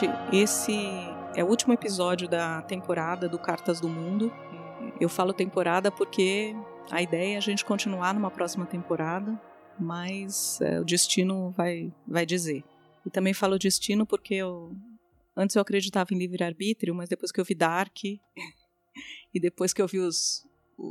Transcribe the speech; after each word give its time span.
Gente, 0.00 0.14
esse 0.32 0.72
é 1.36 1.44
o 1.44 1.46
último 1.46 1.74
episódio 1.74 2.26
da 2.26 2.62
temporada 2.62 3.28
do 3.28 3.38
Cartas 3.38 3.82
do 3.82 3.88
Mundo. 3.88 4.32
Eu 4.98 5.10
falo 5.10 5.34
temporada 5.34 5.92
porque 5.92 6.54
a 6.90 7.02
ideia 7.02 7.34
é 7.34 7.36
a 7.36 7.40
gente 7.40 7.66
continuar 7.66 8.14
numa 8.14 8.30
próxima 8.30 8.64
temporada, 8.64 9.38
mas 9.78 10.58
é, 10.62 10.80
o 10.80 10.84
destino 10.84 11.50
vai, 11.50 11.92
vai 12.08 12.24
dizer. 12.24 12.64
E 13.04 13.10
também 13.10 13.34
falo 13.34 13.58
destino 13.58 14.06
porque 14.06 14.36
eu, 14.36 14.74
antes 15.36 15.54
eu 15.54 15.60
acreditava 15.60 16.14
em 16.14 16.18
livre-arbítrio, 16.18 16.94
mas 16.94 17.10
depois 17.10 17.30
que 17.30 17.38
eu 17.38 17.44
vi 17.44 17.54
Dark 17.54 18.02
e 19.34 19.38
depois 19.38 19.74
que 19.74 19.82
eu 19.82 19.86
vi 19.86 19.98
os, 19.98 20.46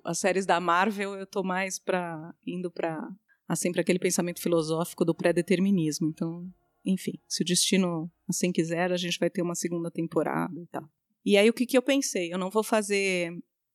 as 0.06 0.20
séries 0.20 0.46
da 0.46 0.60
Marvel, 0.60 1.16
eu 1.16 1.26
tô 1.26 1.42
mais 1.42 1.80
para 1.80 2.32
indo 2.46 2.70
para 2.70 3.10
assim 3.48 3.72
para 3.72 3.82
aquele 3.82 3.98
pensamento 3.98 4.40
filosófico 4.40 5.04
do 5.04 5.16
pré-determinismo. 5.16 6.10
Então, 6.10 6.48
enfim, 6.90 7.20
se 7.28 7.42
o 7.42 7.46
destino 7.46 8.12
assim 8.28 8.52
quiser, 8.52 8.92
a 8.92 8.98
gente 8.98 9.20
vai 9.20 9.30
ter 9.30 9.42
uma 9.42 9.56
segunda 9.56 9.90
temporada 9.90 10.60
e 10.60 10.68
tal. 10.68 10.90
E 11.26 11.38
aí 11.38 11.50
o 11.50 11.54
que, 11.54 11.66
que 11.66 11.78
eu 11.78 11.82
pensei? 11.82 12.34
Eu 12.34 12.38
não 12.38 12.50
vou 12.50 12.64
fazer 12.64 13.32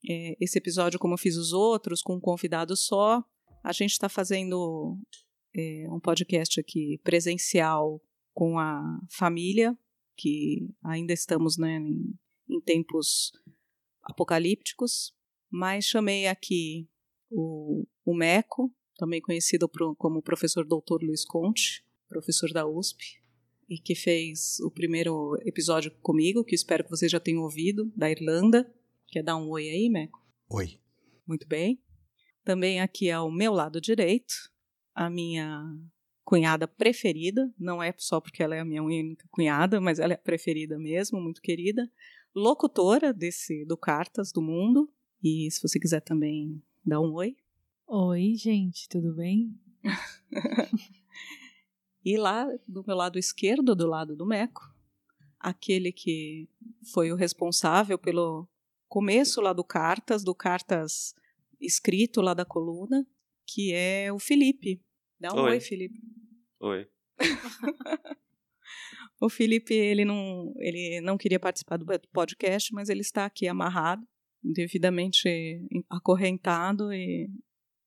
é, 0.09 0.37
esse 0.41 0.59
episódio 0.59 0.99
como 0.99 1.15
eu 1.15 1.19
fiz 1.19 1.37
os 1.37 1.53
outros, 1.53 2.03
com 2.03 2.17
um 2.17 2.21
convidado 2.21 2.77
só. 2.77 3.23
A 3.63 3.73
gente 3.73 3.93
está 3.93 4.09
fazendo 4.09 4.99
é, 5.57 5.87
um 5.91 6.01
podcast 6.01 6.61
aqui 6.61 6.99
presencial 7.03 8.03
com 8.33 8.59
a 8.59 9.01
família, 9.11 9.77
que 10.17 10.69
ainda 10.83 11.13
estamos 11.13 11.57
né, 11.57 11.79
em, 11.79 12.15
em 12.49 12.61
tempos 12.61 13.33
apocalípticos, 14.03 15.15
mas 15.51 15.85
chamei 15.85 16.27
aqui 16.27 16.89
o, 17.31 17.87
o 18.05 18.15
Meco, 18.15 18.73
também 18.97 19.21
conhecido 19.21 19.69
pro, 19.69 19.95
como 19.97 20.23
professor 20.23 20.67
doutor 20.67 21.03
Luiz 21.03 21.25
Conte, 21.25 21.85
professor 22.09 22.53
da 22.53 22.67
USP, 22.67 23.21
e 23.69 23.79
que 23.79 23.95
fez 23.95 24.61
o 24.61 24.71
primeiro 24.71 25.37
episódio 25.43 25.91
comigo, 26.03 26.45
que 26.45 26.55
espero 26.55 26.85
que 26.85 26.91
vocês 26.91 27.11
já 27.11 27.21
tenham 27.21 27.43
ouvido, 27.43 27.91
da 27.97 28.11
Irlanda. 28.11 28.71
Quer 29.09 29.23
dar 29.23 29.37
um 29.37 29.49
oi 29.51 29.69
aí, 29.69 29.89
Meco? 29.89 30.21
Oi. 30.51 30.79
Muito 31.27 31.47
bem. 31.47 31.81
Também 32.45 32.81
aqui 32.81 33.11
ao 33.11 33.31
meu 33.31 33.53
lado 33.53 33.81
direito, 33.81 34.35
a 34.95 35.09
minha 35.09 35.65
cunhada 36.25 36.67
preferida, 36.67 37.53
não 37.59 37.83
é 37.83 37.95
só 37.97 38.21
porque 38.21 38.43
ela 38.43 38.55
é 38.55 38.61
a 38.61 38.65
minha 38.65 38.83
única 38.83 39.27
cunhada, 39.31 39.81
mas 39.81 39.99
ela 39.99 40.13
é 40.13 40.17
a 40.17 40.19
preferida 40.19 40.79
mesmo, 40.79 41.21
muito 41.21 41.41
querida, 41.41 41.91
locutora 42.35 43.13
desse 43.13 43.65
do 43.65 43.77
Cartas 43.77 44.33
do 44.33 44.43
Mundo. 44.43 44.91
E 45.23 45.51
se 45.51 45.61
você 45.63 45.79
quiser 45.79 46.01
também 46.01 46.63
dar 46.85 47.01
um 47.01 47.15
oi. 47.15 47.37
Oi, 47.87 48.35
gente, 48.35 48.89
tudo 48.89 49.15
bem? 49.15 49.59
e 52.05 52.17
lá 52.17 52.47
do 52.67 52.85
meu 52.87 52.97
lado 52.97 53.19
esquerdo, 53.19 53.75
do 53.75 53.87
lado 53.87 54.15
do 54.15 54.27
Meco, 54.27 54.63
aquele 55.41 55.93
que 55.93 56.49
foi 56.93 57.11
o 57.11 57.17
responsável 57.17 57.99
pelo 57.99 58.49
começo 58.89 59.41
lá 59.41 59.53
do 59.53 59.65
Cartas, 59.65 60.23
do 60.23 60.35
Cartas 60.35 61.15
escrito 61.61 62.21
lá 62.21 62.35
da 62.35 62.45
coluna, 62.45 63.07
que 63.47 63.73
é 63.73 64.13
o 64.13 64.19
Felipe. 64.19 64.83
Dá 65.19 65.33
um 65.33 65.43
oi, 65.43 65.53
oi 65.53 65.61
Felipe. 65.61 66.01
Oi. 66.61 66.89
o 69.21 69.29
Felipe, 69.29 69.73
ele 69.75 70.05
não, 70.05 70.55
ele 70.59 71.01
não 71.01 71.17
queria 71.17 71.41
participar 71.41 71.79
do 71.79 71.87
podcast, 72.13 72.73
mas 72.75 72.89
ele 72.89 73.01
está 73.01 73.25
aqui 73.25 73.49
amarrado, 73.49 74.07
devidamente 74.43 75.67
acorrentado 75.89 76.93
e 76.93 77.31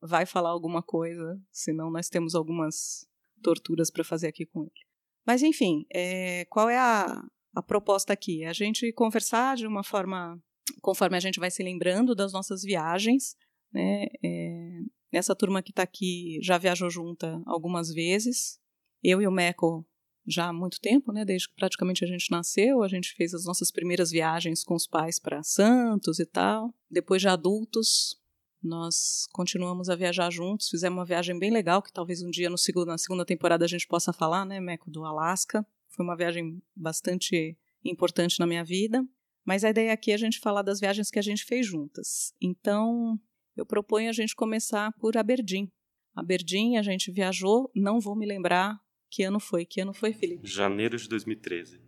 vai 0.01 0.25
falar 0.25 0.50
alguma 0.50 0.81
coisa, 0.81 1.39
senão 1.51 1.91
nós 1.91 2.09
temos 2.09 2.35
algumas 2.35 3.07
torturas 3.42 3.92
para 3.92 4.03
fazer 4.03 4.28
aqui 4.28 4.46
com 4.46 4.62
ele. 4.62 4.86
Mas 5.25 5.44
enfim, 5.44 5.86
é, 5.94 6.46
qual 6.46 6.70
é 6.70 6.78
a, 6.78 7.24
a 7.56 7.64
proposta 7.64 8.14
aqui? 8.14 8.44
É 8.44 8.48
a 8.48 8.53
gente 8.53 8.92
conversar 8.94 9.58
de 9.58 9.68
uma 9.68 9.84
forma, 9.84 10.42
conforme 10.81 11.18
a 11.18 11.20
gente 11.20 11.40
vai 11.40 11.52
se 11.52 11.62
lembrando 11.62 12.16
das 12.16 12.31
nossas 12.31 12.62
viagens, 12.64 13.36
né? 13.74 14.06
É, 14.24 14.80
essa 15.12 15.36
turma 15.36 15.62
que 15.62 15.72
está 15.72 15.84
aqui 15.84 16.40
já 16.42 16.58
viajou 16.58 16.90
junta 16.90 17.42
algumas 17.46 17.90
vezes. 17.94 18.59
Eu 19.03 19.22
e 19.22 19.28
o 19.28 19.31
Meco 19.31 19.86
já 20.28 20.48
há 20.48 20.54
muito 20.54 20.80
tempo, 20.81 21.14
né? 21.14 21.24
Desde 21.24 21.48
que 21.48 21.56
praticamente 21.56 22.04
a 22.04 22.08
gente 22.08 22.30
nasceu, 22.30 22.84
a 22.84 22.88
gente 22.88 23.14
fez 23.16 23.34
as 23.34 23.46
nossas 23.46 23.72
primeiras 23.72 24.12
viagens 24.12 24.64
com 24.64 24.75
os 24.75 24.86
pais 24.86 25.19
para 25.19 25.44
Santos 25.44 26.19
e 26.19 26.25
tal. 26.25 26.74
Depois 26.90 27.22
de 27.22 27.30
adultos, 27.30 28.19
nós 28.62 29.28
continuamos 29.31 29.90
a 29.90 29.95
viajar 29.95 30.31
juntos, 30.31 30.69
fizemos 30.69 30.97
uma 30.97 31.06
viagem 31.06 31.38
bem 31.38 31.51
legal, 31.51 31.81
que 31.81 31.91
talvez 31.91 32.22
um 32.22 32.29
dia 32.29 32.50
no 32.50 32.57
segundo, 32.57 32.88
na 32.88 32.97
segunda 32.97 33.25
temporada 33.25 33.66
a 33.66 33.68
gente 33.68 33.88
possa 33.88 34.12
falar, 34.12 34.45
né, 34.45 34.59
Meco, 34.59 34.90
do 34.90 35.06
Alasca. 35.06 35.66
Foi 35.90 36.03
uma 36.03 36.16
viagem 36.16 36.62
bastante 36.75 37.57
importante 37.84 38.40
na 38.40 38.47
minha 38.47 38.63
vida. 38.63 39.06
Mas 39.45 39.63
a 39.63 39.69
ideia 39.69 39.94
aqui 39.94 40.12
é 40.12 40.16
a 40.16 40.18
gente 40.18 40.40
falar 40.40 40.62
das 40.62 40.79
viagens 40.79 41.09
que 41.09 41.18
a 41.18 41.22
gente 41.22 41.45
fez 41.45 41.66
juntas. 41.66 42.34
Então, 42.41 43.18
eu 43.56 43.66
proponho 43.66 44.09
a 44.09 44.13
gente 44.13 44.35
começar 44.35 44.91
por 45.00 45.16
Aberdeen. 45.16 45.72
Aberdeen, 46.13 46.78
a 46.78 46.81
gente 46.81 47.12
viajou, 47.12 47.72
não 47.74 48.00
vou 48.00 48.16
me 48.16 48.25
lembrar 48.25 48.78
que 49.09 49.24
ano 49.24 49.39
foi. 49.39 49.66
Que 49.66 49.81
ano 49.81 49.94
foi, 49.94 50.13
Felipe? 50.13 50.45
Janeiro 50.45 50.97
de 50.97 51.07
2013. 51.07 51.79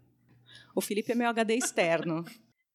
O 0.76 0.82
Felipe 0.82 1.12
é 1.12 1.16
meu 1.16 1.28
HD 1.28 1.56
externo. 1.56 2.24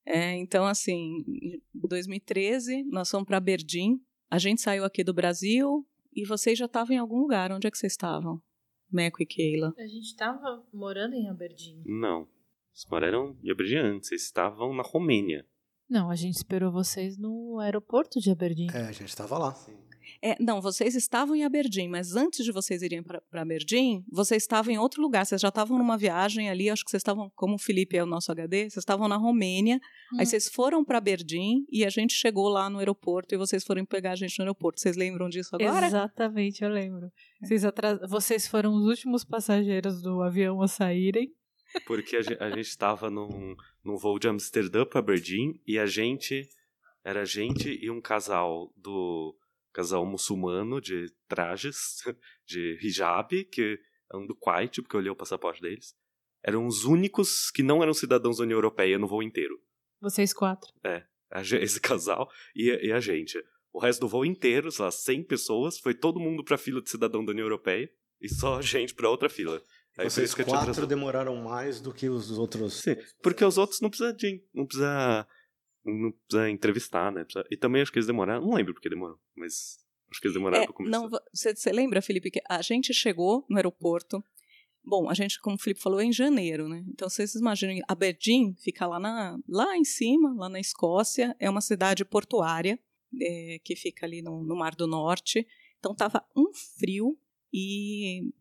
É, 0.07 0.37
então, 0.37 0.67
assim, 0.67 1.25
em 1.27 1.63
2013, 1.75 2.85
nós 2.85 3.11
fomos 3.11 3.27
para 3.27 3.39
Aberdeen. 3.39 4.01
A 4.31 4.39
gente 4.39 4.61
saiu 4.61 4.85
aqui 4.85 5.03
do 5.03 5.15
Brasil 5.15 5.87
e 6.15 6.27
vocês 6.27 6.59
já 6.59 6.67
estavam 6.67 6.95
em 6.95 6.99
algum 6.99 7.19
lugar. 7.19 7.51
Onde 7.53 7.67
é 7.67 7.71
que 7.71 7.79
vocês 7.79 7.93
estavam? 7.93 8.43
Meco 8.91 9.23
e 9.23 9.27
Keila. 9.27 9.75
A 9.79 9.87
gente 9.87 10.05
estava 10.05 10.65
morando 10.73 11.15
em 11.15 11.29
Aberdeen. 11.29 11.83
Não. 11.87 12.29
Vocês 12.73 12.91
moraram 12.91 13.37
em 13.43 13.51
Aberdeen 13.51 13.79
antes. 13.79 14.09
Vocês 14.09 14.23
estavam 14.23 14.75
na 14.75 14.83
Romênia. 14.83 15.47
Não, 15.89 16.11
a 16.11 16.17
gente 16.17 16.37
esperou 16.37 16.73
vocês 16.73 17.19
no 17.19 17.59
aeroporto 17.61 18.21
de 18.21 18.31
Aberdeen. 18.31 18.69
É, 18.73 18.87
a 18.87 18.93
gente 18.93 19.09
estava 19.09 19.39
lá. 19.39 19.55
Sim. 19.55 19.77
É, 20.27 20.35
não, 20.41 20.59
vocês 20.59 20.95
estavam 20.95 21.37
em 21.37 21.45
Aberdeen, 21.45 21.87
mas 21.87 22.17
antes 22.17 22.47
de 22.47 22.51
vocês 22.51 22.81
irem 22.81 23.03
para 23.03 23.21
Aberdeen, 23.31 24.03
vocês 24.11 24.43
estavam 24.43 24.73
em 24.73 24.79
outro 24.79 25.03
lugar. 25.03 25.27
Vocês 25.27 25.39
já 25.39 25.49
estavam 25.49 25.77
numa 25.77 25.99
viagem 25.99 26.49
ali, 26.49 26.71
acho 26.71 26.83
que 26.83 26.91
vocês 26.91 27.03
estavam, 27.03 27.31
como 27.35 27.57
o 27.57 27.59
Felipe 27.59 27.95
é 27.95 28.03
o 28.03 28.07
nosso 28.07 28.33
HD, 28.33 28.71
vocês 28.71 28.79
estavam 28.79 29.07
na 29.07 29.19
Romênia. 29.19 29.79
Hum. 30.15 30.17
Aí 30.19 30.25
vocês 30.25 30.49
foram 30.49 30.83
para 30.83 30.97
Aberdeen 30.97 31.67
e 31.71 31.85
a 31.85 31.91
gente 31.91 32.15
chegou 32.15 32.49
lá 32.49 32.71
no 32.71 32.79
aeroporto 32.79 33.35
e 33.35 33.37
vocês 33.37 33.63
foram 33.63 33.85
pegar 33.85 34.13
a 34.13 34.17
gente 34.17 34.39
no 34.39 34.45
aeroporto. 34.45 34.81
Vocês 34.81 34.97
lembram 34.97 35.29
disso 35.29 35.55
agora? 35.55 35.87
Exatamente, 35.87 36.65
eu 36.65 36.71
lembro. 36.71 37.13
É. 37.43 37.47
Vocês, 37.47 37.63
atras... 37.63 38.01
vocês 38.09 38.49
foram 38.49 38.73
os 38.73 38.87
últimos 38.87 39.25
passageiros 39.27 40.01
do 40.01 40.23
avião 40.23 40.63
a 40.63 40.69
saírem. 40.69 41.35
Porque 41.87 42.17
a 42.17 42.23
gente 42.23 42.61
estava 42.61 43.11
num, 43.11 43.55
num 43.85 43.99
voo 43.99 44.19
de 44.19 44.27
Amsterdã 44.27 44.87
para 44.87 45.01
Aberdeen 45.01 45.61
e 45.67 45.79
a 45.79 45.85
gente. 45.85 46.49
Era 47.05 47.21
a 47.21 47.25
gente 47.27 47.79
e 47.83 47.91
um 47.91 48.01
casal 48.01 48.73
do 48.75 49.37
casal 49.75 50.07
muçulmano 50.07 50.81
de 50.81 51.13
trajes, 51.29 51.99
de 52.47 52.79
hijab, 52.81 53.45
que 53.47 53.79
é 54.11 54.17
um 54.17 54.27
do 54.27 54.35
Kuwait, 54.35 54.81
porque 54.81 54.97
eu 54.97 55.01
olhei 55.01 55.11
o 55.11 55.17
passaporte 55.17 55.61
deles. 55.61 55.95
Eram 56.43 56.67
os 56.67 56.85
únicos 56.85 57.51
que 57.51 57.63
não 57.63 57.83
eram 57.83 57.93
cidadãos 57.93 58.39
da 58.39 58.45
União 58.45 58.57
Europeia 58.57 58.99
no 58.99 59.09
voo 59.09 59.23
inteiro. 59.23 59.61
Vocês 60.01 60.33
quatro. 60.33 60.73
É, 60.85 61.05
esse 61.61 61.81
casal 61.83 62.31
e, 62.55 62.71
e, 62.87 62.93
a 62.93 63.01
gente. 63.01 63.43
O 63.73 63.81
resto 63.81 64.01
do 64.01 64.09
voo 64.09 64.25
inteiro, 64.25 64.71
sei 64.71 64.85
lá, 64.85 64.91
100 64.91 65.25
pessoas, 65.25 65.79
foi 65.79 65.95
todo 65.95 66.21
mundo 66.21 66.45
pra 66.45 66.57
fila 66.57 66.81
de 66.81 66.89
cidadão 66.89 67.25
da 67.25 67.33
União 67.33 67.47
Europeia 67.47 67.91
e 68.21 68.29
só 68.29 68.59
a 68.59 68.63
gente 68.63 68.95
pra 68.95 69.11
outra 69.11 69.29
fila. 69.29 69.61
Aí 69.99 70.09
Vocês 70.09 70.35
quatro 70.35 70.87
demoraram 70.87 71.37
mais 71.37 71.81
do 71.81 71.93
que 71.93 72.09
os 72.09 72.31
outros. 72.31 72.83
Sim, 72.83 72.97
porque 73.23 73.45
os 73.45 73.59
outros 73.59 73.81
não 73.81 73.89
precisa 73.89 74.13
de, 74.13 74.45
não 74.53 74.67
precisa 74.67 75.27
não 75.85 76.13
precisa 76.13 76.51
entrevistar, 76.51 77.13
né? 77.13 77.25
Precisa... 77.25 77.45
E 77.51 77.57
também 77.57 77.83
acho 77.83 77.93
que 77.93 77.99
eles 77.99 78.07
demoraram, 78.07 78.47
não 78.47 78.55
lembro 78.55 78.73
porque 78.73 78.89
demoraram, 78.89 79.19
mas 79.37 79.79
acho 80.11 80.21
que 80.21 80.27
eles 80.27 80.35
demoraram 80.35 80.63
é, 80.63 80.67
pra 80.67 80.75
começar. 80.75 80.99
Não, 80.99 81.11
você 81.33 81.73
lembra, 81.73 82.01
Felipe, 82.01 82.31
que 82.31 82.41
a 82.49 82.63
gente 82.63 82.95
chegou 82.95 83.45
no 83.49 83.57
aeroporto, 83.57 84.23
bom, 84.83 85.09
a 85.09 85.15
gente, 85.15 85.41
como 85.41 85.57
o 85.57 85.59
Felipe 85.59 85.81
falou, 85.81 86.01
é 86.01 86.05
em 86.05 86.13
janeiro, 86.13 86.69
né? 86.69 86.85
Então 86.89 87.09
vocês 87.09 87.35
imaginam, 87.35 87.83
Aberdeen 87.89 88.55
fica 88.57 88.87
lá, 88.87 88.99
na, 88.99 89.39
lá 89.49 89.77
em 89.77 89.85
cima, 89.85 90.35
lá 90.35 90.49
na 90.49 90.61
Escócia, 90.61 91.37
é 91.39 91.49
uma 91.49 91.61
cidade 91.61 92.05
portuária, 92.05 92.79
é, 93.21 93.61
que 93.63 93.77
fica 93.77 94.07
ali 94.07 94.23
no, 94.23 94.43
no 94.43 94.57
Mar 94.57 94.75
do 94.75 94.87
Norte, 94.87 95.47
então 95.79 95.95
tava 95.95 96.25
um 96.37 96.53
frio 96.79 97.19
e, 97.53 98.33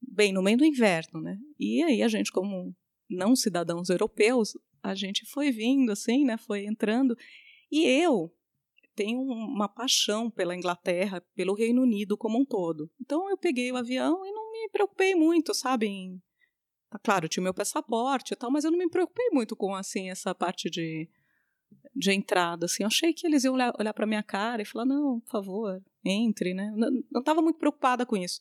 bem, 0.00 0.32
no 0.32 0.42
meio 0.42 0.56
do 0.56 0.64
inverno, 0.64 1.20
né? 1.20 1.38
E 1.58 1.82
aí 1.82 2.02
a 2.02 2.08
gente, 2.08 2.32
como 2.32 2.74
não 3.08 3.36
cidadãos 3.36 3.90
europeus, 3.90 4.56
a 4.82 4.94
gente 4.94 5.24
foi 5.26 5.50
vindo 5.50 5.92
assim, 5.92 6.24
né? 6.24 6.36
Foi 6.36 6.64
entrando. 6.64 7.16
E 7.70 7.86
eu 7.86 8.32
tenho 8.94 9.20
uma 9.20 9.68
paixão 9.68 10.30
pela 10.30 10.54
Inglaterra, 10.54 11.22
pelo 11.34 11.54
Reino 11.54 11.82
Unido 11.82 12.16
como 12.16 12.38
um 12.38 12.44
todo. 12.44 12.90
Então 13.00 13.30
eu 13.30 13.36
peguei 13.36 13.70
o 13.72 13.76
avião 13.76 14.24
e 14.26 14.32
não 14.32 14.52
me 14.52 14.68
preocupei 14.70 15.14
muito, 15.14 15.54
sabe? 15.54 15.86
Em, 15.86 16.20
tá 16.90 16.98
claro, 16.98 17.28
tinha 17.28 17.42
meu 17.42 17.54
passaporte 17.54 18.34
e 18.34 18.36
tal, 18.36 18.50
mas 18.50 18.64
eu 18.64 18.70
não 18.70 18.78
me 18.78 18.88
preocupei 18.88 19.28
muito 19.32 19.56
com 19.56 19.74
assim 19.74 20.10
essa 20.10 20.34
parte 20.34 20.68
de 20.68 21.08
de 21.94 22.12
entrada, 22.12 22.66
assim, 22.66 22.82
eu 22.82 22.86
achei 22.86 23.12
que 23.12 23.26
eles 23.26 23.44
iam 23.44 23.54
olhar, 23.54 23.72
olhar 23.78 23.92
para 23.92 24.06
minha 24.06 24.22
cara 24.22 24.62
e 24.62 24.64
falar, 24.64 24.86
não, 24.86 25.20
por 25.20 25.30
favor, 25.30 25.82
entre, 26.04 26.54
né, 26.54 26.72
não 27.10 27.20
estava 27.20 27.42
muito 27.42 27.58
preocupada 27.58 28.06
com 28.06 28.16
isso, 28.16 28.40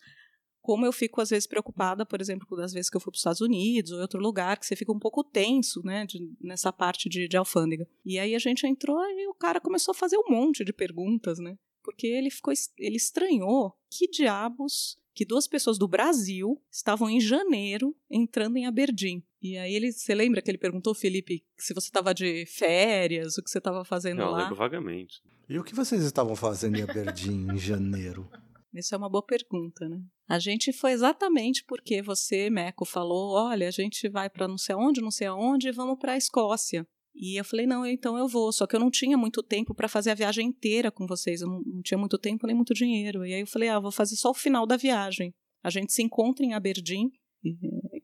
como 0.61 0.85
eu 0.85 0.91
fico 0.91 1.21
às 1.21 1.29
vezes 1.29 1.47
preocupada, 1.47 2.05
por 2.05 2.21
exemplo, 2.21 2.55
das 2.55 2.73
vezes 2.73 2.89
que 2.89 2.97
eu 2.97 3.01
fui 3.01 3.11
para 3.11 3.17
os 3.17 3.21
Estados 3.21 3.41
Unidos 3.41 3.91
ou 3.91 3.97
em 3.97 4.01
outro 4.01 4.21
lugar, 4.21 4.57
que 4.57 4.65
você 4.65 4.75
fica 4.75 4.91
um 4.91 4.99
pouco 4.99 5.23
tenso, 5.23 5.81
né, 5.83 6.05
de, 6.05 6.31
nessa 6.39 6.71
parte 6.71 7.09
de, 7.09 7.27
de 7.27 7.37
alfândega. 7.37 7.87
E 8.05 8.19
aí 8.19 8.35
a 8.35 8.39
gente 8.39 8.65
entrou 8.67 8.99
e 8.99 9.27
o 9.27 9.33
cara 9.33 9.59
começou 9.59 9.91
a 9.91 9.95
fazer 9.95 10.17
um 10.17 10.29
monte 10.29 10.63
de 10.63 10.71
perguntas, 10.71 11.39
né, 11.39 11.57
porque 11.83 12.07
ele 12.07 12.29
ficou, 12.29 12.53
ele 12.77 12.97
estranhou 12.97 13.75
que 13.89 14.07
diabos 14.07 14.99
que 15.13 15.25
duas 15.25 15.47
pessoas 15.47 15.77
do 15.77 15.87
Brasil 15.87 16.61
estavam 16.71 17.09
em 17.09 17.19
janeiro 17.19 17.95
entrando 18.09 18.57
em 18.57 18.65
Aberdeen. 18.65 19.23
E 19.41 19.57
aí 19.57 19.73
ele, 19.73 19.91
você 19.91 20.15
lembra 20.15 20.41
que 20.41 20.49
ele 20.49 20.57
perguntou, 20.57 20.93
Felipe, 20.93 21.43
se 21.57 21.73
você 21.73 21.87
estava 21.87 22.13
de 22.13 22.45
férias, 22.45 23.37
o 23.37 23.43
que 23.43 23.49
você 23.49 23.57
estava 23.57 23.83
fazendo 23.83 24.19
Não, 24.19 24.27
eu 24.27 24.31
lá? 24.31 24.37
lembro 24.43 24.55
vagamente. 24.55 25.21
E 25.49 25.59
o 25.59 25.63
que 25.63 25.75
vocês 25.75 26.03
estavam 26.03 26.35
fazendo 26.35 26.77
em 26.77 26.83
Aberdeen 26.83 27.51
em 27.51 27.57
janeiro? 27.57 28.29
Essa 28.73 28.95
é 28.95 28.97
uma 28.97 29.09
boa 29.09 29.25
pergunta, 29.25 29.87
né? 29.87 30.01
A 30.27 30.39
gente 30.39 30.71
foi 30.71 30.91
exatamente 30.93 31.63
porque 31.65 32.01
você, 32.01 32.49
Meco, 32.49 32.85
falou: 32.85 33.33
olha, 33.33 33.67
a 33.67 33.71
gente 33.71 34.07
vai 34.07 34.29
para 34.29 34.47
não 34.47 34.57
sei 34.57 34.75
aonde, 34.75 35.01
não 35.01 35.11
sei 35.11 35.27
aonde, 35.27 35.67
e 35.67 35.71
vamos 35.71 35.99
para 35.99 36.13
a 36.13 36.17
Escócia. 36.17 36.87
E 37.13 37.39
eu 37.39 37.43
falei: 37.43 37.65
não, 37.65 37.85
então 37.85 38.17
eu 38.17 38.27
vou. 38.27 38.51
Só 38.51 38.65
que 38.65 38.75
eu 38.75 38.79
não 38.79 38.89
tinha 38.89 39.17
muito 39.17 39.43
tempo 39.43 39.75
para 39.75 39.89
fazer 39.89 40.11
a 40.11 40.15
viagem 40.15 40.47
inteira 40.47 40.89
com 40.89 41.05
vocês. 41.05 41.41
Eu 41.41 41.47
não, 41.47 41.81
tinha 41.83 41.97
muito 41.97 42.17
tempo 42.17 42.47
nem 42.47 42.55
muito 42.55 42.73
dinheiro. 42.73 43.25
E 43.25 43.33
aí 43.33 43.41
eu 43.41 43.47
falei: 43.47 43.67
ah, 43.69 43.79
vou 43.79 43.91
fazer 43.91 44.15
só 44.15 44.31
o 44.31 44.35
final 44.35 44.65
da 44.65 44.77
viagem. 44.77 45.33
A 45.61 45.69
gente 45.69 45.91
se 45.91 46.01
encontra 46.01 46.45
em 46.45 46.53
Aberdeen, 46.53 47.11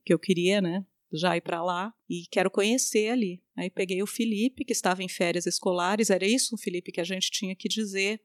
que 0.06 0.14
eu 0.14 0.20
queria, 0.20 0.62
né? 0.62 0.86
Já 1.14 1.38
ir 1.38 1.42
para 1.42 1.64
lá 1.64 1.94
e 2.10 2.26
quero 2.30 2.52
conhecer 2.52 3.10
ali. 3.10 3.42
Aí 3.56 3.70
peguei 3.70 4.04
o 4.04 4.08
Felipe, 4.08 4.66
que 4.66 4.74
estava 4.74 5.02
em 5.02 5.08
férias 5.08 5.46
escolares. 5.46 6.10
Era 6.10 6.28
isso, 6.28 6.58
Felipe, 6.58 6.92
que 6.92 7.00
a 7.00 7.06
gente 7.06 7.32
tinha 7.32 7.56
que 7.56 7.70
dizer 7.70 8.22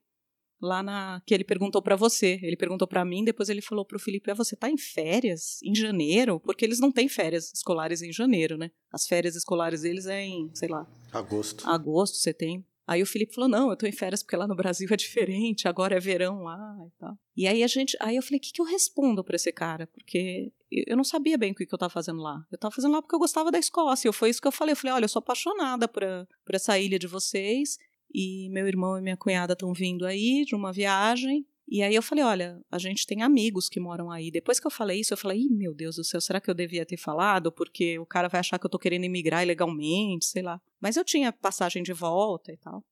lá 0.63 0.83
na 0.83 1.21
que 1.27 1.35
ele 1.35 1.45
perguntou 1.45 1.83
para 1.83 1.97
você. 1.97 2.39
Ele 2.43 2.57
perguntou 2.57 2.87
para 2.87 3.05
mim, 3.05 3.25
depois 3.25 3.49
ele 3.49 3.61
falou 3.61 3.85
para 3.85 3.97
o 3.97 4.01
Felipe: 4.01 4.31
ah, 4.31 4.35
"Você 4.35 4.55
tá 4.55 4.71
em 4.71 4.79
férias 4.79 5.59
em 5.63 5.75
janeiro?" 5.75 6.39
Porque 6.41 6.65
eles 6.65 6.79
não 6.79 6.93
têm 6.93 7.09
férias 7.09 7.53
escolares 7.53 8.01
em 8.01 8.13
janeiro, 8.13 8.57
né? 8.57 8.71
As 8.91 9.07
férias 9.07 9.35
escolares 9.35 9.83
deles 9.83 10.07
é 10.07 10.23
em, 10.23 10.51
sei 10.55 10.69
lá, 10.69 10.87
agosto. 11.13 11.69
Agosto, 11.69 12.17
setembro. 12.17 12.67
Aí 12.87 13.03
o 13.03 13.07
Felipe 13.07 13.35
falou: 13.35 13.49
"Não, 13.49 13.71
eu 13.71 13.77
tô 13.77 13.87
em 13.87 13.93
férias 13.93 14.23
porque 14.23 14.37
lá 14.37 14.47
no 14.47 14.57
Brasil 14.57 14.89
é 14.91 14.97
diferente, 14.97 15.69
agora 15.69 15.97
é 15.97 16.01
verão 16.01 16.43
lá 16.43 16.77
e 16.87 16.91
tal". 16.99 17.19
E 17.37 17.47
aí 17.47 17.63
a 17.63 17.67
gente, 17.67 17.97
aí 18.01 18.17
eu 18.17 18.23
falei: 18.23 18.39
"O 18.39 18.41
que 18.41 18.53
que 18.53 18.61
eu 18.61 18.67
respondo 18.67 19.25
para 19.25 19.37
esse 19.37 19.53
cara?" 19.53 19.87
Porque 19.87 20.53
eu 20.71 20.97
não 20.97 21.05
sabia 21.05 21.37
bem 21.39 21.53
o 21.53 21.55
que 21.55 21.65
eu 21.65 21.77
estava 21.77 21.93
fazendo 21.93 22.21
lá. 22.21 22.45
Eu 22.51 22.57
estava 22.57 22.75
fazendo 22.75 22.93
lá 22.93 23.03
porque 23.03 23.15
eu 23.15 23.21
gostava 23.21 23.51
da 23.51 23.59
Escócia. 23.59 24.13
Foi 24.13 24.31
isso 24.31 24.41
que 24.41 24.49
eu 24.49 24.53
falei. 24.53 24.73
Eu 24.73 24.77
falei: 24.77 24.95
"Olha, 24.95 25.05
eu 25.05 25.09
sou 25.09 25.21
apaixonada 25.21 25.87
por, 25.87 26.03
por 26.45 26.55
essa 26.55 26.79
ilha 26.79 26.99
de 26.99 27.07
vocês 27.07 27.79
e 28.15 28.49
meu 28.51 28.67
irmão 28.67 28.99
e 28.99 29.03
minha 29.03 29.17
cunhada 29.17 29.53
estão 29.53 29.73
vindo 29.73 30.07
aí 30.07 30.45
de 30.45 30.55
uma 30.55 30.73
viagem. 30.73 31.47
E 31.69 31.83
aí 31.83 31.95
eu 31.95 32.03
falei, 32.03 32.23
olha, 32.25 32.61
a 32.71 32.79
gente 32.79 33.07
tem 33.07 33.23
amigos 33.23 33.69
que 33.69 33.81
moram 33.81 34.11
aí. 34.11 34.31
Depois 34.31 34.61
que 34.61 34.67
eu 34.67 34.71
falei 34.71 35.01
isso, 35.01 35.15
eu 35.15 35.17
falei, 35.17 35.39
Ih, 35.39 35.49
meu 35.49 35.73
Deus 35.73 35.97
do 35.97 36.05
céu, 36.05 36.21
será 36.21 36.41
que 36.41 36.51
eu 36.51 36.55
devia 36.55 36.85
ter 36.85 36.97
falado? 36.97 37.51
Porque 37.51 37.99
o 37.99 38.05
cara 38.05 38.29
vai 38.29 38.41
achar 38.41 38.59
que 38.59 38.67
eu 38.67 38.71
tô 38.71 38.79
querendo 38.79 39.05
emigrar 39.05 39.43
ilegalmente, 39.43 40.27
sei 40.27 40.43
lá. 40.43 40.61
Mas 40.81 40.97
eu 40.97 41.05
tinha 41.05 41.33
passagem 41.33 41.83
de 41.83 41.93
volta 41.93 42.53
e 42.53 42.57
tal. 42.57 42.85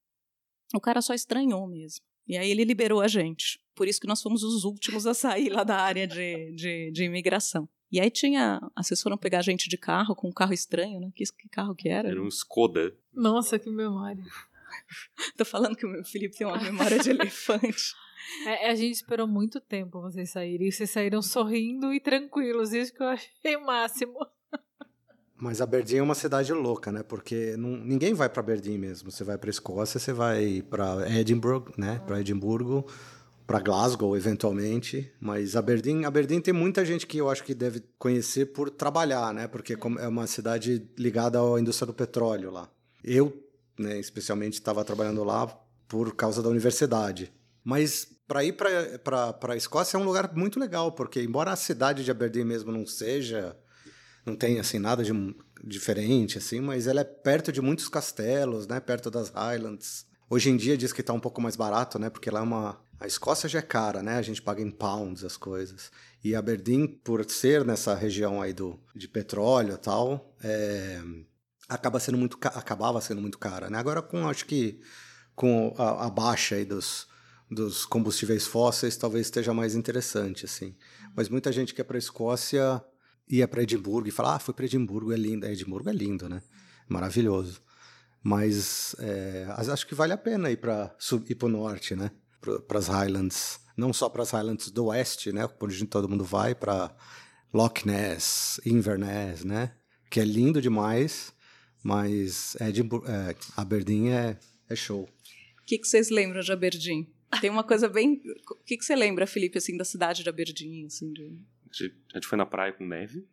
O 0.75 0.81
cara 0.81 1.03
só 1.03 1.13
estranhou 1.13 1.67
mesmo. 1.67 2.05
E 2.27 2.37
aí 2.37 2.51
ele 2.51 2.65
liberou 2.65 3.01
a 3.01 3.09
gente. 3.09 3.61
Por 3.75 3.89
isso 3.89 4.01
que 4.01 4.07
nós 4.07 4.23
fomos 4.23 4.43
os 4.43 4.65
últimos 4.65 5.07
a 5.07 5.13
sair 5.15 5.51
lá 5.51 5.65
da 5.65 5.77
área 5.77 6.07
de, 6.07 6.53
de, 6.55 6.91
de 6.93 7.05
imigração. 7.05 7.69
E 7.91 7.99
aí 8.01 8.09
tinha. 8.09 8.61
Vocês 8.77 9.03
foram 9.03 9.19
pegar 9.19 9.41
a 9.41 9.43
gente 9.43 9.69
de 9.69 9.77
carro, 9.77 10.15
com 10.15 10.29
um 10.29 10.33
carro 10.33 10.53
estranho, 10.53 11.01
né? 11.01 11.11
Que, 11.15 11.25
que 11.25 11.49
carro 11.49 11.75
que 11.75 11.89
era? 11.89 12.09
Era 12.09 12.23
um 12.23 12.29
Skoda. 12.29 12.97
Nossa, 13.13 13.59
que 13.59 13.69
memória. 13.69 14.25
Tô 15.37 15.45
falando 15.45 15.77
que 15.77 15.87
o 15.87 15.89
meu 15.89 16.05
Felipe 16.05 16.37
tem 16.37 16.47
uma 16.47 16.61
memória 16.61 16.99
de 16.99 17.11
elefante. 17.11 17.95
É, 18.47 18.71
a 18.71 18.75
gente 18.75 18.95
esperou 18.95 19.27
muito 19.27 19.61
tempo 19.61 20.01
vocês 20.01 20.31
saírem. 20.31 20.69
E 20.69 20.73
vocês 20.73 20.91
saíram 20.91 21.21
sorrindo 21.21 21.93
e 21.93 21.99
tranquilos. 21.99 22.73
Isso 22.73 22.93
que 22.93 23.03
eu 23.03 23.09
achei 23.09 23.57
o 23.57 23.65
máximo. 23.65 24.15
Mas 25.37 25.61
Aberdeen 25.61 26.01
é 26.01 26.03
uma 26.03 26.15
cidade 26.15 26.53
louca, 26.53 26.93
né? 26.93 27.03
Porque 27.03 27.57
não, 27.57 27.71
ninguém 27.71 28.13
vai 28.13 28.29
para 28.29 28.41
Aberdeen 28.41 28.79
mesmo. 28.79 29.11
Você 29.11 29.25
vai 29.25 29.39
para 29.39 29.51
Escócia, 29.51 29.99
você 29.99 30.13
vai 30.13 30.63
para 30.63 31.11
Edinburgh, 31.19 31.73
né? 31.79 32.01
Para 32.07 32.21
Edimburgo, 32.21 32.87
para 33.47 33.59
Glasgow, 33.59 34.17
eventualmente. 34.17 35.11
Mas 35.19 35.57
Aberdeen, 35.57 36.05
Aberdeen 36.05 36.41
tem 36.41 36.53
muita 36.53 36.85
gente 36.85 37.07
que 37.07 37.19
eu 37.19 37.29
acho 37.31 37.43
que 37.43 37.55
deve 37.55 37.83
conhecer 37.99 38.53
por 38.53 38.71
trabalhar, 38.71 39.33
né? 39.33 39.49
Porque 39.49 39.77
é 39.99 40.09
uma 40.09 40.27
cidade 40.27 40.87
ligada 40.97 41.41
à 41.41 41.59
indústria 41.59 41.87
do 41.87 41.95
petróleo 41.95 42.51
lá. 42.51 42.71
Eu 43.03 43.50
né, 43.81 43.99
especialmente 43.99 44.55
estava 44.55 44.85
trabalhando 44.85 45.25
lá 45.25 45.47
por 45.89 46.15
causa 46.15 46.43
da 46.43 46.49
universidade. 46.49 47.33
Mas 47.65 48.07
para 48.27 48.45
ir 48.45 48.53
para 48.53 49.37
a 49.49 49.57
Escócia 49.57 49.97
é 49.97 50.01
um 50.01 50.05
lugar 50.05 50.35
muito 50.35 50.61
legal, 50.61 50.93
porque 50.93 51.23
embora 51.23 51.51
a 51.51 51.57
cidade 51.57 52.05
de 52.05 52.11
Aberdeen 52.11 52.45
mesmo 52.45 52.71
não 52.71 52.87
seja, 52.87 53.57
não 54.25 54.37
tenha 54.37 54.61
assim 54.61 54.79
nada 54.79 55.03
de 55.03 55.13
diferente 55.63 56.39
assim, 56.39 56.61
mas 56.61 56.87
ela 56.87 57.01
é 57.01 57.05
perto 57.05 57.53
de 57.53 57.61
muitos 57.61 57.89
castelos, 57.89 58.67
né, 58.67 58.81
perto 58.81 59.11
das 59.11 59.31
Highlands. 59.31 60.07
Hoje 60.29 60.49
em 60.49 60.57
dia 60.57 60.77
diz 60.77 60.93
que 60.93 61.01
está 61.01 61.13
um 61.13 61.21
pouco 61.21 61.41
mais 61.41 61.57
barato, 61.57 61.99
né, 61.99 62.09
porque 62.09 62.31
lá 62.31 62.41
é 62.41 62.43
uma 62.45 62.81
a 63.01 63.07
Escócia 63.07 63.49
já 63.49 63.61
é 63.61 63.63
cara, 63.63 64.03
né? 64.03 64.17
A 64.17 64.23
gente 64.23 64.43
paga 64.43 64.61
em 64.61 64.71
pounds 64.71 65.25
as 65.25 65.35
coisas. 65.35 65.91
E 66.23 66.35
Aberdeen, 66.35 66.87
por 66.87 67.25
ser 67.31 67.65
nessa 67.65 67.95
região 67.95 68.43
aí 68.43 68.53
do, 68.53 68.79
de 68.95 69.09
petróleo 69.09 69.73
e 69.73 69.79
tal, 69.79 70.37
é, 70.45 71.01
acaba 71.71 72.01
sendo 72.01 72.19
muito 72.19 72.37
acabava 72.43 73.01
sendo 73.01 73.21
muito 73.21 73.39
cara, 73.39 73.71
né? 73.71 73.79
Agora 73.79 74.03
com 74.03 74.29
acho 74.29 74.45
que 74.45 74.81
com 75.35 75.73
a, 75.79 76.07
a 76.07 76.11
baixa 76.11 76.57
aí 76.57 76.65
dos, 76.65 77.07
dos 77.49 77.87
combustíveis 77.87 78.47
fósseis 78.47 78.97
talvez 78.97 79.27
esteja 79.27 79.55
mais 79.55 79.77
interessante 79.77 80.45
assim. 80.45 80.75
Mas 81.17 81.29
muita 81.29 81.53
gente 81.53 81.73
que 81.73 81.81
é 81.81 81.85
para 81.85 81.97
Escócia 81.97 82.83
ia 83.29 83.47
para 83.47 83.63
Edimburgo 83.63 84.09
e 84.09 84.11
fala: 84.11 84.35
"Ah, 84.35 84.39
fui 84.41 84.53
para 84.53 84.65
Edimburgo, 84.65 85.13
é 85.13 85.17
lindo". 85.17 85.47
É, 85.47 85.53
Edimburgo 85.53 85.89
é 85.89 85.93
lindo, 85.93 86.29
né? 86.29 86.43
Maravilhoso. 86.89 87.63
Mas 88.23 88.97
é, 88.99 89.47
acho 89.49 89.87
que 89.87 89.95
vale 89.95 90.13
a 90.13 90.19
pena 90.19 90.51
ir 90.51 90.57
para 90.57 90.95
ir 91.29 91.35
para 91.37 91.47
o 91.47 91.51
norte, 91.51 91.95
né? 91.95 92.11
Para 92.67 92.79
as 92.79 92.89
Highlands, 92.89 93.61
não 93.77 93.93
só 93.93 94.09
para 94.09 94.23
as 94.23 94.33
Highlands 94.33 94.71
do 94.71 94.87
oeste, 94.87 95.33
né? 95.33 95.49
Onde 95.61 95.87
todo 95.87 96.09
mundo 96.09 96.25
vai 96.25 96.55
para 96.55 96.95
Loch 97.55 97.87
Ness, 97.87 98.61
Inverness, 98.67 99.45
né? 99.45 99.73
Que 100.11 100.21
é 100.21 100.25
lindo 100.25 100.61
demais 100.61 101.33
mas 101.83 102.57
Edinburgh, 102.61 103.05
é, 103.09 103.35
Aberdeen 103.57 104.13
é, 104.13 104.39
é 104.69 104.77
show. 104.77 105.03
O 105.03 105.65
que, 105.67 105.79
que 105.79 105.87
vocês 105.87 106.11
lembram 106.11 106.41
de 106.41 106.53
Aberdeen? 106.53 107.09
Tem 107.41 107.51
uma 107.51 107.63
coisa 107.63 107.89
bem. 107.89 108.21
O 108.51 108.65
que, 108.65 108.77
que 108.77 108.85
você 108.85 108.97
lembra, 108.97 109.27
Felipe, 109.27 109.59
assim, 109.59 109.77
da 109.77 109.85
cidade 109.85 110.23
de 110.23 110.29
Aberdeen? 110.29 110.87
Assim, 110.87 111.13
de... 111.13 111.39
A 112.13 112.19
gente 112.19 112.27
foi 112.27 112.37
na 112.37 112.45
praia 112.45 112.73
com 112.73 112.85
neve. 112.85 113.25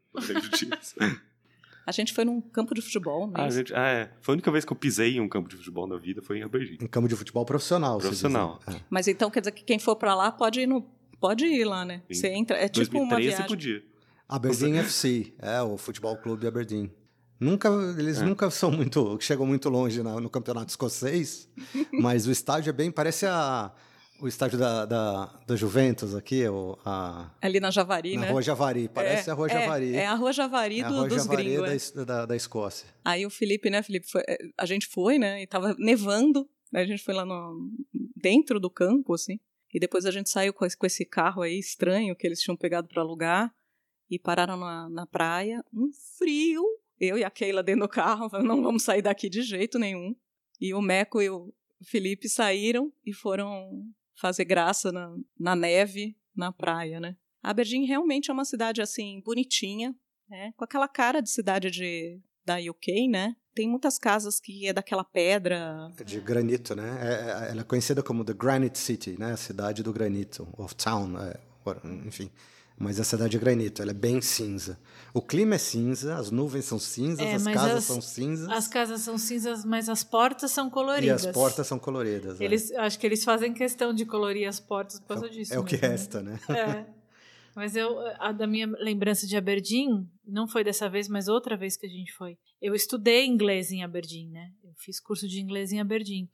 A 1.88 1.92
gente 1.92 2.12
foi 2.14 2.26
num 2.26 2.42
campo 2.42 2.76
de 2.76 2.82
futebol, 2.82 3.28
né? 3.28 3.34
Ah, 3.38 3.50
gente, 3.50 3.74
ah, 3.74 3.88
é. 3.88 4.12
Foi 4.22 4.34
a 4.34 4.36
única 4.36 4.52
vez 4.52 4.66
que 4.66 4.72
eu 4.74 4.76
pisei 4.76 5.16
em 5.16 5.22
um 5.22 5.30
campo 5.30 5.48
de 5.48 5.56
futebol 5.56 5.88
na 5.88 5.98
vida, 5.98 6.22
foi 6.22 6.40
em 6.40 6.44
Aberdeen. 6.44 6.78
Um 6.82 6.88
campo 6.88 7.08
de 7.08 7.16
futebol 7.16 7.46
profissional. 7.46 7.98
Profissional. 7.98 8.60
É. 8.68 8.82
Mas 8.90 9.08
então 9.08 9.32
quer 9.32 9.40
dizer 9.40 9.54
que 9.54 9.64
quem 9.64 9.80
for 9.80 9.96
para 9.96 10.14
lá 10.14 10.30
pode 10.30 10.60
ir 10.60 10.68
no, 10.68 10.82
pode 11.18 11.46
ir 11.46 11.64
lá, 11.64 11.86
né? 11.86 12.04
Sim. 12.12 12.14
Você 12.14 12.28
entra, 12.28 12.58
é 12.58 12.68
tipo 12.68 12.92
2013 12.92 13.06
uma 13.06 13.18
viagem. 13.18 13.38
você 13.38 13.48
podia. 13.48 13.84
Aberdeen 14.28 14.80
FC, 14.80 15.34
é 15.40 15.62
o 15.62 15.78
futebol 15.78 16.18
clube 16.18 16.46
Aberdeen. 16.46 16.92
Nunca, 17.40 17.70
eles 17.98 18.20
é. 18.20 18.26
nunca 18.26 18.50
são 18.50 18.72
muito, 18.72 19.18
chegam 19.22 19.46
muito 19.46 19.70
longe 19.70 20.02
na, 20.02 20.20
no 20.20 20.30
campeonato 20.30 20.70
escocês, 20.70 21.48
mas 21.94 22.26
o 22.26 22.32
estádio 22.32 22.72
é 22.72 22.74
bem, 22.74 22.92
parece 22.92 23.28
a, 23.28 23.72
o 24.20 24.28
estádio 24.28 24.58
da, 24.58 24.86
da, 24.86 25.26
da 25.46 25.56
Juventus 25.56 26.16
aqui, 26.16 26.48
o, 26.48 26.78
a, 26.84 27.30
ali 27.40 27.60
na 27.60 27.70
Javari, 27.70 28.16
na 28.16 28.22
né? 28.22 28.32
Rua 28.32 28.42
Javari, 28.42 28.90
parece 28.90 29.30
é, 29.30 29.34
a 29.34 29.36
Rua 29.36 29.48
é, 29.48 29.54
Javari. 29.54 29.96
É 29.96 30.08
a 30.08 30.16
Rua 30.16 30.34
Javari, 30.34 30.82
do, 30.82 30.86
a 30.86 30.90
Rua 30.90 31.08
dos 31.08 31.24
Javari 31.24 31.44
gringos. 31.44 31.92
Da, 31.92 32.04
da, 32.04 32.26
da, 32.26 32.36
Escócia. 32.36 32.88
Aí 33.06 33.26
o 33.26 33.30
Felipe, 33.30 33.70
né, 33.70 33.84
Felipe, 33.84 34.08
foi, 34.10 34.24
é, 34.28 34.38
a 34.58 34.66
gente 34.66 34.88
foi, 34.88 35.20
né, 35.20 35.44
e 35.44 35.48
tava 35.48 35.76
nevando, 35.78 36.50
a 36.74 36.86
gente 36.86 37.04
foi 37.04 37.14
lá 37.14 37.24
no, 37.24 37.70
dentro 38.16 38.60
do 38.60 38.70
campo, 38.70 39.14
assim, 39.14 39.40
e 39.72 39.80
depois 39.80 40.08
a 40.08 40.12
gente 40.12 40.30
saiu 40.30 40.54
com 40.54 40.66
esse, 40.66 40.76
com 40.76 40.88
esse 40.88 41.06
carro 41.06 41.44
aí 41.44 41.60
estranho 41.60 42.16
que 42.16 42.26
eles 42.26 42.40
tinham 42.40 42.58
pegado 42.58 42.88
para 42.88 43.04
alugar, 43.04 43.54
e 44.10 44.18
pararam 44.18 44.58
na, 44.58 44.90
na 44.90 45.06
praia, 45.06 45.64
um 45.74 45.92
frio 46.18 46.64
eu 47.00 47.18
e 47.18 47.24
a 47.24 47.30
Keila 47.30 47.64
dentro 47.64 47.82
do 47.82 47.90
carro, 47.90 48.30
não 48.44 48.62
vamos 48.62 48.84
sair 48.84 49.02
daqui 49.02 49.30
de 49.30 49.42
jeito 49.42 49.78
nenhum. 49.80 50.16
E 50.60 50.74
o 50.74 50.82
Meco 50.82 51.22
e 51.22 51.30
o 51.30 51.54
Felipe 51.84 52.28
saíram 52.28 52.92
e 53.06 53.14
foram 53.14 53.84
fazer 54.20 54.46
graça 54.46 54.92
na, 54.92 55.16
na 55.40 55.56
neve, 55.56 56.18
na 56.36 56.52
praia, 56.52 57.00
né? 57.00 57.16
Aberdeen 57.44 57.86
realmente 57.86 58.32
é 58.32 58.34
uma 58.34 58.46
cidade, 58.46 58.82
assim, 58.82 59.22
bonitinha, 59.24 59.96
né? 60.28 60.52
Com 60.58 60.64
aquela 60.64 60.88
cara 60.88 61.22
de 61.22 61.30
cidade 61.30 61.70
de, 61.70 62.20
da 62.44 62.58
UK, 62.58 63.08
né? 63.08 63.36
Tem 63.54 63.70
muitas 63.70 63.98
casas 63.98 64.40
que 64.40 64.68
é 64.68 64.74
daquela 64.74 65.04
pedra... 65.04 65.92
De 66.04 66.20
granito, 66.20 66.76
né? 66.76 66.98
É, 67.02 67.48
é, 67.48 67.52
ela 67.52 67.62
é 67.62 67.64
conhecida 67.64 68.02
como 68.02 68.26
The 68.26 68.34
Granite 68.34 68.78
City, 68.78 69.16
né? 69.20 69.34
A 69.34 69.38
cidade 69.38 69.84
do 69.84 69.94
granito, 69.94 70.48
of 70.58 70.76
town, 70.76 71.16
é, 71.20 71.40
enfim 72.06 72.32
mas 72.80 73.00
a 73.00 73.04
cidade 73.04 73.36
é 73.36 73.40
granito, 73.40 73.82
ela 73.82 73.92
é 73.92 73.94
bem 73.94 74.22
cinza. 74.22 74.80
O 75.14 75.22
clima 75.22 75.56
é 75.56 75.58
cinza, 75.58 76.16
as 76.16 76.30
nuvens 76.30 76.66
são 76.66 76.78
cinzas, 76.78 77.26
é, 77.26 77.34
as 77.34 77.44
casas 77.44 77.78
as, 77.78 77.84
são 77.86 78.02
cinzas. 78.02 78.50
As 78.50 78.68
casas 78.68 79.02
são 79.02 79.18
cinzas, 79.18 79.66
mas 79.66 79.90
as 79.90 80.04
portas 80.04 80.52
são 80.52 80.70
coloridas. 80.70 81.24
E 81.24 81.28
as 81.28 81.34
portas 81.34 81.66
são 81.66 81.80
coloridas. 81.80 82.40
É. 82.40 82.44
Eles, 82.44 82.70
é. 82.70 82.78
Acho 82.78 83.00
que 83.00 83.08
eles 83.08 83.24
fazem 83.24 83.52
questão 83.52 83.94
de 83.94 84.06
colorir 84.06 84.48
as 84.48 84.60
portas 84.60 85.00
por 85.00 85.08
causa 85.08 85.26
é, 85.26 85.30
disso. 85.30 85.54
É 85.54 85.60
o 85.60 85.64
que 85.64 85.76
resta, 85.76 86.22
né? 86.22 86.40
É. 86.50 86.98
Mas 87.56 87.76
eu, 87.76 87.98
a 88.20 88.32
da 88.32 88.46
minha 88.46 88.68
lembrança 88.68 89.26
de 89.26 89.36
Aberdeen, 89.36 90.08
não 90.24 90.48
foi 90.48 90.64
dessa 90.64 90.88
vez, 90.88 91.08
mas 91.08 91.28
outra 91.28 91.58
vez 91.58 91.76
que 91.76 91.88
a 91.88 91.90
gente 91.90 92.14
foi. 92.14 92.38
Eu 92.62 92.76
estudei 92.76 93.26
inglês 93.26 93.72
em 93.72 93.84
Aberdeen, 93.84 94.30
né? 94.30 94.52
Eu 94.64 94.74
fiz 94.76 95.00
curso 95.00 95.28
de 95.28 95.42
inglês 95.42 95.72
em 95.72 95.80
Aberdeen. 95.80 96.30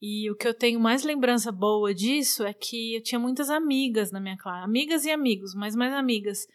E 0.00 0.30
o 0.30 0.36
que 0.36 0.46
eu 0.46 0.54
tenho 0.54 0.78
mais 0.78 1.02
lembrança 1.02 1.50
boa 1.50 1.92
disso 1.92 2.44
é 2.44 2.52
que 2.52 2.94
eu 2.94 3.02
tinha 3.02 3.18
muitas 3.18 3.50
amigas 3.50 4.12
na 4.12 4.20
minha 4.20 4.36
classe, 4.36 4.64
amigas 4.64 5.04
e 5.04 5.10
amigos, 5.10 5.54
mas 5.54 5.74
mais 5.74 5.92
amigas. 5.92 6.46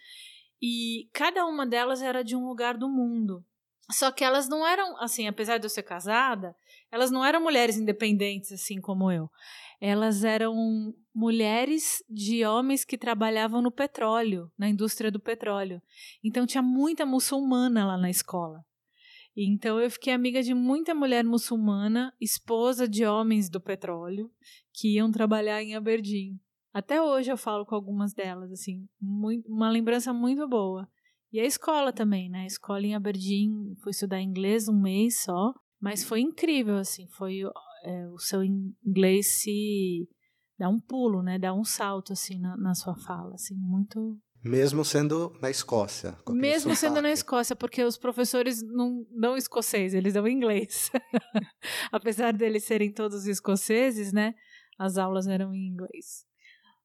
E 0.62 1.08
cada 1.12 1.44
uma 1.44 1.66
delas 1.66 2.00
era 2.00 2.22
de 2.22 2.34
um 2.34 2.46
lugar 2.46 2.76
do 2.76 2.88
mundo. 2.88 3.44
Só 3.90 4.10
que 4.10 4.24
elas 4.24 4.48
não 4.48 4.66
eram, 4.66 4.98
assim, 4.98 5.28
apesar 5.28 5.58
de 5.58 5.66
eu 5.66 5.70
ser 5.70 5.82
casada, 5.82 6.56
elas 6.90 7.10
não 7.10 7.24
eram 7.24 7.42
mulheres 7.42 7.76
independentes 7.76 8.50
assim 8.52 8.80
como 8.80 9.10
eu. 9.10 9.28
Elas 9.78 10.24
eram 10.24 10.94
mulheres 11.14 12.02
de 12.08 12.46
homens 12.46 12.84
que 12.84 12.96
trabalhavam 12.96 13.60
no 13.60 13.70
petróleo, 13.70 14.50
na 14.56 14.68
indústria 14.68 15.10
do 15.10 15.20
petróleo. 15.20 15.82
Então 16.22 16.46
tinha 16.46 16.62
muita 16.62 17.04
muçulmana 17.04 17.84
lá 17.84 17.98
na 17.98 18.08
escola. 18.08 18.64
Então 19.36 19.80
eu 19.80 19.90
fiquei 19.90 20.12
amiga 20.12 20.42
de 20.42 20.54
muita 20.54 20.94
mulher 20.94 21.24
muçulmana, 21.24 22.14
esposa 22.20 22.88
de 22.88 23.04
homens 23.04 23.48
do 23.50 23.60
petróleo, 23.60 24.30
que 24.72 24.96
iam 24.96 25.10
trabalhar 25.10 25.62
em 25.62 25.74
Aberdeen. 25.74 26.38
Até 26.72 27.00
hoje 27.00 27.30
eu 27.30 27.36
falo 27.36 27.64
com 27.64 27.74
algumas 27.74 28.12
delas, 28.12 28.50
assim, 28.50 28.88
muito, 29.00 29.48
uma 29.48 29.70
lembrança 29.70 30.12
muito 30.12 30.48
boa. 30.48 30.88
E 31.32 31.40
a 31.40 31.44
escola 31.44 31.92
também, 31.92 32.28
né? 32.28 32.42
A 32.42 32.46
escola 32.46 32.86
em 32.86 32.94
Aberdeen, 32.94 33.74
fui 33.82 33.90
estudar 33.90 34.20
inglês 34.20 34.68
um 34.68 34.80
mês 34.80 35.22
só, 35.22 35.52
mas 35.80 36.04
foi 36.04 36.20
incrível, 36.20 36.76
assim, 36.76 37.06
foi 37.08 37.42
é, 37.84 38.08
o 38.08 38.18
seu 38.18 38.42
inglês 38.42 39.40
se 39.40 40.08
dá 40.58 40.68
um 40.68 40.80
pulo, 40.80 41.22
né? 41.22 41.38
Dá 41.38 41.52
um 41.52 41.64
salto, 41.64 42.12
assim, 42.12 42.38
na, 42.38 42.56
na 42.56 42.74
sua 42.74 42.96
fala, 42.96 43.34
assim, 43.34 43.56
muito... 43.56 44.18
Mesmo 44.44 44.84
sendo 44.84 45.34
na 45.40 45.50
Escócia. 45.50 46.18
Mesmo 46.28 46.74
sotaque. 46.74 46.76
sendo 46.76 47.00
na 47.00 47.10
Escócia, 47.10 47.56
porque 47.56 47.82
os 47.82 47.96
professores 47.96 48.62
não 48.62 49.06
dão 49.10 49.36
escocês, 49.36 49.94
eles 49.94 50.12
dão 50.12 50.28
inglês. 50.28 50.90
Apesar 51.90 52.32
deles 52.32 52.64
serem 52.64 52.92
todos 52.92 53.26
escoceses, 53.26 54.12
né? 54.12 54.34
As 54.78 54.98
aulas 54.98 55.26
eram 55.26 55.54
em 55.54 55.68
inglês. 55.68 56.26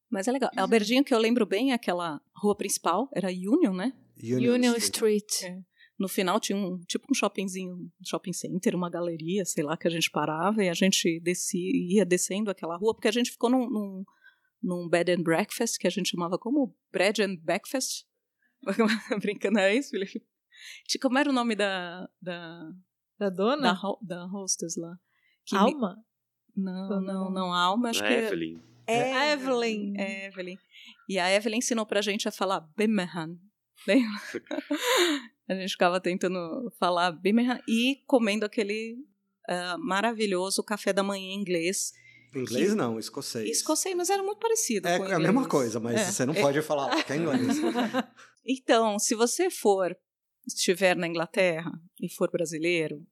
Mas 0.09 0.27
é 0.27 0.31
legal. 0.31 0.49
Albertinho, 0.55 1.03
que 1.03 1.13
eu 1.13 1.19
lembro 1.19 1.45
bem, 1.45 1.71
é 1.71 1.75
aquela 1.75 2.21
rua 2.33 2.55
principal, 2.55 3.09
era 3.13 3.27
Union, 3.27 3.73
né? 3.73 3.93
Union, 4.23 4.53
Union 4.53 4.75
Street. 4.75 5.29
Street. 5.29 5.51
É. 5.51 5.61
No 5.99 6.07
final 6.07 6.39
tinha 6.39 6.57
um 6.57 6.79
tipo 6.87 7.07
um 7.11 7.13
shoppingzinho, 7.13 7.73
um 7.73 8.05
shopping 8.05 8.31
center, 8.31 8.73
uma 8.73 8.89
galeria, 8.89 9.43
sei 9.43 9.63
lá, 9.65 9.75
que 9.75 9.85
a 9.85 9.91
gente 9.91 10.09
parava 10.09 10.63
e 10.63 10.69
a 10.69 10.73
gente 10.73 11.19
descia, 11.19 11.71
ia 11.73 12.05
descendo 12.05 12.49
aquela 12.49 12.77
rua, 12.77 12.95
porque 12.95 13.09
a 13.09 13.11
gente 13.11 13.31
ficou 13.31 13.49
num, 13.49 13.69
num, 13.69 14.05
num 14.61 14.87
bed 14.89 15.11
and 15.11 15.23
breakfast, 15.23 15.77
que 15.79 15.87
a 15.87 15.91
gente 15.91 16.09
chamava 16.09 16.37
como 16.37 16.75
bread 16.91 17.21
and 17.21 17.37
breakfast. 17.37 18.05
Brincando, 19.21 19.59
é 19.59 19.75
isso, 19.75 19.91
Felipe? 19.91 20.21
Como 21.01 21.17
era 21.17 21.29
o 21.29 21.33
nome 21.33 21.55
da. 21.55 22.09
da, 22.21 22.69
Da 23.17 23.29
dona? 23.29 23.73
da, 23.73 23.73
ho- 23.73 23.99
da 24.01 24.25
hostess 24.25 24.75
lá? 24.77 24.97
Que 25.45 25.55
me- 25.55 25.61
Alma? 25.61 25.95
Não, 26.55 27.01
não, 27.01 27.31
não, 27.31 27.53
Alma, 27.53 27.89
acho 27.89 28.01
que. 28.03 28.11
Evelyn. 28.13 28.61
É, 28.85 29.13
A 29.13 29.31
Evelyn. 29.33 29.93
É, 29.97 30.25
Evelyn. 30.27 30.57
E 31.07 31.17
a 31.19 31.31
Evelyn 31.31 31.59
ensinou 31.59 31.85
pra 31.85 32.01
gente 32.01 32.27
a 32.27 32.31
falar 32.31 32.59
Birmingham. 32.75 33.37
Lembra? 33.87 34.19
a 35.47 35.53
gente 35.55 35.71
ficava 35.71 36.01
tentando 36.01 36.69
falar 36.77 37.11
Birmingham 37.13 37.59
e 37.67 38.01
comendo 38.05 38.45
aquele 38.45 38.97
ah, 39.47 39.77
maravilhoso 39.79 40.61
café 40.63 40.91
da 40.91 41.01
manhã 41.03 41.33
em 41.33 41.43
inglês. 42.31 42.50
Inglês 42.51 42.69
Que- 42.69 42.75
não, 42.75 43.00
escocês. 43.00 43.50
Escocês, 43.50 43.95
mas 43.95 44.09
era 44.09 44.21
muito 44.24 44.39
parecido 44.39 44.88
É 44.88 45.00
o 45.00 45.15
a 45.15 45.19
mesma 45.19 45.48
coisa, 45.48 45.79
mas 45.79 46.00
É. 46.00 46.05
você 46.12 46.25
não 46.25 46.33
pode 46.33 46.62
falar 46.62 46.89
que 47.03 47.13
é 47.13 47.17
inglês. 47.17 47.57
Então, 48.45 48.98
se 49.00 49.15
você 49.15 49.50
for, 49.50 49.95
estiver 50.48 50.95
na 50.95 51.07
Inglaterra 51.07 51.71
e 52.01 52.09
for 52.09 52.31
brasileiro, 52.31 53.05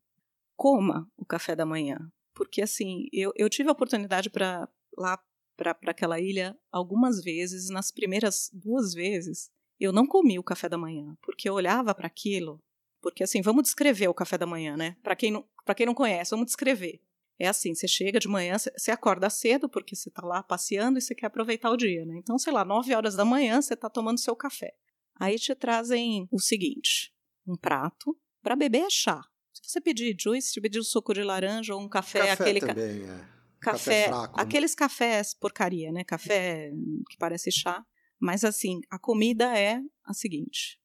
coma 0.55 1.09
o 1.17 1.25
café 1.25 1.55
da 1.55 1.65
manhã. 1.65 1.99
Porque, 2.33 2.61
assim, 2.61 3.05
eu, 3.11 3.31
eu 3.35 3.49
tive 3.49 3.69
a 3.69 3.71
oportunidade 3.71 4.29
para 4.29 4.67
lá 4.97 5.19
para 5.55 5.75
aquela 5.87 6.19
ilha 6.19 6.55
algumas 6.71 7.21
vezes. 7.23 7.69
Nas 7.69 7.91
primeiras 7.91 8.49
duas 8.53 8.93
vezes, 8.93 9.49
eu 9.79 9.91
não 9.91 10.05
comi 10.05 10.37
o 10.37 10.43
café 10.43 10.69
da 10.69 10.77
manhã, 10.77 11.17
porque 11.21 11.49
eu 11.49 11.53
olhava 11.55 11.93
para 11.95 12.05
aquilo. 12.07 12.59
Porque, 13.01 13.23
assim, 13.23 13.41
vamos 13.41 13.63
descrever 13.63 14.07
o 14.07 14.13
café 14.13 14.37
da 14.37 14.45
manhã, 14.45 14.75
né? 14.77 14.95
Para 15.03 15.15
quem, 15.15 15.31
não- 15.31 15.47
pra 15.65 15.73
quem 15.75 15.85
não 15.85 15.93
conhece, 15.95 16.31
vamos 16.31 16.45
descrever. 16.47 17.01
É 17.39 17.47
assim, 17.47 17.73
você 17.75 17.87
chega 17.87 18.19
de 18.19 18.27
manhã, 18.27 18.57
você- 18.57 18.91
acorda 18.91 19.29
cedo, 19.29 19.69
porque 19.69 19.95
você 19.95 20.09
está 20.09 20.25
lá 20.25 20.41
passeando 20.41 20.97
e 20.97 21.01
você 21.01 21.13
quer 21.13 21.27
aproveitar 21.27 21.69
o 21.69 21.77
dia, 21.77 22.03
né? 22.05 22.15
Então, 22.17 22.37
sei 22.39 22.51
lá, 22.51 22.65
nove 22.65 22.93
horas 22.95 23.15
da 23.15 23.23
manhã, 23.23 23.61
você 23.61 23.73
está 23.75 23.89
tomando 23.89 24.19
seu 24.19 24.35
café. 24.35 24.73
Aí 25.19 25.37
te 25.37 25.53
trazem 25.55 26.27
o 26.31 26.39
seguinte: 26.39 27.13
um 27.47 27.55
prato. 27.55 28.17
Para 28.41 28.55
beber 28.55 28.83
é 28.83 28.89
chá. 28.89 29.21
Se 29.53 29.61
você 29.71 29.81
pedir 29.81 30.15
juice, 30.19 30.49
se 30.53 30.61
pedir 30.61 30.79
um 30.79 30.83
suco 30.83 31.13
de 31.13 31.21
laranja 31.23 31.75
ou 31.75 31.81
um 31.81 31.89
café, 31.89 32.19
Café 32.19 32.31
aquele 32.31 32.59
ca- 32.61 32.67
também, 32.67 33.03
é. 33.03 33.27
café, 33.59 34.07
fraco, 34.07 34.37
né? 34.37 34.43
aqueles 34.43 34.75
cafés 34.75 35.33
porcaria, 35.33 35.91
né? 35.91 36.03
Café 36.03 36.71
que 37.09 37.17
parece 37.17 37.51
chá. 37.51 37.83
Mas 38.19 38.43
assim, 38.43 38.79
a 38.89 38.97
comida 38.97 39.57
é 39.57 39.79
a 40.05 40.13
seguinte. 40.13 40.79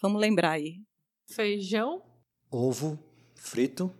Vamos 0.00 0.20
lembrar 0.20 0.52
aí. 0.52 0.80
Feijão? 1.26 2.02
Ovo 2.50 2.98
frito, 3.34 3.92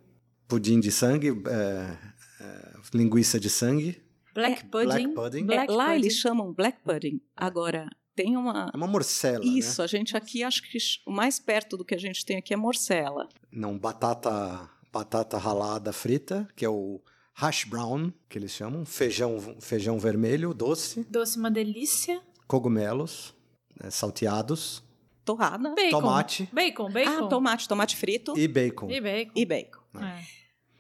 pudim 0.48 0.80
de 0.80 0.90
sangue, 0.90 1.28
é, 1.46 1.98
é, 2.42 2.72
linguiça 2.94 3.38
de 3.38 3.50
sangue. 3.50 4.02
Black 4.34 4.64
pudding? 4.66 4.86
Black 4.86 5.08
pudding. 5.14 5.46
Black 5.46 5.70
É, 5.72 5.74
lá 5.74 5.84
pudding. 5.86 5.98
eles 6.00 6.14
chamam 6.14 6.52
black 6.52 6.78
pudding. 6.82 7.20
Agora, 7.36 7.88
tem 8.16 8.36
uma. 8.36 8.70
É 8.72 8.76
uma 8.76 8.86
morcela, 8.86 9.44
Isso, 9.44 9.80
né? 9.80 9.84
a 9.84 9.86
gente 9.86 10.16
aqui 10.16 10.42
acho 10.42 10.62
que 10.62 10.78
o 11.06 11.12
mais 11.12 11.38
perto 11.38 11.76
do 11.76 11.84
que 11.84 11.94
a 11.94 11.98
gente 11.98 12.24
tem 12.24 12.36
aqui 12.36 12.52
é 12.54 12.56
morcela. 12.56 13.28
Não, 13.52 13.78
batata, 13.78 14.68
batata 14.92 15.36
ralada 15.38 15.92
frita, 15.92 16.48
que 16.56 16.64
é 16.64 16.68
o 16.68 17.00
hash 17.34 17.64
brown, 17.64 18.12
que 18.28 18.38
eles 18.38 18.52
chamam. 18.52 18.84
Feijão, 18.84 19.38
feijão 19.60 19.98
vermelho, 19.98 20.54
doce. 20.54 21.04
Doce, 21.08 21.38
uma 21.38 21.50
delícia. 21.50 22.20
Cogumelos, 22.46 23.34
né, 23.80 23.90
salteados. 23.90 24.82
Torrada. 25.24 25.74
Bacon. 25.74 25.90
Tomate. 25.90 26.48
Bacon, 26.52 26.90
bacon. 26.90 27.26
Ah, 27.26 27.28
tomate, 27.28 27.68
tomate 27.68 27.96
frito 27.96 28.36
E 28.38 28.48
bacon. 28.48 28.90
E 28.90 29.00
bacon. 29.00 29.32
e 29.36 29.44
bacon. 29.44 29.80
É. 30.00 30.37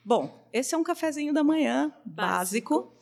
Bom, 0.08 0.48
esse 0.54 0.74
é 0.74 0.78
um 0.78 0.82
cafezinho 0.82 1.34
da 1.34 1.44
manhã 1.44 1.94
básico, 2.02 2.96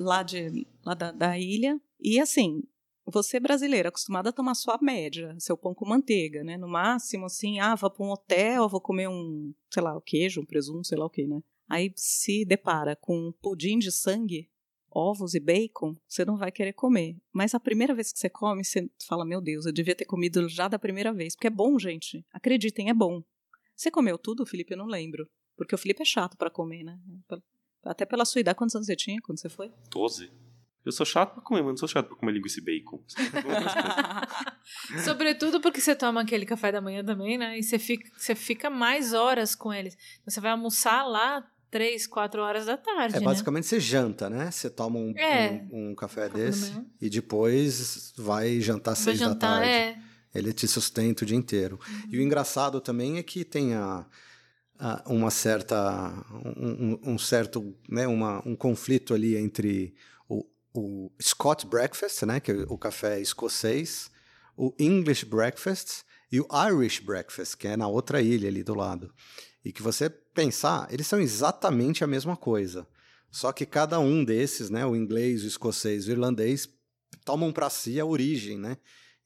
lá, 0.00 0.22
de, 0.22 0.66
lá 0.82 0.94
da, 0.94 1.12
da 1.12 1.38
ilha. 1.38 1.78
E 2.00 2.18
assim, 2.18 2.62
você 3.04 3.38
brasileira, 3.38 3.90
acostumada 3.90 4.30
a 4.30 4.32
tomar 4.32 4.54
sua 4.54 4.78
média, 4.80 5.36
seu 5.38 5.58
pão 5.58 5.74
com 5.74 5.86
manteiga, 5.86 6.42
né? 6.42 6.56
No 6.56 6.66
máximo, 6.66 7.26
assim, 7.26 7.60
ah, 7.60 7.74
vou 7.74 7.90
para 7.90 8.02
um 8.02 8.08
hotel, 8.08 8.66
vou 8.66 8.80
comer 8.80 9.10
um, 9.10 9.52
sei 9.70 9.82
lá, 9.82 9.94
o 9.94 10.00
queijo, 10.00 10.40
um 10.40 10.46
presunto, 10.46 10.88
sei 10.88 10.96
lá 10.96 11.04
o 11.04 11.10
que, 11.10 11.26
né? 11.26 11.42
Aí 11.68 11.92
se 11.94 12.46
depara 12.46 12.96
com 12.96 13.28
um 13.28 13.30
pudim 13.30 13.78
de 13.78 13.92
sangue, 13.92 14.48
ovos 14.90 15.34
e 15.34 15.40
bacon, 15.40 15.94
você 16.08 16.24
não 16.24 16.38
vai 16.38 16.50
querer 16.50 16.72
comer. 16.72 17.18
Mas 17.30 17.54
a 17.54 17.60
primeira 17.60 17.94
vez 17.94 18.10
que 18.10 18.18
você 18.18 18.30
come, 18.30 18.64
você 18.64 18.90
fala, 19.06 19.26
meu 19.26 19.42
Deus, 19.42 19.66
eu 19.66 19.72
devia 19.72 19.94
ter 19.94 20.06
comido 20.06 20.48
já 20.48 20.66
da 20.66 20.78
primeira 20.78 21.12
vez. 21.12 21.36
Porque 21.36 21.48
é 21.48 21.50
bom, 21.50 21.78
gente. 21.78 22.24
Acreditem, 22.32 22.88
é 22.88 22.94
bom. 22.94 23.22
Você 23.76 23.90
comeu 23.90 24.16
tudo, 24.16 24.46
Felipe? 24.46 24.72
Eu 24.72 24.78
não 24.78 24.86
lembro. 24.86 25.28
Porque 25.58 25.74
o 25.74 25.78
Felipe 25.78 26.00
é 26.00 26.06
chato 26.06 26.36
pra 26.38 26.48
comer, 26.48 26.82
né? 26.84 26.98
Até 27.84 28.06
pela 28.06 28.24
sua 28.24 28.40
idade, 28.40 28.56
quantos 28.56 28.74
anos 28.74 28.86
você 28.86 28.96
tinha 28.96 29.20
quando 29.20 29.38
você 29.38 29.48
foi? 29.50 29.70
12. 29.90 30.30
Eu 30.86 30.92
sou 30.92 31.04
chato 31.04 31.34
pra 31.34 31.42
comer, 31.42 31.60
mas 31.60 31.70
não 31.72 31.76
sou 31.76 31.88
chato 31.88 32.06
pra 32.06 32.16
comer 32.16 32.32
linguiça 32.32 32.60
e 32.60 32.62
bacon. 32.64 33.02
Sobretudo 35.04 35.60
porque 35.60 35.80
você 35.80 35.94
toma 35.94 36.22
aquele 36.22 36.46
café 36.46 36.72
da 36.72 36.80
manhã 36.80 37.04
também, 37.04 37.36
né? 37.38 37.58
E 37.58 37.62
você 37.62 37.78
fica, 37.78 38.10
você 38.16 38.34
fica 38.34 38.70
mais 38.70 39.12
horas 39.12 39.54
com 39.54 39.72
eles. 39.72 39.96
Você 40.24 40.40
vai 40.40 40.50
almoçar 40.50 41.04
lá 41.04 41.44
três, 41.70 42.06
quatro 42.06 42.40
horas 42.42 42.66
da 42.66 42.76
tarde, 42.76 43.16
É, 43.16 43.20
né? 43.20 43.24
basicamente 43.26 43.66
você 43.66 43.78
janta, 43.78 44.30
né? 44.30 44.50
Você 44.50 44.70
toma 44.70 44.98
um, 44.98 45.12
É. 45.18 45.66
um, 45.70 45.90
um 45.90 45.94
café 45.94 46.28
da 46.28 46.34
desse 46.36 46.72
e 47.00 47.10
depois 47.10 48.12
vai 48.16 48.60
jantar 48.60 48.92
às 48.92 48.98
Vai 48.98 49.04
seis 49.16 49.18
da 49.20 49.26
jantar, 49.26 49.60
tarde. 49.60 49.68
é. 49.68 49.98
Ele 50.34 50.52
te 50.52 50.66
sustenta 50.68 51.24
o 51.24 51.26
dia 51.26 51.36
inteiro. 51.36 51.78
Uhum. 51.86 52.02
E 52.10 52.18
o 52.18 52.22
engraçado 52.22 52.80
também 52.80 53.18
é 53.18 53.22
que 53.22 53.44
tem 53.44 53.74
a- 53.74 54.06
uma 55.06 55.30
certa 55.30 56.24
um, 56.56 57.12
um- 57.14 57.18
certo 57.18 57.76
né, 57.88 58.06
uma, 58.06 58.42
um 58.46 58.54
conflito 58.54 59.12
ali 59.14 59.36
entre 59.36 59.94
o, 60.28 60.46
o 60.72 61.10
Scott 61.20 61.66
Breakfast, 61.66 62.22
né, 62.22 62.40
que 62.40 62.52
é 62.52 62.54
o 62.68 62.78
café 62.78 63.20
escocês, 63.20 64.10
o 64.56 64.72
English 64.78 65.24
Breakfast 65.24 66.02
e 66.30 66.40
o 66.40 66.46
Irish 66.70 67.00
Breakfast, 67.00 67.56
que 67.56 67.66
é 67.66 67.76
na 67.76 67.88
outra 67.88 68.20
ilha 68.20 68.48
ali 68.48 68.62
do 68.62 68.74
lado. 68.74 69.12
E 69.64 69.72
que 69.72 69.82
você 69.82 70.08
pensar, 70.08 70.86
eles 70.92 71.06
são 71.06 71.20
exatamente 71.20 72.04
a 72.04 72.06
mesma 72.06 72.36
coisa. 72.36 72.86
Só 73.30 73.52
que 73.52 73.66
cada 73.66 73.98
um 74.00 74.24
desses, 74.24 74.70
né, 74.70 74.86
o 74.86 74.96
inglês, 74.96 75.42
o 75.42 75.46
escocês 75.46 76.06
o 76.06 76.10
irlandês, 76.10 76.68
tomam 77.24 77.52
para 77.52 77.68
si 77.68 77.98
a 78.00 78.06
origem, 78.06 78.56
né? 78.58 78.78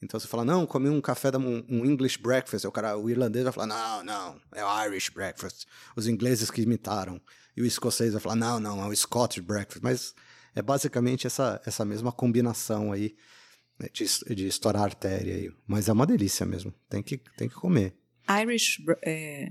Então 0.03 0.19
você 0.19 0.27
fala, 0.27 0.45
não, 0.45 0.67
comi 0.67 0.89
um 0.89 1.01
café 1.01 1.31
da 1.31 1.39
um, 1.39 1.65
um 1.69 1.87
English 1.87 2.19
breakfast. 2.19 2.65
O 2.65 2.73
cara, 2.73 2.99
o 2.99 3.09
irlandês 3.09 3.45
vai 3.45 3.53
falar, 3.53 3.67
não, 3.69 4.05
não, 4.05 4.41
é 4.53 4.65
o 4.65 4.85
Irish 4.87 5.11
breakfast. 5.11 5.65
Os 5.95 6.09
ingleses 6.09 6.51
que 6.51 6.61
imitaram. 6.61 7.21
E 7.57 7.63
o 7.63 7.67
escocês 7.67 8.13
vai 8.13 8.21
falar, 8.21 8.35
não, 8.35 8.59
não, 8.59 8.83
é 8.83 8.89
o 8.89 8.97
Scottish 8.97 9.45
breakfast. 9.45 9.83
Mas 9.83 10.15
é 10.55 10.61
basicamente 10.61 11.27
essa, 11.27 11.63
essa 11.65 11.85
mesma 11.85 12.11
combinação 12.11 12.91
aí. 12.91 13.15
né, 13.79 13.89
de, 13.93 14.35
de 14.35 14.47
estourar 14.49 14.83
a 14.83 14.87
artéria 14.87 15.37
aí. 15.37 15.53
Mas 15.67 15.89
é 15.89 15.93
uma 15.93 16.07
delícia 16.07 16.45
mesmo. 16.45 16.75
Tem 16.89 17.03
que, 17.03 17.19
tem 17.37 17.49
que 17.49 17.55
comer. 17.55 17.95
Irish 18.29 18.83
é, 19.05 19.51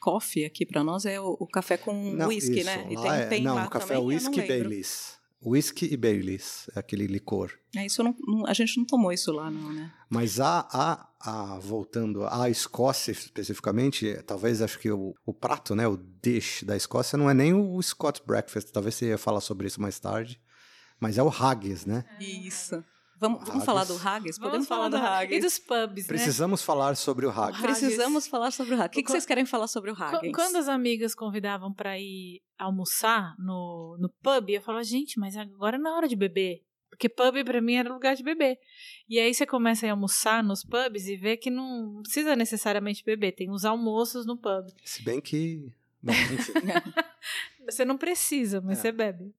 coffee 0.00 0.44
aqui 0.44 0.66
para 0.66 0.82
nós 0.82 1.04
é 1.06 1.20
o, 1.20 1.36
o, 1.38 1.46
café 1.46 1.76
com 1.76 1.92
não, 2.12 2.26
whisky, 2.26 2.58
isso. 2.58 2.66
né? 2.66 2.88
E 2.90 2.96
tem, 2.96 3.10
é, 3.10 3.26
tem 3.26 3.42
não, 3.42 3.64
o 3.64 3.70
café 3.70 3.94
é 3.94 3.98
whisky 3.98 4.42
Baileys. 4.42 5.21
Whisky 5.44 5.92
e 5.92 5.96
Baileys, 5.96 6.70
é 6.74 6.78
aquele 6.78 7.06
licor. 7.06 7.52
É, 7.74 7.84
isso 7.86 8.02
não, 8.02 8.14
não, 8.20 8.46
a 8.46 8.52
gente 8.52 8.76
não 8.78 8.84
tomou 8.84 9.12
isso 9.12 9.32
lá, 9.32 9.50
não, 9.50 9.72
né? 9.72 9.92
Mas 10.08 10.38
a, 10.38 10.68
a, 10.70 11.08
a 11.20 11.58
voltando 11.58 12.24
à 12.26 12.48
Escócia 12.48 13.12
especificamente, 13.12 14.14
talvez 14.26 14.62
acho 14.62 14.78
que 14.78 14.90
o, 14.90 15.14
o 15.26 15.34
prato, 15.34 15.74
né, 15.74 15.86
o 15.88 15.96
dish 15.96 16.62
da 16.64 16.76
Escócia 16.76 17.16
não 17.16 17.28
é 17.28 17.34
nem 17.34 17.54
o 17.54 17.80
Scott 17.82 18.22
Breakfast, 18.26 18.70
talvez 18.70 18.94
você 18.94 19.08
ia 19.08 19.18
falar 19.18 19.40
sobre 19.40 19.66
isso 19.66 19.80
mais 19.80 19.98
tarde, 19.98 20.40
mas 21.00 21.18
é 21.18 21.22
o 21.22 21.28
haggis, 21.28 21.84
né? 21.84 22.04
Isso. 22.20 22.84
Vamos, 23.22 23.44
vamos 23.46 23.64
falar 23.64 23.84
do 23.84 23.96
haggis? 23.96 24.36
Podemos 24.36 24.66
falar, 24.66 24.88
do 24.88 24.96
haggis. 24.96 25.36
E 25.36 25.40
dos 25.40 25.56
pubs, 25.56 26.08
Precisamos 26.08 26.60
né? 26.60 26.66
falar 26.66 26.96
sobre 26.96 27.24
o 27.24 27.30
haggis. 27.30 27.60
Precisamos 27.60 28.26
falar 28.26 28.50
sobre 28.50 28.74
o 28.74 28.82
haggis. 28.82 28.88
O 28.88 28.90
que, 28.90 29.02
que 29.04 29.12
vocês 29.12 29.24
querem 29.24 29.46
falar 29.46 29.68
sobre 29.68 29.92
o 29.92 29.94
haggis? 29.94 30.32
Quando 30.34 30.56
as 30.56 30.66
amigas 30.66 31.14
convidavam 31.14 31.72
para 31.72 31.96
ir 31.96 32.42
almoçar 32.58 33.36
no, 33.38 33.96
no 34.00 34.08
pub, 34.08 34.50
eu 34.50 34.60
falava, 34.60 34.82
gente, 34.82 35.20
mas 35.20 35.36
agora 35.36 35.76
é 35.76 35.88
hora 35.88 36.08
de 36.08 36.16
beber. 36.16 36.64
Porque 36.90 37.08
pub 37.08 37.44
para 37.44 37.60
mim 37.60 37.74
era 37.74 37.92
lugar 37.92 38.16
de 38.16 38.24
beber. 38.24 38.58
E 39.08 39.20
aí 39.20 39.32
você 39.32 39.46
começa 39.46 39.86
a 39.86 39.88
ir 39.88 39.90
almoçar 39.90 40.42
nos 40.42 40.64
pubs 40.64 41.06
e 41.06 41.16
vê 41.16 41.36
que 41.36 41.48
não 41.48 42.02
precisa 42.02 42.34
necessariamente 42.34 43.04
beber. 43.04 43.36
Tem 43.36 43.52
os 43.52 43.64
almoços 43.64 44.26
no 44.26 44.36
pub. 44.36 44.66
Se 44.84 45.00
bem 45.04 45.20
que... 45.20 45.72
Você 47.66 47.84
não 47.84 47.96
precisa, 47.96 48.60
mas 48.60 48.78
é. 48.78 48.82
você 48.82 48.90
bebe. 48.90 49.32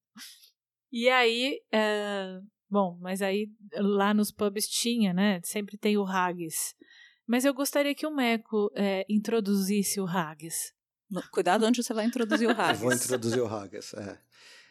E 0.90 1.10
aí, 1.10 1.60
uh, 1.74 2.48
Bom, 2.74 2.98
mas 3.00 3.22
aí 3.22 3.52
lá 3.76 4.16
nos 4.16 4.32
pubs 4.32 4.68
tinha, 4.68 5.14
né? 5.14 5.40
Sempre 5.44 5.78
tem 5.78 5.96
o 5.96 6.04
haggis. 6.04 6.74
Mas 7.28 7.46
eu 7.46 7.54
gostaria 7.54 7.94
que 7.94 8.04
o 8.04 8.10
Meco 8.10 8.72
é, 8.74 9.06
introduzisse 9.08 10.02
o 10.02 10.08
haggis. 10.08 10.74
Cuidado 11.32 11.68
onde 11.68 11.84
você 11.84 11.94
vai 11.94 12.04
introduzir 12.04 12.48
o 12.48 12.52
haggis. 12.52 12.82
Eu 12.82 12.88
vou 12.88 12.92
introduzir 12.92 13.44
o 13.44 13.46
haggis, 13.46 13.94
é. 13.94 14.18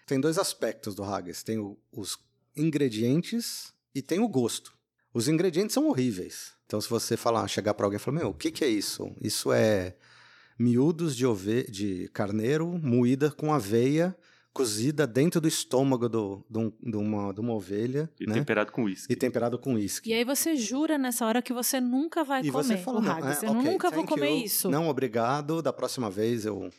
Tem 0.04 0.20
dois 0.20 0.36
aspectos 0.36 0.96
do 0.96 1.04
haggis. 1.04 1.44
Tem 1.44 1.58
o, 1.58 1.78
os 1.92 2.18
ingredientes 2.56 3.72
e 3.94 4.02
tem 4.02 4.18
o 4.18 4.26
gosto. 4.26 4.76
Os 5.14 5.28
ingredientes 5.28 5.72
são 5.72 5.86
horríveis. 5.86 6.54
Então, 6.66 6.80
se 6.80 6.90
você 6.90 7.16
falar, 7.16 7.46
chegar 7.46 7.72
para 7.72 7.86
alguém 7.86 7.98
e 7.98 8.00
falar, 8.00 8.18
meu, 8.18 8.30
o 8.30 8.34
que, 8.34 8.50
que 8.50 8.64
é 8.64 8.68
isso? 8.68 9.14
Isso 9.20 9.52
é 9.52 9.94
miúdos 10.58 11.14
de, 11.14 11.24
ove 11.24 11.70
de 11.70 12.08
carneiro 12.08 12.66
moída 12.66 13.30
com 13.30 13.54
aveia 13.54 14.12
cozida 14.52 15.06
dentro 15.06 15.40
do 15.40 15.48
estômago 15.48 16.08
do, 16.08 16.44
do, 16.48 16.72
de, 16.82 16.96
uma, 16.96 17.32
de 17.32 17.40
uma 17.40 17.54
ovelha. 17.54 18.10
E 18.20 18.26
né? 18.26 18.34
temperado 18.34 18.70
com 18.70 18.84
uísque. 18.84 19.12
E 19.12 19.16
temperado 19.16 19.58
com 19.58 19.74
uísque. 19.74 20.10
E 20.10 20.12
aí 20.12 20.24
você 20.24 20.56
jura 20.56 20.98
nessa 20.98 21.24
hora 21.26 21.40
que 21.40 21.52
você 21.52 21.80
nunca 21.80 22.22
vai 22.22 22.42
e 22.42 22.50
comer 22.50 22.64
você 22.64 22.76
fala, 22.76 23.00
não, 23.00 23.18
é, 23.18 23.38
eu 23.42 23.50
okay, 23.52 23.72
nunca 23.72 23.90
vou 23.90 24.06
comer 24.06 24.30
you. 24.30 24.44
isso. 24.44 24.70
Não, 24.70 24.88
obrigado, 24.88 25.62
da 25.62 25.72
próxima 25.72 26.10
vez 26.10 26.44
eu... 26.44 26.70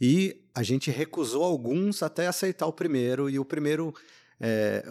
E 0.00 0.42
a 0.52 0.64
gente 0.64 0.90
recusou 0.90 1.44
alguns 1.44 2.02
até 2.02 2.26
aceitar 2.26 2.66
o 2.66 2.72
primeiro, 2.72 3.30
e 3.30 3.38
o 3.38 3.44
primeiro 3.44 3.94
é, 4.40 4.84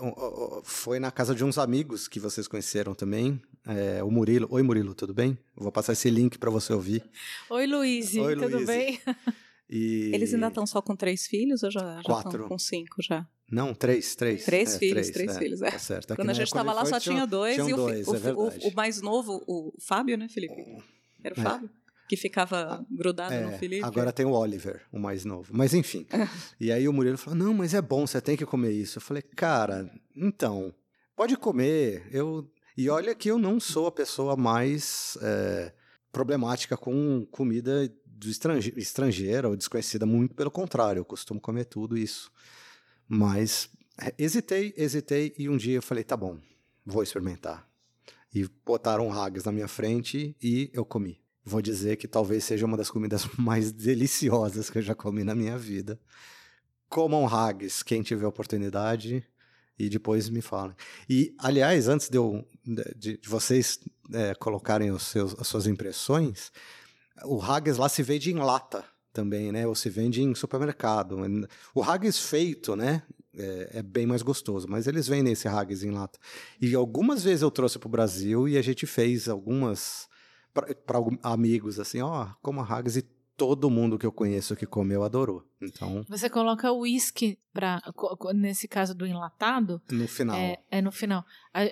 foi 0.64 1.00
na 1.00 1.12
casa 1.12 1.36
de 1.36 1.44
uns 1.44 1.58
amigos 1.58 2.08
que 2.08 2.18
vocês 2.18 2.48
conheceram 2.48 2.96
também, 2.96 3.42
é, 3.68 4.02
o 4.02 4.10
Murilo. 4.10 4.48
Oi, 4.50 4.64
Murilo, 4.64 4.96
tudo 4.96 5.14
bem? 5.14 5.38
vou 5.54 5.72
passar 5.72 5.92
esse 5.92 6.10
link 6.10 6.38
para 6.38 6.50
você 6.50 6.72
ouvir. 6.72 7.04
Oi, 7.50 7.68
Luiz, 7.68 8.12
tudo 8.12 8.56
Luiz. 8.56 8.66
bem? 8.66 9.02
E... 9.72 10.12
Eles 10.14 10.34
ainda 10.34 10.48
estão 10.48 10.68
só 10.68 10.82
com 10.82 10.96
três 10.98 11.26
filhos 11.26 11.64
ou 11.64 11.72
já, 11.72 12.02
já 12.06 12.20
estão 12.20 12.50
com 12.50 12.60
cinco 12.60 13.02
já? 13.02 13.26
Não, 13.50 13.74
três, 13.74 14.16
três. 14.16 14.44
Três 14.44 14.76
é, 14.76 14.80
filhos, 14.80 15.10
três, 15.10 15.12
três 15.12 15.36
é, 15.36 15.40
filhos. 15.40 15.62
É. 15.62 15.72
Tá 15.72 15.80
certo. 15.80 16.16
Quando 16.16 16.30
a 16.30 16.34
gente 16.34 16.48
estava 16.48 16.74
lá 16.74 16.86
só 16.86 17.00
tinha 17.00 17.26
dois 17.26 17.58
e 17.58 17.74
o, 17.74 17.76
dois, 17.76 18.08
o, 18.08 18.16
é 18.16 18.34
o, 18.34 18.70
o, 18.70 18.74
mais 18.76 19.02
novo, 19.02 19.44
o 19.48 19.74
Fábio, 19.80 20.18
né, 20.18 20.28
Felipe? 20.28 20.62
Era 21.24 21.36
o 21.36 21.40
é. 21.40 21.44
Fábio? 21.44 21.70
Que 22.10 22.18
ficava 22.18 22.86
grudado 22.92 23.34
no 23.34 23.52
é, 23.52 23.58
Felipe. 23.58 23.86
Agora 23.86 24.12
tem 24.12 24.26
o 24.26 24.32
Oliver, 24.32 24.82
o 24.92 25.00
mais 25.00 25.24
novo. 25.24 25.54
Mas 25.56 25.74
enfim. 25.74 26.06
e 26.60 26.70
aí 26.70 26.86
o 26.88 26.94
Murilo 26.94 27.18
falou: 27.18 27.40
não, 27.40 27.54
mas 27.54 27.74
é 27.74 27.82
bom, 27.82 28.06
você 28.06 28.20
tem 28.20 28.36
que 28.36 28.46
comer 28.46 28.72
isso. 28.72 28.98
Eu 28.98 29.02
falei, 29.02 29.22
cara, 29.22 29.90
então, 30.14 30.74
pode 31.16 31.38
comer. 31.38 32.08
Eu. 32.12 32.50
E 32.78 32.90
olha 32.90 33.16
que 33.16 33.30
eu 33.30 33.38
não 33.38 33.60
sou 33.60 33.88
a 33.88 33.92
pessoa 33.92 34.36
mais 34.36 35.18
é, 35.22 35.74
problemática 36.12 36.76
com 36.76 37.26
comida 37.32 37.90
do 38.22 38.30
estrange 38.30 38.72
estrangeira 38.78 39.50
ou 39.50 39.56
desconhecida, 39.56 40.06
muito 40.06 40.36
pelo 40.36 40.52
contrário, 40.52 41.00
eu 41.00 41.06
costumo 41.06 41.42
comer 41.42 41.66
tudo 41.66 41.98
isso. 41.98 42.32
Mas 43.08 43.68
é, 44.00 44.14
hesitei, 44.18 44.74
hesitei 44.78 45.34
e 45.38 45.50
um 45.50 45.58
dia 45.58 45.76
eu 45.76 45.82
falei, 45.82 46.04
tá 46.04 46.16
bom, 46.16 46.40
vou 46.86 47.02
experimentar. 47.02 47.68
E 48.34 48.48
botaram 48.64 49.12
haggis 49.12 49.44
na 49.44 49.52
minha 49.52 49.68
frente 49.68 50.36
e 50.42 50.70
eu 50.72 50.86
comi. 50.86 51.20
Vou 51.44 51.62
dizer 51.62 51.98
que 51.98 52.08
talvez 52.08 52.44
seja 52.44 52.66
uma 52.66 52.78
das 52.78 52.92
comidas 52.92 53.26
mais 53.38 53.72
deliciosas 53.72 54.70
que 54.70 54.78
eu 54.78 54.84
já 54.84 54.94
comi 54.94 55.24
na 55.24 55.34
minha 55.34 55.58
vida. 55.58 56.00
Comam 56.88 57.28
haggis, 57.28 57.82
quem 57.82 58.04
tiver 58.04 58.28
oportunidade, 58.28 59.26
e 59.80 59.90
depois 59.90 60.30
me 60.30 60.42
falem. 60.42 60.76
E, 61.10 61.34
aliás, 61.40 61.88
antes 61.88 62.08
de, 62.08 62.18
eu, 62.18 62.48
de, 62.96 63.18
de 63.18 63.28
vocês 63.28 63.80
é, 64.14 64.36
colocarem 64.36 64.92
os 64.92 65.04
seus, 65.04 65.34
as 65.40 65.48
suas 65.48 65.66
impressões, 65.66 66.52
o 67.26 67.42
haggis 67.42 67.78
lá 67.78 67.90
se 67.90 68.04
vende 68.04 68.32
em 68.32 68.36
lata 68.36 68.86
também, 69.14 69.52
né? 69.52 69.68
Ou 69.68 69.76
se 69.76 69.90
vende 69.90 70.22
em 70.22 70.34
supermercado. 70.36 71.18
O 71.74 71.84
haggis 71.84 72.20
feito, 72.20 72.76
né? 72.76 73.04
É, 73.34 73.70
é, 73.76 73.82
bem 73.82 74.06
mais 74.06 74.22
gostoso, 74.22 74.68
mas 74.68 74.88
eles 74.88 75.08
vendem 75.08 75.32
esse 75.32 75.48
haggis 75.48 75.84
em 75.84 75.90
lata. 75.90 76.20
E 76.60 76.76
algumas 76.76 77.24
vezes 77.24 77.42
eu 77.42 77.50
trouxe 77.50 77.80
para 77.80 77.88
o 77.88 77.92
Brasil 77.92 78.46
e 78.46 78.58
a 78.58 78.62
gente 78.62 78.86
fez 78.86 79.30
algumas 79.30 80.10
para 80.54 81.00
amigos 81.24 81.80
assim, 81.80 82.02
ó, 82.02 82.26
oh, 82.26 82.36
como 82.42 82.60
haggis 82.60 82.98
e 82.98 83.02
todo 83.38 83.70
mundo 83.70 83.98
que 83.98 84.06
eu 84.06 84.12
conheço 84.12 84.56
que 84.56 84.66
comeu 84.66 85.02
adorou. 85.02 85.44
Então 85.62 86.06
você 86.08 86.30
coloca 86.30 86.72
o 86.72 86.82
uísque 86.82 87.40
para 87.54 87.82
nesse 88.36 88.68
caso 88.68 88.94
do 88.94 89.06
enlatado 89.06 89.82
no 89.90 90.08
final. 90.08 90.36
É, 90.36 90.60
é 90.70 90.82
no 90.82 90.92
final. 90.92 91.26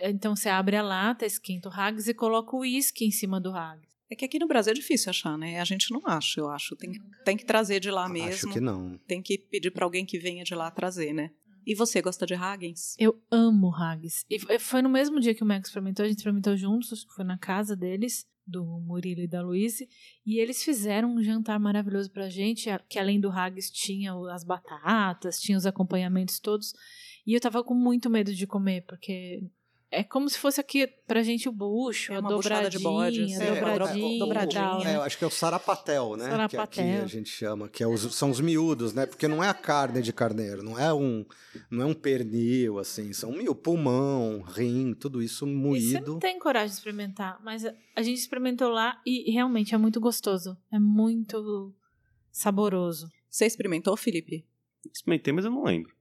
Então 0.04 0.36
você 0.36 0.50
abre 0.50 0.78
a 0.78 0.82
lata, 0.82 1.26
esquenta 1.26 1.70
o 1.70 1.72
haggis 1.72 2.08
e 2.08 2.14
coloca 2.14 2.56
o 2.56 2.62
uísque 2.62 3.06
em 3.06 3.12
cima 3.12 3.40
do 3.40 3.54
haggis. 3.54 3.89
É 4.10 4.16
que 4.16 4.26
aqui 4.26 4.40
no 4.40 4.48
Brasil 4.48 4.72
é 4.72 4.74
difícil 4.74 5.10
achar, 5.10 5.38
né? 5.38 5.60
A 5.60 5.66
gente 5.66 5.92
não 5.92 6.02
acha, 6.06 6.40
eu 6.40 6.50
acho. 6.50 6.76
Tem, 6.76 6.92
tem 7.24 7.38
que 7.38 7.46
trazer 7.46 7.80
de 7.80 7.92
lá 7.92 8.10
mesmo. 8.10 8.50
Acho 8.50 8.52
que 8.52 8.60
não. 8.60 8.98
Tem 9.08 9.22
que 9.22 9.38
pedir 9.38 9.72
para 9.72 9.86
alguém 9.86 10.06
que 10.06 10.18
venha 10.18 10.44
de 10.44 10.56
lá 10.56 10.72
trazer, 10.72 11.14
né? 11.14 11.32
E 11.66 11.76
você 11.76 12.02
gosta 12.02 12.26
de 12.26 12.34
haggis? 12.34 12.96
Eu 12.98 13.22
amo 13.30 13.72
haggis. 13.76 14.26
E 14.28 14.40
foi 14.58 14.82
no 14.82 14.90
mesmo 14.90 15.20
dia 15.20 15.36
que 15.36 15.44
o 15.44 15.46
Max 15.46 15.68
experimentou, 15.68 16.04
a 16.04 16.08
gente 16.08 16.18
experimentou 16.18 16.58
juntos, 16.58 17.06
foi 17.16 17.24
na 17.24 17.38
casa 17.38 17.76
deles, 17.76 18.26
do 18.48 18.66
Murilo 18.80 19.22
e 19.22 19.28
da 19.28 19.44
Luíse, 19.44 19.88
e 20.26 20.40
eles 20.40 20.64
fizeram 20.64 21.14
um 21.14 21.22
jantar 21.22 21.60
maravilhoso 21.60 22.10
pra 22.12 22.30
gente, 22.30 22.68
que 22.90 22.98
além 22.98 23.20
do 23.20 23.30
haggis 23.30 23.70
tinha 23.70 24.14
as 24.34 24.44
batatas, 24.44 25.40
tinha 25.40 25.58
os 25.58 25.68
acompanhamentos 25.68 26.40
todos. 26.40 26.74
E 27.28 27.36
eu 27.36 27.40
tava 27.40 27.64
com 27.64 27.76
muito 27.76 28.10
medo 28.10 28.34
de 28.34 28.48
comer, 28.48 28.82
porque 28.88 29.44
é 29.92 30.04
como 30.04 30.30
se 30.30 30.38
fosse 30.38 30.62
aqui 30.62 30.88
pra 31.08 31.24
gente 31.24 31.50
o 31.50 31.52
bucho, 31.52 32.14
é 32.14 32.18
a 32.18 32.22
dobradinha, 32.22 32.70
de 32.70 32.80
bode, 32.80 33.24
assim. 33.24 33.42
é, 33.42 33.56
dobradinha, 33.56 34.20
dobradinha. 34.20 34.62
Tal, 34.62 34.84
né? 34.84 34.94
É, 34.94 34.96
eu 34.98 35.02
acho 35.02 35.18
que 35.18 35.24
é 35.24 35.28
o 35.28 35.32
sarapatel, 35.32 36.16
né? 36.16 36.26
Sarapatel. 36.26 36.68
Que 36.68 36.80
aqui 36.82 36.92
a 37.02 37.06
gente 37.08 37.30
chama, 37.30 37.68
que 37.68 37.84
é 37.84 37.88
os, 37.88 38.02
são 38.16 38.30
os 38.30 38.40
miúdos, 38.40 38.94
né? 38.94 39.06
Porque 39.08 39.28
não 39.28 39.44
é 39.44 39.50
a 39.50 39.54
carne 39.54 40.02
de 40.02 40.14
carneiro, 40.14 40.62
não 40.62 40.78
é 40.78 40.94
um, 40.94 41.26
não 41.72 41.84
é 41.84 41.86
um 41.88 41.94
pernil, 41.94 42.78
assim, 42.78 43.12
são 43.14 43.32
mil, 43.32 43.56
pulmão, 43.56 44.42
rim, 44.42 44.94
tudo 44.94 45.24
isso 45.24 45.48
moído. 45.48 45.86
E 45.86 45.92
você 45.92 46.02
não 46.02 46.20
tem 46.20 46.38
coragem 46.38 46.70
de 46.70 46.76
experimentar, 46.76 47.40
mas 47.44 47.66
a 47.66 48.02
gente 48.04 48.20
experimentou 48.20 48.70
lá 48.70 49.02
e 49.06 49.32
realmente 49.32 49.74
é 49.74 49.78
muito 49.78 50.00
gostoso, 50.00 50.56
é 50.72 50.78
muito 50.78 51.74
saboroso. 52.32 53.10
Você 53.28 53.46
experimentou, 53.46 53.98
Felipe? 53.98 54.46
Experimentei, 54.94 55.34
mas 55.34 55.46
eu 55.46 55.52
não 55.52 55.64
lembro. 55.64 55.99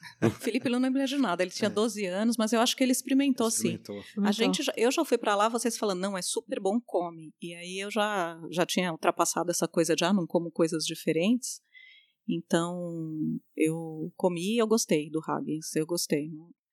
O 0.22 0.30
Felipe 0.30 0.68
não 0.68 0.78
lembra 0.78 1.06
de 1.06 1.16
nada, 1.16 1.42
ele 1.42 1.50
tinha 1.50 1.68
é. 1.68 1.72
12 1.72 2.04
anos, 2.06 2.36
mas 2.36 2.52
eu 2.52 2.60
acho 2.60 2.76
que 2.76 2.82
ele 2.82 2.92
experimentou, 2.92 3.48
experimentou. 3.48 4.02
sim. 4.02 4.08
A 4.24 4.32
gente, 4.32 4.62
eu 4.76 4.90
já 4.90 5.04
fui 5.04 5.18
para 5.18 5.34
lá, 5.34 5.48
vocês 5.48 5.76
falando, 5.76 6.00
não, 6.00 6.16
é 6.16 6.22
super 6.22 6.60
bom, 6.60 6.80
come. 6.80 7.32
E 7.40 7.54
aí 7.54 7.78
eu 7.78 7.90
já, 7.90 8.40
já 8.50 8.64
tinha 8.64 8.92
ultrapassado 8.92 9.50
essa 9.50 9.68
coisa 9.68 9.94
de, 9.94 10.04
ah, 10.04 10.12
não 10.12 10.26
como 10.26 10.50
coisas 10.50 10.84
diferentes. 10.84 11.60
Então, 12.28 12.94
eu 13.56 14.12
comi 14.16 14.54
e 14.54 14.58
eu 14.58 14.66
gostei 14.66 15.10
do 15.10 15.20
Haggis, 15.26 15.74
eu 15.74 15.86
gostei. 15.86 16.30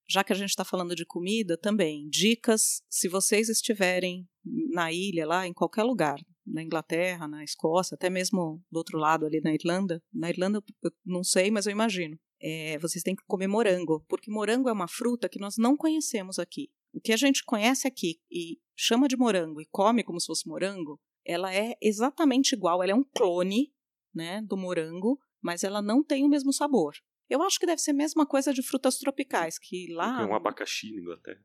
Já 0.10 0.24
que 0.24 0.32
a 0.32 0.36
gente 0.36 0.50
está 0.50 0.64
falando 0.64 0.96
de 0.96 1.06
comida, 1.06 1.58
também, 1.58 2.08
dicas, 2.10 2.82
se 2.90 3.10
vocês 3.10 3.50
estiverem 3.50 4.28
na 4.72 4.92
ilha, 4.92 5.26
lá, 5.28 5.48
em 5.48 5.54
qualquer 5.54 5.84
lugar, 5.84 6.18
na 6.46 6.64
Inglaterra, 6.64 7.28
na 7.28 7.44
Escócia, 7.44 7.96
até 7.96 8.10
mesmo 8.10 8.64
do 8.72 8.78
outro 8.78 8.98
lado 8.98 9.26
ali 9.26 9.42
na 9.42 9.54
Irlanda. 9.54 10.02
Na 10.14 10.30
Irlanda 10.30 10.64
eu 10.82 10.92
não 11.06 11.24
sei, 11.24 11.52
mas 11.52 11.66
eu 11.66 11.72
imagino 11.72 12.18
é, 12.42 12.78
vocês 12.80 13.04
têm 13.04 13.16
que 13.16 13.24
comer 13.26 13.48
morango, 13.48 14.04
porque 14.08 14.32
morango 14.32 14.70
é 14.70 14.72
uma 14.72 14.88
fruta 14.88 15.30
que 15.30 15.40
nós 15.40 15.58
não 15.58 15.76
conhecemos 15.76 16.40
aqui. 16.40 16.70
O 16.94 17.02
que 17.02 17.12
a 17.12 17.18
gente 17.18 17.44
conhece 17.44 17.88
aqui 17.88 18.20
e 18.32 18.60
chama 18.76 19.08
de 19.08 19.18
morango 19.18 19.62
e 19.62 19.66
come 19.66 20.04
como 20.04 20.20
se 20.20 20.28
fosse 20.28 20.48
morango, 20.48 21.00
ela 21.26 21.54
é 21.54 21.76
exatamente 21.82 22.54
igual, 22.54 22.82
ela 22.82 22.92
é 22.92 22.96
um 22.96 23.04
clone 23.04 23.74
né, 24.14 24.42
do 24.42 24.56
morango, 24.56 25.20
mas 25.42 25.64
ela 25.64 25.82
não 25.82 26.04
tem 26.04 26.24
o 26.24 26.30
mesmo 26.30 26.54
sabor. 26.54 26.96
Eu 27.30 27.44
acho 27.44 27.60
que 27.60 27.66
deve 27.66 27.82
ser 27.82 27.92
a 27.92 27.96
mesma 27.96 28.26
coisa 28.26 28.54
de 28.54 28.64
frutas 28.64 28.98
tropicais, 28.98 29.60
que 29.60 29.92
lá... 29.94 30.18
Tem 30.18 30.28
um 30.28 30.36
abacaxi 30.36 30.94
na 30.94 31.02
Inglaterra. 31.02 31.44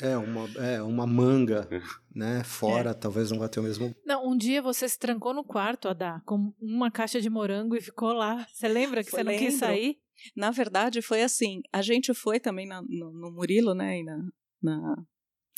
É, 0.00 0.16
uma, 0.16 0.48
é, 0.58 0.82
uma 0.82 1.06
manga, 1.06 1.68
né? 2.12 2.42
Fora, 2.42 2.90
é. 2.90 2.94
talvez 2.94 3.30
não 3.30 3.38
vá 3.38 3.48
ter 3.48 3.60
o 3.60 3.62
mesmo. 3.62 3.94
Não, 4.04 4.26
um 4.26 4.36
dia 4.36 4.60
você 4.60 4.88
se 4.88 4.98
trancou 4.98 5.32
no 5.32 5.44
quarto, 5.44 5.88
Adá, 5.88 6.20
com 6.26 6.52
uma 6.60 6.90
caixa 6.90 7.20
de 7.20 7.30
morango 7.30 7.76
e 7.76 7.80
ficou 7.80 8.12
lá. 8.12 8.44
Você 8.52 8.66
lembra 8.66 9.04
que 9.04 9.10
foi, 9.10 9.20
você 9.20 9.24
não 9.24 9.32
lembro. 9.32 9.46
quis 9.46 9.58
sair? 9.58 10.00
Na 10.36 10.50
verdade, 10.50 11.02
foi 11.02 11.22
assim. 11.22 11.62
A 11.72 11.82
gente 11.82 12.12
foi 12.14 12.40
também 12.40 12.66
na, 12.66 12.82
no, 12.82 13.12
no, 13.12 13.30
Murilo, 13.30 13.74
né? 13.74 13.98
E 13.98 14.04
na, 14.04 14.28
na 14.62 15.06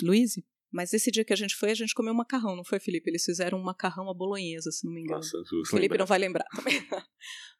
Luíse. 0.02 0.44
Mas 0.72 0.92
esse 0.92 1.10
dia 1.10 1.24
que 1.24 1.32
a 1.32 1.36
gente 1.36 1.54
foi, 1.54 1.70
a 1.70 1.74
gente 1.74 1.94
comeu 1.94 2.12
macarrão, 2.12 2.56
não 2.56 2.64
foi, 2.64 2.80
Felipe? 2.80 3.08
Eles 3.08 3.24
fizeram 3.24 3.58
um 3.58 3.62
macarrão 3.62 4.10
à 4.10 4.14
bolonhesa, 4.14 4.72
se 4.72 4.84
não 4.84 4.92
me 4.92 5.02
engano. 5.02 5.18
Nossa, 5.18 5.38
o 5.38 5.66
Felipe 5.66 5.92
lembrar. 5.92 5.98
não 5.98 6.06
vai 6.06 6.18
lembrar 6.18 6.46
também. 6.48 6.74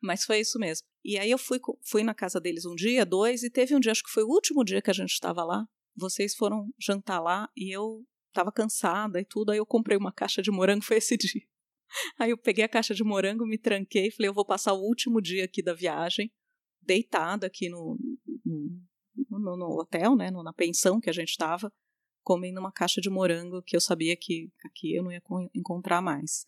Mas 0.03 0.25
foi 0.25 0.41
isso 0.41 0.59
mesmo. 0.59 0.85
E 1.05 1.17
aí 1.17 1.31
eu 1.31 1.39
fui, 1.39 1.61
fui 1.85 2.03
na 2.03 2.13
casa 2.13 2.41
deles 2.41 2.65
um 2.65 2.75
dia, 2.75 3.07
dois, 3.07 3.45
e 3.45 3.51
teve 3.51 3.73
um 3.77 3.79
dia, 3.79 3.93
acho 3.93 4.03
que 4.03 4.11
foi 4.11 4.25
o 4.25 4.29
último 4.29 4.65
dia 4.65 4.83
que 4.83 4.91
a 4.91 4.95
gente 4.95 5.13
estava 5.13 5.45
lá. 5.45 5.65
Vocês 5.97 6.35
foram 6.35 6.69
jantar 6.77 7.21
lá 7.21 7.49
e 7.57 7.73
eu 7.73 8.05
estava 8.35 8.51
cansada 8.51 9.21
e 9.21 9.25
tudo, 9.25 9.53
aí 9.53 9.59
eu 9.59 9.67
comprei 9.67 9.97
uma 9.97 10.13
caixa 10.13 10.43
de 10.43 10.51
morango, 10.51 10.83
foi 10.85 10.97
esse 10.97 11.17
dia. 11.17 11.43
Aí 12.19 12.31
eu 12.31 12.39
peguei 12.39 12.65
a 12.65 12.69
caixa 12.69 12.93
de 12.93 13.05
morango, 13.05 13.47
me 13.47 13.57
tranquei, 13.57 14.11
falei, 14.11 14.29
eu 14.29 14.35
vou 14.35 14.45
passar 14.45 14.73
o 14.73 14.83
último 14.83 15.21
dia 15.21 15.45
aqui 15.45 15.63
da 15.63 15.73
viagem, 15.73 16.33
deitada 16.87 17.47
aqui 17.47 17.69
no, 17.69 17.99
no, 19.31 19.57
no, 19.57 19.81
hotel, 19.81 20.17
né, 20.17 20.31
na 20.31 20.53
pensão 20.53 21.01
que 21.01 21.11
a 21.11 21.13
gente 21.13 21.31
estava 21.31 21.73
comendo 22.23 22.59
uma 22.59 22.73
caixa 22.73 23.01
de 23.01 23.11
morango 23.11 23.63
que 23.63 23.77
eu 23.77 23.81
sabia 23.81 24.17
que 24.17 24.51
aqui 24.65 24.95
eu 24.95 25.05
não 25.05 25.13
ia 25.13 25.23
encontrar 25.55 26.01
mais. 26.01 26.47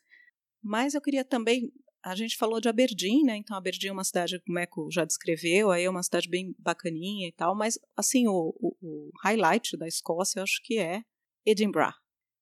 Mas 0.63 0.95
eu 0.95 1.01
queria 1.01 1.25
também. 1.25 1.71
A 2.03 2.15
gente 2.15 2.37
falou 2.37 2.61
de 2.61 2.69
Aberdeen, 2.69 3.25
né? 3.25 3.37
Então, 3.37 3.57
Aberdeen 3.57 3.91
é 3.91 3.93
uma 3.93 4.05
cidade, 4.05 4.41
como 4.41 4.59
o 4.59 4.61
Eco 4.61 4.89
já 4.91 5.05
descreveu, 5.05 5.71
aí 5.71 5.85
é 5.85 5.91
uma 5.91 6.03
cidade 6.03 6.29
bem 6.29 6.55
bacaninha 6.59 7.29
e 7.29 7.33
tal, 7.33 7.55
mas, 7.57 7.79
assim, 7.97 8.29
o, 8.29 8.55
o, 8.61 8.77
o 8.81 9.11
highlight 9.25 9.77
da 9.77 9.89
Escócia 9.89 10.39
eu 10.39 10.45
acho 10.45 10.61
que 10.63 10.79
é 10.79 11.03
Edinburgh. 11.45 11.95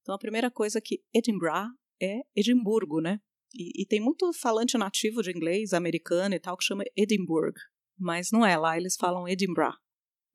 Então, 0.02 0.14
a 0.14 0.18
primeira 0.18 0.50
coisa 0.50 0.82
que 0.82 1.02
Edinburgh 1.14 1.70
é 2.00 2.20
Edimburgo, 2.36 3.00
né? 3.00 3.20
E, 3.54 3.82
e, 3.82 3.86
tem 3.86 4.00
muito 4.00 4.30
falante 4.32 4.76
nativo 4.76 5.22
de 5.22 5.30
inglês, 5.30 5.72
americano 5.72 6.34
e 6.34 6.40
tal, 6.40 6.56
que 6.56 6.64
chama 6.64 6.84
Edinburgh. 6.96 7.54
Mas 7.98 8.30
não 8.32 8.44
é, 8.44 8.56
lá 8.56 8.76
eles 8.76 8.96
falam 8.96 9.28
Edinburgh. 9.28 9.76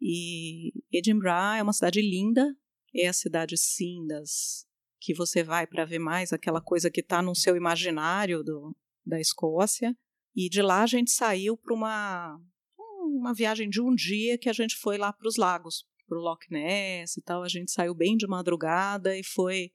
E 0.01 0.71
Edinburgh 0.91 1.57
é 1.57 1.63
uma 1.63 1.73
cidade 1.73 2.01
linda, 2.01 2.55
é 2.95 3.07
a 3.07 3.13
cidade 3.13 3.57
sim 3.57 4.05
das 4.07 4.67
que 5.01 5.13
você 5.13 5.43
vai 5.43 5.65
para 5.65 5.85
ver 5.85 5.99
mais 5.99 6.33
aquela 6.33 6.61
coisa 6.61 6.91
que 6.91 6.99
está 6.99 7.21
no 7.21 7.33
seu 7.33 7.55
imaginário 7.55 8.43
do, 8.43 8.75
da 9.05 9.19
Escócia. 9.19 9.95
E 10.35 10.49
de 10.49 10.61
lá 10.61 10.83
a 10.83 10.87
gente 10.87 11.11
saiu 11.11 11.57
para 11.57 11.73
uma 11.73 12.39
uma 13.17 13.33
viagem 13.33 13.69
de 13.69 13.81
um 13.81 13.93
dia 13.93 14.37
que 14.37 14.49
a 14.49 14.53
gente 14.53 14.75
foi 14.75 14.97
lá 14.97 15.11
para 15.11 15.27
os 15.27 15.35
lagos, 15.35 15.83
para 16.07 16.17
o 16.17 16.21
Loch 16.21 16.45
Ness 16.49 17.17
e 17.17 17.21
tal. 17.21 17.43
A 17.43 17.47
gente 17.47 17.71
saiu 17.71 17.93
bem 17.93 18.15
de 18.15 18.27
madrugada 18.27 19.17
e 19.17 19.23
foi 19.23 19.71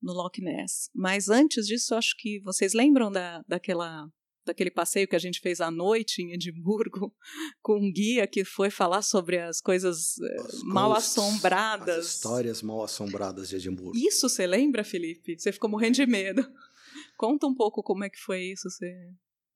no 0.00 0.12
Loch 0.12 0.40
Ness. 0.40 0.90
Mas 0.94 1.28
antes 1.28 1.66
disso, 1.66 1.94
acho 1.94 2.14
que 2.16 2.40
vocês 2.40 2.72
lembram 2.72 3.10
da, 3.10 3.42
daquela 3.48 4.08
daquele 4.48 4.70
passeio 4.70 5.06
que 5.06 5.16
a 5.16 5.18
gente 5.18 5.40
fez 5.40 5.60
à 5.60 5.70
noite 5.70 6.22
em 6.22 6.32
Edimburgo, 6.32 7.14
com 7.62 7.78
um 7.78 7.92
guia 7.92 8.26
que 8.26 8.44
foi 8.44 8.70
falar 8.70 9.02
sobre 9.02 9.38
as 9.38 9.60
coisas 9.60 10.18
eh, 10.18 10.36
as 10.40 10.62
mal 10.62 10.92
assombradas. 10.92 11.98
As 11.98 12.14
histórias 12.14 12.62
mal 12.62 12.82
assombradas 12.82 13.48
de 13.48 13.56
Edimburgo. 13.56 13.96
Isso 13.96 14.28
você 14.28 14.46
lembra, 14.46 14.84
Felipe? 14.84 15.38
Você 15.38 15.52
ficou 15.52 15.70
morrendo 15.70 15.94
de 15.94 16.06
medo. 16.06 16.46
Conta 17.16 17.46
um 17.46 17.54
pouco 17.54 17.82
como 17.82 18.04
é 18.04 18.10
que 18.10 18.18
foi 18.18 18.42
isso. 18.42 18.68
Você... 18.68 18.92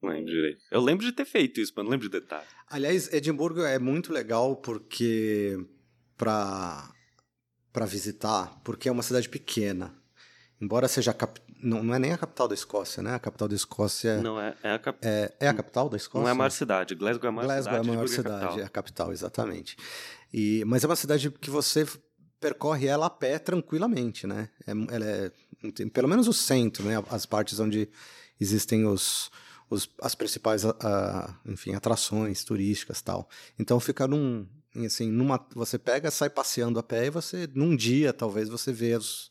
Não 0.02 0.10
lembro 0.10 0.30
direito. 0.30 0.62
Eu 0.70 0.80
lembro 0.80 1.04
de 1.04 1.12
ter 1.12 1.24
feito 1.24 1.60
isso, 1.60 1.72
mas 1.76 1.84
não 1.84 1.90
lembro 1.90 2.08
de 2.08 2.20
detalhe. 2.20 2.46
Aliás, 2.68 3.12
Edimburgo 3.12 3.62
é 3.62 3.78
muito 3.78 4.12
legal 4.12 4.56
porque 4.56 5.58
para 6.16 6.92
para 7.72 7.86
visitar, 7.86 8.60
porque 8.62 8.86
é 8.88 8.92
uma 8.92 9.02
cidade 9.02 9.30
pequena. 9.30 9.96
Embora 10.60 10.86
seja 10.86 11.14
cap 11.14 11.40
não, 11.62 11.82
não 11.82 11.94
é 11.94 11.98
nem 11.98 12.12
a 12.12 12.18
capital 12.18 12.48
da 12.48 12.54
Escócia, 12.54 13.02
né? 13.02 13.14
A 13.14 13.18
capital 13.18 13.48
da 13.48 13.54
Escócia. 13.54 14.20
Não, 14.20 14.40
é, 14.40 14.54
é 14.62 14.72
a 14.72 14.78
capital. 14.78 15.10
É, 15.10 15.32
é, 15.40 15.48
a 15.48 15.54
capital 15.54 15.88
da 15.88 15.96
Escócia? 15.96 16.22
Não 16.22 16.28
é 16.28 16.32
a 16.32 16.34
maior 16.34 16.50
cidade. 16.50 16.94
Glasgow 16.94 17.26
é 17.26 17.28
a 17.28 17.32
maior 17.32 17.46
Glasgow 17.46 17.62
cidade. 17.64 17.86
Glasgow 17.86 17.92
é 17.92 17.94
a 17.94 17.96
maior 17.96 18.08
cidade, 18.08 18.60
é 18.60 18.64
a 18.64 18.68
capital, 18.68 19.12
exatamente. 19.12 19.76
E, 20.32 20.64
mas 20.66 20.82
é 20.82 20.86
uma 20.86 20.96
cidade 20.96 21.30
que 21.30 21.50
você 21.50 21.86
percorre 22.40 22.86
ela 22.88 23.06
a 23.06 23.10
pé 23.10 23.38
tranquilamente, 23.38 24.26
né? 24.26 24.48
É, 24.66 24.72
ela 24.72 25.04
é, 25.04 25.32
pelo 25.92 26.08
menos 26.08 26.26
o 26.26 26.32
centro, 26.32 26.84
né? 26.84 27.02
As 27.10 27.24
partes 27.24 27.60
onde 27.60 27.88
existem 28.40 28.84
os, 28.84 29.30
os 29.70 29.88
as 30.00 30.14
principais, 30.14 30.64
enfim, 31.46 31.74
atrações 31.74 32.44
turísticas 32.44 33.00
tal. 33.00 33.28
Então 33.58 33.78
fica 33.78 34.08
num, 34.08 34.46
assim, 34.84 35.10
numa, 35.10 35.44
você 35.54 35.78
pega, 35.78 36.10
sai 36.10 36.28
passeando 36.28 36.78
a 36.78 36.82
pé 36.82 37.06
e 37.06 37.10
você, 37.10 37.48
num 37.54 37.76
dia, 37.76 38.12
talvez, 38.12 38.48
você 38.48 38.72
vê 38.72 38.96
os, 38.96 39.30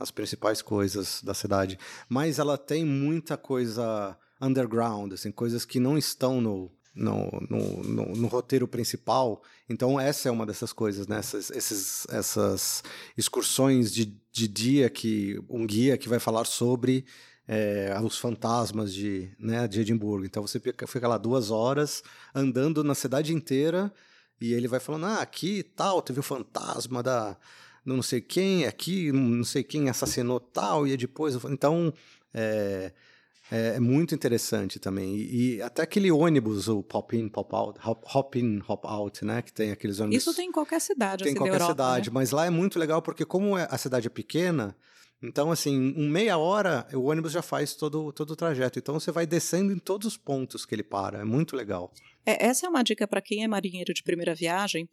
as 0.00 0.10
principais 0.10 0.62
coisas 0.62 1.22
da 1.22 1.34
cidade. 1.34 1.78
Mas 2.08 2.38
ela 2.38 2.56
tem 2.56 2.84
muita 2.84 3.36
coisa 3.36 4.16
underground, 4.40 5.12
assim, 5.12 5.30
coisas 5.30 5.66
que 5.66 5.78
não 5.78 5.98
estão 5.98 6.40
no, 6.40 6.72
no, 6.94 7.30
no, 7.48 7.82
no, 7.82 8.04
no 8.16 8.26
roteiro 8.26 8.66
principal. 8.66 9.42
Então, 9.68 10.00
essa 10.00 10.28
é 10.28 10.32
uma 10.32 10.46
dessas 10.46 10.72
coisas, 10.72 11.06
né? 11.06 11.18
Essas, 11.18 11.50
esses, 11.50 12.06
essas 12.08 12.82
excursões 13.16 13.92
de, 13.92 14.06
de 14.32 14.48
dia 14.48 14.88
que 14.88 15.38
um 15.48 15.66
guia 15.66 15.98
que 15.98 16.08
vai 16.08 16.18
falar 16.18 16.46
sobre 16.46 17.04
é, 17.46 17.94
os 18.02 18.16
fantasmas 18.16 18.94
de, 18.94 19.30
né, 19.38 19.68
de 19.68 19.80
Edimburgo. 19.80 20.24
Então, 20.24 20.46
você 20.46 20.58
fica, 20.58 20.86
fica 20.86 21.06
lá 21.06 21.18
duas 21.18 21.50
horas 21.50 22.02
andando 22.34 22.82
na 22.82 22.94
cidade 22.94 23.34
inteira 23.34 23.92
e 24.40 24.54
ele 24.54 24.66
vai 24.66 24.80
falando: 24.80 25.06
ah, 25.06 25.20
aqui 25.20 25.62
tal, 25.62 26.00
teve 26.00 26.20
o 26.20 26.22
fantasma 26.22 27.02
da 27.02 27.36
não 27.96 28.02
sei 28.02 28.20
quem 28.20 28.66
aqui, 28.66 29.12
não 29.12 29.44
sei 29.44 29.62
quem 29.62 29.88
assassinou 29.88 30.40
tal, 30.40 30.86
e 30.86 30.96
depois. 30.96 31.36
Então, 31.44 31.92
é, 32.32 32.92
é, 33.50 33.74
é 33.76 33.80
muito 33.80 34.14
interessante 34.14 34.78
também. 34.78 35.16
E, 35.16 35.56
e, 35.56 35.62
até 35.62 35.82
aquele 35.82 36.10
ônibus, 36.10 36.68
o 36.68 36.82
pop-in, 36.82 37.28
pop-out, 37.28 37.78
hop-in, 37.82 38.62
hop-out, 38.66 39.24
né? 39.24 39.42
Que 39.42 39.52
tem 39.52 39.72
aqueles 39.72 39.98
ônibus. 39.98 40.22
Isso 40.22 40.34
tem 40.34 40.48
em 40.48 40.52
qualquer 40.52 40.80
cidade, 40.80 41.24
Tem 41.24 41.32
em 41.32 41.34
assim, 41.34 41.38
qualquer 41.38 41.54
Europa, 41.54 41.72
cidade, 41.72 42.10
né? 42.10 42.14
mas 42.14 42.30
lá 42.30 42.46
é 42.46 42.50
muito 42.50 42.78
legal 42.78 43.02
porque, 43.02 43.24
como 43.24 43.58
é, 43.58 43.66
a 43.70 43.76
cidade 43.76 44.06
é 44.06 44.10
pequena. 44.10 44.76
Então, 45.22 45.50
assim, 45.50 45.74
em 45.74 46.08
meia 46.08 46.38
hora, 46.38 46.86
o 46.94 47.02
ônibus 47.02 47.32
já 47.32 47.42
faz 47.42 47.74
todo, 47.74 48.12
todo 48.12 48.30
o 48.30 48.36
trajeto. 48.36 48.78
Então, 48.78 48.98
você 48.98 49.12
vai 49.12 49.26
descendo 49.26 49.72
em 49.72 49.78
todos 49.78 50.06
os 50.06 50.16
pontos 50.16 50.64
que 50.64 50.74
ele 50.74 50.82
para. 50.82 51.20
É 51.20 51.24
muito 51.24 51.54
legal. 51.54 51.92
É, 52.24 52.46
essa 52.46 52.66
é 52.66 52.68
uma 52.68 52.82
dica 52.82 53.08
para 53.08 53.20
quem 53.20 53.42
é 53.42 53.48
marinheiro 53.48 53.94
de 53.94 54.02
primeira 54.02 54.34
viagem 54.34 54.88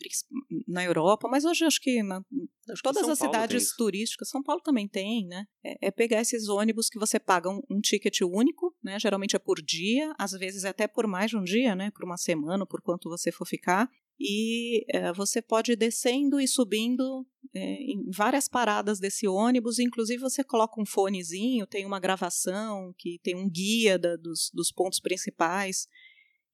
na 0.68 0.84
Europa, 0.84 1.28
mas 1.28 1.44
hoje 1.44 1.66
acho 1.66 1.82
que 1.82 2.02
na, 2.02 2.22
acho 2.70 2.82
todas 2.82 3.04
que 3.04 3.12
as 3.12 3.20
Paulo 3.20 3.34
cidades 3.34 3.76
turísticas, 3.76 4.30
São 4.30 4.42
Paulo 4.42 4.62
também 4.62 4.88
tem, 4.88 5.26
né? 5.28 5.46
É, 5.64 5.88
é, 5.88 5.92
pegar 5.92 6.22
esses 6.22 6.48
ônibus 6.48 6.90
que 6.90 7.00
você 7.00 7.20
paga 7.20 7.50
um, 7.50 7.62
um, 7.70 7.82
ticket 7.82 8.22
único, 8.22 8.74
né? 8.82 8.98
Geralmente 9.00 9.36
é 9.36 9.40
por 9.40 9.62
dia, 9.62 10.14
às 10.18 10.32
vezes 10.32 10.64
é 10.64 10.70
até 10.70 10.88
por 10.88 11.06
mais 11.06 11.32
de 11.32 11.38
um 11.38 11.44
dia, 11.44 11.76
né? 11.76 11.92
Por 11.92 12.06
uma 12.06 12.18
semana, 12.18 12.66
por 12.66 12.82
quanto 12.82 13.10
você 13.10 13.32
for 13.32 13.46
ficar. 13.46 13.90
E 14.20 14.84
é, 14.90 15.14
você 15.14 15.42
pode 15.42 15.74
ir 15.74 15.76
descendo 15.76 16.40
e 16.40 16.48
subindo 16.48 17.26
é, 17.54 17.60
em 17.60 18.10
várias 18.10 18.48
paradas 18.48 19.00
desse 19.00 19.28
ônibus, 19.28 19.78
inclusive 19.78 20.20
você 20.20 20.44
coloca 20.44 20.82
um 20.82 20.86
fonezinho, 20.86 21.68
tem 21.68 21.86
uma 21.86 22.00
gravação, 22.00 22.94
que 22.98 23.20
tem 23.24 23.36
um 23.36 23.50
guia 23.50 24.00
da, 24.00 24.16
dos, 24.16 24.50
dos 24.54 24.72
pontos 24.72 25.00
principais. 25.00 25.88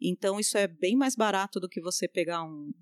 Então, 0.01 0.39
isso 0.39 0.57
é 0.57 0.67
bem 0.67 0.95
mais 0.95 1.15
barato 1.15 1.59
do 1.59 1.69
que 1.69 1.79
você 1.79 2.05
pegar 2.07 2.43
um, 2.43 2.73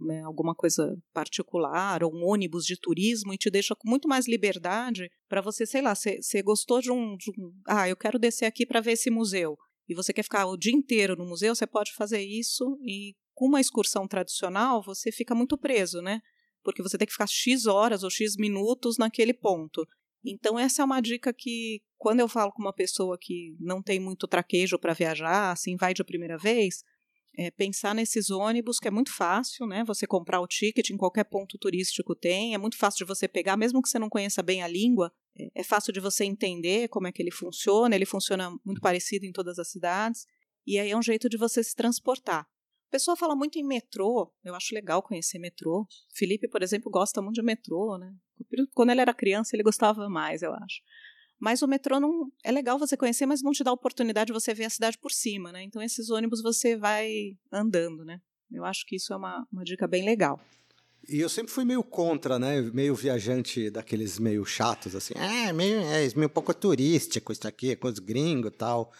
né, 0.00 0.22
alguma 0.22 0.54
coisa 0.54 0.96
particular 1.12 2.04
ou 2.04 2.14
um 2.14 2.24
ônibus 2.24 2.64
de 2.64 2.78
turismo 2.78 3.34
e 3.34 3.38
te 3.38 3.50
deixa 3.50 3.74
com 3.74 3.88
muito 3.88 4.08
mais 4.08 4.28
liberdade 4.28 5.10
para 5.28 5.40
você, 5.40 5.66
sei 5.66 5.82
lá, 5.82 5.94
você 5.94 6.42
gostou 6.42 6.80
de 6.80 6.92
um, 6.92 7.16
de 7.16 7.30
um, 7.30 7.52
Ah, 7.66 7.88
eu 7.88 7.96
quero 7.96 8.18
descer 8.18 8.44
aqui 8.44 8.64
para 8.64 8.80
ver 8.80 8.92
esse 8.92 9.10
museu. 9.10 9.58
E 9.88 9.94
você 9.94 10.12
quer 10.12 10.22
ficar 10.22 10.46
o 10.46 10.56
dia 10.56 10.72
inteiro 10.72 11.16
no 11.16 11.26
museu, 11.26 11.54
você 11.54 11.66
pode 11.66 11.92
fazer 11.94 12.20
isso 12.20 12.78
e 12.82 13.16
com 13.38 13.46
uma 13.46 13.60
excursão 13.60 14.08
tradicional 14.08 14.82
você 14.82 15.12
fica 15.12 15.32
muito 15.32 15.56
preso, 15.56 16.02
né? 16.02 16.20
Porque 16.64 16.82
você 16.82 16.98
tem 16.98 17.06
que 17.06 17.12
ficar 17.12 17.28
X 17.28 17.66
horas 17.66 18.02
ou 18.02 18.10
X 18.10 18.34
minutos 18.36 18.98
naquele 18.98 19.32
ponto. 19.32 19.86
Então, 20.24 20.58
essa 20.58 20.82
é 20.82 20.84
uma 20.84 21.00
dica 21.00 21.32
que, 21.32 21.80
quando 21.96 22.18
eu 22.18 22.26
falo 22.26 22.50
com 22.50 22.60
uma 22.60 22.72
pessoa 22.72 23.16
que 23.16 23.54
não 23.60 23.80
tem 23.80 24.00
muito 24.00 24.26
traquejo 24.26 24.76
para 24.76 24.92
viajar, 24.92 25.52
assim, 25.52 25.76
vai 25.76 25.94
de 25.94 26.02
primeira 26.02 26.36
vez, 26.36 26.82
é 27.38 27.48
pensar 27.52 27.94
nesses 27.94 28.28
ônibus, 28.28 28.80
que 28.80 28.88
é 28.88 28.90
muito 28.90 29.14
fácil, 29.14 29.68
né? 29.68 29.84
Você 29.84 30.04
comprar 30.04 30.40
o 30.40 30.46
ticket 30.48 30.90
em 30.90 30.96
qualquer 30.96 31.22
ponto 31.22 31.56
turístico 31.58 32.16
tem, 32.16 32.54
é 32.54 32.58
muito 32.58 32.76
fácil 32.76 33.06
de 33.06 33.08
você 33.08 33.28
pegar, 33.28 33.56
mesmo 33.56 33.80
que 33.80 33.88
você 33.88 34.00
não 34.00 34.08
conheça 34.08 34.42
bem 34.42 34.64
a 34.64 34.66
língua, 34.66 35.12
é, 35.38 35.60
é 35.60 35.62
fácil 35.62 35.92
de 35.92 36.00
você 36.00 36.24
entender 36.24 36.88
como 36.88 37.06
é 37.06 37.12
que 37.12 37.22
ele 37.22 37.30
funciona, 37.30 37.94
ele 37.94 38.04
funciona 38.04 38.50
muito 38.64 38.80
parecido 38.80 39.26
em 39.26 39.30
todas 39.30 39.60
as 39.60 39.70
cidades, 39.70 40.26
e 40.66 40.76
aí 40.76 40.90
é 40.90 40.96
um 40.96 41.02
jeito 41.02 41.28
de 41.28 41.36
você 41.36 41.62
se 41.62 41.76
transportar. 41.76 42.44
A 42.88 42.90
pessoa 42.90 43.16
fala 43.16 43.36
muito 43.36 43.58
em 43.58 43.64
metrô, 43.64 44.32
eu 44.42 44.54
acho 44.54 44.74
legal 44.74 45.02
conhecer 45.02 45.38
metrô. 45.38 45.86
Felipe, 46.14 46.48
por 46.48 46.62
exemplo, 46.62 46.90
gosta 46.90 47.20
muito 47.20 47.34
de 47.34 47.42
metrô, 47.42 47.98
né? 47.98 48.14
Quando 48.74 48.90
ele 48.90 49.02
era 49.02 49.12
criança, 49.12 49.54
ele 49.54 49.62
gostava 49.62 50.08
mais, 50.08 50.40
eu 50.42 50.54
acho. 50.54 50.80
Mas 51.38 51.60
o 51.60 51.68
metrô 51.68 52.00
não 52.00 52.32
é 52.42 52.50
legal 52.50 52.78
você 52.78 52.96
conhecer, 52.96 53.26
mas 53.26 53.42
não 53.42 53.52
te 53.52 53.62
dá 53.62 53.70
a 53.70 53.74
oportunidade 53.74 54.28
de 54.28 54.32
você 54.32 54.54
ver 54.54 54.64
a 54.64 54.70
cidade 54.70 54.96
por 54.98 55.12
cima, 55.12 55.52
né? 55.52 55.62
Então 55.62 55.82
esses 55.82 56.08
ônibus 56.08 56.42
você 56.42 56.76
vai 56.76 57.36
andando, 57.52 58.04
né? 58.06 58.20
Eu 58.50 58.64
acho 58.64 58.86
que 58.86 58.96
isso 58.96 59.12
é 59.12 59.16
uma, 59.16 59.46
uma 59.52 59.62
dica 59.62 59.86
bem 59.86 60.04
legal. 60.04 60.40
E 61.06 61.20
eu 61.20 61.28
sempre 61.28 61.52
fui 61.52 61.64
meio 61.64 61.82
contra, 61.82 62.38
né? 62.38 62.60
Meio 62.72 62.94
viajante 62.94 63.70
daqueles 63.70 64.18
meio 64.18 64.44
chatos, 64.44 64.96
assim. 64.96 65.14
É, 65.14 65.52
meio, 65.52 65.80
é 65.80 66.08
meio 66.16 66.28
pouco 66.28 66.52
turístico 66.54 67.32
isso 67.32 67.46
aqui, 67.46 67.70
é 67.72 67.76
coisa 67.76 68.00
gringo 68.00 68.48
e 68.48 68.50
tal. 68.50 68.90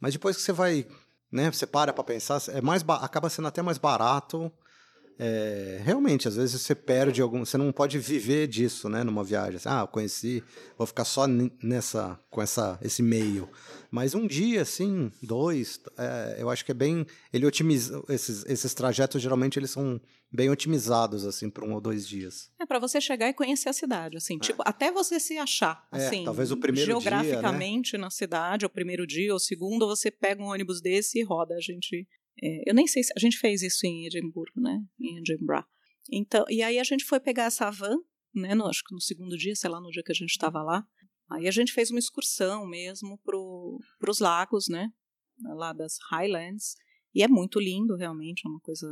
Mas 0.00 0.12
depois 0.12 0.36
que 0.36 0.42
você 0.42 0.52
vai, 0.52 0.86
né? 1.30 1.50
Você 1.50 1.66
para 1.66 1.92
pra 1.92 2.04
pensar, 2.04 2.40
é 2.48 2.60
mais 2.60 2.84
acaba 2.88 3.28
sendo 3.28 3.48
até 3.48 3.62
mais 3.62 3.78
barato. 3.78 4.50
É, 5.18 5.80
realmente, 5.82 6.28
às 6.28 6.36
vezes 6.36 6.60
você 6.60 6.74
perde 6.74 7.22
algum. 7.22 7.44
Você 7.44 7.56
não 7.56 7.72
pode 7.72 7.98
viver 7.98 8.46
disso, 8.46 8.88
né? 8.88 9.02
Numa 9.02 9.24
viagem. 9.24 9.56
Assim, 9.56 9.68
ah, 9.68 9.80
eu 9.80 9.88
conheci, 9.88 10.42
vou 10.76 10.86
ficar 10.86 11.04
só 11.04 11.26
nessa, 11.26 12.18
com 12.30 12.42
essa, 12.42 12.78
esse 12.82 13.02
meio. 13.02 13.48
Mas 13.90 14.14
um 14.14 14.26
dia, 14.26 14.62
assim, 14.62 15.10
dois, 15.22 15.80
é, 15.96 16.36
eu 16.38 16.50
acho 16.50 16.64
que 16.64 16.70
é 16.70 16.74
bem. 16.74 17.06
Ele 17.32 17.46
otimiza. 17.46 18.02
Esses, 18.08 18.44
esses 18.46 18.74
trajetos 18.74 19.22
geralmente 19.22 19.58
eles 19.58 19.70
são 19.70 20.00
bem 20.30 20.50
otimizados, 20.50 21.24
assim, 21.24 21.48
por 21.48 21.64
um 21.64 21.72
ou 21.72 21.80
dois 21.80 22.06
dias. 22.06 22.50
É 22.60 22.66
para 22.66 22.78
você 22.78 23.00
chegar 23.00 23.28
e 23.28 23.32
conhecer 23.34 23.68
a 23.68 23.72
cidade, 23.72 24.16
assim, 24.16 24.36
é. 24.36 24.38
tipo, 24.38 24.62
até 24.66 24.90
você 24.90 25.18
se 25.18 25.38
achar, 25.38 25.86
é, 25.92 25.96
assim. 25.96 26.24
Talvez 26.24 26.50
o 26.50 26.56
primeiro 26.56 26.90
geograficamente 26.90 27.92
dia, 27.92 27.98
né? 27.98 28.04
na 28.04 28.10
cidade, 28.10 28.66
o 28.66 28.70
primeiro 28.70 29.06
dia, 29.06 29.34
o 29.34 29.38
segundo, 29.38 29.86
você 29.86 30.10
pega 30.10 30.42
um 30.42 30.46
ônibus 30.46 30.80
desse 30.80 31.18
e 31.18 31.22
roda. 31.22 31.54
A 31.54 31.60
gente. 31.60 32.06
É, 32.42 32.70
eu 32.70 32.74
nem 32.74 32.86
sei 32.86 33.02
se. 33.02 33.12
A 33.16 33.20
gente 33.20 33.38
fez 33.38 33.62
isso 33.62 33.86
em 33.86 34.06
Edimburgo, 34.06 34.60
né? 34.60 34.82
Em 35.00 35.18
Edinburgh. 35.18 35.64
Então, 36.10 36.44
e 36.48 36.62
aí 36.62 36.78
a 36.78 36.84
gente 36.84 37.04
foi 37.04 37.18
pegar 37.18 37.44
essa 37.44 37.70
van, 37.70 37.98
né? 38.34 38.54
No, 38.54 38.66
acho 38.66 38.82
que 38.84 38.94
no 38.94 39.00
segundo 39.00 39.36
dia, 39.36 39.54
sei 39.54 39.70
lá, 39.70 39.80
no 39.80 39.90
dia 39.90 40.02
que 40.02 40.12
a 40.12 40.14
gente 40.14 40.30
estava 40.30 40.62
lá. 40.62 40.86
Aí 41.30 41.48
a 41.48 41.50
gente 41.50 41.72
fez 41.72 41.90
uma 41.90 41.98
excursão 41.98 42.66
mesmo 42.66 43.18
para 43.18 44.10
os 44.10 44.20
lagos, 44.20 44.68
né? 44.68 44.92
Lá 45.56 45.72
das 45.72 45.98
Highlands. 46.10 46.76
E 47.14 47.22
é 47.22 47.28
muito 47.28 47.58
lindo, 47.58 47.96
realmente, 47.96 48.42
é 48.46 48.48
uma 48.48 48.60
coisa, 48.60 48.86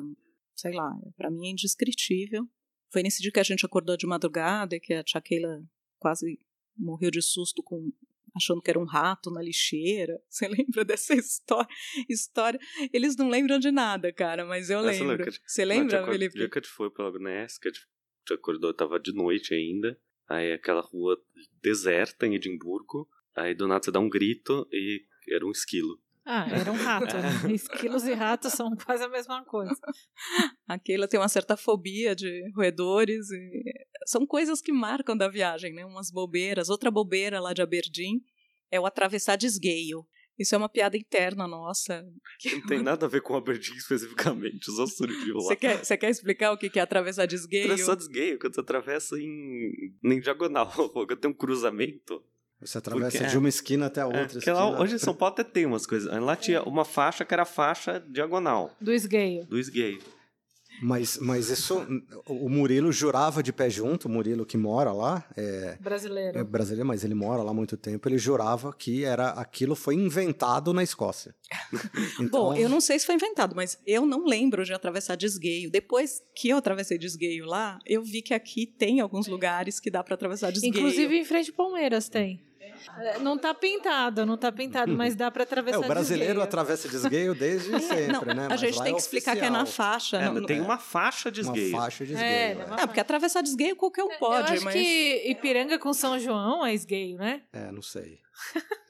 sei 0.57 0.73
lá, 0.73 0.91
para 1.17 1.31
mim 1.31 1.49
é 1.49 1.51
indescritível. 1.51 2.49
Foi 2.91 3.03
nesse 3.03 3.21
dia 3.23 3.31
que 3.31 3.41
a 3.41 3.45
gente 3.45 3.67
acordou 3.67 3.97
de 3.97 4.07
madrugada 4.07 4.75
e 4.75 4.81
que 4.81 4.95
a 4.95 5.05
tia 5.05 5.21
Keila 5.21 5.63
quase 5.99 6.41
morreu 6.77 7.11
de 7.11 7.21
susto 7.21 7.63
com 7.63 7.93
achando 8.35 8.61
que 8.61 8.71
era 8.71 8.79
um 8.79 8.85
rato 8.85 9.31
na 9.31 9.43
lixeira. 9.43 10.19
Você 10.29 10.49
lembra 10.49 10.85
dessa 10.85 11.15
história? 11.15 11.69
história? 12.09 12.59
Eles 12.93 13.17
não 13.17 13.29
lembram 13.29 13.59
de 13.59 13.71
nada, 13.71 14.13
cara, 14.13 14.45
mas 14.45 14.71
eu 14.71 14.81
lembro. 14.81 15.31
Você 15.47 15.65
lembra, 15.65 16.01
não, 16.01 16.13
Felipe? 16.13 16.35
O 16.35 16.39
dia 16.39 16.49
que 16.49 16.59
a 16.59 16.63
gente 16.63 16.71
foi 16.71 16.91
pela 16.91 17.13
Gness, 17.13 17.59
que 17.59 17.69
a 17.69 17.73
gente 17.73 17.87
acordou, 18.33 18.75
tava 18.75 18.99
de 18.99 19.13
noite 19.13 19.55
ainda. 19.55 19.99
Aí 20.29 20.53
aquela 20.53 20.81
rua 20.81 21.17
deserta 21.63 22.27
em 22.27 22.35
Edimburgo. 22.35 23.09
Aí 23.37 23.55
do 23.55 23.69
nada 23.69 23.85
você 23.85 23.91
dá 23.91 24.01
um 24.01 24.09
grito 24.09 24.67
e 24.73 25.03
era 25.29 25.47
um 25.47 25.51
esquilo. 25.51 26.01
Ah, 26.27 26.47
era 26.51 26.73
um 26.73 26.77
rato. 26.77 27.15
É. 27.17 27.53
Esquilos 27.53 28.05
e 28.05 28.15
ratos 28.15 28.53
são 28.53 28.75
quase 28.77 29.05
a 29.05 29.09
mesma 29.09 29.45
coisa. 29.45 29.77
Aquela 30.67 31.07
tem 31.07 31.21
uma 31.21 31.29
certa 31.29 31.57
fobia 31.57 32.15
de 32.15 32.51
roedores. 32.55 33.31
E... 33.31 33.63
São 34.07 34.27
coisas 34.27 34.61
que 34.61 34.73
marcam 34.73 35.17
da 35.17 35.29
viagem, 35.29 35.75
né? 35.75 35.85
Umas 35.85 36.11
bobeiras. 36.11 36.71
Outra 36.71 36.91
bobeira 36.91 37.41
lá 37.41 37.53
de 37.53 37.61
Aberdeen 37.61 38.23
é 38.71 38.81
o 38.81 38.87
atravessar 38.87 39.37
desgueio. 39.37 40.07
Isso 40.39 40.55
é 40.55 40.59
uma 40.59 40.69
piada 40.69 40.97
interna 40.97 41.47
nossa. 41.47 42.05
Não 42.45 42.67
tem 42.67 42.83
nada 42.83 43.07
a 43.07 43.09
ver 43.09 43.21
com 43.21 43.37
Aberdeen 43.37 43.77
especificamente, 43.77 44.71
só 44.73 44.85
surgiu 44.87 45.37
lá. 45.37 45.43
Você 45.43 45.57
quer, 45.57 45.85
você 45.85 45.97
quer 45.97 46.11
explicar 46.11 46.53
o 46.53 46.59
que 46.59 46.77
é 46.77 46.83
atravessar 46.83 47.27
desgueio? 47.27 47.67
Atravessar 47.67 47.95
desgueio, 47.95 48.39
quando 48.39 48.55
você 48.55 48.61
atravessa 48.61 49.17
em, 49.17 49.95
em 50.03 50.21
diagonal, 50.21 50.73
quando 50.91 51.17
tem 51.17 51.31
um 51.31 51.35
cruzamento. 51.35 52.21
Você 52.65 52.79
atravessa 52.79 53.19
Porque, 53.19 53.31
de 53.31 53.39
uma 53.39 53.49
esquina 53.49 53.87
até 53.87 54.01
a 54.01 54.05
é, 54.05 54.21
outra. 54.23 54.41
É, 54.45 54.53
lá, 54.53 54.81
hoje 54.81 54.95
em 54.95 54.99
São 54.99 55.15
Paulo 55.15 55.35
até 55.35 55.45
tem 55.45 55.67
umas 55.67 55.87
coisas. 55.87 56.11
Lá 56.21 56.35
tinha 56.35 56.63
uma 56.63 56.85
faixa 56.85 57.25
que 57.25 57.35
era 57.35 57.43
a 57.43 57.47
faixa 57.47 58.03
diagonal. 58.09 58.75
Do 58.81 58.93
esgueio. 58.93 59.45
Do 59.47 59.59
esgueio. 59.59 59.99
Mas, 60.83 61.19
mas 61.19 61.51
isso, 61.51 61.87
o 62.27 62.49
Murilo 62.49 62.91
jurava 62.91 63.43
de 63.43 63.53
pé 63.53 63.71
junto, 63.71 64.07
o 64.07 64.11
Murilo 64.11 64.45
que 64.45 64.57
mora 64.57 64.93
lá. 64.93 65.25
É, 65.37 65.77
brasileiro. 65.81 66.39
É 66.39 66.45
brasileiro, 66.45 66.87
mas 66.87 67.05
ele 67.05 67.15
mora 67.15 67.43
lá 67.43 67.51
há 67.51 67.55
muito 67.55 67.77
tempo. 67.77 68.09
Ele 68.09 68.19
jurava 68.19 68.73
que 68.73 69.05
era 69.05 69.31
aquilo 69.31 69.75
foi 69.75 69.95
inventado 69.95 70.73
na 70.73 70.83
Escócia. 70.83 71.35
Então... 72.21 72.45
Bom, 72.45 72.55
eu 72.55 72.69
não 72.69 72.81
sei 72.81 72.99
se 72.99 73.07
foi 73.07 73.15
inventado, 73.15 73.57
mas 73.57 73.79
eu 73.87 74.07
não 74.07 74.25
lembro 74.25 74.65
de 74.65 74.73
atravessar 74.73 75.17
desgueio. 75.17 75.71
Depois 75.71 76.23
que 76.35 76.49
eu 76.49 76.57
atravessei 76.57 76.97
desgueio 76.97 77.45
lá, 77.45 77.79
eu 77.85 78.03
vi 78.03 78.23
que 78.23 78.33
aqui 78.33 78.67
tem 78.67 79.01
alguns 79.01 79.27
lugares 79.27 79.81
que 79.81 79.91
dá 79.91 80.03
para 80.03 80.15
atravessar 80.15 80.51
desgueio. 80.51 80.77
Inclusive 80.77 81.19
em 81.19 81.25
frente 81.25 81.53
Palmeiras 81.53 82.09
tem. 82.09 82.41
É, 82.99 83.19
não 83.19 83.39
tá 83.39 83.55
pintado, 83.55 84.25
não 84.27 84.37
tá 84.37 84.51
pintado, 84.53 84.93
mas 84.95 85.15
dá 85.15 85.31
para 85.31 85.43
atravessar. 85.43 85.77
É, 85.77 85.85
o 85.85 85.89
brasileiro 85.89 86.25
desgueio. 86.25 86.43
atravessa 86.43 86.89
desgueio 86.89 87.35
desde 87.35 87.71
sempre, 87.81 88.13
não, 88.13 88.35
né? 88.35 88.47
Mas 88.49 88.53
a 88.53 88.57
gente 88.67 88.83
tem 88.83 88.93
que 88.93 88.99
é 88.99 89.03
explicar 89.03 89.37
que 89.37 89.45
é 89.45 89.51
na 89.51 89.67
faixa. 89.67 90.19
É, 90.19 90.31
não, 90.31 90.45
tem 90.45 90.61
uma 90.61 90.79
faixa 90.79 91.31
de 91.31 91.41
esgueio. 91.41 91.75
Uma 91.75 91.83
faixa 91.83 92.05
de 92.05 92.13
esgueio. 92.13 92.31
É, 92.31 92.53
é. 92.53 92.83
é 92.83 92.87
porque 92.87 93.01
atravessar 93.01 93.43
desgueio 93.43 93.77
qualquer 93.77 94.05
um 94.05 94.19
pode. 94.19 94.49
Eu 94.49 94.55
acho 94.55 94.65
mas... 94.65 94.75
que 94.75 95.23
Ipiranga 95.31 95.79
com 95.79 95.93
São 95.93 96.19
João 96.19 96.65
é 96.65 96.75
esgueio, 96.75 97.19
né? 97.19 97.43
É, 97.53 97.71
não 97.71 97.83
sei. 97.83 98.21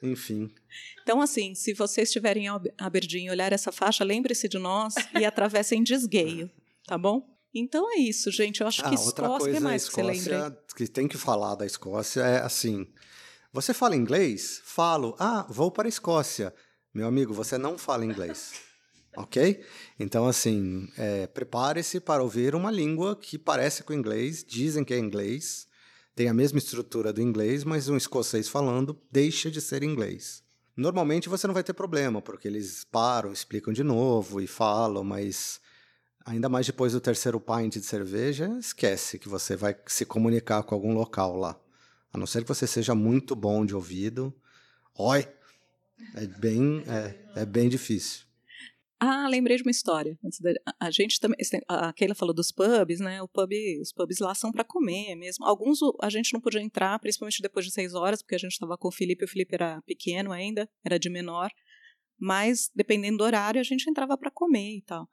Enfim. 0.01 0.51
Então, 1.05 1.21
assim, 1.21 1.53
se 1.53 1.71
vocês 1.71 2.09
estiverem 2.09 2.47
em 2.47 2.71
Aberdeen 2.79 3.27
e 3.27 3.29
olhar 3.29 3.53
essa 3.53 3.71
faixa, 3.71 4.03
lembre-se 4.03 4.49
de 4.49 4.57
nós 4.57 4.95
e 5.13 5.23
atravessem 5.23 5.83
desgueio, 5.83 6.49
tá 6.87 6.97
bom? 6.97 7.23
Então 7.53 7.89
é 7.93 7.99
isso, 7.99 8.31
gente. 8.31 8.61
Eu 8.61 8.67
acho 8.67 8.81
ah, 8.83 8.89
que 8.89 8.95
Escócia, 8.95 9.53
que 9.53 9.59
mais 9.59 9.83
Escócia, 9.83 10.11
que 10.11 10.19
você 10.19 10.29
lembra? 10.31 10.63
que 10.75 10.87
tem 10.87 11.07
que 11.07 11.17
falar 11.17 11.53
da 11.53 11.65
Escócia 11.65 12.21
é 12.21 12.41
assim. 12.41 12.87
Você 13.55 13.73
fala 13.73 13.95
inglês? 13.95 14.61
Falo. 14.65 15.15
Ah, 15.17 15.45
vou 15.47 15.71
para 15.71 15.87
a 15.87 15.89
Escócia. 15.89 16.53
Meu 16.93 17.07
amigo, 17.07 17.33
você 17.33 17.57
não 17.57 17.77
fala 17.77 18.03
inglês. 18.03 18.51
ok? 19.15 19.63
Então, 19.97 20.27
assim, 20.27 20.89
é, 20.97 21.25
prepare-se 21.25 22.01
para 22.01 22.21
ouvir 22.21 22.53
uma 22.53 22.69
língua 22.69 23.15
que 23.15 23.37
parece 23.37 23.81
com 23.81 23.93
inglês, 23.93 24.43
dizem 24.45 24.83
que 24.83 24.93
é 24.93 24.99
inglês, 24.99 25.69
tem 26.13 26.27
a 26.27 26.33
mesma 26.33 26.57
estrutura 26.57 27.13
do 27.13 27.21
inglês, 27.21 27.63
mas 27.63 27.87
um 27.87 27.95
escocês 27.95 28.49
falando 28.49 29.01
deixa 29.09 29.49
de 29.49 29.61
ser 29.61 29.83
inglês. 29.83 30.43
Normalmente 30.75 31.29
você 31.29 31.47
não 31.47 31.53
vai 31.53 31.63
ter 31.63 31.71
problema, 31.71 32.21
porque 32.21 32.49
eles 32.49 32.83
param, 32.83 33.31
explicam 33.31 33.71
de 33.73 33.85
novo 33.85 34.41
e 34.41 34.47
falam, 34.47 35.01
mas 35.01 35.61
ainda 36.25 36.49
mais 36.49 36.65
depois 36.65 36.91
do 36.91 36.99
terceiro 36.99 37.39
pint 37.39 37.75
de 37.75 37.85
cerveja, 37.85 38.53
esquece 38.59 39.17
que 39.17 39.29
você 39.29 39.55
vai 39.55 39.73
se 39.87 40.05
comunicar 40.05 40.61
com 40.63 40.75
algum 40.75 40.93
local 40.93 41.37
lá. 41.37 41.57
A 42.15 42.17
não 42.17 42.25
ser 42.25 42.43
que 42.43 42.47
você 42.47 42.65
seja 42.65 42.95
muito 42.95 43.35
bom 43.35 43.65
de 43.65 43.75
ouvido. 43.75 44.33
Oi! 44.97 45.27
É 46.15 46.25
bem, 46.25 46.81
é, 46.87 47.41
é 47.41 47.45
bem 47.45 47.67
difícil. 47.67 48.23
Ah, 48.97 49.27
lembrei 49.27 49.57
de 49.57 49.63
uma 49.63 49.71
história. 49.71 50.17
A 50.79 50.89
gente 50.91 51.19
também, 51.19 51.37
a 51.67 51.91
Keila 51.91 52.15
falou 52.15 52.33
dos 52.33 52.53
pubs, 52.53 53.01
né? 53.01 53.21
O 53.21 53.27
pub, 53.27 53.51
os 53.81 53.91
pubs 53.91 54.19
lá 54.19 54.33
são 54.33 54.49
para 54.49 54.63
comer 54.63 55.13
mesmo. 55.15 55.45
Alguns 55.45 55.79
a 56.01 56.09
gente 56.09 56.31
não 56.33 56.39
podia 56.39 56.61
entrar, 56.61 56.97
principalmente 56.99 57.41
depois 57.41 57.65
de 57.65 57.73
seis 57.73 57.93
horas, 57.93 58.21
porque 58.21 58.35
a 58.35 58.39
gente 58.39 58.53
estava 58.53 58.77
com 58.77 58.87
o 58.87 58.93
Felipe. 58.93 59.25
O 59.25 59.27
Felipe 59.27 59.53
era 59.53 59.81
pequeno 59.81 60.31
ainda, 60.31 60.69
era 60.85 60.97
de 60.97 61.09
menor. 61.09 61.51
Mas 62.17 62.71
dependendo 62.73 63.17
do 63.17 63.25
horário, 63.25 63.59
a 63.59 63.63
gente 63.63 63.89
entrava 63.89 64.17
para 64.17 64.31
comer 64.31 64.77
e 64.77 64.81
tal. 64.83 65.05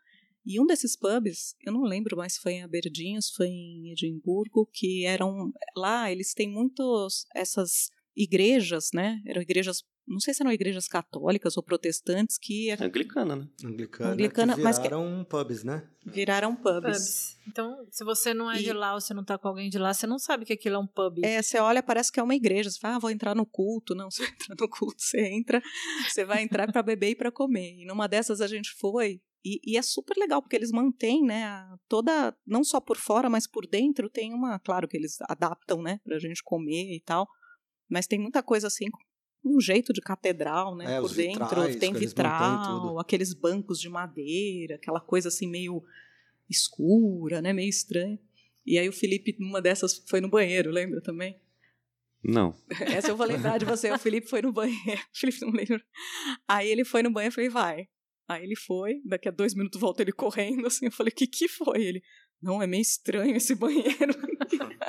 E 0.45 0.61
um 0.61 0.67
desses 0.67 0.97
pubs, 0.97 1.55
eu 1.65 1.73
não 1.73 1.83
lembro 1.83 2.17
mais 2.17 2.35
se 2.35 2.41
foi 2.41 2.53
em 2.55 2.63
Aberdeen, 2.63 3.21
se 3.21 3.33
foi 3.33 3.47
em 3.47 3.93
Edimburgo, 3.93 4.69
que 4.73 5.07
eram 5.07 5.53
lá 5.77 6.11
eles 6.11 6.35
têm 6.35 6.51
muitos 6.51 7.25
essas 7.35 7.91
igrejas, 8.17 8.91
né? 8.93 9.21
Eram 9.27 9.41
igrejas, 9.41 9.83
não 10.07 10.21
sei 10.21 10.35
se 10.35 10.43
eram 10.43 10.53
igrejas 10.53 10.87
católicas 10.87 11.57
ou 11.57 11.63
protestantes 11.63 12.39
que 12.39 12.71
é 12.71 12.77
anglicana, 12.83 13.37
né? 13.37 13.49
Anglicana, 13.65 14.13
anglicana 14.13 14.53
que 14.55 14.61
viraram 14.61 15.05
mas 15.05 15.19
que... 15.19 15.31
pubs, 15.31 15.65
né? 15.65 15.89
Viraram 16.05 16.57
pubs. 16.57 16.83
pubs. 16.83 17.39
Então, 17.47 17.87
se 17.91 18.05
você 18.05 18.35
não 18.35 18.51
é 18.51 18.61
e... 18.61 18.65
de 18.65 18.73
lá 18.73 18.95
ou 18.95 19.01
você 19.01 19.15
não 19.15 19.25
tá 19.25 19.39
com 19.39 19.49
alguém 19.49 19.71
de 19.71 19.79
lá, 19.79 19.95
você 19.95 20.07
não 20.07 20.19
sabe 20.19 20.45
que 20.45 20.53
aquilo 20.53 20.77
é 20.77 20.79
um 20.79 20.87
pub. 20.87 21.25
É, 21.25 21.41
você 21.41 21.59
olha, 21.59 21.83
parece 21.83 22.11
que 22.13 22.21
é 22.21 22.23
uma 22.23 22.35
igreja. 22.35 22.71
Você 22.71 22.79
fala, 22.79 22.97
ah, 22.97 22.99
vou 22.99 23.11
entrar 23.11 23.35
no 23.35 23.47
culto. 23.47 23.95
Não, 23.95 24.11
você 24.11 24.25
entra 24.25 24.57
no 24.59 24.69
culto, 24.69 25.01
você 25.01 25.21
entra, 25.21 25.63
você 26.09 26.25
vai 26.25 26.43
entrar 26.43 26.71
para 26.71 26.83
beber 26.83 27.11
e 27.11 27.17
para 27.17 27.31
comer. 27.31 27.77
E 27.79 27.87
numa 27.87 28.07
dessas 28.07 28.41
a 28.41 28.47
gente 28.47 28.71
foi, 28.73 29.21
e, 29.45 29.61
e, 29.65 29.77
é 29.77 29.83
super 29.83 30.17
legal, 30.17 30.41
porque 30.41 30.57
eles 30.57 30.71
mantêm, 30.71 31.25
né, 31.25 31.67
toda, 31.89 32.37
não 32.47 32.63
só 32.63 32.81
por 32.81 32.97
fora, 32.97 33.29
mas 33.29 33.47
por 33.47 33.67
dentro, 33.67 34.09
tem 34.09 34.33
uma, 34.33 34.59
claro 34.59 34.87
que 34.87 34.97
eles 34.97 35.17
adaptam, 35.23 35.83
né, 35.83 36.01
pra 36.05 36.19
gente 36.19 36.43
comer 36.43 36.95
e 36.95 37.01
tal, 37.01 37.27
mas 37.89 38.07
tem 38.07 38.19
muita 38.19 38.43
coisa 38.43 38.69
assim, 38.69 38.87
um 39.45 39.61
jeito 39.61 39.93
de 39.93 40.01
catedral, 40.01 40.77
né, 40.77 40.97
é, 40.97 41.01
por 41.01 41.13
dentro, 41.13 41.45
vitrais, 41.45 41.77
tem 41.77 41.93
vitral, 41.93 42.99
aqueles 42.99 43.35
bancos 43.35 43.81
de 43.81 43.89
madeira, 43.89 44.77
aquela 44.77 45.01
coisa 45.01 45.29
assim 45.29 45.49
meio 45.49 45.83
escura, 46.49 47.43
né, 47.43 47.53
meio 47.53 47.69
estranha. 47.69 48.19
E 48.65 48.79
aí 48.79 48.89
o 48.89 48.93
Felipe, 48.93 49.35
numa 49.41 49.61
dessas, 49.61 50.05
foi 50.09 50.21
no 50.21 50.29
banheiro, 50.29 50.71
lembra 50.71 51.01
também? 51.01 51.41
Não. 52.23 52.55
Essa 52.81 53.09
eu 53.09 53.17
vou 53.17 53.27
lembrar 53.27 53.59
de 53.59 53.65
você. 53.65 53.91
O 53.91 53.99
Felipe 53.99 54.29
foi 54.29 54.43
no 54.43 54.53
banheiro. 54.53 54.81
O 55.13 55.19
Felipe 55.19 55.41
não 55.41 55.51
lembra. 55.51 55.85
Aí 56.47 56.71
ele 56.71 56.85
foi 56.85 57.03
no 57.03 57.11
banheiro 57.11 57.33
e 57.33 57.35
falei, 57.35 57.51
vai. 57.51 57.89
Aí 58.33 58.45
ele 58.45 58.57
foi, 58.57 59.01
daqui 59.05 59.29
a 59.29 59.33
dois 59.33 59.55
minutos 59.55 59.81
volta 59.81 60.03
ele 60.03 60.13
correndo, 60.13 60.67
assim, 60.67 60.87
eu 60.87 60.93
falei, 60.93 61.13
o 61.13 61.17
que 61.17 61.27
que 61.27 61.49
foi? 61.49 61.83
Ele, 61.83 62.03
não, 62.43 62.63
é 62.63 62.67
meio 62.67 62.83
estranho 62.83 63.37
esse 63.37 63.55
banheiro. 63.55 64.15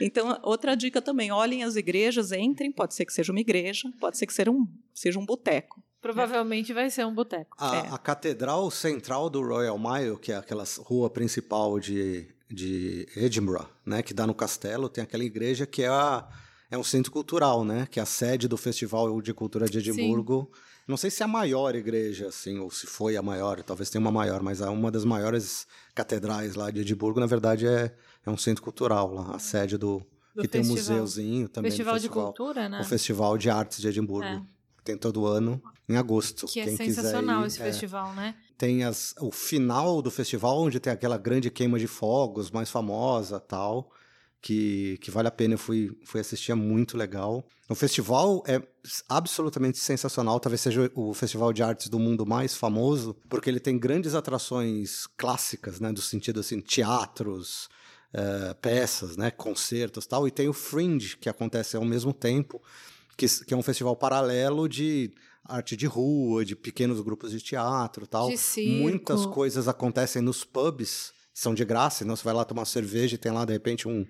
então, 0.00 0.38
outra 0.42 0.74
dica 0.74 1.00
também, 1.00 1.30
olhem 1.30 1.62
as 1.62 1.76
igrejas, 1.76 2.32
entrem, 2.32 2.72
pode 2.72 2.94
ser 2.94 3.06
que 3.06 3.12
seja 3.12 3.32
uma 3.32 3.40
igreja, 3.40 3.88
pode 4.00 4.18
ser 4.18 4.26
que 4.26 4.34
seja 4.34 4.50
um, 4.50 4.66
seja 4.92 5.18
um 5.18 5.24
boteco. 5.24 5.82
provavelmente 6.02 6.72
vai 6.74 6.90
ser 6.90 7.06
um 7.06 7.14
boteco. 7.14 7.56
A, 7.58 7.76
É. 7.76 7.88
a 7.90 7.96
catedral 7.98 8.70
central 8.70 9.30
do 9.30 9.40
Royal 9.40 9.78
Mile, 9.78 10.18
que 10.18 10.32
é 10.32 10.36
aquela 10.36 10.64
rua 10.80 11.08
principal 11.08 11.80
de, 11.80 12.28
de 12.50 13.08
Edinburgh, 13.16 13.66
né, 13.86 14.02
que 14.02 14.12
dá 14.12 14.26
no 14.26 14.34
castelo, 14.34 14.90
tem 14.90 15.02
aquela 15.02 15.24
igreja 15.24 15.64
que 15.66 15.82
é, 15.82 15.88
a, 15.88 16.28
é 16.70 16.76
um 16.76 16.84
centro 16.84 17.10
cultural, 17.10 17.64
né, 17.64 17.88
que 17.90 17.98
é 17.98 18.02
a 18.02 18.06
sede 18.06 18.46
do 18.46 18.58
Festival 18.58 19.22
de 19.22 19.32
Cultura 19.32 19.66
de 19.66 19.78
Edimburgo. 19.78 20.50
Não 20.86 20.96
sei 20.96 21.10
se 21.10 21.22
é 21.22 21.24
a 21.24 21.28
maior 21.28 21.74
igreja, 21.74 22.28
assim, 22.28 22.58
ou 22.58 22.70
se 22.70 22.86
foi 22.86 23.16
a 23.16 23.22
maior, 23.22 23.62
talvez 23.62 23.88
tenha 23.88 24.00
uma 24.00 24.12
maior, 24.12 24.42
mas 24.42 24.60
é 24.60 24.68
uma 24.68 24.90
das 24.90 25.04
maiores 25.04 25.66
catedrais 25.94 26.54
lá 26.54 26.70
de 26.70 26.80
Edimburgo, 26.80 27.20
na 27.20 27.26
verdade, 27.26 27.66
é, 27.66 27.94
é 28.24 28.30
um 28.30 28.36
centro 28.36 28.62
cultural 28.62 29.12
lá, 29.12 29.34
a 29.34 29.38
sede 29.38 29.78
do. 29.78 30.02
Do 30.34 30.42
que 30.42 30.48
tem 30.48 30.62
um 30.62 30.64
festival. 30.64 30.98
museuzinho 30.98 31.48
também. 31.48 31.70
do 31.70 31.72
Festival 31.72 31.94
de 31.94 32.00
festival, 32.00 32.26
Cultura, 32.26 32.68
né? 32.68 32.80
O 32.80 32.84
Festival 32.84 33.38
de 33.38 33.50
Artes 33.50 33.80
de 33.80 33.86
Edimburgo. 33.86 34.26
É. 34.26 34.42
que 34.78 34.84
Tem 34.84 34.98
todo 34.98 35.24
ano, 35.26 35.62
em 35.88 35.96
agosto. 35.96 36.46
Que 36.46 36.58
é 36.58 36.64
Quem 36.64 36.76
sensacional 36.76 37.44
ir, 37.44 37.46
esse 37.46 37.62
é. 37.62 37.64
festival, 37.64 38.12
né? 38.14 38.34
Tem 38.58 38.82
as, 38.82 39.14
o 39.20 39.30
final 39.30 40.02
do 40.02 40.10
festival, 40.10 40.60
onde 40.60 40.80
tem 40.80 40.92
aquela 40.92 41.16
grande 41.16 41.50
queima 41.52 41.78
de 41.78 41.86
fogos, 41.86 42.50
mais 42.50 42.68
famosa 42.68 43.38
tal, 43.38 43.92
que, 44.44 44.98
que 44.98 45.10
vale 45.10 45.26
a 45.26 45.30
pena. 45.30 45.54
Eu 45.54 45.58
fui, 45.58 45.96
fui 46.04 46.20
assistir, 46.20 46.52
é 46.52 46.54
muito 46.54 46.98
legal. 46.98 47.42
O 47.66 47.74
festival 47.74 48.44
é 48.46 48.62
absolutamente 49.08 49.78
sensacional, 49.78 50.38
talvez 50.38 50.60
seja 50.60 50.92
o 50.94 51.14
festival 51.14 51.50
de 51.50 51.62
artes 51.62 51.88
do 51.88 51.98
mundo 51.98 52.26
mais 52.26 52.54
famoso, 52.54 53.16
porque 53.30 53.48
ele 53.48 53.58
tem 53.58 53.78
grandes 53.78 54.14
atrações 54.14 55.06
clássicas, 55.16 55.80
né, 55.80 55.90
do 55.90 56.02
sentido 56.02 56.40
assim, 56.40 56.60
teatros, 56.60 57.70
eh, 58.12 58.54
peças, 58.60 59.16
né, 59.16 59.30
concertos 59.30 60.06
tal, 60.06 60.28
e 60.28 60.30
tem 60.30 60.46
o 60.46 60.52
Fringe, 60.52 61.16
que 61.16 61.30
acontece 61.30 61.74
ao 61.74 61.84
mesmo 61.86 62.12
tempo, 62.12 62.62
que, 63.16 63.26
que 63.46 63.54
é 63.54 63.56
um 63.56 63.62
festival 63.62 63.96
paralelo 63.96 64.68
de 64.68 65.10
arte 65.42 65.74
de 65.74 65.86
rua, 65.86 66.44
de 66.44 66.54
pequenos 66.54 67.00
grupos 67.00 67.30
de 67.30 67.40
teatro 67.40 68.06
tal. 68.06 68.28
De 68.28 68.36
circo. 68.36 68.82
Muitas 68.82 69.24
coisas 69.24 69.68
acontecem 69.68 70.20
nos 70.20 70.44
pubs, 70.44 71.14
são 71.34 71.52
de 71.52 71.64
graça, 71.64 72.04
então 72.04 72.14
você 72.14 72.22
vai 72.22 72.32
lá 72.32 72.44
tomar 72.44 72.64
cerveja 72.64 73.16
e 73.16 73.18
tem 73.18 73.32
lá, 73.32 73.44
de 73.44 73.52
repente, 73.52 73.88
um, 73.88 74.06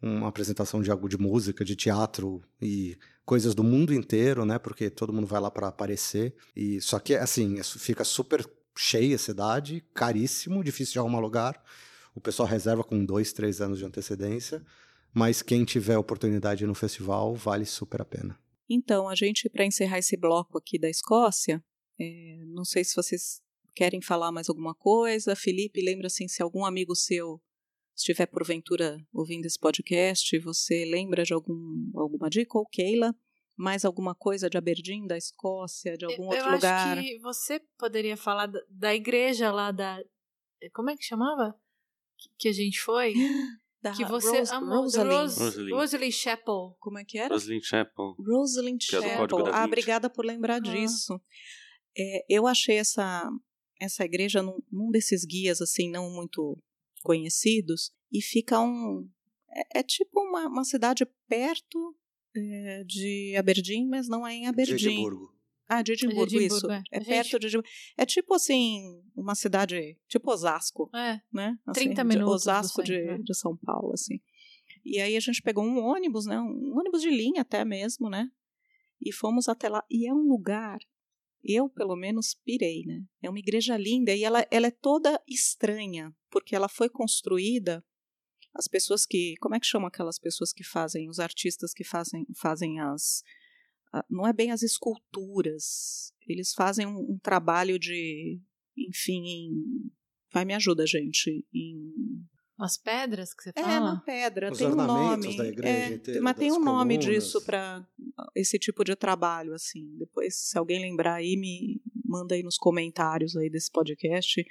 uma 0.00 0.28
apresentação 0.28 0.82
de 0.82 0.90
algo 0.90 1.08
de 1.08 1.18
música, 1.18 1.64
de 1.64 1.76
teatro 1.76 2.42
e 2.60 2.96
coisas 3.24 3.54
do 3.54 3.62
mundo 3.62 3.92
inteiro, 3.92 4.44
né? 4.46 4.58
Porque 4.58 4.88
todo 4.88 5.12
mundo 5.12 5.26
vai 5.26 5.40
lá 5.40 5.50
para 5.50 5.68
aparecer. 5.68 6.34
E 6.54 6.80
só 6.80 6.98
que 6.98 7.14
assim, 7.14 7.54
isso 7.54 7.78
fica 7.78 8.04
super 8.04 8.48
cheia 8.76 9.16
a 9.16 9.18
cidade, 9.18 9.84
caríssimo, 9.94 10.64
difícil 10.64 10.94
de 10.94 10.98
arrumar 10.98 11.18
lugar. 11.18 11.62
O 12.14 12.20
pessoal 12.20 12.48
reserva 12.48 12.82
com 12.82 13.04
dois, 13.04 13.32
três 13.32 13.60
anos 13.60 13.78
de 13.78 13.84
antecedência. 13.84 14.64
Mas 15.12 15.42
quem 15.42 15.64
tiver 15.64 15.96
oportunidade 15.96 16.66
no 16.66 16.74
festival, 16.74 17.34
vale 17.34 17.64
super 17.64 18.02
a 18.02 18.04
pena. 18.04 18.38
Então, 18.68 19.08
a 19.08 19.14
gente, 19.14 19.48
para 19.48 19.64
encerrar 19.64 19.98
esse 19.98 20.16
bloco 20.16 20.58
aqui 20.58 20.78
da 20.78 20.90
Escócia, 20.90 21.62
é, 21.98 22.42
não 22.48 22.64
sei 22.64 22.84
se 22.84 22.94
vocês 22.94 23.40
querem 23.76 24.00
falar 24.02 24.32
mais 24.32 24.48
alguma 24.48 24.74
coisa. 24.74 25.36
Felipe, 25.36 25.80
lembra 25.84 26.06
assim, 26.08 26.26
se 26.26 26.42
algum 26.42 26.64
amigo 26.64 26.96
seu 26.96 27.40
estiver 27.94 28.26
porventura 28.26 28.98
ouvindo 29.12 29.46
esse 29.46 29.58
podcast, 29.58 30.38
você 30.40 30.84
lembra 30.86 31.22
de 31.24 31.32
algum, 31.32 31.90
alguma 31.94 32.28
dica? 32.28 32.58
Ou 32.58 32.66
Keila, 32.66 33.14
mais 33.56 33.84
alguma 33.84 34.14
coisa 34.14 34.50
de 34.50 34.56
Aberdeen, 34.58 35.06
da 35.06 35.16
Escócia, 35.16 35.96
de 35.96 36.04
algum 36.06 36.24
eu 36.24 36.30
outro 36.30 36.44
acho 36.46 36.54
lugar? 36.56 37.00
que 37.02 37.18
você 37.20 37.60
poderia 37.78 38.16
falar 38.16 38.46
da, 38.46 38.60
da 38.70 38.94
igreja 38.94 39.52
lá 39.52 39.70
da. 39.70 40.02
Como 40.74 40.90
é 40.90 40.96
que 40.96 41.04
chamava? 41.04 41.54
Que, 42.18 42.28
que 42.38 42.48
a 42.48 42.52
gente 42.52 42.80
foi? 42.80 43.12
Da 43.82 43.92
que 43.92 44.04
você 44.06 44.38
Rose- 44.40 44.52
amou. 44.52 44.80
Rosalind. 44.82 45.12
Rose, 45.12 45.38
Rosalind. 45.44 45.72
Rosalind 45.74 46.12
Chapel. 46.12 46.76
Como 46.80 46.98
é 46.98 47.04
que 47.04 47.18
era? 47.18 47.32
Rosalind 47.32 47.62
Chapel. 47.62 48.16
Rosalind 48.18 48.82
é 48.82 48.84
Chapel. 48.84 49.26
Da 49.44 49.60
Ah, 49.62 49.64
obrigada 49.64 50.10
por 50.10 50.24
lembrar 50.24 50.56
Ah. 50.56 50.58
disso. 50.58 51.20
É, 51.96 52.24
eu 52.28 52.48
achei 52.48 52.78
essa, 52.78 53.30
essa 53.80 54.04
igreja 54.04 54.42
num, 54.42 54.58
num 54.70 54.90
desses 54.90 55.24
guias 55.24 55.60
assim 55.60 55.90
não 55.90 56.10
muito 56.10 56.56
conhecidos 57.02 57.92
e 58.12 58.20
fica 58.22 58.60
um 58.60 59.08
é, 59.50 59.80
é 59.80 59.82
tipo 59.82 60.20
uma, 60.20 60.46
uma 60.48 60.64
cidade 60.64 61.06
perto 61.28 61.96
é, 62.36 62.84
de 62.84 63.34
Aberdeen, 63.36 63.88
mas 63.88 64.08
não 64.08 64.26
é 64.26 64.34
em 64.34 64.42
De 64.42 64.48
Aberdeen. 64.48 64.76
Edimburgo. 64.94 65.34
Ah, 65.68 65.82
de 65.82 65.92
Edimburgo, 65.92 66.26
De 66.26 66.36
Edimburgo, 66.36 66.56
isso. 66.58 66.70
é. 66.70 66.82
É, 66.92 66.96
A 66.96 67.00
gente- 67.00 67.08
perto 67.08 67.38
de 67.40 67.46
Edimburgo. 67.48 67.68
É 67.96 68.06
tipo 68.06 68.34
assim, 68.34 69.02
uma 69.16 69.34
cidade, 69.34 69.98
tipo 70.06 70.30
Osasco, 70.30 70.88
É. 70.94 71.20
né? 71.32 71.58
30 71.72 72.02
de 72.02 72.08
minutos 72.08 72.24
do 72.30 72.34
Osasco 72.34 72.82
de, 72.84 72.94
é. 72.94 73.18
de 73.18 73.34
São 73.34 73.56
Paulo, 73.56 73.92
assim. 73.92 74.20
E 74.84 75.00
aí 75.00 75.16
a 75.16 75.20
gente 75.20 75.42
pegou 75.42 75.64
um 75.64 75.78
ônibus, 75.78 76.26
né? 76.26 76.38
Um 76.40 76.78
ônibus 76.78 77.02
de 77.02 77.10
linha 77.10 77.42
até 77.42 77.64
mesmo, 77.64 78.08
né? 78.08 78.30
E 79.00 79.12
fomos 79.12 79.48
até 79.48 79.68
lá. 79.68 79.82
E 79.90 80.06
é 80.08 80.12
um 80.14 80.28
lugar, 80.28 80.78
eu 81.46 81.68
pelo 81.68 81.96
menos 81.96 82.34
pirei, 82.44 82.84
né? 82.84 83.02
É 83.22 83.30
uma 83.30 83.38
igreja 83.38 83.76
linda 83.76 84.14
e 84.14 84.24
ela, 84.24 84.46
ela 84.50 84.66
é 84.66 84.70
toda 84.70 85.20
estranha, 85.28 86.14
porque 86.30 86.54
ela 86.54 86.68
foi 86.68 86.88
construída. 86.88 87.84
As 88.54 88.66
pessoas 88.66 89.04
que. 89.06 89.34
Como 89.40 89.54
é 89.54 89.60
que 89.60 89.66
chamam 89.66 89.88
aquelas 89.88 90.18
pessoas 90.18 90.52
que 90.52 90.64
fazem, 90.64 91.08
os 91.08 91.18
artistas 91.18 91.72
que 91.72 91.84
fazem, 91.84 92.26
fazem 92.36 92.80
as. 92.80 93.22
Não 94.10 94.26
é 94.26 94.32
bem 94.32 94.50
as 94.50 94.62
esculturas. 94.62 96.12
Eles 96.26 96.52
fazem 96.54 96.86
um, 96.86 97.12
um 97.12 97.18
trabalho 97.22 97.78
de. 97.78 98.40
Enfim, 98.76 99.22
em. 99.26 99.90
Vai, 100.32 100.44
me 100.44 100.54
ajuda, 100.54 100.86
gente. 100.86 101.46
Em 101.54 102.26
As 102.58 102.78
pedras 102.78 103.34
que 103.34 103.42
você 103.42 103.50
é, 103.54 103.62
fala? 103.62 103.94
na 103.94 104.00
pedra, 104.00 104.50
Os 104.50 104.58
tem 104.58 104.66
um 104.66 104.74
nome. 104.74 105.36
da 105.36 105.46
igreja 105.46 105.78
é, 105.78 105.94
inteira, 105.94 106.22
mas 106.22 106.36
tem 106.36 106.50
um 106.50 106.58
nome 106.58 106.96
colunas. 106.96 107.24
disso 107.24 107.44
para 107.44 107.86
esse 108.34 108.58
tipo 108.58 108.82
de 108.82 108.96
trabalho, 108.96 109.52
assim. 109.52 109.94
Depois, 109.98 110.34
se 110.36 110.56
alguém 110.56 110.80
lembrar 110.80 111.16
aí, 111.16 111.36
me 111.36 111.82
manda 112.04 112.34
aí 112.34 112.42
nos 112.42 112.56
comentários 112.56 113.36
aí 113.36 113.50
desse 113.50 113.70
podcast. 113.70 114.42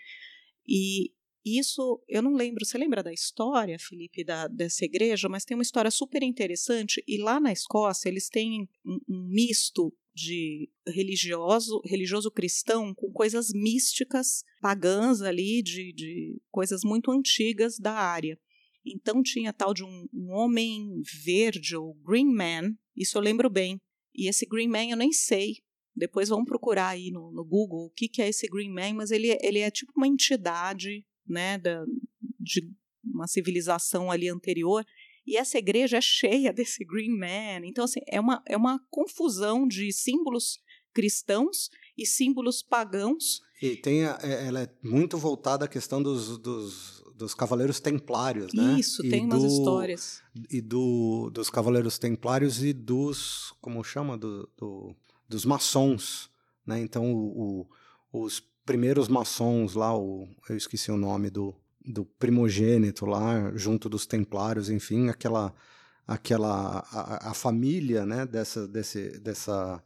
E 0.67 1.11
isso, 1.43 2.03
eu 2.07 2.21
não 2.21 2.33
lembro, 2.33 2.65
você 2.65 2.77
lembra 2.77 3.01
da 3.01 3.13
história, 3.13 3.77
Felipe, 3.79 4.23
da, 4.23 4.47
dessa 4.47 4.85
igreja? 4.85 5.27
Mas 5.27 5.45
tem 5.45 5.55
uma 5.55 5.63
história 5.63 5.89
super 5.89 6.21
interessante. 6.21 7.03
E 7.07 7.17
lá 7.21 7.39
na 7.39 7.51
Escócia, 7.51 8.09
eles 8.09 8.29
têm 8.29 8.69
um, 8.85 8.99
um 9.09 9.27
misto 9.29 9.91
de 10.15 10.69
religioso, 10.87 11.81
religioso 11.83 12.31
cristão 12.31 12.93
com 12.95 13.11
coisas 13.11 13.49
místicas, 13.53 14.43
pagãs 14.61 15.21
ali, 15.21 15.61
de, 15.61 15.91
de 15.93 16.41
coisas 16.49 16.81
muito 16.83 17.11
antigas 17.11 17.77
da 17.77 17.93
área. 17.93 18.39
Então 18.85 19.21
tinha 19.21 19.51
tal 19.51 19.73
de 19.73 19.83
um, 19.83 20.07
um 20.13 20.31
homem 20.31 21.01
verde, 21.23 21.75
ou 21.75 21.93
Green 21.95 22.33
Man, 22.33 22.75
isso 22.95 23.17
eu 23.17 23.21
lembro 23.21 23.49
bem. 23.49 23.81
E 24.13 24.29
esse 24.29 24.45
Green 24.45 24.69
Man 24.69 24.85
eu 24.85 24.97
nem 24.97 25.11
sei. 25.11 25.55
Depois 25.93 26.29
vamos 26.29 26.45
procurar 26.45 26.89
aí 26.89 27.11
no, 27.11 27.31
no 27.31 27.43
Google 27.43 27.85
o 27.85 27.89
que, 27.89 28.07
que 28.07 28.21
é 28.21 28.29
esse 28.29 28.47
Green 28.47 28.71
Man, 28.71 28.93
mas 28.93 29.11
ele, 29.11 29.37
ele 29.41 29.59
é 29.59 29.69
tipo 29.69 29.91
uma 29.97 30.07
entidade 30.07 31.05
né, 31.27 31.57
da, 31.57 31.83
de 32.39 32.69
uma 33.03 33.27
civilização 33.27 34.09
ali 34.09 34.29
anterior. 34.29 34.85
E 35.25 35.37
essa 35.37 35.57
igreja 35.57 35.97
é 35.97 36.01
cheia 36.01 36.53
desse 36.53 36.83
Green 36.85 37.17
Man. 37.17 37.65
Então, 37.65 37.83
assim, 37.85 37.99
é 38.07 38.19
uma, 38.19 38.41
é 38.47 38.55
uma 38.55 38.79
confusão 38.89 39.67
de 39.67 39.91
símbolos 39.91 40.59
cristãos 40.93 41.69
e 41.97 42.05
símbolos 42.05 42.61
pagãos. 42.63 43.41
E 43.61 43.75
tem 43.75 44.05
a- 44.05 44.19
é- 44.21 44.47
ela 44.47 44.61
é 44.63 44.69
muito 44.83 45.17
voltada 45.17 45.65
à 45.65 45.67
questão 45.67 46.01
dos, 46.01 46.37
dos, 46.37 47.03
dos 47.15 47.33
cavaleiros 47.33 47.79
templários, 47.79 48.53
né? 48.53 48.77
Isso, 48.79 49.05
E 49.05 49.09
tem 49.09 49.25
umas 49.25 49.41
do- 49.41 49.47
histórias. 49.47 50.21
E 50.49 50.61
do, 50.61 51.29
dos 51.33 51.49
cavaleiros 51.49 51.97
templários 51.97 52.63
e 52.63 52.71
dos, 52.73 53.53
como 53.61 53.83
chama, 53.83 54.17
do, 54.17 54.49
do- 54.57 54.95
dos 55.27 55.43
maçons, 55.45 56.29
né? 56.65 56.79
Então, 56.79 57.13
o, 57.13 57.67
o- 58.13 58.23
os 58.25 58.39
primeiros 58.65 59.07
maçons 59.07 59.73
lá, 59.75 59.97
o, 59.97 60.27
eu 60.49 60.55
esqueci 60.57 60.91
o 60.91 60.97
nome 60.97 61.29
do, 61.29 61.55
do 61.87 62.05
primogênito 62.05 63.05
lá, 63.05 63.51
junto 63.55 63.87
dos 63.89 64.05
templários, 64.05 64.69
enfim, 64.69 65.09
aquela, 65.09 65.53
aquela 66.07 66.79
a, 66.91 67.31
a 67.31 67.33
família, 67.33 68.05
né? 68.05 68.25
Dessa, 68.25 68.67
desse, 68.67 69.19
dessa 69.19 69.81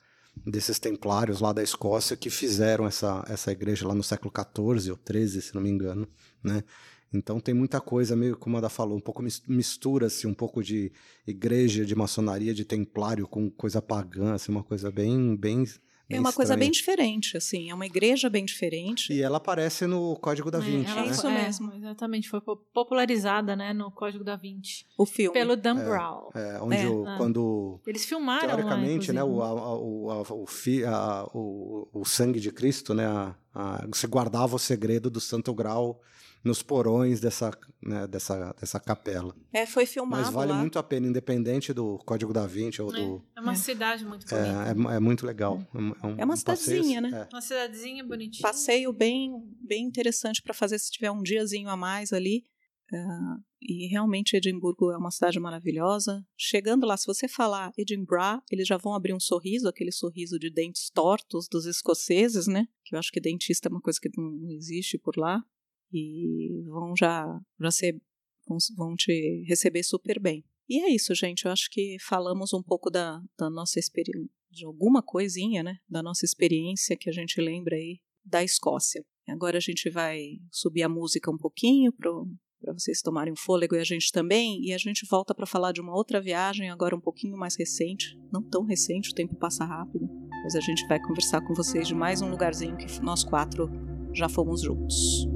desses 0.46 0.80
templários 0.80 1.42
lá 1.42 1.52
da 1.52 1.62
Escócia 1.64 2.16
que 2.16 2.30
fizeram 2.30 2.88
essa, 2.88 3.24
essa 3.28 3.52
igreja 3.52 3.88
lá 3.88 3.94
no 3.94 4.04
século 4.04 4.32
XIV 4.32 4.92
ou 4.92 4.98
XIII, 4.98 5.42
se 5.42 5.54
não 5.54 5.62
me 5.62 5.70
engano, 5.70 6.08
né? 6.44 6.64
Então 7.12 7.40
tem 7.40 7.54
muita 7.56 7.82
coisa, 7.82 8.16
meio 8.16 8.38
como 8.38 8.56
a 8.56 8.60
Ada 8.60 8.70
falou, 8.70 8.96
um 8.96 9.02
pouco 9.02 9.22
mis- 9.24 9.42
mistura-se 9.48 10.28
um 10.28 10.34
pouco 10.34 10.64
de 10.64 10.92
igreja, 11.26 11.84
de 11.84 11.96
maçonaria, 11.96 12.54
de 12.54 12.64
templário 12.64 13.28
com 13.28 13.50
coisa 13.50 13.82
pagã, 13.82 14.34
assim, 14.36 14.52
uma 14.52 14.64
coisa 14.64 14.92
bem, 14.92 15.36
bem, 15.36 15.66
É 16.10 16.14
bem 16.14 16.20
uma 16.20 16.34
coisa 16.34 16.58
bem 16.58 16.72
diferente, 16.72 17.38
assim, 17.38 17.70
é 17.70 17.74
uma 17.74 17.86
igreja 17.86 18.30
bem 18.30 18.44
diferente. 18.44 19.14
E 19.14 19.22
ela 19.22 19.38
aparece 19.38 19.86
no 19.86 20.16
Código 20.16 20.50
da 20.50 20.58
É, 20.58 20.62
Vinci, 20.62 20.90
ela 20.90 21.02
né? 21.04 21.08
isso 21.12 21.28
é, 21.28 21.44
mesmo. 21.46 21.72
exatamente, 21.76 22.28
foi 22.28 22.42
po- 22.42 22.58
popularizada 22.74 23.56
né, 23.56 23.74
no 23.74 23.92
Código 23.92 24.24
da 24.24 24.36
Vinci. 24.36 24.86
O 24.98 25.06
filme. 25.06 25.32
Pelo 25.34 25.56
Dan 25.56 25.76
Brown. 25.76 26.30
É, 26.34 26.60
onde 26.62 26.78
É, 26.78 26.88
o- 26.90 27.08
ah. 27.08 27.16
quando 27.18 27.80
Eles 27.86 28.06
filmaram 28.06 28.48
lá, 28.48 28.56
teoricamente, 28.56 29.14
né, 29.14 29.24
o, 29.24 29.42
a- 29.44 29.48
a- 29.50 29.78
o, 29.78 30.12
a- 30.12 30.34
o, 30.34 30.46
fi- 30.48 30.84
a- 30.84 31.28
o, 31.34 31.88
o 31.94 32.04
sangue 32.06 32.40
de 32.40 32.52
Cristo, 32.52 32.94
né, 32.96 33.06
a- 33.06 33.36
a- 33.54 33.86
você 33.88 34.08
guardava 34.08 34.56
o 34.56 34.60
segredo 34.60 35.12
do 35.12 35.20
Santo 35.22 35.54
Grau 35.54 36.02
nos 36.44 36.64
porões 36.64 37.20
dessa, 37.20 37.52
né, 37.82 38.08
dessa, 38.08 38.54
dessa 38.60 38.80
capela. 38.80 39.36
É, 39.52 39.66
foi 39.66 39.86
filmado 39.86 40.24
Mas 40.24 40.34
vale 40.34 40.52
lá. 40.52 40.58
muito 40.58 40.80
a 40.80 40.84
pena, 40.84 41.06
independente 41.08 41.74
do 41.74 41.98
Código 42.00 42.32
da 42.32 42.48
Vinci 42.48 42.82
ou 42.82 42.92
do... 42.92 43.24
É 43.36 43.42
uma 43.42 43.52
É. 43.52 43.56
cidade 43.56 44.06
muito 44.06 44.26
É, 44.34 44.74
bonita. 44.74 44.94
é, 44.94 44.96
é 44.96 45.00
muito 45.00 45.26
legal. 45.26 45.62
É, 45.74 45.78
um- 45.78 45.90
um 46.12 46.16
É 46.18 46.26
uma 46.26 46.38
passeio- 46.38 46.58
cidadezinha, 46.84 47.02
né? 47.02 47.28
é. 47.30 47.36
Uma 47.36 47.42
cidadezinha 47.42 48.04
bonitinha. 48.06 48.42
passeio 48.42 48.94
bem, 48.94 49.32
bem 49.62 49.84
interessante 49.86 50.42
para 50.42 50.54
fazer 50.54 50.80
se 50.80 50.90
tiver 50.92 51.12
um 51.12 51.22
diazinho 51.22 51.70
a 51.70 51.76
mais 51.76 52.14
ali. 52.14 52.44
Ah, 52.92 53.36
e 53.62 53.86
realmente 53.88 54.36
Edimburgo 54.36 54.92
é 54.92 54.98
uma 54.98 55.12
cidade 55.12 55.40
maravilhosa. 55.40 56.26
Chegando 56.36 56.88
lá, 56.88 56.98
se 56.98 57.06
você 57.06 57.28
falar 57.28 57.72
Edinburgh, 57.78 58.42
eles 58.50 58.68
já 58.68 58.78
vão 58.78 58.96
abrir 58.96 59.14
um 59.14 59.20
sorriso, 59.20 59.68
aquele 59.68 59.92
sorriso 59.92 60.40
de 60.40 60.50
dentes 60.50 60.90
tortos 60.90 61.48
dos 61.48 61.66
escoceses, 61.68 62.48
né? 62.48 62.66
Que 62.84 62.96
eu 62.96 63.00
acho 63.00 63.12
que 63.12 63.20
dentista 63.22 63.68
é 63.68 63.72
uma 63.72 63.82
coisa 63.82 64.00
que 64.02 64.10
não 64.18 64.50
existe 64.50 64.98
por 64.98 65.16
lá. 65.18 65.44
E 65.92 66.64
vão 66.66 66.96
já, 66.96 67.40
já 67.60 67.72
ser, 67.72 68.02
vão, 68.48 68.58
vão 68.76 68.96
te 68.96 69.44
receber 69.48 69.84
super 69.84 70.20
bem. 70.20 70.44
E 70.68 70.80
é 70.80 70.90
isso, 70.90 71.16
gente. 71.16 71.46
Eu 71.46 71.52
acho 71.52 71.70
que 71.72 71.98
falamos 72.00 72.54
um 72.54 72.62
pouco 72.62 72.90
da, 72.92 73.22
da 73.38 73.50
nossa 73.50 73.80
experiência, 73.80 74.30
de 74.52 74.66
alguma 74.66 75.02
coisinha, 75.02 75.64
né? 75.64 75.80
Da 75.90 76.04
nossa 76.04 76.26
experiência 76.26 76.96
que 76.96 77.10
a 77.10 77.14
gente 77.14 77.42
lembra 77.42 77.76
aí 77.76 78.00
da 78.24 78.44
Escócia. 78.44 79.04
Agora 79.28 79.58
a 79.58 79.62
gente 79.62 79.90
vai 79.90 80.40
subir 80.52 80.84
a 80.84 80.90
música 80.90 81.32
um 81.32 81.38
pouquinho 81.38 81.92
para 81.92 82.74
vocês 82.74 83.02
tomarem 83.02 83.34
um 83.34 83.38
fôlego 83.38 83.76
e 83.76 83.80
a 83.80 83.84
gente 83.84 84.12
também, 84.12 84.64
e 84.64 84.74
a 84.74 84.78
gente 84.78 85.06
volta 85.10 85.34
para 85.34 85.46
falar 85.46 85.72
de 85.72 85.82
uma 85.82 85.96
outra 85.96 86.20
viagem, 86.20 86.70
agora 86.70 86.96
um 86.96 87.02
pouquinho 87.02 87.38
mais 87.38 87.56
recente, 87.56 88.18
não 88.32 88.42
tão 88.42 88.64
recente, 88.64 89.12
o 89.12 89.16
tempo 89.16 89.36
passa 89.36 89.64
rápido, 89.66 90.10
mas 90.44 90.56
a 90.56 90.60
gente 90.60 90.86
vai 90.88 91.00
conversar 91.00 91.42
com 91.42 91.54
vocês 91.54 91.88
de 91.88 91.96
mais 91.96 92.22
um 92.22 92.30
lugarzinho 92.30 92.76
que 92.78 93.02
nós 93.02 93.24
quatro 93.24 93.70
já 94.14 94.28
fomos 94.28 94.62
juntos. 94.62 95.28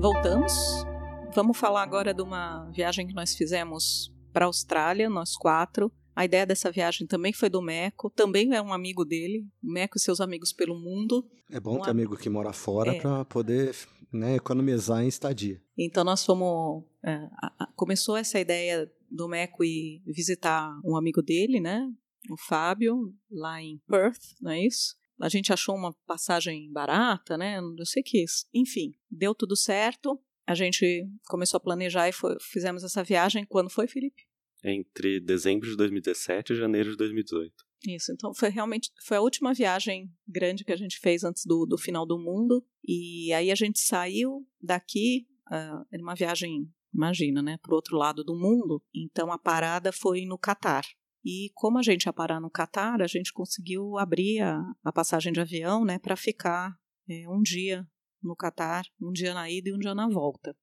Voltamos. 0.00 0.86
Vamos 1.34 1.56
falar 1.56 1.82
agora 1.82 2.12
de 2.12 2.20
uma 2.20 2.68
viagem 2.70 3.06
que 3.06 3.14
nós 3.14 3.34
fizemos 3.34 4.12
para 4.32 4.44
a 4.44 4.48
Austrália, 4.48 5.08
nós 5.08 5.36
quatro. 5.36 5.92
A 6.14 6.24
ideia 6.24 6.44
dessa 6.46 6.70
viagem 6.70 7.06
também 7.06 7.32
foi 7.32 7.48
do 7.48 7.62
Meco, 7.62 8.10
também 8.10 8.54
é 8.54 8.60
um 8.60 8.72
amigo 8.72 9.04
dele, 9.04 9.46
o 9.62 9.72
Meco 9.72 9.96
e 9.96 10.00
seus 10.00 10.20
amigos 10.20 10.52
pelo 10.52 10.78
mundo. 10.78 11.28
É 11.50 11.58
bom 11.60 11.76
Um 11.76 11.80
ter 11.80 11.90
am- 11.90 11.92
amigo 11.92 12.16
que 12.16 12.28
mora 12.28 12.52
fora 12.52 12.94
É. 12.94 13.00
para 13.00 13.24
poder 13.24 13.74
né, 14.12 14.34
economizar 14.36 15.02
em 15.04 15.08
estadia. 15.08 15.62
Então 15.78 16.02
nós 16.04 16.24
fomos. 16.24 16.84
é, 17.04 17.28
começou 17.76 18.16
essa 18.16 18.38
ideia 18.40 18.90
do 19.10 19.28
Meco 19.28 19.64
ir 19.64 20.02
visitar 20.06 20.78
um 20.84 20.96
amigo 20.96 21.22
dele, 21.22 21.60
né? 21.60 21.88
O 22.30 22.36
Fábio, 22.36 23.14
lá 23.30 23.62
em 23.62 23.80
Perth, 23.88 24.20
não 24.40 24.50
é 24.50 24.60
isso? 24.66 24.94
A 25.20 25.28
gente 25.28 25.52
achou 25.52 25.74
uma 25.76 25.94
passagem 26.06 26.70
barata, 26.72 27.36
né? 27.38 27.60
Não 27.60 27.84
sei 27.84 28.02
o 28.02 28.04
que. 28.04 28.24
Enfim, 28.54 28.92
deu 29.10 29.34
tudo 29.34 29.56
certo. 29.56 30.18
A 30.46 30.54
gente 30.54 31.06
começou 31.28 31.58
a 31.58 31.60
planejar 31.60 32.08
e 32.08 32.12
foi- 32.12 32.36
fizemos 32.40 32.82
essa 32.84 33.02
viagem. 33.04 33.44
Quando 33.46 33.70
foi, 33.70 33.86
Felipe? 33.86 34.22
Entre 34.62 35.20
dezembro 35.20 35.68
de 35.68 35.76
2017 35.76 36.52
e 36.52 36.56
janeiro 36.56 36.90
de 36.90 36.96
2018. 36.96 37.52
Isso, 37.86 38.12
então 38.12 38.34
foi 38.34 38.50
realmente 38.50 38.90
foi 39.02 39.16
a 39.16 39.22
última 39.22 39.54
viagem 39.54 40.12
grande 40.28 40.64
que 40.64 40.72
a 40.72 40.76
gente 40.76 40.98
fez 40.98 41.24
antes 41.24 41.46
do, 41.46 41.64
do 41.64 41.78
final 41.78 42.04
do 42.04 42.18
mundo. 42.18 42.64
E 42.86 43.32
aí 43.32 43.50
a 43.50 43.54
gente 43.54 43.78
saiu 43.78 44.46
daqui, 44.60 45.26
ah, 45.46 45.84
era 45.90 46.02
uma 46.02 46.14
viagem, 46.14 46.70
imagina, 46.92 47.40
né, 47.40 47.56
para 47.62 47.72
o 47.72 47.76
outro 47.76 47.96
lado 47.96 48.22
do 48.22 48.34
mundo. 48.34 48.82
Então 48.94 49.32
a 49.32 49.38
parada 49.38 49.92
foi 49.92 50.26
no 50.26 50.36
Catar. 50.36 50.84
E 51.24 51.50
como 51.54 51.78
a 51.78 51.82
gente 51.82 52.04
ia 52.04 52.12
parar 52.12 52.40
no 52.40 52.50
Catar, 52.50 53.00
a 53.00 53.06
gente 53.06 53.32
conseguiu 53.32 53.96
abrir 53.98 54.40
a, 54.40 54.62
a 54.84 54.92
passagem 54.92 55.32
de 55.32 55.40
avião, 55.40 55.84
né, 55.84 55.98
para 55.98 56.16
ficar 56.16 56.78
é, 57.08 57.28
um 57.28 57.40
dia 57.40 57.86
no 58.22 58.36
Catar, 58.36 58.84
um 59.00 59.12
dia 59.12 59.32
na 59.32 59.50
ida 59.50 59.70
e 59.70 59.72
um 59.72 59.78
dia 59.78 59.94
na 59.94 60.08
volta. 60.08 60.54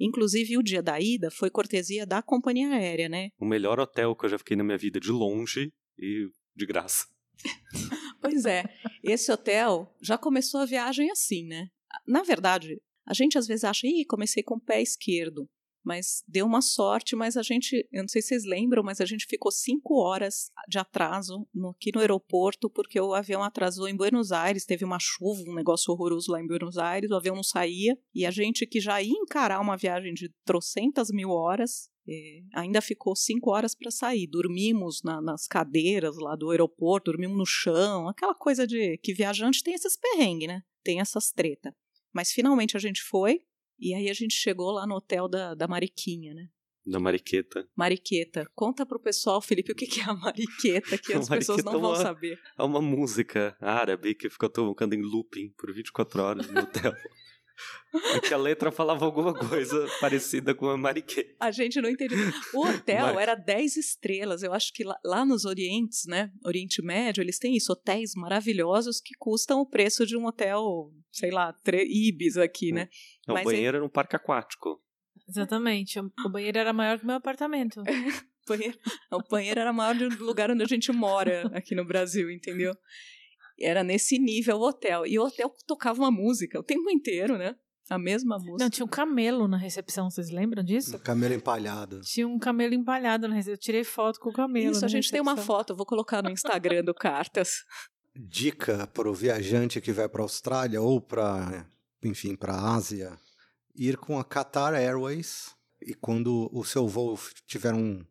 Inclusive 0.00 0.56
o 0.56 0.62
dia 0.62 0.82
da 0.82 0.98
ida 0.98 1.30
foi 1.30 1.50
cortesia 1.50 2.06
da 2.06 2.22
companhia 2.22 2.70
aérea, 2.70 3.08
né? 3.08 3.28
O 3.38 3.44
melhor 3.44 3.78
hotel 3.78 4.16
que 4.16 4.24
eu 4.24 4.30
já 4.30 4.38
fiquei 4.38 4.56
na 4.56 4.64
minha 4.64 4.78
vida 4.78 4.98
de 4.98 5.12
longe 5.12 5.70
e 5.98 6.26
de 6.56 6.66
graça. 6.66 7.06
Pois 8.22 8.44
é, 8.44 8.64
esse 9.02 9.32
hotel 9.32 9.96
já 10.02 10.18
começou 10.18 10.60
a 10.60 10.66
viagem 10.66 11.10
assim, 11.10 11.46
né? 11.46 11.68
Na 12.06 12.22
verdade, 12.22 12.78
a 13.06 13.14
gente 13.14 13.38
às 13.38 13.46
vezes 13.46 13.64
acha, 13.64 13.86
ih, 13.86 14.04
comecei 14.04 14.42
com 14.42 14.56
o 14.56 14.60
pé 14.60 14.82
esquerdo. 14.82 15.48
Mas 15.82 16.22
deu 16.28 16.44
uma 16.46 16.60
sorte, 16.60 17.16
mas 17.16 17.36
a 17.36 17.42
gente, 17.42 17.88
eu 17.90 18.02
não 18.02 18.08
sei 18.08 18.20
se 18.20 18.28
vocês 18.28 18.44
lembram, 18.44 18.82
mas 18.82 19.00
a 19.00 19.06
gente 19.06 19.26
ficou 19.26 19.50
cinco 19.50 19.94
horas 19.94 20.50
de 20.68 20.78
atraso 20.78 21.48
no- 21.54 21.70
aqui 21.70 21.90
no 21.94 22.00
aeroporto, 22.00 22.68
porque 22.68 23.00
o 23.00 23.14
avião 23.14 23.42
atrasou 23.42 23.88
em 23.88 23.96
Buenos 23.96 24.30
Aires, 24.30 24.66
teve 24.66 24.84
uma 24.84 24.98
chuva, 25.00 25.42
um 25.48 25.54
negócio 25.54 25.92
horroroso 25.92 26.30
lá 26.32 26.40
em 26.40 26.46
Buenos 26.46 26.76
Aires, 26.76 27.10
o 27.10 27.14
avião 27.16 27.34
não 27.34 27.42
saía, 27.42 27.98
e 28.14 28.26
a 28.26 28.30
gente 28.30 28.66
que 28.66 28.78
já 28.80 29.00
ia 29.00 29.10
encarar 29.12 29.60
uma 29.60 29.76
viagem 29.76 30.12
de 30.12 30.28
trocentas 30.44 31.10
mil 31.10 31.30
horas, 31.30 31.88
é, 32.08 32.40
ainda 32.54 32.80
ficou 32.80 33.14
cinco 33.16 33.50
horas 33.50 33.74
para 33.74 33.90
sair. 33.90 34.26
Dormimos 34.26 35.02
na- 35.02 35.20
nas 35.22 35.46
cadeiras 35.46 36.16
lá 36.18 36.34
do 36.36 36.50
aeroporto, 36.50 37.10
dormimos 37.10 37.38
no 37.38 37.46
chão, 37.46 38.08
aquela 38.08 38.34
coisa 38.34 38.66
de 38.66 38.98
que 38.98 39.14
viajante 39.14 39.62
tem 39.62 39.74
esses 39.74 39.96
perrengues, 39.96 40.48
né? 40.48 40.62
Tem 40.82 41.00
essas 41.00 41.30
treta. 41.30 41.74
Mas 42.12 42.32
finalmente 42.32 42.76
a 42.76 42.80
gente 42.80 43.00
foi, 43.02 43.42
e 43.80 43.94
aí 43.94 44.08
a 44.10 44.12
gente 44.14 44.34
chegou 44.34 44.70
lá 44.72 44.86
no 44.86 44.96
hotel 44.96 45.28
da, 45.28 45.54
da 45.54 45.66
Mariquinha, 45.66 46.34
né? 46.34 46.48
Da 46.86 46.98
Mariqueta. 46.98 47.68
Mariqueta. 47.76 48.50
Conta 48.54 48.86
pro 48.86 48.98
pessoal, 48.98 49.40
Felipe, 49.40 49.72
o 49.72 49.74
que 49.74 49.86
que 49.86 50.00
é 50.00 50.04
a 50.04 50.14
Mariqueta, 50.14 50.96
que 50.98 51.12
as 51.14 51.30
A 51.30 51.36
pessoas 51.36 51.62
Mariqueta 51.62 51.70
não 51.72 51.78
é 51.78 51.82
vão 51.82 51.90
uma- 51.90 51.96
saber. 52.02 52.38
É 52.58 52.62
uma 52.62 52.80
música 52.80 53.56
árabe 53.60 54.14
que 54.14 54.30
ficou 54.30 54.48
tocando 54.48 54.94
em 54.94 55.02
looping 55.02 55.50
por 55.58 55.72
24 55.72 56.22
horas 56.22 56.50
no 56.50 56.60
hotel. 56.60 56.92
É 58.14 58.20
que 58.20 58.32
a 58.32 58.36
letra 58.36 58.70
falava 58.70 59.04
alguma 59.04 59.34
coisa 59.34 59.86
parecida 60.00 60.54
com 60.54 60.68
a 60.68 60.76
Mariqueta. 60.76 61.34
A 61.40 61.50
gente 61.50 61.80
não 61.80 61.88
entendeu. 61.90 62.18
O 62.54 62.64
hotel 62.66 63.06
Mas- 63.06 63.18
era 63.18 63.34
10 63.34 63.76
estrelas. 63.76 64.42
Eu 64.42 64.52
acho 64.52 64.72
que 64.72 64.84
lá, 64.84 64.98
lá 65.04 65.24
nos 65.24 65.44
Orientes, 65.44 66.06
né? 66.06 66.30
Oriente 66.44 66.80
Médio, 66.82 67.20
eles 67.22 67.38
têm 67.38 67.56
isso, 67.56 67.72
hotéis 67.72 68.14
maravilhosos 68.14 69.00
que 69.00 69.14
custam 69.18 69.60
o 69.60 69.66
preço 69.66 70.06
de 70.06 70.16
um 70.16 70.26
hotel, 70.26 70.92
sei 71.10 71.30
lá, 71.30 71.54
Ibis 71.66 72.36
aqui, 72.36 72.72
né? 72.72 72.88
Não, 73.26 73.34
Mas 73.34 73.42
o 73.42 73.50
banheiro 73.50 73.76
era 73.78 73.84
um 73.84 73.88
parque 73.88 74.14
aquático. 74.14 74.80
Exatamente. 75.28 75.98
O 75.98 76.10
o 76.24 76.28
banheiro 76.28 76.58
era 76.58 76.72
maior 76.72 76.98
que 76.98 77.04
o 77.04 77.06
meu 77.06 77.16
apartamento. 77.16 77.82
O 78.42 78.52
banheiro, 78.56 78.78
o 79.12 79.22
banheiro 79.28 79.60
era 79.60 79.72
maior 79.72 79.94
do 79.94 80.24
lugar 80.24 80.50
onde 80.50 80.64
a 80.64 80.66
gente 80.66 80.90
mora 80.90 81.48
aqui 81.54 81.72
no 81.72 81.84
Brasil, 81.84 82.28
entendeu? 82.32 82.74
Era 83.60 83.84
nesse 83.84 84.18
nível 84.18 84.58
o 84.58 84.62
hotel. 84.68 85.06
E 85.06 85.18
o 85.18 85.24
hotel 85.24 85.54
tocava 85.66 86.00
uma 86.00 86.10
música 86.10 86.58
o 86.58 86.62
tempo 86.62 86.90
inteiro, 86.90 87.36
né? 87.36 87.54
A 87.88 87.98
mesma 87.98 88.38
música. 88.38 88.62
Não, 88.62 88.70
tinha 88.70 88.84
um 88.84 88.88
camelo 88.88 89.48
na 89.48 89.56
recepção, 89.56 90.08
vocês 90.08 90.30
lembram 90.30 90.62
disso? 90.62 90.96
Camelo 91.00 91.34
empalhado. 91.34 92.00
Tinha 92.02 92.26
um 92.26 92.38
camelo 92.38 92.72
empalhado 92.72 93.26
na 93.26 93.34
recepção. 93.34 93.54
Eu 93.54 93.58
tirei 93.58 93.82
foto 93.82 94.20
com 94.20 94.30
o 94.30 94.32
camelo. 94.32 94.70
Isso, 94.70 94.82
na 94.82 94.86
a 94.86 94.90
gente 94.90 95.10
tem 95.10 95.20
uma 95.20 95.32
recepção. 95.32 95.56
foto, 95.56 95.72
eu 95.72 95.76
vou 95.76 95.84
colocar 95.84 96.22
no 96.22 96.30
Instagram 96.30 96.84
do 96.84 96.94
Cartas. 96.94 97.64
Dica 98.14 98.86
para 98.88 99.10
o 99.10 99.14
viajante 99.14 99.80
que 99.80 99.92
vai 99.92 100.08
para 100.08 100.22
a 100.22 100.24
Austrália 100.24 100.80
ou 100.80 101.00
para, 101.00 101.66
enfim, 102.02 102.36
para 102.36 102.54
a 102.54 102.74
Ásia, 102.74 103.18
ir 103.74 103.96
com 103.96 104.18
a 104.18 104.24
Qatar 104.24 104.74
Airways 104.74 105.54
e 105.80 105.94
quando 105.94 106.48
o 106.52 106.64
seu 106.64 106.86
voo 106.86 107.18
tiver 107.46 107.74
um, 107.74 108.04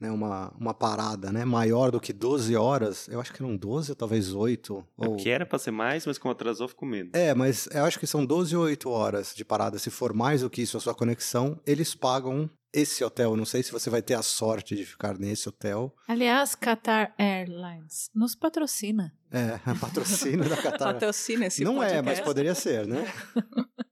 né, 0.00 0.10
uma, 0.10 0.50
uma 0.58 0.72
parada 0.72 1.30
né, 1.30 1.44
maior 1.44 1.90
do 1.90 2.00
que 2.00 2.12
12 2.12 2.56
horas, 2.56 3.06
eu 3.08 3.20
acho 3.20 3.32
que 3.32 3.42
eram 3.42 3.56
12 3.56 3.92
ou 3.92 3.96
talvez 3.96 4.32
8. 4.32 4.86
É 4.98 5.06
Ou... 5.06 5.14
porque 5.14 5.28
era 5.28 5.44
pra 5.44 5.58
ser 5.58 5.70
mais, 5.70 6.06
mas 6.06 6.16
como 6.16 6.32
atrasou, 6.32 6.66
ficou 6.68 6.88
menos. 6.88 7.12
É, 7.12 7.34
mas 7.34 7.68
eu 7.72 7.84
acho 7.84 7.98
que 7.98 8.06
são 8.06 8.24
12 8.24 8.56
ou 8.56 8.64
8 8.64 8.88
horas 8.88 9.34
de 9.34 9.44
parada. 9.44 9.78
Se 9.78 9.90
for 9.90 10.14
mais 10.14 10.40
do 10.40 10.48
que 10.48 10.62
isso 10.62 10.76
a 10.76 10.80
sua 10.80 10.94
conexão, 10.94 11.60
eles 11.66 11.94
pagam 11.94 12.48
esse 12.72 13.04
hotel. 13.04 13.32
Eu 13.32 13.36
Não 13.36 13.44
sei 13.44 13.62
se 13.62 13.72
você 13.72 13.90
vai 13.90 14.00
ter 14.00 14.14
a 14.14 14.22
sorte 14.22 14.74
de 14.74 14.86
ficar 14.86 15.18
nesse 15.18 15.48
hotel. 15.48 15.94
Aliás, 16.08 16.54
Qatar 16.54 17.14
Airlines 17.18 18.08
nos 18.14 18.34
patrocina. 18.34 19.12
É, 19.30 19.58
patrocínio 19.78 20.48
da 20.48 20.56
Qatar. 20.56 20.94
Patrocina 20.94 21.46
esse 21.46 21.62
Não 21.62 21.82
é, 21.82 21.96
mas 21.96 22.20
podcast. 22.20 22.24
poderia 22.24 22.54
ser, 22.54 22.86
né? 22.86 23.04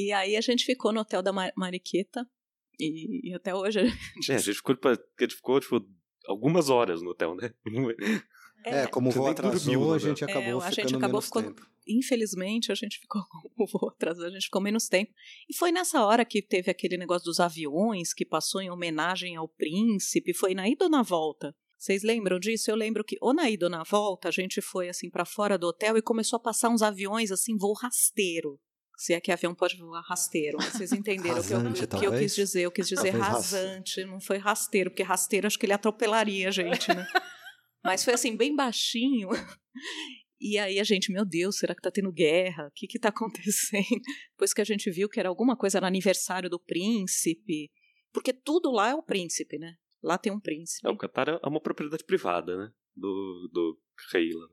E 0.00 0.12
aí 0.12 0.36
a 0.36 0.40
gente 0.40 0.64
ficou 0.64 0.92
no 0.92 1.00
hotel 1.00 1.20
da 1.20 1.32
Mar- 1.32 1.52
Mariqueta. 1.56 2.24
E, 2.78 3.30
e 3.30 3.34
até 3.34 3.54
hoje. 3.54 3.80
a 3.80 3.84
gente- 3.84 4.32
É, 4.32 4.34
a 4.34 4.38
gente 4.38 4.54
ficou, 4.56 4.76
a 4.84 5.22
gente 5.24 5.34
ficou 5.34 5.60
tipo, 5.60 5.80
algumas 6.26 6.68
horas 6.70 7.02
no 7.02 7.10
hotel, 7.10 7.34
né? 7.34 7.52
É, 8.64 8.86
como 8.88 9.08
o 9.08 9.12
voo 9.12 9.32
dormiu 9.32 9.48
atrasou, 9.50 9.94
a 9.94 9.98
gente 9.98 10.24
acabou 10.24 10.60
É, 10.62 10.66
a 10.66 10.70
ficando 10.70 10.88
gente 10.88 10.96
acabou 10.96 11.12
menos 11.20 11.24
ficando- 11.26 11.54
tempo. 11.54 11.66
Infelizmente, 11.90 12.70
a 12.70 12.74
gente 12.74 12.98
ficou 12.98 13.22
com 13.56 13.64
o 13.64 13.66
voo 13.66 13.88
atrasado, 13.88 14.26
a 14.26 14.30
gente 14.30 14.44
ficou 14.44 14.60
menos 14.60 14.88
tempo. 14.88 15.12
E 15.48 15.56
foi 15.56 15.72
nessa 15.72 16.04
hora 16.04 16.24
que 16.24 16.42
teve 16.42 16.70
aquele 16.70 16.96
negócio 16.98 17.24
dos 17.24 17.40
aviões 17.40 18.12
que 18.12 18.26
passou 18.26 18.60
em 18.60 18.70
homenagem 18.70 19.36
ao 19.36 19.48
príncipe. 19.48 20.34
Foi 20.34 20.54
na 20.54 20.68
ida 20.68 20.84
ou 20.84 20.90
na 20.90 21.02
volta? 21.02 21.54
Vocês 21.78 22.02
lembram 22.02 22.38
disso? 22.40 22.70
Eu 22.70 22.74
lembro 22.76 23.04
que 23.04 23.16
ou 23.20 23.32
na 23.32 23.48
ida 23.48 23.66
ou 23.66 23.70
na 23.70 23.84
volta 23.84 24.28
a 24.28 24.32
gente 24.32 24.60
foi 24.60 24.88
assim 24.88 25.08
para 25.08 25.24
fora 25.24 25.56
do 25.56 25.68
hotel 25.68 25.96
e 25.96 26.02
começou 26.02 26.36
a 26.36 26.40
passar 26.40 26.68
uns 26.68 26.82
aviões 26.82 27.30
assim 27.30 27.56
voo 27.56 27.72
rasteiro. 27.72 28.60
Se 28.98 29.14
é 29.14 29.20
que 29.20 29.30
avião 29.30 29.54
pode 29.54 29.76
voar 29.76 30.02
rasteiro. 30.02 30.58
Vocês 30.58 30.90
entenderam 30.90 31.38
o 31.38 31.44
que, 31.44 31.54
eu, 31.54 32.00
que 32.00 32.06
eu 32.06 32.18
quis 32.18 32.34
dizer? 32.34 32.62
Eu 32.62 32.72
quis 32.72 32.88
dizer 32.88 33.10
rasante, 33.10 34.04
não 34.04 34.20
foi 34.20 34.38
rasteiro, 34.38 34.90
porque 34.90 35.04
rasteiro 35.04 35.46
acho 35.46 35.56
que 35.56 35.64
ele 35.64 35.72
atropelaria 35.72 36.48
a 36.48 36.50
gente, 36.50 36.88
né? 36.92 37.06
Mas 37.84 38.04
foi 38.04 38.14
assim, 38.14 38.36
bem 38.36 38.54
baixinho. 38.54 39.28
E 40.40 40.56
aí 40.56 40.78
a 40.78 40.84
gente, 40.84 41.10
meu 41.10 41.24
Deus, 41.24 41.58
será 41.58 41.74
que 41.74 41.82
tá 41.82 41.90
tendo 41.90 42.12
guerra? 42.12 42.68
O 42.68 42.70
que 42.72 42.86
que 42.86 42.96
tá 42.96 43.08
acontecendo? 43.08 44.00
Depois 44.30 44.54
que 44.54 44.60
a 44.60 44.64
gente 44.64 44.88
viu 44.88 45.08
que 45.08 45.18
era 45.18 45.28
alguma 45.28 45.56
coisa 45.56 45.80
no 45.80 45.86
aniversário 45.88 46.48
do 46.48 46.60
príncipe. 46.60 47.72
Porque 48.12 48.32
tudo 48.32 48.70
lá 48.70 48.90
é 48.90 48.94
o 48.94 49.02
príncipe, 49.02 49.58
né? 49.58 49.74
Lá 50.00 50.16
tem 50.16 50.30
um 50.30 50.38
príncipe. 50.38 50.86
É, 50.86 50.90
o 50.92 50.96
Qatar 50.96 51.28
é 51.28 51.48
uma 51.48 51.60
propriedade 51.60 52.04
privada, 52.04 52.56
né? 52.56 52.70
Do, 52.94 53.50
do 53.52 53.80
rei 54.12 54.30
lá. 54.32 54.46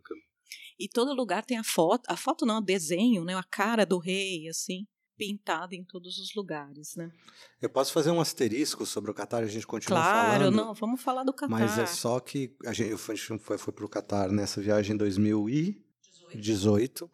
E 0.79 0.87
todo 0.87 1.13
lugar 1.13 1.45
tem 1.45 1.57
a 1.57 1.63
foto, 1.63 2.03
a 2.07 2.17
foto 2.17 2.45
não, 2.45 2.57
o 2.57 2.61
desenho, 2.61 3.23
né? 3.23 3.35
A 3.35 3.43
cara 3.43 3.85
do 3.85 3.97
rei, 3.97 4.47
assim, 4.49 4.85
pintada 5.17 5.75
em 5.75 5.83
todos 5.83 6.17
os 6.19 6.33
lugares, 6.35 6.95
né? 6.95 7.11
Eu 7.61 7.69
posso 7.69 7.93
fazer 7.93 8.11
um 8.11 8.19
asterisco 8.19 8.85
sobre 8.85 9.11
o 9.11 9.13
Catar 9.13 9.43
a 9.43 9.47
gente 9.47 9.65
continua 9.65 9.99
claro, 9.99 10.15
falando? 10.15 10.53
Claro, 10.53 10.67
não, 10.67 10.73
vamos 10.73 11.01
falar 11.01 11.23
do 11.23 11.33
Catar. 11.33 11.49
Mas 11.49 11.77
é 11.77 11.85
só 11.85 12.19
que 12.19 12.55
a 12.65 12.73
gente, 12.73 12.97
foi, 12.97 13.15
foi, 13.17 13.57
foi 13.57 13.73
para 13.73 13.85
o 13.85 13.89
Catar 13.89 14.29
nessa 14.29 14.61
viagem 14.61 14.93
em 14.93 14.97
2018 14.97 17.09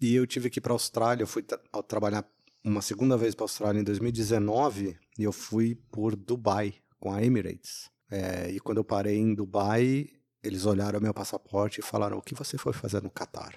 e 0.00 0.14
eu 0.14 0.26
tive 0.26 0.50
que 0.50 0.58
ir 0.58 0.62
para 0.62 0.72
a 0.72 0.74
Austrália, 0.74 1.22
eu 1.22 1.28
fui 1.28 1.42
tra 1.42 1.58
trabalhar 1.88 2.28
uma 2.64 2.82
segunda 2.82 3.16
vez 3.16 3.34
para 3.34 3.44
a 3.44 3.46
Austrália 3.46 3.80
em 3.80 3.84
2019 3.84 4.98
e 5.18 5.22
eu 5.22 5.32
fui 5.32 5.76
por 5.90 6.16
Dubai 6.16 6.74
com 6.98 7.12
a 7.12 7.22
Emirates. 7.22 7.90
É, 8.10 8.50
e 8.50 8.60
quando 8.60 8.78
eu 8.78 8.84
parei 8.84 9.16
em 9.16 9.34
Dubai, 9.34 10.08
eles 10.46 10.66
olharam 10.66 11.00
meu 11.00 11.12
passaporte 11.12 11.80
e 11.80 11.82
falaram: 11.82 12.18
O 12.18 12.22
que 12.22 12.34
você 12.34 12.56
foi 12.56 12.72
fazer 12.72 13.02
no 13.02 13.10
Catar? 13.10 13.54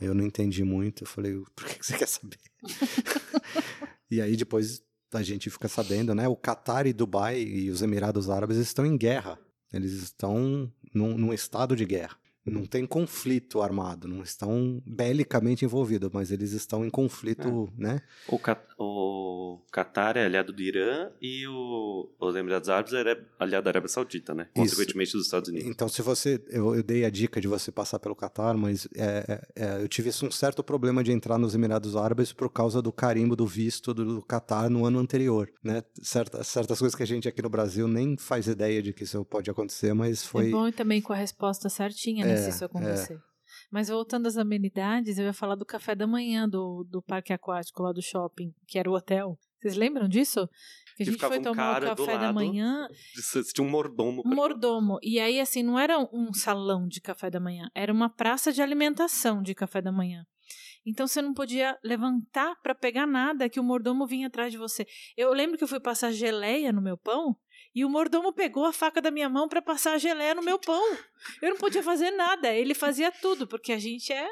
Eu 0.00 0.14
não 0.14 0.24
entendi 0.24 0.64
muito. 0.64 1.04
Eu 1.04 1.08
falei: 1.08 1.34
Por 1.54 1.66
que 1.66 1.84
você 1.84 1.96
quer 1.96 2.08
saber? 2.08 2.38
e 4.10 4.20
aí 4.20 4.36
depois 4.36 4.82
a 5.12 5.22
gente 5.22 5.48
fica 5.48 5.68
sabendo, 5.68 6.14
né? 6.14 6.26
O 6.26 6.36
Catar 6.36 6.86
e 6.86 6.92
Dubai 6.92 7.40
e 7.40 7.70
os 7.70 7.82
Emirados 7.82 8.28
Árabes 8.28 8.56
estão 8.56 8.84
em 8.84 8.96
guerra. 8.96 9.38
Eles 9.72 9.92
estão 9.92 10.72
num, 10.92 11.16
num 11.16 11.32
estado 11.32 11.74
de 11.74 11.84
guerra 11.84 12.16
não 12.46 12.66
tem 12.66 12.86
conflito 12.86 13.62
armado, 13.62 14.06
não 14.06 14.22
estão 14.22 14.82
belicamente 14.86 15.64
envolvidos, 15.64 16.10
mas 16.12 16.30
eles 16.30 16.52
estão 16.52 16.84
em 16.84 16.90
conflito, 16.90 17.72
é. 17.78 17.82
né? 17.82 18.02
O, 18.28 18.38
Cat 18.38 18.60
o 18.78 19.60
Qatar 19.72 20.16
é 20.16 20.26
aliado 20.26 20.52
do 20.52 20.60
Irã 20.60 21.10
e 21.20 21.46
o, 21.46 22.10
os 22.20 22.36
Emirados 22.36 22.68
Árabes 22.68 22.92
é 22.92 23.18
aliado 23.38 23.64
da 23.64 23.70
Arábia 23.70 23.88
Saudita, 23.88 24.34
né? 24.34 24.48
Consequentemente 24.54 25.12
dos 25.12 25.24
Estados 25.24 25.48
Unidos. 25.48 25.68
Então, 25.68 25.88
se 25.88 26.02
você, 26.02 26.42
eu, 26.50 26.74
eu, 26.74 26.82
dei 26.82 27.04
a 27.04 27.10
dica 27.10 27.40
de 27.40 27.48
você 27.48 27.72
passar 27.72 27.98
pelo 27.98 28.14
Qatar, 28.14 28.56
mas 28.56 28.86
é, 28.94 29.40
é, 29.56 29.64
é 29.64 29.82
eu 29.82 29.88
tive 29.88 30.10
um 30.22 30.30
certo 30.30 30.62
problema 30.62 31.02
de 31.02 31.12
entrar 31.12 31.38
nos 31.38 31.54
Emirados 31.54 31.96
Árabes 31.96 32.32
por 32.32 32.50
causa 32.50 32.82
do 32.82 32.92
carimbo 32.92 33.34
do 33.34 33.46
visto 33.46 33.94
do 33.94 34.22
Qatar 34.22 34.68
no 34.68 34.84
ano 34.84 34.98
anterior, 34.98 35.50
né? 35.62 35.82
Certas, 36.02 36.46
certas 36.46 36.78
coisas 36.78 36.94
que 36.94 37.02
a 37.02 37.06
gente 37.06 37.26
aqui 37.26 37.40
no 37.40 37.48
Brasil 37.48 37.88
nem 37.88 38.16
faz 38.16 38.46
ideia 38.46 38.82
de 38.82 38.92
que 38.92 39.04
isso 39.04 39.24
pode 39.24 39.50
acontecer, 39.50 39.94
mas 39.94 40.24
foi... 40.24 40.48
É 40.48 40.50
bom 40.50 40.70
também 40.70 41.00
com 41.00 41.12
a 41.12 41.16
resposta 41.16 41.68
certinha, 41.68 42.24
né? 42.24 42.33
É, 42.34 42.36
se 42.38 42.50
isso 42.50 42.64
acontecer. 42.64 43.14
É. 43.14 43.34
Mas 43.70 43.88
voltando 43.88 44.26
às 44.26 44.36
amenidades, 44.36 45.18
eu 45.18 45.24
ia 45.24 45.32
falar 45.32 45.54
do 45.54 45.64
café 45.64 45.94
da 45.94 46.06
manhã 46.06 46.48
do, 46.48 46.84
do 46.84 47.02
parque 47.02 47.32
aquático 47.32 47.82
lá 47.82 47.92
do 47.92 48.02
shopping, 48.02 48.54
que 48.66 48.78
era 48.78 48.90
o 48.90 48.94
hotel. 48.94 49.38
Vocês 49.60 49.76
lembram 49.76 50.08
disso? 50.08 50.48
Que 50.96 51.02
a 51.02 51.06
gente 51.06 51.18
foi 51.18 51.40
tomar 51.40 51.82
um 51.82 51.86
o 51.86 51.96
café 51.96 52.18
da 52.18 52.32
manhã. 52.32 52.86
Tinha 53.52 53.66
um 53.66 53.70
mordomo. 53.70 54.22
Um 54.24 54.34
mordomo. 54.34 54.98
E 55.02 55.18
aí, 55.18 55.40
assim, 55.40 55.62
não 55.62 55.78
era 55.78 55.98
um 55.98 56.32
salão 56.32 56.86
de 56.86 57.00
café 57.00 57.30
da 57.30 57.40
manhã, 57.40 57.68
era 57.74 57.92
uma 57.92 58.08
praça 58.08 58.52
de 58.52 58.62
alimentação 58.62 59.42
de 59.42 59.54
café 59.54 59.80
da 59.80 59.90
manhã. 59.90 60.24
Então 60.86 61.06
você 61.06 61.22
não 61.22 61.32
podia 61.32 61.78
levantar 61.82 62.56
para 62.62 62.74
pegar 62.74 63.06
nada 63.06 63.48
que 63.48 63.58
o 63.58 63.64
mordomo 63.64 64.06
vinha 64.06 64.26
atrás 64.26 64.52
de 64.52 64.58
você. 64.58 64.86
Eu 65.16 65.32
lembro 65.32 65.56
que 65.56 65.64
eu 65.64 65.68
fui 65.68 65.80
passar 65.80 66.12
geleia 66.12 66.72
no 66.72 66.82
meu 66.82 66.98
pão 66.98 67.34
e 67.74 67.84
o 67.84 67.88
mordomo 67.88 68.32
pegou 68.32 68.64
a 68.64 68.72
faca 68.72 69.02
da 69.02 69.10
minha 69.10 69.28
mão 69.28 69.48
para 69.48 69.60
passar 69.60 69.94
a 69.94 69.98
geleia 69.98 70.34
no 70.34 70.42
meu 70.42 70.58
pão. 70.58 70.96
Eu 71.42 71.50
não 71.50 71.56
podia 71.56 71.82
fazer 71.82 72.10
nada, 72.10 72.52
ele 72.52 72.74
fazia 72.74 73.10
tudo, 73.10 73.46
porque 73.46 73.72
a 73.72 73.78
gente 73.78 74.12
é. 74.12 74.28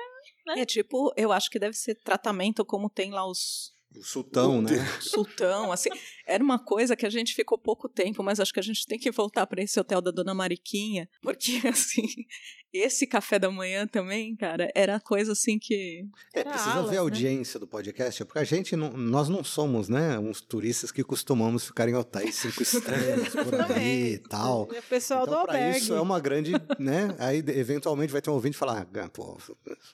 Né? 0.46 0.60
É 0.60 0.64
tipo, 0.64 1.12
eu 1.16 1.32
acho 1.32 1.50
que 1.50 1.58
deve 1.58 1.76
ser 1.76 1.94
tratamento 1.96 2.64
como 2.64 2.88
tem 2.88 3.10
lá 3.10 3.26
os 3.26 3.72
o 3.96 4.02
sultão, 4.02 4.58
o, 4.58 4.62
né? 4.62 4.70
Sultão, 5.00 5.70
assim, 5.70 5.90
era 6.26 6.42
uma 6.42 6.58
coisa 6.58 6.96
que 6.96 7.04
a 7.04 7.10
gente 7.10 7.34
ficou 7.34 7.58
pouco 7.58 7.88
tempo, 7.88 8.22
mas 8.22 8.40
acho 8.40 8.52
que 8.52 8.60
a 8.60 8.62
gente 8.62 8.86
tem 8.86 8.98
que 8.98 9.10
voltar 9.10 9.46
para 9.46 9.62
esse 9.62 9.78
hotel 9.78 10.00
da 10.00 10.10
Dona 10.10 10.32
Mariquinha, 10.32 11.08
porque 11.20 11.60
assim, 11.68 12.06
esse 12.72 13.06
café 13.06 13.38
da 13.38 13.50
manhã 13.50 13.86
também, 13.86 14.34
cara, 14.34 14.70
era 14.74 14.98
coisa 14.98 15.32
assim 15.32 15.58
que. 15.58 16.06
É, 16.34 16.42
precisa 16.42 16.72
alas, 16.72 16.90
ver 16.90 16.96
a 16.96 17.00
né? 17.00 17.04
audiência 17.04 17.58
né? 17.58 17.60
do 17.60 17.66
podcast, 17.66 18.24
porque 18.24 18.38
a 18.38 18.44
gente, 18.44 18.74
não, 18.74 18.92
nós 18.92 19.28
não 19.28 19.44
somos, 19.44 19.88
né, 19.88 20.18
uns 20.18 20.40
turistas 20.40 20.90
que 20.90 21.04
costumamos 21.04 21.66
ficar 21.66 21.88
em 21.88 21.94
hotéis 21.94 22.36
cinco 22.36 22.62
estrelas 22.62 23.28
por 23.28 23.54
aí 23.72 24.14
e 24.14 24.18
tal. 24.18 24.68
É 24.72 24.78
o 24.78 24.82
pessoal 24.82 25.22
então, 25.22 25.34
do 25.34 25.40
albergue. 25.40 25.78
isso 25.78 25.94
é 25.94 26.00
uma 26.00 26.18
grande, 26.18 26.52
né, 26.78 27.14
aí 27.18 27.38
eventualmente 27.38 28.12
vai 28.12 28.22
ter 28.22 28.30
um 28.30 28.34
ouvinte 28.34 28.56
falar, 28.56 28.86
ah, 28.94 29.08
pô, 29.08 29.38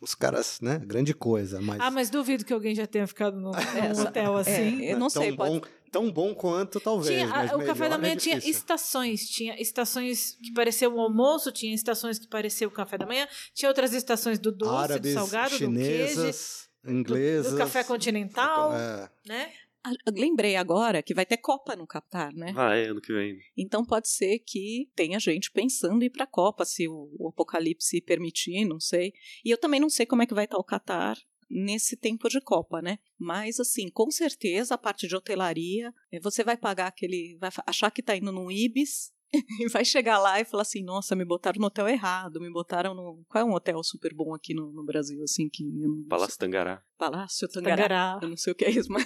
os 0.00 0.14
caras, 0.14 0.60
né, 0.60 0.80
grande 0.84 1.14
coisa, 1.14 1.60
mas... 1.60 1.80
Ah, 1.80 1.90
mas 1.90 2.10
duvido 2.10 2.44
que 2.44 2.52
alguém 2.52 2.74
já 2.74 2.86
tenha 2.86 3.06
ficado 3.06 3.36
num, 3.36 3.50
num 3.94 4.02
hotel 4.02 4.38
é, 4.38 4.40
assim. 4.40 4.86
É, 4.86 4.92
eu 4.92 4.98
não 4.98 5.10
sei, 5.10 5.32
bom, 5.32 5.60
pode 5.60 5.77
tão 5.90 6.10
bom 6.10 6.34
quanto, 6.34 6.80
talvez. 6.80 7.14
Tinha, 7.14 7.56
o 7.56 7.64
café 7.64 7.88
da 7.88 7.98
manhã 7.98 8.12
é 8.12 8.16
tinha 8.16 8.38
estações. 8.38 9.28
Tinha 9.28 9.60
estações 9.60 10.36
que 10.42 10.52
parecia 10.52 10.88
o 10.88 11.00
almoço, 11.00 11.50
tinha 11.50 11.74
estações 11.74 12.18
que 12.18 12.28
parecia 12.28 12.66
o 12.66 12.70
café 12.70 12.98
da 12.98 13.06
manhã, 13.06 13.26
tinha 13.54 13.68
outras 13.68 13.92
estações 13.92 14.38
do 14.38 14.52
doce, 14.52 14.92
Árabes, 14.92 15.14
do 15.14 15.18
salgado, 15.18 15.54
chinesas, 15.54 16.68
do 16.82 16.86
queijo. 16.86 17.00
Inglesas. 17.00 17.52
Do, 17.52 17.52
do 17.52 17.58
café 17.58 17.84
continental, 17.84 18.74
é. 18.74 19.10
né? 19.26 19.52
Ah, 19.84 19.92
lembrei 20.12 20.56
agora 20.56 21.02
que 21.02 21.14
vai 21.14 21.24
ter 21.24 21.36
Copa 21.36 21.76
no 21.76 21.86
Catar, 21.86 22.32
né? 22.32 22.52
Vai, 22.52 22.86
ano 22.86 23.00
que 23.00 23.12
vem. 23.12 23.38
Então 23.56 23.84
pode 23.84 24.08
ser 24.08 24.40
que 24.40 24.90
tenha 24.94 25.18
gente 25.20 25.50
pensando 25.50 26.02
em 26.02 26.06
ir 26.06 26.10
para 26.10 26.24
a 26.24 26.26
Copa, 26.26 26.64
se 26.64 26.88
o, 26.88 27.08
o, 27.18 27.28
apocalipse 27.28 28.00
permitir, 28.00 28.64
não 28.64 28.80
sei. 28.80 29.12
E 29.44 29.50
eu 29.50 29.58
também 29.58 29.80
não 29.80 29.88
sei 29.88 30.04
como 30.04 30.22
é 30.22 30.26
que 30.26 30.34
vai 30.34 30.44
estar 30.44 30.58
o 30.58 30.64
Catar 30.64 31.16
nesse 31.50 31.96
tempo 31.96 32.28
de 32.28 32.40
Copa, 32.40 32.82
né? 32.82 32.98
Mas, 33.18 33.58
assim, 33.58 33.88
com 33.88 34.10
certeza 34.10 34.74
a 34.74 34.78
parte 34.78 35.06
de 35.06 35.16
hotelaria, 35.16 35.92
eh, 36.12 36.20
você 36.20 36.44
vai 36.44 36.56
pagar 36.56 36.88
aquele. 36.88 37.36
vai 37.40 37.50
achar 37.66 37.90
que 37.90 38.00
está 38.00 38.16
indo 38.16 38.32
num 38.32 38.50
Ibis. 38.50 39.12
E 39.60 39.68
vai 39.68 39.84
chegar 39.84 40.18
lá 40.18 40.40
e 40.40 40.44
falar 40.46 40.62
assim: 40.62 40.82
nossa, 40.82 41.14
me 41.14 41.22
botaram 41.22 41.60
no 41.60 41.66
hotel 41.66 41.86
errado, 41.86 42.40
me 42.40 42.50
botaram 42.50 42.94
no. 42.94 43.22
Qual 43.28 43.42
é 43.42 43.46
um 43.46 43.52
hotel 43.52 43.82
super 43.82 44.14
bom 44.14 44.34
aqui 44.34 44.54
no, 44.54 44.72
no 44.72 44.82
Brasil, 44.82 45.22
assim? 45.22 45.50
que 45.50 45.64
Palácio 46.08 46.38
Tangará. 46.38 46.82
Palácio 46.96 47.46
Tangará. 47.46 47.76
Tangará. 47.76 48.18
Eu 48.22 48.30
não 48.30 48.38
sei 48.38 48.54
o 48.54 48.56
que 48.56 48.64
é 48.64 48.70
isso, 48.70 48.88
mas 48.90 49.04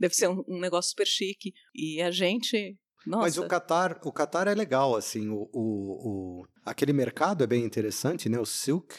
deve 0.00 0.12
ser 0.12 0.28
um, 0.28 0.42
um 0.48 0.58
negócio 0.58 0.90
super 0.90 1.06
chique. 1.06 1.54
E 1.72 2.02
a 2.02 2.10
gente 2.10 2.76
nossa. 3.06 3.22
Mas 3.22 3.38
o 3.38 3.46
Qatar, 3.46 4.00
o 4.02 4.12
Qatar 4.12 4.48
é 4.48 4.54
legal, 4.54 4.96
assim, 4.96 5.28
o, 5.28 5.48
o, 5.52 6.40
o, 6.42 6.46
aquele 6.64 6.92
mercado 6.92 7.44
é 7.44 7.46
bem 7.46 7.62
interessante, 7.64 8.28
né? 8.28 8.40
O 8.40 8.46
Silk 8.46 8.96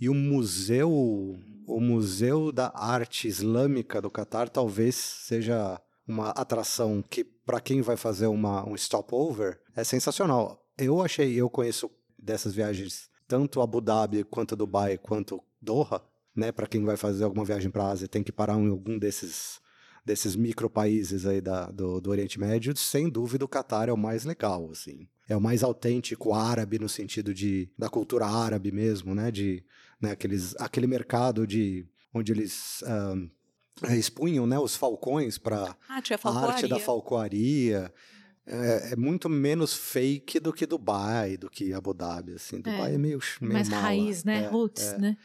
e 0.00 0.08
o 0.08 0.14
museu, 0.14 0.90
o 1.66 1.80
museu 1.80 2.50
da 2.50 2.72
arte 2.74 3.28
islâmica 3.28 4.00
do 4.00 4.10
Catar 4.10 4.48
talvez 4.48 4.94
seja 4.94 5.80
uma 6.06 6.30
atração 6.30 7.02
que 7.02 7.24
para 7.24 7.60
quem 7.60 7.80
vai 7.80 7.96
fazer 7.96 8.26
uma, 8.26 8.68
um 8.68 8.76
stopover 8.76 9.60
é 9.74 9.84
sensacional. 9.84 10.60
Eu 10.76 11.02
achei, 11.02 11.34
eu 11.34 11.48
conheço 11.48 11.90
dessas 12.18 12.54
viagens 12.54 13.08
tanto 13.26 13.60
Abu 13.60 13.80
Dhabi 13.80 14.24
quanto 14.24 14.56
Dubai 14.56 14.98
quanto 14.98 15.42
Doha, 15.60 16.02
né? 16.34 16.52
Para 16.52 16.66
quem 16.66 16.84
vai 16.84 16.96
fazer 16.96 17.24
alguma 17.24 17.44
viagem 17.44 17.70
para 17.70 17.84
a 17.84 17.90
Ásia 17.90 18.08
tem 18.08 18.22
que 18.22 18.32
parar 18.32 18.58
em 18.58 18.68
algum 18.68 18.98
desses 18.98 19.62
desses 20.04 20.36
micro 20.36 20.68
países 20.68 21.24
aí 21.24 21.40
da, 21.40 21.70
do, 21.70 21.98
do 21.98 22.10
Oriente 22.10 22.38
Médio, 22.38 22.76
sem 22.76 23.08
dúvida 23.08 23.42
o 23.44 23.48
Catar 23.48 23.88
é 23.88 23.92
o 23.92 23.96
mais 23.96 24.26
legal, 24.26 24.68
assim. 24.70 25.08
É 25.26 25.34
o 25.34 25.40
mais 25.40 25.62
autêntico 25.62 26.34
árabe 26.34 26.78
no 26.78 26.90
sentido 26.90 27.32
de 27.32 27.70
da 27.78 27.88
cultura 27.88 28.26
árabe 28.26 28.70
mesmo, 28.70 29.14
né? 29.14 29.30
De 29.30 29.64
né, 30.04 30.12
aqueles, 30.12 30.54
aquele 30.56 30.86
mercado 30.86 31.46
de 31.46 31.86
onde 32.12 32.32
eles 32.32 32.82
um, 32.86 33.28
expunham 33.90 34.46
né, 34.46 34.58
os 34.58 34.76
falcões 34.76 35.36
para 35.38 35.76
ah, 35.88 36.02
a 36.24 36.46
arte 36.46 36.68
da 36.68 36.78
falcoaria. 36.78 37.92
É, 38.46 38.92
é, 38.92 38.96
muito 38.96 39.26
menos 39.30 39.72
fake 39.72 40.38
do 40.38 40.52
que 40.52 40.66
Dubai, 40.66 41.38
do 41.38 41.48
que 41.48 41.72
Abu 41.72 41.94
Dhabi, 41.94 42.34
assim. 42.34 42.58
Dubai 42.60 42.92
é, 42.92 42.94
é 42.94 42.98
meio, 42.98 43.18
meio 43.40 43.54
mais 43.54 43.70
mala. 43.70 43.82
raiz, 43.82 44.22
né? 44.22 44.44
É, 44.44 44.48
Roots, 44.48 44.84
é. 44.92 44.98
né? 44.98 45.16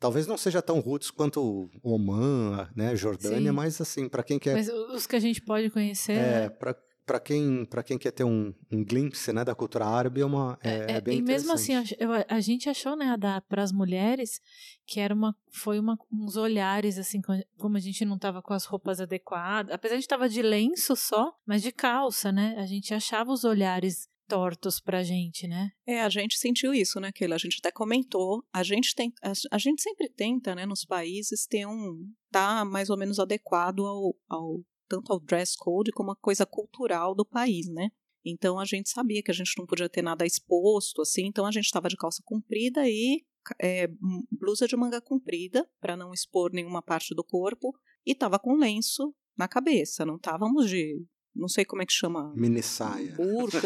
Talvez 0.00 0.26
não 0.26 0.36
seja 0.36 0.60
tão 0.60 0.80
roots 0.80 1.10
quanto 1.10 1.70
Oman, 1.82 2.68
né, 2.74 2.94
Jordânia, 2.96 3.50
Sim. 3.50 3.56
mas 3.56 3.80
assim, 3.80 4.08
para 4.08 4.22
quem 4.22 4.38
quer 4.38 4.54
Mas 4.54 4.68
os 4.68 5.06
que 5.06 5.16
a 5.16 5.20
gente 5.20 5.40
pode 5.40 5.70
conhecer, 5.70 6.12
É, 6.12 6.40
né? 6.40 6.48
para 6.50 6.76
para 7.04 7.20
quem, 7.20 7.66
quem 7.84 7.98
quer 7.98 8.10
ter 8.10 8.24
um, 8.24 8.52
um 8.70 8.84
glimpse 8.84 9.32
né, 9.32 9.44
da 9.44 9.54
cultura 9.54 9.84
árabe, 9.84 10.20
é, 10.20 10.24
uma, 10.24 10.58
é, 10.62 10.70
é, 10.70 10.92
é 10.92 11.00
bem 11.00 11.18
E 11.18 11.22
mesmo 11.22 11.52
assim, 11.52 11.74
a, 11.74 11.82
a, 12.28 12.40
gente 12.40 12.68
achou 12.68 12.96
né, 12.96 13.14
para 13.48 13.62
as 13.62 13.72
mulheres 13.72 14.40
que 14.86 15.00
era 15.00 15.14
uma, 15.14 15.36
foi 15.52 15.78
uma, 15.78 15.98
uns 16.12 16.36
olhares, 16.36 16.98
assim, 16.98 17.20
como 17.58 17.76
a 17.76 17.80
gente 17.80 18.04
não 18.04 18.16
estava 18.16 18.42
com 18.42 18.54
as 18.54 18.64
roupas 18.64 19.00
adequadas. 19.00 19.72
Apesar 19.72 19.94
de 19.94 19.94
a 19.94 20.00
gente 20.00 20.04
estava 20.04 20.28
de 20.28 20.42
lenço 20.42 20.96
só, 20.96 21.34
mas 21.46 21.62
de 21.62 21.72
calça, 21.72 22.32
né? 22.32 22.54
A 22.58 22.66
gente 22.66 22.94
achava 22.94 23.30
os 23.30 23.44
olhares 23.44 24.08
tortos 24.26 24.80
pra 24.80 25.02
gente, 25.02 25.46
né? 25.46 25.70
É, 25.86 26.00
a 26.00 26.08
gente 26.08 26.38
sentiu 26.38 26.72
isso, 26.72 26.98
né, 26.98 27.12
Keila? 27.12 27.34
A 27.34 27.38
gente 27.38 27.58
até 27.58 27.70
comentou. 27.70 28.42
A 28.52 28.62
gente, 28.62 28.94
tem, 28.94 29.12
a, 29.22 29.32
a, 29.50 29.58
gente 29.58 29.82
sempre 29.82 30.08
tenta, 30.08 30.54
né, 30.54 30.64
nos 30.66 30.84
países, 30.84 31.46
ter 31.46 31.66
um. 31.66 32.10
tá 32.30 32.64
mais 32.64 32.90
ou 32.90 32.96
menos 32.96 33.18
adequado 33.18 33.84
ao, 33.84 34.14
ao 34.28 34.64
tanto 34.94 35.12
ao 35.12 35.20
dress 35.20 35.56
code 35.58 35.90
como 35.90 36.12
a 36.12 36.16
coisa 36.16 36.46
cultural 36.46 37.14
do 37.14 37.24
país, 37.24 37.68
né? 37.68 37.90
Então 38.24 38.58
a 38.58 38.64
gente 38.64 38.88
sabia 38.88 39.22
que 39.22 39.30
a 39.30 39.34
gente 39.34 39.52
não 39.58 39.66
podia 39.66 39.88
ter 39.88 40.02
nada 40.02 40.24
exposto, 40.24 41.02
assim, 41.02 41.26
então 41.26 41.44
a 41.44 41.50
gente 41.50 41.66
estava 41.66 41.88
de 41.88 41.96
calça 41.96 42.22
comprida 42.24 42.88
e 42.88 43.24
é, 43.60 43.88
blusa 44.30 44.66
de 44.66 44.76
manga 44.76 45.00
comprida, 45.00 45.68
para 45.80 45.96
não 45.96 46.14
expor 46.14 46.52
nenhuma 46.52 46.80
parte 46.80 47.14
do 47.14 47.22
corpo, 47.22 47.74
e 48.06 48.12
estava 48.12 48.38
com 48.38 48.56
lenço 48.56 49.14
na 49.36 49.46
cabeça, 49.46 50.06
não 50.06 50.16
estávamos 50.16 50.70
de 50.70 51.04
não 51.34 51.48
sei 51.48 51.64
como 51.64 51.82
é 51.82 51.86
que 51.86 51.92
chama. 51.92 52.32
Mini 52.36 52.62
saia. 52.62 53.12
Burca, 53.16 53.60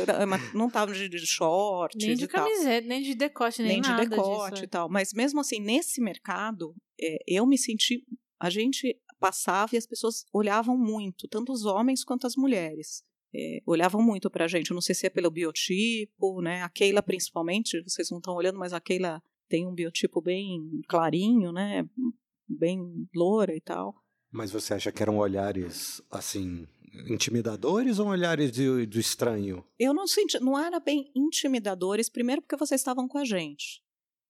não 0.54 0.70
tava 0.70 0.94
de, 0.94 1.06
de 1.06 1.18
short. 1.26 1.98
Nem 1.98 2.14
de, 2.16 2.22
de 2.22 2.26
camiseta, 2.26 2.88
nem 2.88 3.02
de 3.02 3.14
decote, 3.14 3.60
nem, 3.60 3.72
nem 3.72 3.80
nada. 3.82 3.96
Nem 3.98 4.04
de 4.04 4.16
decote 4.16 4.52
disso, 4.52 4.64
e 4.64 4.68
tal. 4.68 4.88
Mas 4.88 5.12
mesmo 5.12 5.38
assim, 5.40 5.60
nesse 5.60 6.00
mercado, 6.00 6.74
é, 6.98 7.18
eu 7.28 7.44
me 7.46 7.58
senti. 7.58 8.06
A 8.40 8.48
gente 8.48 8.98
passava 9.18 9.74
e 9.74 9.78
as 9.78 9.86
pessoas 9.86 10.24
olhavam 10.32 10.76
muito, 10.76 11.28
tanto 11.28 11.52
os 11.52 11.64
homens 11.64 12.04
quanto 12.04 12.26
as 12.26 12.36
mulheres. 12.36 13.02
É, 13.34 13.60
olhavam 13.66 14.02
muito 14.02 14.30
pra 14.30 14.48
gente. 14.48 14.70
Eu 14.70 14.74
não 14.74 14.80
sei 14.80 14.94
se 14.94 15.06
é 15.06 15.10
pelo 15.10 15.30
biotipo, 15.30 16.40
né? 16.40 16.62
A 16.62 16.68
Keila, 16.68 17.02
principalmente, 17.02 17.82
vocês 17.82 18.10
não 18.10 18.18
estão 18.18 18.34
olhando, 18.34 18.58
mas 18.58 18.72
a 18.72 18.80
Keila 18.80 19.22
tem 19.48 19.66
um 19.66 19.74
biotipo 19.74 20.20
bem 20.20 20.80
clarinho, 20.88 21.52
né? 21.52 21.88
Bem 22.48 23.06
loura 23.14 23.54
e 23.54 23.60
tal. 23.60 23.94
Mas 24.30 24.50
você 24.50 24.74
acha 24.74 24.92
que 24.92 25.02
eram 25.02 25.18
olhares, 25.18 26.02
assim, 26.10 26.66
intimidadores 27.08 27.98
ou 27.98 28.08
olhares 28.08 28.50
de, 28.50 28.86
de 28.86 29.00
estranho? 29.00 29.64
Eu 29.78 29.94
não 29.94 30.06
senti, 30.06 30.38
não 30.40 30.58
era 30.58 30.80
bem 30.80 31.10
intimidadores, 31.14 32.08
primeiro 32.08 32.42
porque 32.42 32.56
vocês 32.56 32.80
estavam 32.80 33.08
com 33.08 33.18
a 33.18 33.24
gente. 33.24 33.82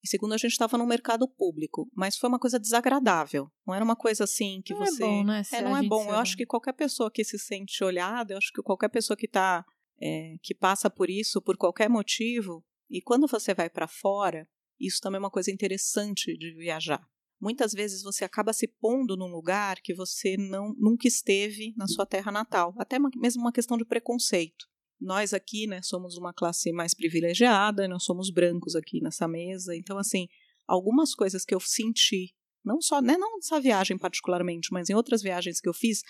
E 0.03 0.09
segundo, 0.09 0.33
a 0.33 0.37
gente 0.37 0.53
estava 0.53 0.79
no 0.79 0.87
mercado 0.87 1.29
público, 1.29 1.89
mas 1.95 2.17
foi 2.17 2.29
uma 2.29 2.39
coisa 2.39 2.59
desagradável. 2.59 3.51
Não 3.67 3.75
era 3.75 3.85
uma 3.85 3.97
coisa 3.97 4.25
assim 4.25 4.63
que 4.65 4.73
não 4.73 4.85
você. 4.85 5.03
É 5.03 5.07
bom, 5.07 5.25
né? 5.25 5.43
É, 5.53 5.63
não 5.63 5.77
é 5.77 5.83
bom. 5.83 6.05
Eu 6.05 6.17
acho 6.17 6.37
que 6.37 6.47
qualquer 6.47 6.73
pessoa 6.73 7.11
que 7.11 7.25
se 7.25 7.39
sente 7.39 7.83
olhada, 7.83 8.35
eu 8.35 8.39
acho 8.39 8.53
que 8.53 8.63
qualquer 8.63 8.89
pessoa 8.89 9.17
que 9.17 9.27
tá, 9.27 9.65
é, 10.01 10.37
que 10.43 10.55
passa 10.55 10.89
por 10.89 11.11
isso 11.11 11.43
por 11.43 11.57
qualquer 11.57 11.89
motivo, 11.89 12.65
e 12.89 13.03
quando 13.03 13.27
você 13.27 13.53
vai 13.53 13.69
para 13.69 13.89
fora, 13.89 14.49
isso 14.79 15.01
também 15.01 15.17
é 15.17 15.21
uma 15.21 15.31
coisa 15.31 15.51
interessante 15.51 16.37
de 16.37 16.55
viajar 16.55 17.05
muitas 17.41 17.73
vezes 17.73 18.03
você 18.03 18.25
acaba 18.25 18.53
se 18.53 18.67
pondo 18.67 19.17
num 19.17 19.29
lugar 19.29 19.77
que 19.83 19.95
você 19.95 20.37
não 20.37 20.75
nunca 20.77 21.07
esteve 21.07 21.73
na 21.77 21.87
sua 21.87 22.05
terra 22.05 22.33
natal, 22.33 22.75
até 22.79 22.99
uma, 22.99 23.11
mesmo 23.17 23.43
uma 23.43 23.53
questão 23.53 23.77
de 23.77 23.85
preconceito. 23.85 24.67
Nós 25.01 25.33
aqui, 25.33 25.67
né, 25.67 25.81
somos 25.83 26.17
uma 26.17 26.33
classe 26.33 26.73
mais 26.73 26.95
privilegiada, 26.95 27.87
nós 27.87 28.05
somos 28.05 28.31
brancos 28.31 28.75
aqui 28.75 29.01
nessa 29.01 29.29
mesa, 29.29 29.77
então 29.77 29.97
assim, 29.97 30.29
algumas 30.67 31.15
coisas 31.15 31.45
que 31.45 31.55
eu 31.55 31.61
senti, 31.61 32.35
não 32.65 32.81
só, 32.81 33.01
né, 33.01 33.17
não 33.17 33.37
nessa 33.37 33.61
viagem 33.61 33.97
particularmente, 33.97 34.73
mas 34.73 34.91
em 34.91 34.95
outras 34.95 35.23
viagens 35.23 35.61
que 35.61 35.69
eu 35.69 35.75
fiz, 35.75 36.03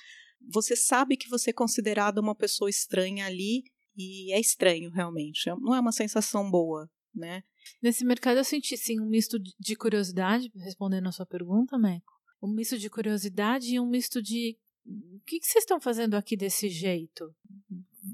você 0.50 0.74
sabe 0.74 1.16
que 1.16 1.28
você 1.28 1.50
é 1.50 1.52
considerado 1.52 2.18
uma 2.18 2.34
pessoa 2.34 2.70
estranha 2.70 3.26
ali 3.26 3.64
e 3.96 4.32
é 4.32 4.40
estranho 4.40 4.90
realmente, 4.90 5.48
não 5.60 5.74
é 5.74 5.80
uma 5.80 5.92
sensação 5.92 6.50
boa, 6.50 6.88
né? 7.14 7.42
Nesse 7.82 8.04
mercado 8.04 8.38
eu 8.38 8.44
senti 8.44 8.76
sim 8.76 9.00
um 9.00 9.08
misto 9.08 9.38
de 9.38 9.76
curiosidade, 9.76 10.50
respondendo 10.56 11.08
a 11.08 11.12
sua 11.12 11.26
pergunta, 11.26 11.76
Meco. 11.78 12.12
Um 12.42 12.54
misto 12.54 12.78
de 12.78 12.88
curiosidade 12.88 13.74
e 13.74 13.80
um 13.80 13.86
misto 13.86 14.22
de 14.22 14.56
o 14.88 15.20
que, 15.26 15.38
que 15.38 15.46
vocês 15.46 15.64
estão 15.64 15.78
fazendo 15.80 16.14
aqui 16.14 16.36
desse 16.36 16.70
jeito? 16.70 17.34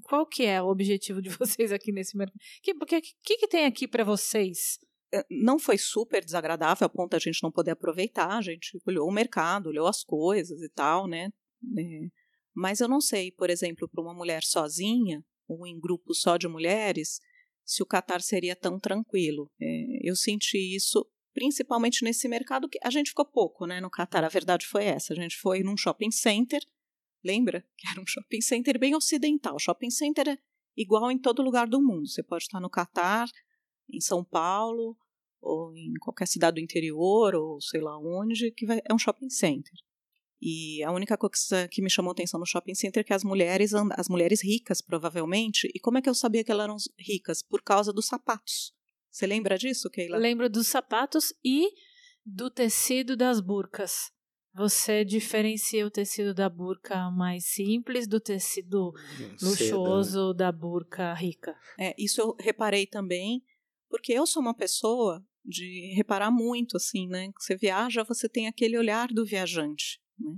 Qual 0.03 0.27
que 0.27 0.45
é 0.45 0.63
o 0.63 0.69
objetivo 0.69 1.21
de 1.21 1.29
vocês 1.39 1.73
aqui 1.73 1.93
nesse 1.93 2.17
mercado? 2.17 2.37
O 2.37 2.87
que, 2.87 3.01
que, 3.01 3.37
que 3.37 3.49
tem 3.49 3.65
aqui 3.65 3.87
para 3.87 4.05
vocês? 4.05 4.79
É, 5.13 5.25
não 5.31 5.59
foi 5.59 5.79
super 5.79 6.25
desagradável 6.25 6.87
a 6.87 6.89
ponto 6.89 7.11
de 7.11 7.17
a 7.17 7.21
gente 7.21 7.43
não 7.43 7.53
poder 7.53 7.73
aproveitar. 7.73 8.37
A 8.37 8.43
gente 8.43 8.79
olhou 8.87 9.09
o 9.09 9.13
mercado, 9.13 9.69
olhou 9.69 9.87
as 9.87 10.03
coisas 10.03 10.61
e 10.61 10.69
tal, 10.69 11.07
né? 11.07 11.31
É, 11.79 12.09
mas 12.55 12.81
eu 12.81 12.89
não 12.89 13.01
sei, 13.01 13.33
por 13.33 13.51
exemplo, 13.51 13.89
para 13.89 14.03
uma 14.03 14.15
mulher 14.15 14.43
sozinha 14.43 15.25
ou 15.49 15.67
em 15.67 15.79
grupo 15.79 16.15
só 16.15 16.37
de 16.37 16.49
mulheres, 16.49 17.21
se 17.65 17.83
o 17.83 17.87
Qatar 17.87 18.21
seria 18.23 18.57
tão 18.57 18.79
tranquilo. 18.79 19.51
É, 19.61 20.09
eu 20.09 20.17
senti 20.17 20.75
isso 20.75 21.07
principalmente 21.35 22.05
nesse 22.05 22.29
mercado 22.29 22.69
que 22.69 22.79
a 22.83 22.91
gente 22.91 23.09
ficou 23.09 23.25
pouco, 23.25 23.67
né, 23.67 23.81
no 23.81 23.91
Qatar. 23.91 24.25
A 24.25 24.29
verdade 24.29 24.67
foi 24.67 24.85
essa. 24.85 25.13
A 25.13 25.17
gente 25.17 25.37
foi 25.37 25.63
num 25.63 25.77
shopping 25.77 26.11
center, 26.11 26.61
lembra? 27.25 27.65
Que 27.77 27.89
era 27.89 28.01
um 28.01 28.07
shopping 28.07 28.41
center 28.41 28.79
bem 28.79 28.95
ocidental. 28.95 29.59
Shopping 29.59 29.91
center 29.91 30.29
é 30.29 30.39
igual 30.77 31.11
em 31.11 31.19
todo 31.19 31.43
lugar 31.43 31.67
do 31.67 31.81
mundo. 31.81 32.07
Você 32.07 32.23
pode 32.23 32.45
estar 32.45 32.61
no 32.61 32.71
Qatar, 32.71 33.29
em 33.91 34.01
São 34.01 34.25
Paulo, 34.25 34.97
ou 35.41 35.75
em 35.77 35.95
qualquer 36.01 36.27
cidade 36.27 36.55
do 36.57 36.65
interior, 36.65 37.35
ou 37.35 37.61
sei 37.61 37.81
lá 37.81 37.99
onde, 37.99 38.51
que 38.51 38.67
vai, 38.67 38.81
é 38.89 38.95
um 38.95 38.99
shopping 38.99 39.31
center. 39.31 39.75
E 40.41 40.83
a 40.83 40.93
única 40.93 41.17
coisa 41.17 41.69
que 41.69 41.81
me 41.81 41.89
chamou 41.89 42.13
atenção 42.13 42.39
no 42.39 42.47
shopping 42.47 42.75
center 42.75 43.01
é 43.01 43.05
que 43.05 43.15
as 43.15 43.25
mulheres, 43.25 43.73
as 43.75 44.09
mulheres 44.09 44.43
ricas, 44.43 44.83
provavelmente, 44.83 45.71
e 45.75 45.81
como 45.81 45.99
é 45.99 46.03
que 46.03 46.09
eu 46.09 46.15
sabia 46.15 46.45
que 46.45 46.53
elas 46.53 46.65
eram 46.65 46.77
ricas? 46.99 47.43
Por 47.43 47.63
causa 47.63 47.93
dos 47.93 48.07
sapatos. 48.07 48.75
Você 49.11 49.27
lembra 49.27 49.57
disso, 49.57 49.89
Keila? 49.89 50.19
Lembro 50.19 50.51
dos 50.51 50.67
sapatos 50.67 51.33
e 51.45 51.69
do 52.27 52.51
tecido 52.51 53.17
das 53.17 53.41
burcas. 53.41 54.11
Você 54.55 55.05
diferencia 55.05 55.85
o 55.85 55.91
tecido 55.91 56.33
da 56.33 56.49
burca 56.49 57.11
mais 57.11 57.45
simples 57.47 58.07
do 58.07 58.21
tecido 58.21 58.93
luxuoso 59.43 60.33
da 60.33 60.53
burca 60.53 61.13
rica. 61.13 61.57
É, 61.79 61.93
isso 61.99 62.21
eu 62.21 62.37
reparei 62.39 62.87
também, 62.87 63.43
porque 63.91 64.13
eu 64.13 64.25
sou 64.27 64.41
uma 64.41 64.55
pessoa 64.55 65.25
de 65.45 65.93
reparar 65.97 66.31
muito, 66.31 66.77
assim, 66.77 67.09
né? 67.09 67.31
Você 67.39 67.57
viaja, 67.57 68.05
você 68.05 68.29
tem 68.29 68.47
aquele 68.47 68.79
olhar 68.79 69.09
do 69.09 69.27
viajante. 69.27 70.01
Né? 70.19 70.37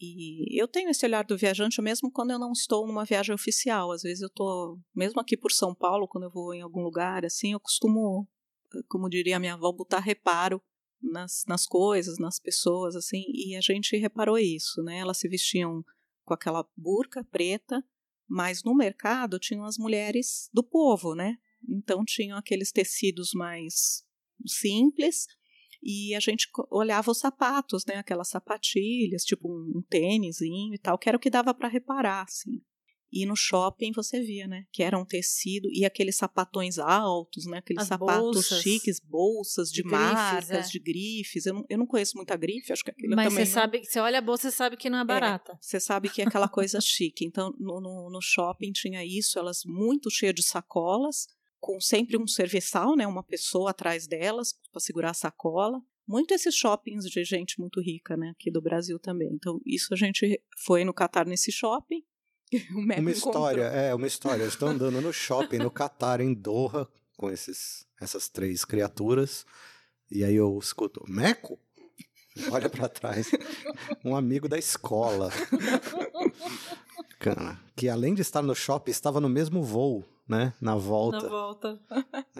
E 0.00 0.60
eu 0.60 0.68
tenho 0.68 0.90
esse 0.90 1.04
olhar 1.04 1.24
do 1.24 1.36
viajante 1.36 1.80
mesmo 1.82 2.10
quando 2.10 2.30
eu 2.30 2.38
não 2.38 2.52
estou 2.52 2.86
numa 2.86 3.04
viagem 3.04 3.34
oficial. 3.34 3.90
Às 3.90 4.02
vezes 4.02 4.22
eu 4.22 4.28
estou, 4.28 4.78
mesmo 4.94 5.20
aqui 5.20 5.36
por 5.36 5.50
São 5.50 5.74
Paulo, 5.74 6.06
quando 6.06 6.24
eu 6.24 6.30
vou 6.30 6.54
em 6.54 6.60
algum 6.60 6.82
lugar, 6.82 7.24
assim, 7.24 7.52
eu 7.52 7.60
costumo, 7.60 8.28
como 8.88 9.08
diria 9.08 9.36
a 9.36 9.40
minha 9.40 9.54
avó, 9.54 9.72
botar 9.72 9.98
reparo 9.98 10.62
nas, 11.00 11.44
nas 11.46 11.66
coisas, 11.66 12.18
nas 12.18 12.38
pessoas, 12.38 12.96
assim, 12.96 13.24
e 13.28 13.54
a 13.56 13.60
gente 13.60 13.96
reparou 13.96 14.38
isso, 14.38 14.82
né? 14.82 14.98
Elas 14.98 15.18
se 15.18 15.28
vestiam 15.28 15.84
com 16.24 16.34
aquela 16.34 16.66
burca 16.76 17.24
preta, 17.24 17.84
mas 18.28 18.64
no 18.64 18.74
mercado 18.74 19.38
tinham 19.38 19.64
as 19.64 19.78
mulheres 19.78 20.50
do 20.52 20.62
povo, 20.62 21.14
né? 21.14 21.36
Então 21.68 22.04
tinham 22.04 22.36
aqueles 22.36 22.72
tecidos 22.72 23.30
mais 23.34 24.04
simples, 24.46 25.26
e 25.82 26.14
a 26.14 26.20
gente 26.20 26.48
olhava 26.70 27.10
os 27.10 27.18
sapatos, 27.18 27.84
né, 27.86 27.94
aquelas 27.94 28.28
sapatilhas, 28.28 29.22
tipo 29.22 29.48
um, 29.48 29.78
um 29.78 29.82
tênisinho 29.82 30.74
e 30.74 30.78
tal, 30.78 30.98
que 30.98 31.08
era 31.08 31.16
o 31.16 31.20
que 31.20 31.30
dava 31.30 31.54
para 31.54 31.68
reparar, 31.68 32.22
assim. 32.22 32.60
E 33.12 33.24
no 33.24 33.36
shopping 33.36 33.92
você 33.94 34.20
via, 34.20 34.46
né, 34.48 34.64
que 34.72 34.82
era 34.82 34.98
um 34.98 35.04
tecido 35.04 35.68
e 35.72 35.84
aqueles 35.84 36.16
sapatões 36.16 36.78
altos, 36.78 37.46
né, 37.46 37.58
aqueles 37.58 37.82
As 37.82 37.88
sapatos 37.88 38.34
bolsas. 38.34 38.62
chiques, 38.62 39.00
bolsas 39.00 39.70
de, 39.70 39.82
De 39.82 39.88
marcas, 39.88 40.48
grifes, 40.48 40.66
é. 40.66 40.70
de 40.72 40.78
grifes. 40.80 41.46
Eu 41.46 41.54
não, 41.54 41.64
eu 41.68 41.78
não 41.78 41.86
conheço 41.86 42.16
muita 42.16 42.36
grife, 42.36 42.72
acho 42.72 42.82
que 42.84 42.90
aquilo 42.90 43.14
Mas 43.14 43.28
também 43.28 43.44
você 43.46 43.50
não- 43.54 43.62
sabe, 43.62 43.84
você 43.84 44.00
olha 44.00 44.18
a 44.18 44.20
bolsa, 44.20 44.50
você 44.50 44.56
sabe 44.56 44.76
que 44.76 44.90
não 44.90 44.98
é 44.98 45.04
barata. 45.04 45.56
você 45.60 45.78
sabe 45.80 46.08
que 46.08 46.20
é 46.20 46.26
aquela 46.26 46.48
coisa 46.48 46.80
chique. 46.80 47.24
Então, 47.24 47.54
no, 47.58 47.80
no, 47.80 48.10
no 48.10 48.20
shopping 48.20 48.72
tinha 48.72 49.04
isso, 49.04 49.38
elas 49.38 49.60
muito 49.64 50.10
cheias 50.10 50.34
de 50.34 50.42
sacolas, 50.42 51.26
com 51.60 51.80
sempre 51.80 52.16
um 52.18 52.26
serviçal, 52.26 52.94
né, 52.96 53.06
uma 53.06 53.22
pessoa 53.22 53.70
atrás 53.70 54.06
delas 54.06 54.52
para 54.70 54.80
segurar 54.80 55.10
a 55.10 55.14
sacola. 55.14 55.80
Muito 56.06 56.32
esses 56.34 56.54
shoppings 56.54 57.04
de 57.04 57.24
gente 57.24 57.58
muito 57.58 57.80
rica, 57.80 58.16
né, 58.16 58.30
aqui 58.30 58.50
do 58.50 58.60
Brasil 58.60 58.98
também. 58.98 59.30
Então, 59.32 59.60
isso 59.64 59.92
a 59.94 59.96
gente 59.96 60.40
foi 60.64 60.84
no 60.84 60.92
Catar 60.94 61.26
nesse 61.26 61.50
shopping. 61.50 62.02
Uma 62.70 62.94
encontrou. 62.94 63.10
história, 63.10 63.62
é, 63.64 63.94
uma 63.94 64.06
história. 64.06 64.42
Eu 64.42 64.48
estou 64.48 64.68
andando 64.68 65.00
no 65.00 65.12
shopping, 65.12 65.58
no 65.58 65.70
Catar, 65.70 66.20
em 66.20 66.32
Doha, 66.32 66.88
com 67.16 67.30
esses, 67.30 67.86
essas 68.00 68.28
três 68.28 68.64
criaturas. 68.64 69.44
E 70.10 70.22
aí 70.22 70.36
eu 70.36 70.56
escuto, 70.58 71.02
Meco? 71.08 71.58
Olha 72.50 72.68
pra 72.68 72.88
trás. 72.88 73.30
Um 74.04 74.14
amigo 74.14 74.48
da 74.48 74.58
escola. 74.58 75.32
Cara, 77.18 77.58
que 77.74 77.88
além 77.88 78.14
de 78.14 78.22
estar 78.22 78.42
no 78.42 78.54
shopping, 78.54 78.90
estava 78.90 79.20
no 79.20 79.28
mesmo 79.28 79.62
voo, 79.62 80.04
né? 80.28 80.52
Na 80.60 80.74
volta. 80.74 81.22
Na 81.22 81.28
volta. 81.28 81.80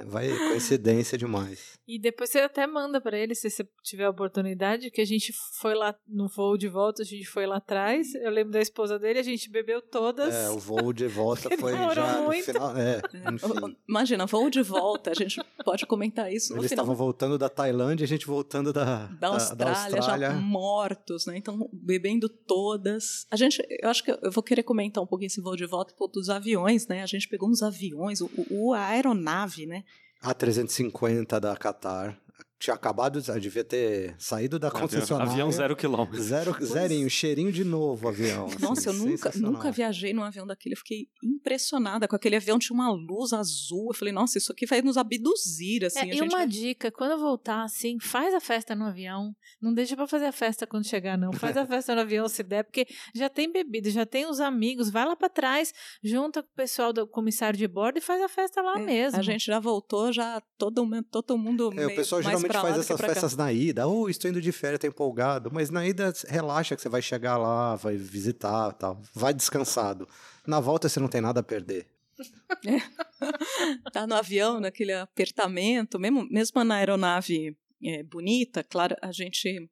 Vai, 0.07 0.29
coincidência 0.29 1.17
demais. 1.17 1.79
E 1.87 2.01
depois 2.01 2.31
você 2.31 2.41
até 2.41 2.67
manda 2.67 3.01
pra 3.01 3.17
ele, 3.17 3.35
se 3.35 3.49
você 3.49 3.67
tiver 3.83 4.05
a 4.05 4.11
oportunidade, 4.11 4.91
que 4.91 5.01
a 5.01 5.05
gente 5.05 5.33
foi 5.61 5.75
lá 5.75 5.95
no 6.09 6.27
voo 6.29 6.57
de 6.57 6.69
volta, 6.69 7.03
a 7.03 7.05
gente 7.05 7.27
foi 7.27 7.47
lá 7.47 7.59
atrás. 7.59 8.13
Eu 8.17 8.31
lembro 8.31 8.53
da 8.53 8.61
esposa 8.61 8.99
dele, 8.99 9.21
a 9.21 9.23
gente 9.23 9.49
bebeu 9.49 9.81
todas. 9.81 10.35
É, 10.35 10.51
o 10.51 10.59
voo 10.59 10.93
de 10.93 11.07
volta 11.07 11.49
foi 11.59 11.73
já 11.95 12.19
no 12.19 12.25
muito. 12.25 12.45
final. 12.45 12.77
É, 12.77 13.01
enfim. 13.33 13.77
Imagina, 13.89 14.27
voo 14.27 14.51
de 14.51 14.63
volta, 14.63 15.13
a 15.13 15.15
gente 15.15 15.41
pode 15.65 15.87
comentar 15.87 16.33
isso 16.33 16.53
no 16.53 16.61
Eles 16.61 16.73
estavam 16.73 16.95
voltando 16.95 17.39
da 17.39 17.49
Tailândia 17.49 18.03
e 18.03 18.07
a 18.07 18.09
gente 18.09 18.27
voltando 18.27 18.73
da, 18.73 19.07
da 19.07 19.29
Austrália, 19.29 20.03
já 20.03 20.33
mortos, 20.35 21.27
né? 21.27 21.37
Então, 21.37 21.71
bebendo 21.73 22.29
todas. 22.29 23.27
A 23.31 23.37
gente, 23.37 23.65
eu 23.81 23.89
acho 23.89 24.03
que 24.03 24.11
eu 24.11 24.31
vou 24.33 24.43
querer 24.43 24.65
comentar 24.65 25.03
um 25.03 25.07
pouquinho 25.07 25.29
esse 25.29 25.41
voo 25.41 25.55
de 25.55 25.67
volta 25.67 25.95
dos 26.13 26.29
aviões, 26.29 26.89
né? 26.89 27.03
A 27.03 27.07
gente 27.07 27.29
pegou 27.29 27.49
uns 27.49 27.63
aviões 27.63 27.76
aviões, 27.77 28.21
o, 28.21 28.31
o 28.51 28.75
a 28.75 28.87
aeronave, 28.87 29.67
né? 29.67 29.85
A350 30.23 31.39
da 31.39 31.57
Qatar. 31.57 32.19
Tinha 32.59 32.75
acabado, 32.75 33.21
de- 33.21 33.41
devia 33.41 33.63
ter 33.65 34.15
saído 34.19 34.59
da 34.59 34.71
concessionária. 34.71 35.31
Avião 35.31 35.53
zero 35.53 35.77
quilômetro. 35.77 36.23
Zero, 36.23 36.57
zerinho, 36.65 37.09
cheirinho 37.11 37.53
de 37.53 37.63
novo 37.65 38.07
o 38.07 38.09
avião. 38.09 38.47
assim, 38.47 38.63
Nossa, 38.63 38.89
eu 38.89 38.93
nunca, 38.95 39.31
nunca 39.37 39.71
viajei 39.71 40.13
num 40.15 40.23
avião 40.23 40.47
daquele. 40.47 40.75
Eu 40.75 40.79
fiquei 40.79 41.07
impressionada 41.23 42.09
com 42.09 42.17
aquele 42.17 42.37
avião. 42.37 42.59
Tinha 42.59 42.75
uma 42.75 42.91
luz 42.91 43.33
azul. 43.33 43.89
Eu 43.91 43.95
falei, 43.95 44.13
nossa, 44.13 44.39
isso 44.39 44.51
aqui 44.53 44.67
vai 44.67 44.81
nos 44.83 44.97
abduzir. 44.97 45.85
Assim, 45.85 45.99
É, 45.99 46.03
a 46.03 46.07
e 46.07 46.13
gente 46.13 46.23
uma 46.23 46.39
vai- 46.39 46.47
dica, 46.49 46.91
quando 46.91 47.19
voltar, 47.21 47.63
assim, 47.65 47.99
faz 48.01 48.35
a 48.35 48.41
festa 48.41 48.75
no 48.75 48.85
avião. 48.87 49.35
Não 49.61 49.73
deixa 49.73 49.95
pra 49.95 50.07
fazer 50.07 50.27
a 50.27 50.33
festa 50.33 50.67
quando 50.67 50.87
chegar, 50.87 51.17
não. 51.19 51.33
Faz 51.33 51.57
a 51.57 51.67
festa 51.67 51.95
no 51.95 52.01
avião 52.01 52.29
se 52.29 52.43
der, 52.43 52.65
porque 52.65 52.87
já 53.15 53.29
tem 53.29 53.51
bebida, 53.53 53.91
já 53.91 54.05
tem 54.07 54.27
os 54.27 54.41
amigos. 54.41 54.91
Vai 54.91 55.05
lá 55.07 55.15
pra 55.15 55.29
trás, 55.29 55.73
junta 56.03 56.43
com 56.43 56.49
o 56.49 56.55
pessoal 56.57 56.93
do 56.93 57.07
comissário 57.07 57.59
de 57.59 57.69
bordo 57.69 57.99
e 57.99 58.01
faz 58.01 58.23
a 58.23 58.29
festa 58.29 58.63
lá 58.63 58.79
É, 58.81 58.83
mesmo. 58.83 59.19
A 59.19 59.23
gente 59.23 59.45
já 59.47 59.61
voltou, 59.61 60.13
já 60.13 60.43
todo, 60.59 60.85
mundo- 60.87 61.07
todo 61.11 61.37
mundo. 61.39 61.65
É, 61.65 61.69
o 61.69 61.75
meio 61.75 61.95
pessoal 61.97 62.23
mais 62.23 62.46
geralmente 62.47 62.75
faz 62.75 62.85
essas 62.85 62.97
pra 62.97 63.09
cá. 63.09 63.15
festas 63.15 63.37
na 63.37 63.53
ida. 63.53 63.87
Oh, 63.87 64.09
estou 64.09 64.31
indo 64.31 64.41
de 64.41 64.53
férias, 64.53 64.81
tô 64.81 64.87
empolgado. 64.87 65.51
Mas 65.53 65.71
na 65.71 65.87
ida, 65.87 66.13
relaxa 66.29 66.75
que 66.77 66.83
você 66.83 66.89
vai 66.89 67.03
chegar 67.03 67.37
lá, 67.37 67.77
vai 67.77 67.97
visitar 67.97 68.73
tal. 68.73 69.01
Vai 69.15 69.33
descansado. 69.35 70.09
Na 70.47 70.61
volta 70.61 70.89
você 70.89 71.01
não 71.01 71.09
tem 71.09 71.21
nada 71.21 71.41
a 71.41 71.43
perder. 71.43 71.87
tá 73.93 74.07
no 74.07 74.15
avião, 74.15 74.59
naquele 74.61 74.93
apertamento, 74.93 75.99
mesmo, 75.99 76.27
mesmo 76.31 76.65
na 76.65 76.77
aeronave 76.77 77.57
é, 77.85 78.03
bonita, 78.03 78.65
claro, 78.65 78.97
a 79.03 79.13
gente 79.13 79.69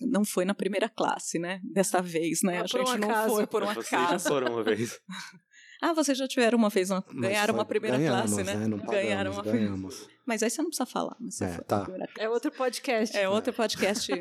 não 0.00 0.24
foi 0.24 0.44
na 0.44 0.54
primeira 0.54 0.88
classe, 0.88 1.38
né? 1.38 1.60
Dessa 1.64 2.00
vez, 2.00 2.42
né? 2.42 2.58
Ah, 2.58 2.64
a 2.64 2.68
por 2.68 2.80
um 2.80 2.86
gente 2.86 2.98
não 2.98 3.10
acaso. 3.10 3.34
foi 3.34 3.46
por 3.46 3.62
um 3.62 3.66
Vocês 3.66 3.88
já 3.88 4.04
acaso. 4.04 4.28
foram 4.28 4.52
uma 4.54 4.62
vez. 4.62 5.00
Ah, 5.84 5.92
vocês 5.92 6.16
já 6.16 6.28
tiveram 6.28 6.56
uma 6.56 6.68
vez, 6.68 6.90
uma, 6.90 7.04
ganharam 7.12 7.54
uma 7.54 7.64
primeira 7.64 7.98
ganhamos, 7.98 8.32
classe, 8.34 8.44
né? 8.44 8.54
Não 8.68 8.78
pagamos, 8.78 9.02
ganharam 9.04 9.32
uma 9.32 9.42
ganhamos. 9.42 10.08
Mas 10.24 10.42
aí 10.42 10.48
você 10.48 10.62
não 10.62 10.68
precisa 10.70 10.86
falar. 10.86 11.16
Mas 11.18 11.34
você 11.34 11.44
É, 11.44 11.52
foi 11.54 11.64
tá. 11.64 11.86
É 12.18 12.28
outro 12.28 12.52
podcast. 12.52 13.16
É 13.16 13.28
outro 13.28 13.52
podcast, 13.52 14.12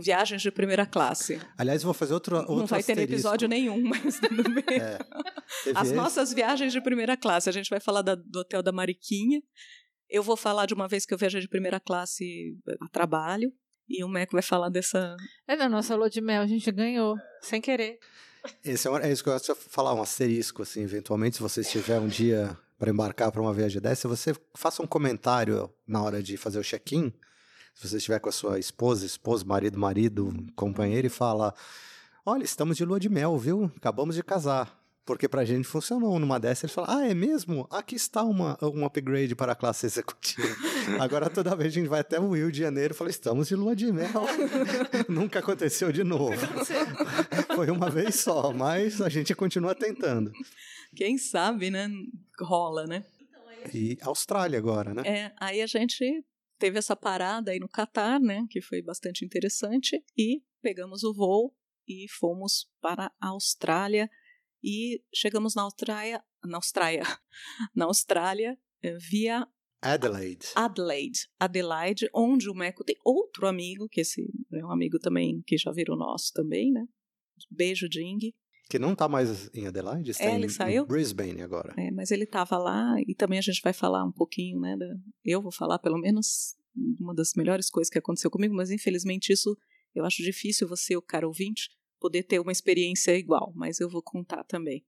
Viagens 0.00 0.42
de 0.42 0.50
Primeira 0.50 0.84
Classe. 0.86 1.40
Aliás, 1.56 1.82
vou 1.82 1.94
fazer 1.94 2.12
outro, 2.14 2.36
outro 2.36 2.56
não 2.56 2.66
vai 2.66 2.82
ter 2.82 2.92
asterisco. 2.92 3.14
episódio 3.14 3.48
nenhum, 3.48 3.80
mas 3.88 4.20
tudo 4.20 4.42
bem. 4.50 4.64
É. 4.80 4.98
As 5.74 5.88
esse- 5.88 5.94
nossas 5.96 6.32
viagens 6.32 6.72
de 6.72 6.80
primeira 6.80 7.16
classe. 7.16 7.48
A 7.48 7.52
gente 7.52 7.70
vai 7.70 7.80
falar 7.80 8.02
da- 8.02 8.14
do 8.14 8.40
hotel 8.40 8.62
da 8.62 8.72
Mariquinha. 8.72 9.42
Eu 10.10 10.22
vou 10.22 10.36
falar 10.36 10.66
de 10.66 10.74
uma 10.74 10.86
vez 10.88 11.06
que 11.06 11.14
eu 11.14 11.18
viajei 11.18 11.40
de 11.40 11.48
primeira 11.48 11.80
classe 11.80 12.54
a 12.80 12.88
trabalho. 12.88 13.50
E 13.88 14.04
o 14.04 14.08
Meco 14.08 14.32
vai 14.32 14.42
falar 14.42 14.68
dessa. 14.68 15.16
É 15.48 15.56
na 15.56 15.68
nossa 15.68 15.94
lua 15.96 16.08
de 16.10 16.20
mel, 16.20 16.42
a 16.42 16.46
gente 16.46 16.70
ganhou, 16.70 17.16
sem 17.40 17.60
querer. 17.60 17.98
Esse 18.64 18.88
é, 18.88 18.90
um- 18.90 18.96
é 18.98 19.10
isso 19.12 19.22
que 19.22 19.30
eu 19.30 19.38
de 19.38 19.54
falar, 19.54 19.94
um 19.94 20.02
asterisco, 20.02 20.62
assim, 20.62 20.82
eventualmente, 20.82 21.36
se 21.36 21.42
você 21.42 21.60
estiver 21.60 21.98
um 22.00 22.08
dia 22.08 22.56
para 22.78 22.90
embarcar 22.90 23.30
para 23.30 23.40
uma 23.40 23.52
viagem 23.54 23.80
dessa, 23.80 24.08
você 24.08 24.34
faça 24.54 24.82
um 24.82 24.86
comentário 24.86 25.70
na 25.86 26.02
hora 26.02 26.22
de 26.22 26.36
fazer 26.36 26.58
o 26.58 26.62
check-in, 26.64 27.12
se 27.74 27.88
você 27.88 27.96
estiver 27.98 28.18
com 28.18 28.28
a 28.28 28.32
sua 28.32 28.58
esposa, 28.58 29.06
esposo, 29.06 29.46
marido, 29.46 29.78
marido, 29.78 30.34
companheiro, 30.56 31.06
e 31.06 31.10
fala, 31.10 31.54
olha, 32.26 32.42
estamos 32.44 32.76
de 32.76 32.84
lua 32.84 32.98
de 32.98 33.08
mel, 33.08 33.38
viu? 33.38 33.70
Acabamos 33.76 34.16
de 34.16 34.22
casar. 34.22 34.81
Porque 35.04 35.28
pra 35.28 35.44
gente 35.44 35.66
funcionou. 35.66 36.18
Numa 36.18 36.38
dessa, 36.38 36.66
ele 36.66 36.72
fala, 36.72 36.98
ah, 36.98 37.08
é 37.08 37.14
mesmo? 37.14 37.66
Aqui 37.70 37.96
está 37.96 38.22
uma, 38.22 38.56
um 38.62 38.84
upgrade 38.84 39.34
para 39.34 39.52
a 39.52 39.56
classe 39.56 39.86
executiva. 39.86 40.46
Agora, 41.00 41.28
toda 41.28 41.56
vez 41.56 41.72
a 41.72 41.74
gente 41.74 41.88
vai 41.88 42.00
até 42.00 42.20
o 42.20 42.30
Rio 42.30 42.52
de 42.52 42.60
Janeiro 42.60 42.94
e 42.94 42.96
fala, 42.96 43.10
estamos 43.10 43.48
de 43.48 43.56
lua 43.56 43.74
de 43.74 43.92
mel. 43.92 44.08
Nunca 45.08 45.40
aconteceu 45.40 45.90
de 45.92 46.04
novo. 46.04 46.36
Foi 47.54 47.70
uma 47.70 47.90
vez 47.90 48.16
só, 48.16 48.52
mas 48.52 49.00
a 49.00 49.08
gente 49.08 49.34
continua 49.34 49.74
tentando. 49.74 50.32
Quem 50.94 51.18
sabe, 51.18 51.70
né? 51.70 51.88
Rola, 52.40 52.86
né? 52.86 53.04
E 53.72 53.96
Austrália 54.02 54.58
agora, 54.58 54.94
né? 54.94 55.02
É, 55.04 55.32
aí 55.38 55.62
a 55.62 55.66
gente 55.66 56.24
teve 56.58 56.78
essa 56.78 56.94
parada 56.94 57.50
aí 57.50 57.58
no 57.58 57.68
Catar, 57.68 58.20
né? 58.20 58.46
Que 58.50 58.60
foi 58.60 58.82
bastante 58.82 59.24
interessante. 59.24 60.02
E 60.16 60.42
pegamos 60.60 61.02
o 61.02 61.12
voo 61.12 61.54
e 61.88 62.06
fomos 62.08 62.70
para 62.80 63.10
a 63.20 63.28
Austrália. 63.28 64.08
E 64.62 65.02
chegamos 65.14 65.54
na 65.54 65.62
Austrália. 65.62 66.22
Na 66.44 66.56
Austrália. 66.58 67.02
Na 67.74 67.84
Austrália, 67.86 68.58
eh, 68.82 68.96
via 68.98 69.46
Adelaide. 69.80 70.46
Adelaide. 70.54 71.20
Adelaide, 71.40 72.08
onde 72.14 72.48
o 72.48 72.54
Meco 72.54 72.84
tem 72.84 72.96
outro 73.04 73.46
amigo, 73.46 73.88
que 73.88 74.00
esse 74.00 74.22
é 74.52 74.64
um 74.64 74.70
amigo 74.70 74.98
também 74.98 75.42
que 75.46 75.56
já 75.56 75.72
virou 75.72 75.96
nosso 75.96 76.32
também, 76.32 76.70
né? 76.72 76.86
Beijo, 77.50 77.88
Ding. 77.88 78.32
Que 78.70 78.78
não 78.78 78.94
tá 78.94 79.08
mais 79.08 79.50
em 79.54 79.66
Adelaide, 79.66 80.10
está 80.12 80.24
É, 80.24 80.30
em, 80.30 80.36
ele 80.36 80.48
saiu? 80.48 80.84
em 80.84 80.86
Brisbane 80.86 81.42
agora. 81.42 81.74
É, 81.76 81.90
mas 81.90 82.10
ele 82.10 82.24
estava 82.24 82.56
lá 82.58 82.94
e 83.06 83.14
também 83.14 83.38
a 83.38 83.42
gente 83.42 83.60
vai 83.62 83.72
falar 83.72 84.04
um 84.04 84.12
pouquinho, 84.12 84.60
né? 84.60 84.76
da- 84.76 84.94
eu 85.24 85.42
vou 85.42 85.52
falar 85.52 85.78
pelo 85.78 85.98
menos 85.98 86.56
uma 87.00 87.14
das 87.14 87.32
melhores 87.34 87.68
coisas 87.68 87.90
que 87.90 87.98
aconteceu 87.98 88.30
comigo, 88.30 88.54
mas 88.54 88.70
infelizmente 88.70 89.32
isso 89.32 89.56
eu 89.94 90.04
acho 90.06 90.22
difícil 90.22 90.66
você, 90.68 90.96
o 90.96 91.02
cara 91.02 91.26
ouvinte, 91.26 91.68
poder 92.02 92.24
ter 92.24 92.40
uma 92.40 92.52
experiência 92.52 93.16
igual, 93.16 93.52
mas 93.54 93.78
eu 93.80 93.88
vou 93.88 94.02
contar 94.02 94.42
também. 94.44 94.84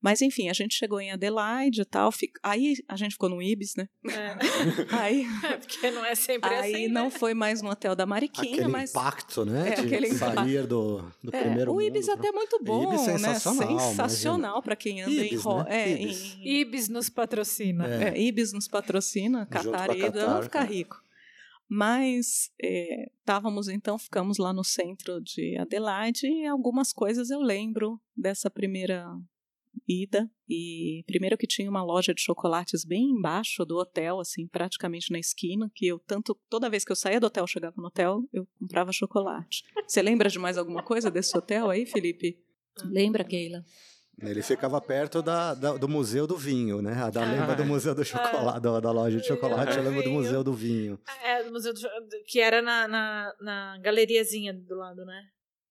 Mas 0.00 0.20
enfim, 0.20 0.50
a 0.50 0.52
gente 0.52 0.74
chegou 0.74 1.00
em 1.00 1.10
Adelaide 1.12 1.80
e 1.80 1.84
tal, 1.86 2.10
aí 2.42 2.74
a 2.86 2.94
gente 2.94 3.12
ficou 3.12 3.30
no 3.30 3.40
Ibis, 3.40 3.74
né? 3.74 3.88
Aí, 4.92 5.24
Porque 5.66 5.90
não 5.90 6.04
é 6.04 6.14
sempre 6.14 6.54
aí 6.54 6.74
assim. 6.74 6.88
não 6.88 7.04
né? 7.04 7.10
foi 7.10 7.32
mais 7.32 7.62
no 7.62 7.70
hotel 7.70 7.96
da 7.96 8.04
Mariquinha, 8.04 8.52
Aquele 8.52 8.68
mas 8.68 8.90
impacto, 8.90 9.46
né? 9.46 9.70
É, 9.70 9.74
de 9.76 9.80
aquele 9.86 10.12
sair 10.12 10.66
do, 10.66 10.98
do 11.22 11.34
É, 11.34 11.40
primeiro 11.42 11.72
o 11.72 11.80
Ibis 11.80 12.06
é 12.08 12.10
mundo. 12.10 12.20
até 12.20 12.32
muito 12.32 12.58
bom, 12.62 12.82
Ibis 12.92 13.06
né? 13.06 13.12
sensacional, 13.18 13.80
Sensacional 13.80 14.62
para 14.62 14.76
quem 14.76 15.00
anda 15.00 15.10
em, 15.10 15.26
Ibis, 15.26 15.42
ro- 15.42 15.62
né? 15.64 15.82
é, 15.84 15.92
Ibis. 16.02 16.36
em- 16.38 16.48
Ibis 16.60 16.88
nos 16.90 17.08
patrocina. 17.08 17.86
É. 17.88 18.08
É, 18.10 18.20
Ibis 18.20 18.52
nos 18.52 18.68
patrocina, 18.68 19.48
a 19.50 19.96
e 19.96 20.10
vamos 20.10 20.44
ficar 20.44 20.64
é. 20.64 20.66
rico. 20.66 21.02
Mas 21.68 22.50
é, 22.62 23.10
estávamos 23.18 23.68
então, 23.68 23.98
ficamos 23.98 24.38
lá 24.38 24.52
no 24.52 24.62
centro 24.62 25.20
de 25.20 25.56
Adelaide 25.56 26.26
e 26.26 26.46
algumas 26.46 26.92
coisas 26.92 27.30
eu 27.30 27.40
lembro 27.40 28.00
dessa 28.16 28.50
primeira 28.50 29.06
ida. 29.88 30.30
E 30.48 31.02
primeiro 31.06 31.38
que 31.38 31.46
tinha 31.46 31.70
uma 31.70 31.82
loja 31.82 32.14
de 32.14 32.20
chocolates 32.20 32.84
bem 32.84 33.10
embaixo 33.10 33.64
do 33.64 33.76
hotel, 33.76 34.20
assim, 34.20 34.46
praticamente 34.46 35.10
na 35.10 35.18
esquina, 35.18 35.70
que 35.74 35.86
eu 35.86 35.98
tanto, 35.98 36.38
toda 36.48 36.70
vez 36.70 36.84
que 36.84 36.92
eu 36.92 36.96
saía 36.96 37.18
do 37.18 37.26
hotel, 37.26 37.46
chegava 37.46 37.74
no 37.78 37.86
hotel, 37.86 38.22
eu 38.32 38.46
comprava 38.58 38.92
chocolate. 38.92 39.64
Você 39.86 40.02
lembra 40.02 40.28
de 40.28 40.38
mais 40.38 40.58
alguma 40.58 40.82
coisa 40.82 41.10
desse 41.10 41.36
hotel 41.36 41.70
aí, 41.70 41.86
Felipe? 41.86 42.38
Lembra, 42.84 43.24
Keila? 43.24 43.64
Ele 44.20 44.42
ficava 44.42 44.80
perto 44.80 45.20
da, 45.22 45.54
da- 45.54 45.76
do 45.76 45.88
Museu 45.88 46.26
do 46.26 46.36
Vinho, 46.36 46.80
né? 46.80 46.92
A 46.94 47.10
da, 47.10 47.22
Ah. 47.22 47.32
lembra 47.32 47.54
do 47.56 47.64
Museu 47.64 47.94
do 47.94 48.04
Chocolate, 48.04 48.60
da, 48.60 48.80
da 48.80 48.90
loja 48.92 49.18
de 49.20 49.26
chocolate, 49.26 49.76
eu 49.76 49.82
lembro 49.82 50.02
do. 50.02 50.10
Museu 50.10 50.44
do 50.44 50.52
Vinho. 50.52 50.98
É, 51.22 51.42
do 51.42 51.52
museu 51.52 51.74
do, 51.74 51.80
que 52.26 52.38
era 52.40 52.62
na, 52.62 52.86
na, 52.88 53.34
na 53.40 53.78
galeriazinha 53.82 54.54
do 54.54 54.76
lado, 54.76 55.04
né? 55.04 55.22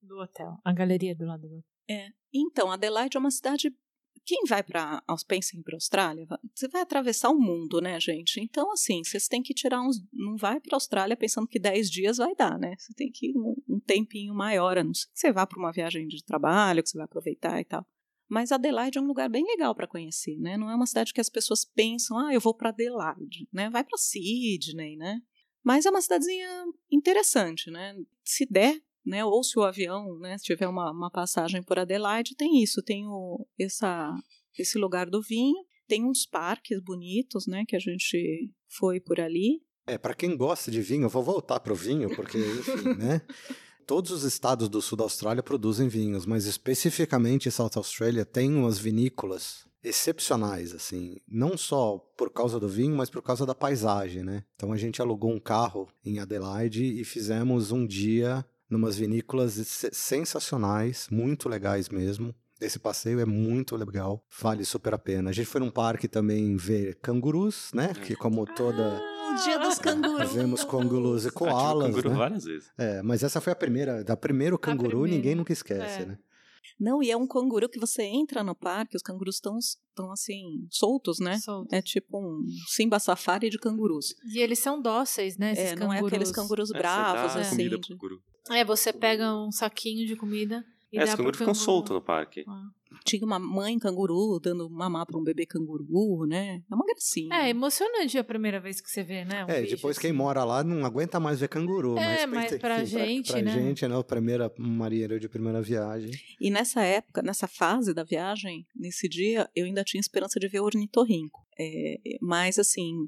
Do 0.02 0.20
hotel. 0.20 0.58
A 0.64 0.74
galeria 0.74 1.16
do 1.16 1.26
lado 1.26 1.48
do 1.48 1.56
hotel. 1.58 2.10
Então, 2.34 2.72
Adelaide 2.72 3.16
é 3.16 3.20
uma 3.20 3.32
cidade. 3.32 3.74
Quem 4.26 4.44
vai 4.48 4.64
para 4.64 5.02
pensa 5.28 5.56
em 5.56 5.60
ir 5.60 5.64
para 5.64 5.76
Austrália, 5.76 6.26
va- 6.26 6.40
você 6.56 6.68
vai 6.70 6.82
atravessar 6.82 7.30
o 7.30 7.38
mundo, 7.40 7.82
né, 7.82 8.00
gente? 8.00 8.40
Então, 8.40 8.72
assim, 8.72 9.04
vocês 9.04 9.28
têm 9.28 9.42
que 9.42 9.54
tirar 9.54 9.82
uns. 9.82 9.98
Não 10.14 10.38
vai 10.38 10.60
para 10.62 10.76
Austrália 10.78 11.16
pensando 11.18 11.48
que 11.48 11.60
10 11.60 11.90
dias 11.90 12.18
vai 12.18 12.34
dar, 12.36 12.58
né? 12.58 12.74
Você 12.78 12.94
tem 12.94 13.10
que 13.12 13.32
ir 13.32 13.38
um, 13.38 13.56
um 13.68 13.80
tempinho 13.80 14.34
maior, 14.34 14.78
a 14.78 14.84
não 14.84 14.94
ser 14.94 15.08
que 15.08 15.20
você 15.20 15.32
vá 15.32 15.46
para 15.46 15.60
uma 15.60 15.72
viagem 15.74 16.08
de 16.08 16.24
trabalho, 16.24 16.82
que 16.84 16.90
você 16.90 16.98
vai 16.98 17.06
aproveitar 17.06 17.60
e 17.60 17.66
tal. 17.66 17.86
Mas 18.34 18.52
Adelaide 18.52 18.98
é 18.98 19.02
um 19.02 19.06
lugar 19.06 19.30
bem 19.30 19.46
legal 19.46 19.76
para 19.76 19.86
conhecer, 19.86 20.36
né? 20.40 20.58
Não 20.58 20.68
é 20.68 20.76
uma 20.76 20.88
cidade 20.88 21.14
que 21.14 21.22
as 21.22 21.30
pessoas 21.30 21.64
pensam, 21.64 22.18
ah, 22.18 22.34
eu 22.34 22.42
vou 22.42 22.52
para 22.52 22.70
Adelaide, 22.70 23.48
né? 23.54 23.70
Vai 23.70 23.84
para 23.84 23.96
Sydney, 23.96 24.98
né? 24.98 25.20
Mas 25.64 25.86
é 25.86 25.92
uma 25.92 26.02
cidadezinha 26.02 26.66
interessante, 26.92 27.70
né? 27.70 27.96
Se 28.24 28.48
der, 28.50 28.82
né? 29.06 29.24
Ou 29.24 29.44
se 29.44 29.60
o 29.60 29.62
avião, 29.62 30.18
né? 30.18 30.36
Se 30.40 30.46
tiver 30.46 30.68
uma, 30.68 30.90
uma 30.90 31.12
passagem 31.12 31.62
por 31.62 31.78
Adelaide, 31.78 32.36
tem 32.36 32.60
isso, 32.60 32.82
tem 32.82 33.06
o, 33.06 33.48
essa, 33.60 34.12
esse 34.58 34.80
lugar 34.80 35.12
do 35.12 35.22
vinho, 35.22 35.64
tem 35.88 36.04
uns 36.04 36.26
parques 36.26 36.82
bonitos, 36.82 37.46
né? 37.46 37.64
Que 37.68 37.76
a 37.76 37.80
gente 37.80 38.52
foi 38.68 39.00
por 39.00 39.20
ali. 39.20 39.62
É, 39.86 39.96
para 39.96 40.16
quem 40.16 40.36
gosta 40.36 40.72
de 40.72 40.82
vinho, 40.82 41.04
eu 41.04 41.10
vou 41.10 41.22
voltar 41.22 41.60
pro 41.60 41.76
vinho, 41.76 42.10
porque, 42.16 42.40
enfim, 42.40 42.96
né? 42.98 43.22
Todos 43.86 44.12
os 44.12 44.24
estados 44.24 44.70
do 44.70 44.82
sul 44.82 44.98
da 44.98 45.04
Austrália 45.04 45.44
produzem 45.44 45.88
vinhos, 45.88 46.26
mas 46.26 46.46
especificamente 46.46 47.52
South 47.52 47.72
Australia 47.76 48.26
tem 48.26 48.54
umas 48.56 48.78
vinícolas 48.80 49.66
excepcionais, 49.84 50.74
assim, 50.74 51.18
não 51.28 51.58
só 51.58 51.98
por 52.18 52.32
causa 52.32 52.58
do 52.60 52.70
vinho, 52.70 52.96
mas 52.96 53.10
por 53.10 53.22
causa 53.22 53.46
da 53.46 53.54
paisagem, 53.54 54.24
né? 54.24 54.44
Então 54.56 54.72
a 54.72 54.78
gente 54.78 55.02
alugou 55.02 55.32
um 55.32 55.40
carro 55.40 55.90
em 56.06 56.20
Adelaide 56.20 56.84
e 56.84 57.04
fizemos 57.04 57.72
um 57.72 57.86
dia 57.86 58.46
numas 58.70 58.96
vinícolas 58.96 59.54
se- 59.54 59.90
sensacionais, 59.92 61.08
muito 61.12 61.50
legais 61.50 61.90
mesmo. 61.90 62.34
Esse 62.62 62.80
passeio 62.80 63.20
é 63.20 63.26
muito 63.26 63.76
legal, 63.76 64.24
vale 64.40 64.64
super 64.64 64.94
a 64.94 64.98
pena. 64.98 65.30
A 65.32 65.34
gente 65.34 65.48
foi 65.48 65.60
num 65.60 65.70
parque 65.70 66.08
também 66.08 66.56
ver 66.56 66.96
cangurus, 67.02 67.70
né? 67.74 67.94
Que 67.94 68.16
como 68.16 68.46
toda 68.46 69.02
O 69.34 69.44
dia 69.44 69.60
dos 69.60 69.80
cangurus. 69.80 70.32
Vemos 70.34 70.64
cangurus 70.64 71.26
e 71.26 71.28
Ah, 71.30 71.32
koalas, 71.32 71.88
canguru 71.88 72.10
né? 72.12 72.16
várias 72.16 72.44
vezes. 72.44 72.70
É, 72.78 73.02
mas 73.02 73.24
essa 73.24 73.40
foi 73.42 73.54
a 73.54 73.56
primeira. 73.56 74.04
Da 74.04 74.16
primeiro 74.18 74.58
canguru, 74.60 74.90
primeira. 75.02 75.16
ninguém 75.16 75.36
nunca 75.36 75.52
esquece, 75.54 76.04
É. 76.04 76.06
né? 76.06 76.18
Não, 76.80 77.04
e 77.04 77.12
é 77.12 77.16
um 77.18 77.28
canguru 77.28 77.70
que 77.70 77.80
você 77.80 78.02
entra 78.04 78.44
no 78.44 78.56
parque, 78.56 78.96
os 78.98 79.04
cangurus 79.04 79.36
estão 79.36 79.58
estão 79.58 80.12
assim 80.12 80.66
soltos, 80.72 81.20
né? 81.20 81.38
Soltos. 81.40 81.72
É 81.72 81.82
tipo 81.82 82.18
um 82.20 82.44
Simba 82.68 83.00
Safari 83.00 83.50
de 83.50 83.58
cangurus. 83.60 84.08
E 84.34 84.40
eles 84.40 84.60
são 84.60 84.82
dóceis, 84.82 85.38
né? 85.38 85.52
Esses 85.52 85.74
É, 85.74 85.76
não 85.76 85.94
é 85.94 86.00
aqueles 86.00 86.32
cangurus 86.32 86.70
É, 86.72 86.74
você 86.74 86.80
bravos 86.80 87.34
dá 87.36 87.42
assim. 87.42 87.50
comida 87.58 87.76
de- 87.76 87.82
pro 87.82 87.90
canguru. 87.90 88.22
É, 88.50 88.66
você 88.66 88.92
pega 88.92 89.34
um 89.36 89.52
saquinho 89.52 90.08
de 90.08 90.16
comida 90.16 90.64
e 90.92 90.98
É, 90.98 91.00
dá 91.02 91.06
os 91.06 91.10
pro 91.12 91.18
cangurus 91.18 91.38
ficam 91.40 91.54
soltos 91.54 91.92
no 91.94 92.02
parque. 92.02 92.44
Ah. 92.48 92.64
Tinha 93.06 93.26
uma 93.26 93.40
mãe 93.40 93.78
canguru 93.80 94.40
dando 94.40 94.70
mamar 94.70 95.06
para 95.06 95.18
um 95.18 95.24
bebê 95.24 95.46
canguru, 95.46 96.26
né? 96.26 96.62
É 96.70 96.76
uma 96.76 96.86
gracinha. 96.86 97.36
É 97.36 97.50
emocionante 97.50 98.18
a 98.18 98.24
primeira 98.24 98.60
vez 98.60 98.80
que 98.82 98.90
você 98.90 99.04
vê, 99.04 99.26
né? 99.26 99.46
um 99.46 99.50
É, 99.50 99.62
bicho 99.62 99.76
depois 99.76 99.98
assim. 99.98 100.08
quem 100.08 100.14
mora 100.16 100.44
lá 100.44 100.64
não 100.64 100.86
aguenta 100.86 101.20
mais 101.20 101.40
ver 101.40 101.48
canguru. 101.50 101.98
É, 101.98 102.26
mas, 102.26 102.52
mas 102.52 102.58
pra 102.60 102.84
gente, 102.84 103.32
pra, 103.32 103.42
né? 103.42 103.52
gente, 103.52 103.88
né? 103.88 103.98
A 103.98 104.04
primeira 104.04 104.52
marinheiro 104.58 105.20
de 105.20 105.28
primeira 105.30 105.62
viagem. 105.62 106.12
E 106.40 106.50
nessa 106.50 106.82
época, 106.84 107.22
nessa 107.22 107.48
fase 107.48 107.94
da 107.94 108.04
viagem, 108.04 108.66
nesse 108.76 109.08
dia, 109.08 109.50
eu 109.56 109.66
ainda 109.66 109.84
tinha 109.84 110.02
esperança 110.02 110.40
de 110.40 110.48
ver 110.48 110.60
ornitorrinco. 110.62 111.42
É, 111.60 111.98
mas, 112.22 112.58
assim, 112.58 113.08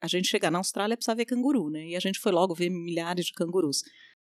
a 0.00 0.06
gente 0.08 0.28
chegar 0.28 0.50
na 0.50 0.58
Austrália 0.58 0.96
precisa 0.96 1.14
ver 1.14 1.24
canguru, 1.24 1.70
né? 1.70 1.86
E 1.88 1.96
a 1.96 2.00
gente 2.00 2.18
foi 2.18 2.32
logo 2.32 2.54
ver 2.54 2.68
milhares 2.70 3.26
de 3.26 3.32
cangurus. 3.32 3.82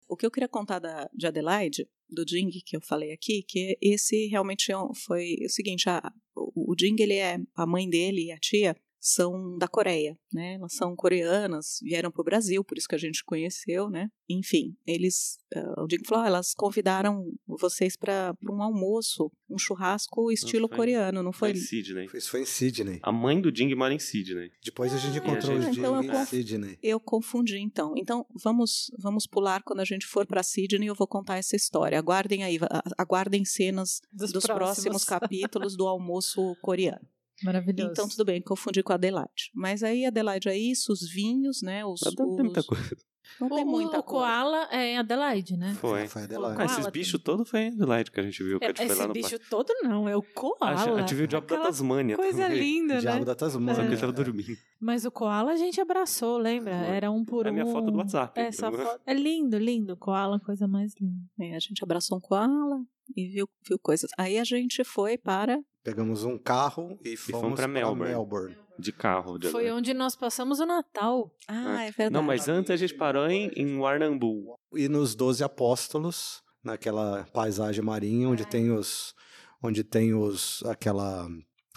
O 0.09 0.17
que 0.17 0.25
eu 0.27 0.31
queria 0.31 0.49
contar 0.49 0.79
da, 0.79 1.09
de 1.15 1.27
Adelaide, 1.27 1.87
do 2.11 2.25
Jing, 2.29 2.51
que 2.65 2.77
eu 2.77 2.81
falei 2.81 3.13
aqui, 3.13 3.43
que 3.43 3.77
esse 3.81 4.27
realmente 4.27 4.73
é 4.73 4.77
foi 5.07 5.37
o 5.45 5.49
seguinte, 5.49 5.89
a, 5.89 6.13
o 6.35 6.75
Jing, 6.79 6.97
ele 7.01 7.15
é, 7.15 7.39
a 7.55 7.67
mãe 7.67 7.89
dele 7.89 8.27
e 8.27 8.33
a 8.33 8.39
tia 8.39 8.77
são 9.01 9.57
da 9.57 9.67
Coreia, 9.67 10.17
né? 10.33 10.55
Elas 10.55 10.75
são 10.75 10.95
coreanas, 10.95 11.79
vieram 11.83 12.11
para 12.11 12.21
o 12.21 12.25
Brasil, 12.25 12.63
por 12.63 12.77
isso 12.77 12.87
que 12.87 12.95
a 12.95 12.99
gente 12.99 13.25
conheceu, 13.25 13.89
né? 13.89 14.09
Enfim, 14.29 14.77
eles, 14.87 15.39
uh, 15.57 15.83
o 15.83 15.89
Jing 15.91 16.05
falou, 16.07 16.25
ah, 16.25 16.27
elas 16.29 16.53
convidaram 16.55 17.33
vocês 17.49 17.97
para 17.97 18.35
um 18.49 18.63
almoço, 18.63 19.33
um 19.49 19.59
churrasco 19.59 20.31
estilo 20.31 20.69
foi- 20.69 20.77
coreano, 20.77 21.23
não 21.23 21.33
Foi 21.33 21.51
foi? 21.53 21.59
em 21.59 21.63
Sydney. 21.63 22.07
Isso 22.15 22.31
foi 22.31 22.43
em 22.43 22.45
Sydney. 22.45 23.01
A 23.03 23.11
mãe 23.11 23.41
do 23.41 23.51
Ding 23.51 23.75
mora 23.75 23.95
em 23.95 23.99
Sydney. 23.99 24.53
Depois 24.63 24.93
a 24.93 24.99
gente 24.99 25.19
Ah, 25.19 25.23
encontrou 25.23 25.57
gente, 25.61 25.71
os 25.73 25.79
então 25.79 25.97
eu 25.97 26.03
Jing 26.03 26.13
em 26.13 26.25
Sydney. 26.27 26.79
Eu 26.83 27.01
confundi, 27.01 27.59
então. 27.59 27.95
Então, 27.97 28.27
vamos 28.43 28.91
vamos 28.99 29.27
pular 29.27 29.63
quando 29.63 29.81
a 29.81 29.85
gente 29.85 30.07
for 30.07 30.27
para 30.27 30.43
Sydney, 30.43 30.89
eu 30.89 30.95
vou 30.95 31.07
contar 31.09 31.39
essa 31.39 31.57
história. 31.57 31.99
Aguardem 31.99 32.45
aí, 32.45 32.59
aguardem 32.99 33.45
cenas 33.45 34.01
Dos 34.13 34.31
dos, 34.31 34.45
próximos. 34.45 34.85
próximos. 34.85 35.05
capítulos 35.05 35.77
do 35.77 35.89
almoço 35.89 36.55
coreano. 36.61 37.01
Maravilhoso. 37.43 37.91
Então, 37.93 38.09
tudo 38.09 38.25
bem, 38.25 38.41
confundi 38.43 38.83
com 38.83 38.93
a 38.93 38.97
Adelaide. 38.97 39.51
Mas 39.55 39.83
aí, 39.83 40.05
Adelaide 40.05 40.49
é 40.49 40.57
isso, 40.59 40.93
os 40.93 41.09
vinhos, 41.11 41.63
né? 41.63 41.85
Os, 41.85 42.01
não 42.19 42.37
tem 42.37 42.45
muita 42.45 42.61
os- 42.61 42.67
coisa. 42.67 42.97
Não 43.41 43.49
tem 43.49 43.63
o, 43.65 43.67
muita 43.67 44.01
o 44.01 44.03
coisa. 44.03 44.25
koala 44.27 44.69
é 44.73 44.93
em 44.95 44.99
Adelaide, 44.99 45.57
né? 45.57 45.73
Foi. 45.81 46.09
Foi 46.09 46.23
Adelaide. 46.25 46.61
Ah, 46.63 46.65
esses 46.65 46.87
bichos 46.89 47.23
todos 47.23 47.49
foi 47.49 47.61
em 47.61 47.69
Adelaide 47.69 48.11
que 48.11 48.19
a 48.19 48.23
gente 48.25 48.43
viu, 48.43 48.59
que 48.59 48.65
a 48.65 48.69
gente 48.69 48.79
foi 48.79 48.87
lá 48.89 48.93
Esse 48.95 49.07
no 49.07 49.13
bicho 49.15 49.31
parque. 49.31 49.47
todo 49.49 49.73
não, 49.85 50.09
é 50.09 50.17
o 50.17 50.23
koala. 50.23 50.95
a 50.97 51.01
gente 51.01 51.15
viu 51.15 51.25
o 51.27 51.29
Diabo 51.29 51.47
da 51.47 51.55
Aquela 51.55 51.69
Tasmânia 51.71 52.17
Coisa 52.17 52.43
também. 52.43 52.59
linda, 52.59 52.99
Diabo 52.99 53.21
né? 53.21 53.25
da 53.25 53.33
Só 53.33 53.35
que 53.37 53.41
Tasmânia. 53.53 53.83
ele 53.85 53.97
tava 53.97 54.13
dormindo. 54.13 54.57
Mas 54.81 55.05
o 55.05 55.11
koala 55.13 55.53
a 55.53 55.57
gente 55.57 55.81
abraçou, 55.81 56.39
lembra? 56.39 56.77
Foi. 56.87 56.97
Era 56.97 57.11
um 57.13 57.25
por 57.25 57.47
É 57.47 57.51
um. 57.51 57.53
a 57.53 57.55
minha 57.55 57.67
foto 57.67 57.91
do 57.93 57.99
WhatsApp. 57.99 58.41
Essa 58.41 58.71
foto. 58.73 59.01
É 59.07 59.15
lindo, 59.15 59.57
lindo. 59.59 59.97
Koala, 59.97 60.41
coisa 60.41 60.67
mais 60.67 60.93
linda. 61.01 61.23
É, 61.39 61.55
a 61.55 61.61
gente 61.61 61.85
abraçou 61.85 62.19
um 62.19 62.21
koala 62.21 62.83
e 63.17 63.29
viu, 63.29 63.49
viu 63.69 63.79
coisas. 63.79 64.11
Aí 64.19 64.39
a 64.39 64.45
gente 64.45 64.83
foi 64.83 65.17
para. 65.17 65.61
Pegamos 65.83 66.25
um 66.25 66.37
carro 66.37 66.99
e 67.03 67.17
fomos 67.17 67.55
pra 67.55 67.67
Melbourne. 67.67 68.13
Melbourne. 68.13 68.57
De 68.79 68.93
carro. 68.93 69.39
De... 69.39 69.49
Foi 69.49 69.71
onde 69.71 69.95
nós 69.95 70.15
passamos 70.15 70.61
o 70.61 70.67
Natal. 70.67 71.31
Ah, 71.49 71.85
é 71.85 71.91
verdade. 71.91 72.13
Não, 72.13 72.23
mas 72.23 72.49
antes 72.49 72.71
a 72.71 72.77
gente 72.77 72.95
parou 72.95 73.29
em, 73.29 73.51
em 73.57 73.79
Warrnambool. 73.79 74.59
E 74.75 74.89
nos 74.89 75.15
Doze 75.15 75.43
Apóstolos, 75.43 76.43
naquela 76.63 77.25
paisagem 77.33 77.85
marinha 77.85 78.29
onde 78.29 78.47
tem 78.47 78.71
os. 78.71 79.15
onde 79.63 79.83
tem 79.83 80.15
os. 80.15 80.63
aquela. 80.67 81.29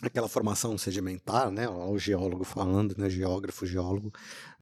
aquela 0.01 0.27
formação 0.27 0.77
sedimentar, 0.77 1.49
né? 1.49 1.67
O 1.67 1.97
geólogo 1.97 2.43
falando, 2.43 2.95
né? 2.97 3.09
Geógrafo, 3.09 3.65
geólogo. 3.65 4.11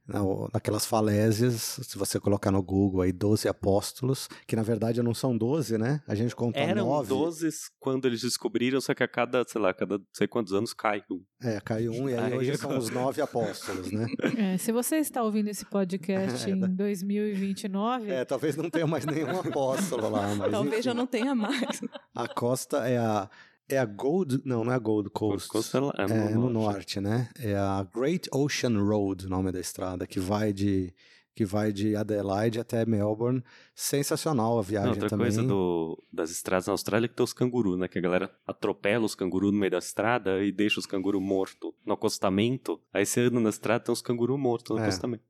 Na- 0.06 0.20
Naquelas 0.52 0.84
falésias, 0.84 1.78
se 1.82 1.96
você 1.96 2.18
colocar 2.18 2.50
no 2.50 2.62
Google 2.62 3.02
aí, 3.02 3.12
12 3.12 3.46
apóstolos, 3.48 4.28
que 4.46 4.56
na 4.56 4.62
verdade 4.62 5.02
não 5.02 5.14
são 5.14 5.36
12, 5.36 5.78
né? 5.78 6.00
A 6.08 6.14
gente 6.14 6.34
conta 6.34 6.58
Eram 6.58 6.86
9. 6.86 7.08
12 7.08 7.48
quando 7.78 8.06
eles 8.06 8.20
descobriram, 8.20 8.80
só 8.80 8.94
que 8.94 9.02
a 9.02 9.08
cada, 9.08 9.44
sei 9.46 9.60
lá, 9.60 9.70
a 9.70 9.74
cada 9.74 9.98
não 9.98 10.04
sei 10.12 10.26
quantos 10.26 10.52
anos 10.52 10.72
cai 10.74 11.02
um. 11.10 11.22
É, 11.40 11.60
caiu 11.60 11.92
um, 11.92 12.08
e 12.08 12.14
aí 12.14 12.32
Aí 12.32 12.38
hoje 12.38 12.56
são 12.56 12.76
os 12.76 12.90
nove 12.90 13.20
apóstolos, 13.22 13.90
né? 13.92 14.06
É, 14.36 14.58
se 14.58 14.72
você 14.72 14.96
está 14.96 15.22
ouvindo 15.22 15.48
esse 15.48 15.64
podcast 15.66 16.48
em 16.50 16.58
2029, 16.60 18.10
É, 18.10 18.24
talvez 18.24 18.56
não 18.56 18.68
tenha 18.70 18.86
mais 18.86 19.04
nenhum 19.06 19.38
apóstolo 19.38 20.08
lá, 20.10 20.34
mas 20.34 20.50
Talvez 20.50 20.74
enfim. 20.74 20.82
já 20.82 20.94
não 20.94 21.06
tenha 21.06 21.34
mais. 21.34 21.80
A 22.14 22.28
costa 22.28 22.88
é 22.88 22.98
a 22.98 23.28
é 23.72 23.78
a 23.78 23.84
Gold, 23.84 24.40
não, 24.44 24.64
não 24.64 24.72
é 24.72 24.76
a 24.76 24.78
Gold 24.78 25.10
Coast. 25.10 25.48
Coast 25.48 25.76
é 25.76 25.80
lá- 25.80 25.94
é 25.98 26.02
é, 26.02 26.34
no 26.34 26.42
no 26.42 26.50
norte, 26.50 27.00
né? 27.00 27.28
É 27.38 27.54
a 27.56 27.86
Great 27.94 28.28
Ocean 28.32 28.78
Road, 28.82 29.26
o 29.26 29.28
nome 29.28 29.50
da 29.52 29.60
estrada, 29.60 30.06
que 30.06 30.20
vai 30.20 30.52
de 30.52 30.92
que 31.34 31.46
vai 31.46 31.72
de 31.72 31.96
Adelaide 31.96 32.60
até 32.60 32.84
Melbourne. 32.84 33.42
Sensacional 33.74 34.58
a 34.58 34.62
viagem 34.62 34.88
Não, 34.88 34.94
outra 34.94 35.08
também. 35.08 35.24
coisa 35.28 35.42
do, 35.42 36.02
das 36.12 36.30
estradas 36.30 36.66
na 36.66 36.74
Austrália 36.74 37.06
é 37.06 37.08
que 37.08 37.14
tem 37.14 37.24
os 37.24 37.32
cangurus, 37.32 37.78
né? 37.78 37.88
Que 37.88 37.98
a 37.98 38.02
galera 38.02 38.30
atropela 38.46 39.06
os 39.06 39.14
cangurus 39.14 39.50
no 39.50 39.58
meio 39.58 39.70
da 39.70 39.78
estrada 39.78 40.44
e 40.44 40.52
deixa 40.52 40.78
os 40.78 40.84
cangurus 40.84 41.22
mortos 41.22 41.72
no 41.86 41.94
acostamento. 41.94 42.78
Aí 42.92 43.06
você 43.06 43.22
anda 43.22 43.40
na 43.40 43.48
estrada 43.48 43.82
tem 43.82 43.92
os 43.94 44.02
cangurus 44.02 44.38
mortos 44.38 44.76
no 44.76 44.82
É. 44.82 44.86
acostamento. 44.86 45.24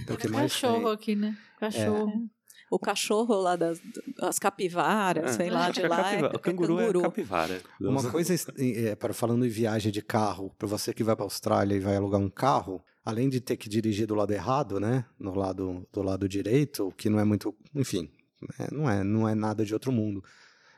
Então, 0.00 0.16
é 0.24 0.28
mais 0.28 0.52
cachorro 0.52 0.82
tem? 0.84 0.92
aqui, 0.92 1.16
né? 1.16 1.36
Cachorro. 1.58 2.28
O 2.70 2.78
cachorro 2.78 3.34
lá 3.40 3.56
das 3.56 3.80
as 4.20 4.38
capivaras, 4.38 5.32
É. 5.32 5.32
sei 5.34 5.50
lá, 5.50 5.70
de 5.70 5.80
É 5.82 5.88
lá. 5.88 6.12
É, 6.14 6.26
o 6.26 6.38
canguru 6.38 6.78
é, 6.78 6.86
canguru. 6.86 7.02
capivara. 7.02 7.60
Uma 7.80 8.10
coisa, 8.10 8.34
é, 8.58 8.94
para 8.94 9.12
falando 9.14 9.46
em 9.46 9.48
viagem 9.48 9.90
de 9.92 10.02
carro, 10.02 10.52
para 10.58 10.68
você 10.68 10.92
que 10.92 11.02
vai 11.04 11.14
para 11.16 11.24
Austrália 11.24 11.74
e 11.76 11.80
vai 11.80 11.96
alugar 11.96 12.20
um 12.20 12.28
carro, 12.30 12.82
além 13.04 13.28
de 13.28 13.40
ter 13.40 13.56
que 13.56 13.68
dirigir 13.68 14.06
do 14.06 14.14
lado 14.14 14.32
errado, 14.32 14.78
né, 14.78 15.04
no 15.18 15.34
lado 15.34 15.86
do 15.92 16.02
lado 16.02 16.28
direito, 16.28 16.88
o 16.88 16.92
que 16.92 17.08
não 17.08 17.18
é 17.18 17.24
muito, 17.24 17.54
enfim, 17.74 18.10
é, 18.58 18.74
não 18.74 18.90
é, 18.90 19.02
não 19.04 19.28
é 19.28 19.34
nada 19.34 19.64
de 19.64 19.72
outro 19.72 19.90
mundo. 19.90 20.22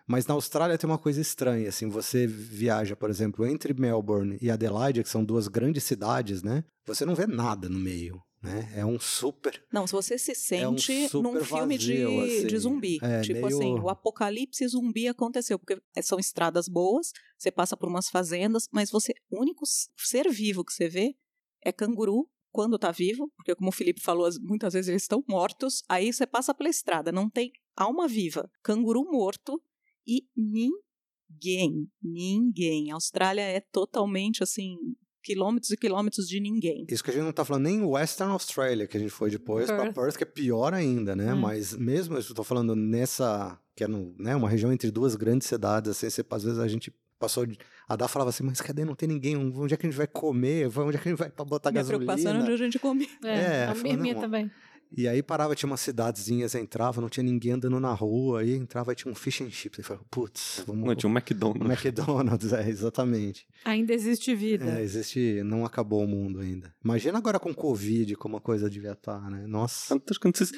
Mas 0.06 0.26
na 0.26 0.34
Austrália 0.34 0.76
tem 0.76 0.88
uma 0.90 0.98
coisa 0.98 1.20
estranha, 1.20 1.68
assim, 1.68 1.88
você 1.88 2.26
viaja, 2.26 2.96
por 2.96 3.10
exemplo, 3.10 3.46
entre 3.46 3.72
Melbourne 3.72 4.38
e 4.40 4.50
Adelaide, 4.50 5.02
que 5.02 5.08
são 5.08 5.24
duas 5.24 5.46
grandes 5.46 5.84
cidades, 5.84 6.42
né? 6.42 6.64
Você 6.86 7.04
não 7.04 7.14
vê 7.14 7.26
nada 7.28 7.68
no 7.68 7.78
meio, 7.78 8.20
né? 8.42 8.72
É 8.74 8.84
um 8.86 8.98
super 8.98 9.62
Não, 9.72 9.86
se 9.86 9.92
você 9.92 10.16
se 10.18 10.30
É 10.54 10.66
um 10.68 10.76
sente 10.78 11.14
num 11.18 11.44
filme 11.44 11.76
de, 11.78 12.02
vazio, 12.04 12.20
assim. 12.22 12.46
de 12.46 12.58
zumbi. 12.58 12.98
É, 13.02 13.20
tipo 13.20 13.40
meio- 13.40 13.46
assim, 13.48 13.74
o 13.80 13.88
apocalipse 13.88 14.66
zumbi 14.68 15.08
aconteceu, 15.08 15.58
porque 15.58 15.80
são 16.02 16.18
estradas 16.18 16.68
boas, 16.68 17.12
você 17.38 17.50
passa 17.50 17.76
por 17.76 17.88
umas 17.88 18.08
fazendas, 18.08 18.66
mas 18.72 18.90
você, 18.90 19.12
o 19.30 19.40
único 19.40 19.64
ser 19.66 20.30
vivo 20.30 20.64
que 20.64 20.72
você 20.72 20.88
vê 20.88 21.14
é 21.62 21.70
canguru 21.72 22.28
quando 22.52 22.78
tá 22.78 22.90
vivo, 22.90 23.30
porque 23.36 23.54
como 23.54 23.68
o 23.68 23.72
Felipe 23.72 24.00
falou, 24.00 24.26
as- 24.26 24.38
muitas 24.38 24.72
vezes 24.72 24.88
eles 24.88 25.02
estão 25.02 25.22
mortos, 25.28 25.82
aí 25.88 26.12
você 26.12 26.26
passa 26.26 26.52
pela 26.54 26.68
estrada, 26.68 27.12
não 27.12 27.28
tem 27.30 27.52
alma 27.76 28.08
viva, 28.08 28.50
canguru 28.62 29.04
morto 29.04 29.62
e 30.06 30.26
ninguém, 30.34 31.88
ninguém. 32.02 32.90
A 32.90 32.94
Austrália 32.94 33.42
é 33.42 33.60
totalmente 33.60 34.42
assim, 34.42 34.76
quilômetros 35.22 35.70
e 35.70 35.76
quilômetros 35.76 36.28
de 36.28 36.40
ninguém. 36.40 36.86
Isso 36.88 37.02
que 37.02 37.10
a 37.10 37.12
gente 37.12 37.24
não 37.24 37.32
tá 37.32 37.44
falando 37.44 37.64
nem 37.64 37.82
Western 37.82 38.32
Australia, 38.32 38.86
que 38.86 38.96
a 38.96 39.00
gente 39.00 39.10
foi 39.10 39.30
depois 39.30 39.66
para 39.66 39.84
Perth. 39.84 39.94
Perth, 39.94 40.16
que 40.16 40.24
é 40.24 40.26
pior 40.26 40.74
ainda, 40.74 41.14
né? 41.14 41.32
Hum. 41.32 41.40
Mas 41.40 41.74
mesmo 41.74 42.16
eu 42.16 42.34
tô 42.34 42.42
falando 42.42 42.74
nessa, 42.74 43.58
que 43.74 43.84
é 43.84 43.88
no, 43.88 44.14
né, 44.18 44.34
uma 44.34 44.48
região 44.48 44.72
entre 44.72 44.90
duas 44.90 45.16
grandes 45.16 45.48
cidades, 45.48 45.90
assim, 45.90 46.08
você, 46.08 46.24
às 46.28 46.44
vezes 46.44 46.58
a 46.58 46.68
gente 46.68 46.92
passou, 47.18 47.44
de, 47.44 47.58
a 47.86 47.94
Dá 47.94 48.08
falava 48.08 48.30
assim, 48.30 48.42
mas 48.42 48.60
cadê? 48.60 48.84
Não 48.84 48.94
tem 48.94 49.08
ninguém, 49.08 49.36
onde 49.36 49.74
é 49.74 49.76
que 49.76 49.86
a 49.86 49.90
gente 49.90 49.98
vai 49.98 50.06
comer? 50.06 50.66
Onde 50.78 50.96
é 50.96 51.00
que 51.00 51.08
a 51.08 51.10
gente 51.10 51.18
vai 51.18 51.28
pra 51.28 51.44
botar 51.44 51.70
Minha 51.70 51.84
preocupação 51.84 52.32
é 52.32 52.34
onde 52.34 52.38
gasolina? 52.38 52.54
a 52.54 52.64
gente 52.64 52.78
come. 52.78 53.08
É, 53.22 53.28
É, 53.28 53.64
a 53.64 53.66
minha, 53.66 53.74
falando, 53.74 54.00
minha 54.00 54.14
não, 54.14 54.20
também. 54.22 54.50
E 54.96 55.06
aí 55.06 55.22
parava, 55.22 55.54
tinha 55.54 55.68
umas 55.70 55.80
cidadezinhas, 55.80 56.54
entrava, 56.54 57.00
não 57.00 57.08
tinha 57.08 57.22
ninguém 57.22 57.52
andando 57.52 57.78
na 57.78 57.92
rua, 57.92 58.40
aí 58.40 58.54
entrava 58.54 58.92
e 58.92 58.96
tinha 58.96 59.10
um 59.10 59.14
fish 59.14 59.40
and 59.40 59.50
chips, 59.50 59.78
aí 59.78 59.84
falava, 59.84 60.04
putz, 60.10 60.64
vamos... 60.66 60.84
Não, 60.84 60.94
tinha 60.94 61.08
um 61.08 61.12
McDonald's. 61.12 61.62
um 61.64 61.70
McDonald's, 61.72 62.52
é, 62.52 62.68
exatamente. 62.68 63.46
Ainda 63.64 63.92
existe 63.92 64.34
vida. 64.34 64.64
É, 64.64 64.82
existe, 64.82 65.42
não 65.44 65.64
acabou 65.64 66.02
o 66.02 66.08
mundo 66.08 66.40
ainda. 66.40 66.74
Imagina 66.84 67.18
agora 67.18 67.38
com 67.38 67.54
Covid, 67.54 68.16
como 68.16 68.36
a 68.36 68.40
coisa 68.40 68.68
devia 68.68 68.92
estar, 68.92 69.30
né? 69.30 69.46
Nossa. 69.46 69.94
Não 69.94 70.00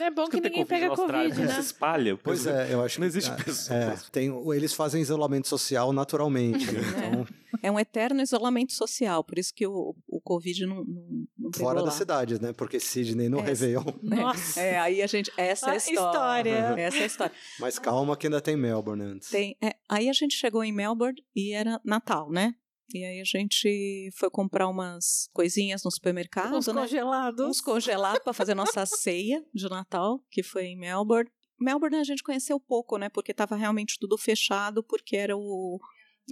É 0.00 0.10
bom 0.10 0.26
que 0.26 0.40
ninguém 0.40 0.64
pega 0.64 0.86
na 0.86 0.92
Austrália, 0.92 1.28
Covid, 1.28 1.40
não 1.46 1.48
né? 1.48 1.60
se 1.60 1.66
espalha. 1.66 2.16
Pois 2.16 2.46
é, 2.46 2.72
eu 2.72 2.82
acho 2.82 3.00
Não 3.00 3.06
que 3.06 3.16
existe 3.16 3.30
é, 3.30 3.34
pessoas. 3.34 3.70
é, 3.70 3.96
tem, 4.10 4.32
eles 4.54 4.72
fazem 4.72 5.02
isolamento 5.02 5.48
social 5.48 5.92
naturalmente, 5.92 6.70
né? 6.72 6.80
Então, 7.02 7.26
É 7.62 7.70
um 7.70 7.78
eterno 7.78 8.20
isolamento 8.20 8.72
social, 8.72 9.22
por 9.22 9.38
isso 9.38 9.54
que 9.54 9.64
o, 9.66 9.94
o 10.08 10.20
Covid 10.20 10.66
não, 10.66 10.84
não, 10.84 11.26
não 11.38 11.50
fora 11.54 11.78
lá. 11.80 11.86
das 11.86 11.94
cidades, 11.94 12.40
né? 12.40 12.52
Porque 12.52 12.80
Sydney 12.80 13.28
no 13.28 13.38
É. 13.38 13.42
Réveillon. 13.42 13.84
Nossa. 14.02 14.60
É, 14.60 14.78
aí 14.78 15.00
a 15.00 15.06
gente. 15.06 15.30
Essa 15.36 15.66
é 15.66 15.70
a 15.70 15.72
A 15.72 15.76
história. 15.76 16.50
história. 16.50 16.82
Essa 16.82 16.96
é 16.98 17.02
a 17.02 17.06
história. 17.06 17.34
Mas 17.60 17.78
calma 17.78 18.16
que 18.16 18.26
ainda 18.26 18.40
tem 18.40 18.56
Melbourne 18.56 19.04
antes. 19.04 19.28
Tem, 19.30 19.56
é, 19.62 19.76
aí 19.88 20.08
a 20.08 20.12
gente 20.12 20.34
chegou 20.34 20.64
em 20.64 20.72
Melbourne 20.72 21.22
e 21.36 21.52
era 21.52 21.80
Natal, 21.84 22.30
né? 22.30 22.54
E 22.92 23.04
aí 23.04 23.20
a 23.20 23.24
gente 23.24 24.10
foi 24.18 24.28
comprar 24.28 24.68
umas 24.68 25.30
coisinhas 25.32 25.82
no 25.84 25.90
supermercado, 25.90 26.58
Os 26.58 26.66
né? 26.66 26.74
congelados. 26.74 27.46
Uns 27.46 27.60
congelados 27.60 28.18
para 28.22 28.32
fazer 28.34 28.54
nossa 28.54 28.84
ceia 28.84 29.42
de 29.54 29.68
Natal, 29.70 30.20
que 30.30 30.42
foi 30.42 30.64
em 30.66 30.76
Melbourne. 30.76 31.30
Melbourne 31.60 31.96
a 31.96 32.04
gente 32.04 32.22
conheceu 32.24 32.58
pouco, 32.58 32.98
né? 32.98 33.08
Porque 33.08 33.30
estava 33.30 33.54
realmente 33.54 33.96
tudo 34.00 34.18
fechado, 34.18 34.82
porque 34.82 35.16
era 35.16 35.36
o 35.36 35.78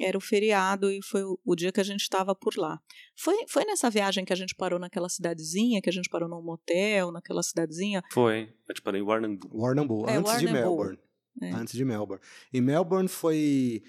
era 0.05 0.17
o 0.17 0.21
feriado 0.21 0.91
e 0.91 1.03
foi 1.03 1.23
o, 1.25 1.39
o 1.45 1.55
dia 1.55 1.71
que 1.73 1.81
a 1.81 1.85
gente 1.85 2.01
estava 2.03 2.35
por 2.35 2.57
lá. 2.57 2.81
Foi, 3.17 3.35
foi 3.49 3.65
nessa 3.65 3.89
viagem 3.91 4.25
que 4.25 4.33
a 4.33 4.37
gente 4.37 4.55
parou 4.55 4.79
naquela 4.79 5.09
cidadezinha, 5.09 5.81
que 5.83 5.89
a 5.89 5.93
gente 5.93 6.09
parou 6.09 6.29
num 6.29 6.43
motel, 6.43 7.11
naquela 7.13 7.43
cidadezinha? 7.43 8.03
Foi. 8.13 8.53
A 8.69 8.73
gente 8.73 8.83
parou 8.83 8.99
em 9.01 9.03
Warrnambool. 9.03 9.51
Warrnambool, 9.61 10.09
é, 10.09 10.17
antes 10.17 10.33
Warrnambool. 10.33 10.47
de 10.47 10.53
Melbourne. 10.53 10.99
É. 11.43 11.51
Antes 11.53 11.75
de 11.75 11.85
Melbourne. 11.85 12.23
E 12.53 12.61
Melbourne 12.61 13.09
foi. 13.09 13.83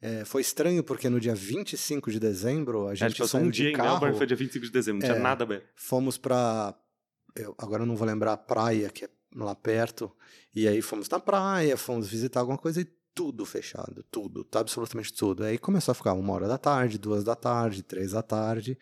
é, 0.00 0.24
foi 0.24 0.40
estranho 0.42 0.82
porque 0.84 1.08
no 1.08 1.18
dia 1.20 1.34
25 1.34 2.10
de 2.10 2.20
dezembro 2.20 2.86
a 2.86 2.92
A 2.92 2.94
gente, 2.94 3.18
passou 3.18 3.40
saiu 3.40 3.46
um 3.46 3.50
dia 3.50 3.66
de 3.66 3.70
em 3.72 3.74
carro, 3.76 3.90
Melbourne, 3.90 4.16
foi 4.16 4.26
dia 4.26 4.36
25 4.36 4.64
de 4.66 4.70
dezembro, 4.72 5.00
não 5.02 5.08
É. 5.08 5.12
tinha 5.12 5.22
nada 5.22 5.44
aberto. 5.44 5.66
fomos 5.74 6.16
pra. 6.16 6.74
eu 7.34 7.54
agora 7.58 7.82
eu 7.82 7.86
não 7.86 7.96
vou 7.96 8.06
lembrar 8.06 8.32
a 8.32 8.36
praia, 8.36 8.88
que 8.90 9.04
é 9.04 9.08
lá 9.34 9.54
perto. 9.54 10.10
E 10.54 10.66
aí 10.66 10.80
fomos 10.80 11.08
na 11.10 11.20
praia, 11.20 11.76
fomos 11.76 12.08
visitar 12.08 12.40
alguma 12.40 12.56
coisa 12.56 12.80
e 12.80 12.86
tudo 13.16 13.46
fechado, 13.46 14.04
tudo, 14.10 14.44
tá 14.44 14.60
absolutamente 14.60 15.10
tudo. 15.14 15.42
Aí 15.42 15.56
começou 15.56 15.92
a 15.92 15.94
ficar 15.94 16.12
uma 16.12 16.34
hora 16.34 16.46
da 16.46 16.58
tarde, 16.58 16.98
duas 16.98 17.24
da 17.24 17.34
tarde, 17.34 17.82
três 17.82 18.12
da 18.12 18.22
tarde. 18.22 18.78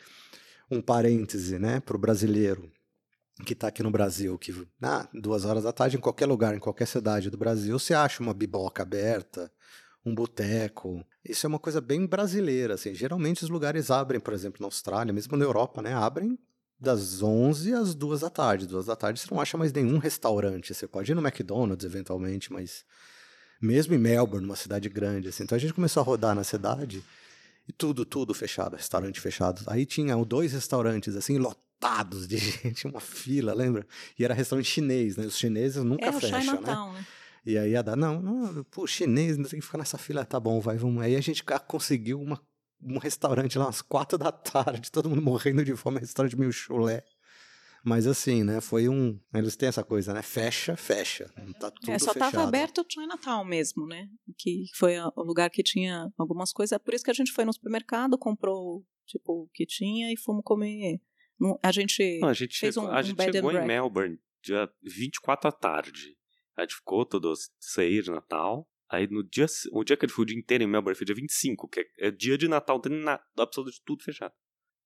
Um 0.69 0.83
parêntese, 0.83 1.57
né, 1.57 1.79
pro 1.79 1.97
brasileiro 1.97 2.69
que 3.47 3.55
tá 3.55 3.69
aqui 3.69 3.83
no 3.83 3.91
Brasil, 3.91 4.37
que 4.37 4.53
ah, 4.83 5.09
duas 5.15 5.45
horas 5.45 5.63
da 5.63 5.73
tarde, 5.73 5.97
em 5.97 6.01
qualquer 6.01 6.27
lugar, 6.27 6.55
em 6.55 6.59
qualquer 6.59 6.87
cidade 6.87 7.31
do 7.31 7.37
Brasil, 7.37 7.79
você 7.79 7.95
acha 7.95 8.23
uma 8.23 8.35
biboca 8.35 8.83
aberta, 8.83 9.51
um 10.05 10.13
boteco. 10.15 11.05
Isso 11.25 11.47
é 11.47 11.49
uma 11.49 11.59
coisa 11.59 11.81
bem 11.81 12.05
brasileira, 12.05 12.75
assim. 12.75 12.93
Geralmente 12.95 13.45
os 13.45 13.51
lugares 13.51 13.91
abrem, 13.91 14.21
por 14.21 14.35
exemplo, 14.35 14.61
na 14.61 14.67
Austrália, 14.67 15.13
mesmo 15.13 15.37
na 15.37 15.45
Europa, 15.45 15.81
né, 15.81 15.95
abrem 15.95 16.37
das 16.79 17.23
11 17.23 17.73
às 17.73 17.95
2 17.95 18.21
da 18.21 18.31
tarde. 18.31 18.67
Duas 18.67 18.87
da 18.87 18.97
tarde 18.97 19.21
você 19.21 19.29
não 19.33 19.41
acha 19.41 19.57
mais 19.57 19.73
nenhum 19.73 19.99
restaurante. 19.99 20.75
Você 20.75 20.89
pode 20.89 21.13
ir 21.13 21.15
no 21.15 21.27
McDonald's 21.27 21.85
eventualmente, 21.85 22.53
mas 22.53 22.85
mesmo 23.65 23.95
em 23.95 23.99
Melbourne, 23.99 24.47
uma 24.47 24.57
cidade 24.57 24.89
grande, 24.89 25.29
assim. 25.29 25.43
Então 25.45 25.57
a 25.57 25.59
gente 25.59 25.75
começou 25.75 26.01
a 26.01 26.05
rodar 26.05 26.35
na 26.35 26.45
cidade 26.45 27.03
e 27.67 27.73
tudo, 27.73 28.05
tudo 28.05 28.35
fechado, 28.35 28.77
restaurante 28.77 29.21
fechado. 29.21 29.63
Aí 29.67 29.87
tinha 29.87 30.17
dois 30.25 30.53
restaurantes 30.53 31.17
assim 31.17 31.39
lotados 31.39 32.29
de 32.29 32.37
gente, 32.39 32.87
uma 32.87 33.01
fila, 33.01 33.55
lembra? 33.55 33.87
E 34.19 34.25
era 34.25 34.35
restaurante 34.35 34.67
chinês, 34.67 35.17
né? 35.17 35.27
Os 35.27 35.39
chineses 35.39 35.83
nunca 35.83 36.07
É 36.07 36.11
o 36.11 36.21
fecham, 36.21 36.39
né? 36.39 36.45
Chinatown, 36.45 36.93
né? 36.93 37.07
E 37.47 37.59
aí 37.59 37.77
a 37.77 37.83
dar, 37.83 37.97
não, 37.97 38.23
não, 38.23 38.65
pô, 38.65 38.87
chinês, 38.87 39.37
não 39.37 39.45
tem 39.45 39.61
que 39.61 39.67
ficar 39.67 39.77
nessa 39.77 39.99
fila, 39.99 40.25
tá 40.25 40.41
bom, 40.41 40.61
vai, 40.61 40.79
vamos. 40.79 41.03
Aí 41.03 41.15
a 41.15 41.21
gente 41.21 41.45
conseguiu 41.67 42.21
uma, 42.21 42.41
um 42.83 42.99
restaurante 42.99 43.59
lá 43.59 43.69
às 43.69 43.83
quatro 43.83 44.17
da 44.17 44.33
tarde, 44.33 44.91
todo 44.91 45.11
mundo 45.11 45.21
morrendo 45.21 45.63
de 45.63 45.77
fome, 45.77 45.99
um 45.99 46.01
restaurante 46.01 46.39
meio 46.39 46.53
chulé. 46.53 47.05
Mas 47.85 48.07
assim, 48.07 48.43
né, 48.43 48.61
foi 48.61 48.89
um... 48.89 49.21
Eles 49.35 49.57
têm 49.57 49.69
essa 49.69 49.85
coisa, 49.85 50.15
né, 50.15 50.23
fecha, 50.23 50.75
fecha, 50.77 51.31
tá 51.61 51.71
tudo 51.71 51.91
É, 51.91 51.99
só 51.99 52.13
fechado. 52.13 52.29
estava 52.31 52.49
aberto 52.49 52.79
o 52.81 52.87
Chinatown 52.89 53.45
mesmo, 53.45 53.87
né? 53.87 54.09
Que 54.39 54.65
foi 54.75 54.95
o 54.99 55.23
lugar 55.23 55.51
que 55.51 55.63
tinha 55.63 56.11
algumas 56.17 56.51
coisas. 56.53 56.73
É 56.73 56.79
por 56.79 56.95
isso 56.95 57.05
que 57.05 57.11
a 57.11 57.15
gente 57.15 57.31
foi 57.33 57.45
no 57.45 57.53
supermercado, 57.53 58.17
comprou 58.17 58.85
tipo 59.07 59.43
o 59.45 59.49
que 59.53 59.67
tinha 59.67 60.11
e 60.13 60.17
fomos 60.17 60.43
comer. 60.45 60.99
A 61.63 61.71
gente 61.73 62.21
Não, 62.21 62.29
a 62.29 62.33
gente 62.33 62.59
fez 62.59 62.75
chegou, 62.75 62.89
um- 62.89 62.93
a 62.93 63.01
um 63.01 63.03
gente 63.03 63.17
bed 63.17 63.29
and 63.29 63.33
chegou 63.35 63.51
em 63.51 63.55
breakfast. 63.55 63.67
Melbourne 63.83 64.19
dia 64.43 64.71
24 64.83 65.49
à 65.49 65.53
tarde. 65.53 66.17
A 66.57 66.63
gente 66.63 66.77
ficou 66.77 67.05
todos 67.05 67.51
ceia 67.61 68.03
de 68.03 68.11
Natal. 68.11 68.67
Aí 68.91 69.07
no 69.09 69.23
dia, 69.25 69.47
o 69.73 69.83
dia 69.83 69.97
que 69.97 70.05
a 70.05 70.09
gente 70.09 70.15
foi 70.15 70.23
o 70.23 70.27
dia 70.27 70.39
inteiro 70.39 70.63
em 70.65 70.67
Melbourne 70.67 70.97
foi 70.97 71.05
dia 71.05 71.15
25, 71.15 71.69
que 71.69 71.81
é, 71.81 72.09
é 72.09 72.11
dia 72.11 72.39
de 72.39 72.47
Natal, 72.47 72.81
tem 72.81 72.93
nada, 72.93 73.23
absolutamente 73.39 73.83
tudo 73.85 74.03
fechado. 74.05 74.33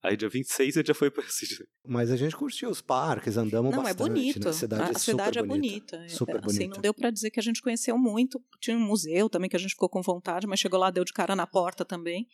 Aí 0.03 0.17
dia 0.17 0.29
26 0.29 0.77
a 0.77 0.81
gente 0.81 0.87
já 0.87 0.95
foi 0.95 1.11
pra 1.11 1.25
Sydney. 1.29 1.67
Mas 1.85 2.11
a 2.11 2.17
gente 2.17 2.37
curtiu 2.37 2.71
os 2.71 2.81
parques, 2.81 3.37
andamos 3.37 3.73
Não, 3.73 3.81
é 3.81 3.87
bastante. 3.87 4.09
bonito. 4.09 4.45
Né? 4.45 4.51
A 4.51 4.53
cidade, 4.53 4.83
a 4.83 4.91
é, 4.91 4.99
cidade 4.99 5.39
super 5.39 5.45
é 5.45 5.49
bonita. 5.49 5.97
É, 5.97 6.09
Super 6.09 6.37
assim, 6.37 6.45
bonita. 6.47 6.75
não 6.75 6.83
deu 6.83 6.95
pra 6.95 7.11
dizer 7.11 7.31
que 7.31 7.41
a 7.41 7.43
gente 7.43 7.61
conheceu 7.61 7.99
muito. 7.99 8.43
Tinha 8.61 8.77
um 8.77 8.87
museu 8.87 9.29
também 9.29 9.51
que 9.51 9.57
a 9.57 9.59
gente 9.59 9.71
ficou 9.73 9.89
com 9.89 10.01
vontade, 10.01 10.47
mas 10.47 10.61
chegou 10.61 10.79
lá, 10.79 10.91
deu 10.91 11.05
de 11.05 11.13
cara 11.13 11.35
na 11.35 11.47
porta 11.47 11.85
também. 11.85 12.29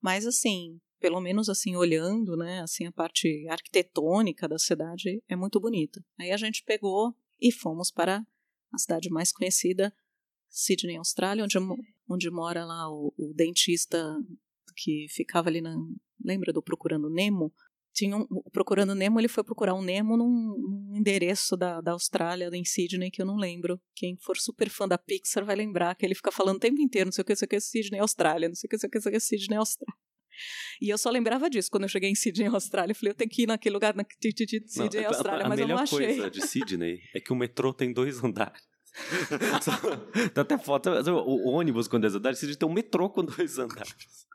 Mas 0.00 0.26
assim, 0.26 0.80
pelo 0.98 1.20
menos 1.20 1.48
assim, 1.48 1.76
olhando, 1.76 2.36
né, 2.36 2.60
assim, 2.62 2.86
a 2.86 2.92
parte 2.92 3.46
arquitetônica 3.48 4.48
da 4.48 4.58
cidade 4.58 5.22
é 5.28 5.36
muito 5.36 5.60
bonita. 5.60 6.02
Aí 6.18 6.30
a 6.30 6.36
gente 6.36 6.62
pegou 6.64 7.14
e 7.40 7.52
fomos 7.52 7.90
para 7.90 8.24
a 8.72 8.78
cidade 8.78 9.10
mais 9.10 9.32
conhecida, 9.32 9.92
Sydney, 10.48 10.96
Austrália, 10.96 11.44
onde, 11.44 11.58
onde 12.08 12.30
mora 12.30 12.64
lá 12.64 12.90
o, 12.90 13.12
o 13.16 13.32
dentista 13.34 14.16
que 14.76 15.06
ficava 15.10 15.48
ali 15.48 15.60
na. 15.60 15.74
Lembra 16.24 16.52
do 16.52 16.62
Procurando 16.62 17.08
Nemo? 17.10 17.52
Tinha 17.92 18.16
um, 18.16 18.24
o 18.30 18.50
Procurando 18.50 18.94
Nemo, 18.94 19.18
ele 19.20 19.26
foi 19.28 19.42
procurar 19.42 19.74
um 19.74 19.82
Nemo 19.82 20.16
num, 20.16 20.28
num 20.90 20.96
endereço 20.96 21.56
da, 21.56 21.80
da 21.80 21.92
Austrália, 21.92 22.48
em 22.52 22.64
Sydney, 22.64 23.10
que 23.10 23.20
eu 23.20 23.26
não 23.26 23.36
lembro. 23.36 23.80
Quem 23.96 24.16
for 24.20 24.36
super 24.36 24.68
fã 24.70 24.86
da 24.86 24.96
Pixar 24.96 25.44
vai 25.44 25.56
lembrar 25.56 25.94
que 25.96 26.06
ele 26.06 26.14
fica 26.14 26.30
falando 26.30 26.56
o 26.56 26.60
tempo 26.60 26.80
inteiro, 26.80 27.06
não 27.08 27.12
sei 27.12 27.22
o 27.22 27.24
que, 27.24 27.32
não 27.32 27.36
sei 27.36 27.46
o 27.46 27.48
que, 27.48 27.60
Sydney, 27.60 28.00
Austrália, 28.00 28.48
não 28.48 28.54
sei 28.54 28.68
o 28.68 28.70
que, 28.70 28.76
não 28.76 28.80
sei 28.80 28.88
o 28.88 28.90
que, 28.90 28.96
não 28.98 29.02
sei 29.02 29.10
o 29.10 29.12
que, 29.14 29.20
Sydney, 29.20 29.58
Austrália. 29.58 29.94
E 30.80 30.88
eu 30.88 30.96
só 30.96 31.10
lembrava 31.10 31.50
disso 31.50 31.68
quando 31.70 31.82
eu 31.82 31.88
cheguei 31.88 32.08
em 32.08 32.14
Sydney, 32.14 32.46
Austrália. 32.46 32.92
Eu 32.92 32.96
falei, 32.96 33.10
eu 33.10 33.16
tenho 33.16 33.28
que 33.30 33.42
ir 33.42 33.46
naquele 33.46 33.72
lugar, 33.74 33.94
na 33.96 34.04
Sydney, 34.66 35.04
a- 35.04 35.08
Austrália, 35.08 35.44
a, 35.44 35.48
mas 35.48 35.58
eu 35.58 35.66
não 35.66 35.74
melhor 35.74 35.82
achei. 35.82 35.98
coisa 36.06 36.30
de 36.30 36.46
Sydney 36.46 37.00
é 37.14 37.20
que 37.20 37.32
o 37.32 37.36
metrô 37.36 37.74
tem 37.74 37.92
dois 37.92 38.22
andares. 38.22 38.62
Só- 39.62 40.30
Dá 40.32 40.42
até 40.42 40.56
foto. 40.56 40.88
O, 40.90 41.48
o 41.48 41.52
ônibus 41.52 41.88
com 41.88 41.98
dois 41.98 42.14
andares, 42.14 42.38
Sydney 42.38 42.56
tem 42.56 42.68
um 42.68 42.72
metrô 42.72 43.10
com 43.10 43.24
dois 43.24 43.58
andares. 43.58 44.26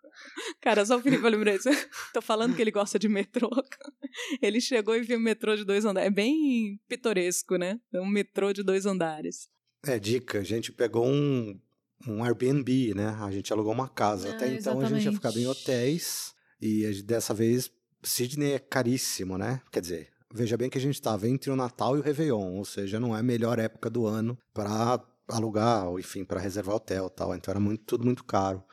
Cara, 0.61 0.85
só 0.85 0.97
o 0.97 1.01
Felipe, 1.01 1.23
eu 1.23 1.29
lembrei 1.29 1.57
disso. 1.57 1.69
Tô 2.13 2.21
falando 2.21 2.55
que 2.55 2.61
ele 2.61 2.71
gosta 2.71 2.99
de 2.99 3.07
metrô. 3.07 3.49
Ele 4.41 4.61
chegou 4.61 4.95
e 4.95 5.01
viu 5.01 5.17
um 5.17 5.21
metrô 5.21 5.55
de 5.55 5.65
dois 5.65 5.83
andares. 5.83 6.07
É 6.07 6.11
bem 6.11 6.79
pitoresco, 6.87 7.57
né? 7.57 7.79
É 7.93 7.99
um 7.99 8.07
metrô 8.07 8.53
de 8.53 8.63
dois 8.63 8.85
andares. 8.85 9.49
É, 9.85 9.99
dica, 9.99 10.39
a 10.39 10.43
gente 10.43 10.71
pegou 10.71 11.05
um, 11.05 11.59
um 12.07 12.23
Airbnb, 12.23 12.93
né? 12.95 13.09
A 13.19 13.29
gente 13.29 13.51
alugou 13.51 13.73
uma 13.73 13.89
casa. 13.89 14.29
Ah, 14.29 14.35
Até 14.35 14.53
então 14.53 14.79
a 14.79 14.85
gente 14.85 15.01
tinha 15.01 15.13
ficado 15.13 15.37
em 15.37 15.47
hotéis 15.47 16.33
e 16.61 17.03
dessa 17.03 17.33
vez 17.33 17.69
Sydney 18.03 18.53
é 18.53 18.59
caríssimo, 18.59 19.37
né? 19.37 19.61
Quer 19.71 19.81
dizer, 19.81 20.09
veja 20.33 20.57
bem 20.57 20.69
que 20.69 20.77
a 20.77 20.81
gente 20.81 20.95
estava 20.95 21.27
entre 21.27 21.49
o 21.51 21.55
Natal 21.55 21.95
e 21.95 21.99
o 21.99 22.03
Réveillon, 22.03 22.55
ou 22.55 22.65
seja, 22.65 22.99
não 22.99 23.15
é 23.15 23.19
a 23.19 23.23
melhor 23.23 23.59
época 23.59 23.89
do 23.89 24.05
ano 24.05 24.37
para 24.53 25.03
alugar, 25.27 25.87
ou 25.87 25.99
enfim, 25.99 26.23
para 26.23 26.39
reservar 26.39 26.75
hotel, 26.75 27.07
e 27.07 27.15
tal. 27.15 27.35
Então 27.35 27.51
era 27.51 27.59
muito, 27.59 27.83
tudo 27.83 28.05
muito 28.05 28.23
caro. 28.23 28.63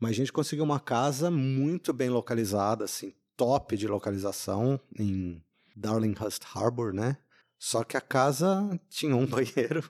Mas 0.00 0.12
a 0.12 0.14
gente 0.14 0.32
conseguiu 0.32 0.64
uma 0.64 0.80
casa 0.80 1.30
muito 1.30 1.92
bem 1.92 2.08
localizada, 2.08 2.84
assim, 2.84 3.12
top 3.36 3.76
de 3.76 3.86
localização 3.86 4.80
em 4.98 5.44
Darlinghurst 5.76 6.42
Harbour, 6.54 6.94
né? 6.94 7.18
Só 7.62 7.84
que 7.84 7.94
a 7.94 8.00
casa 8.00 8.70
tinha 8.88 9.14
um 9.14 9.26
banheiro 9.28 9.84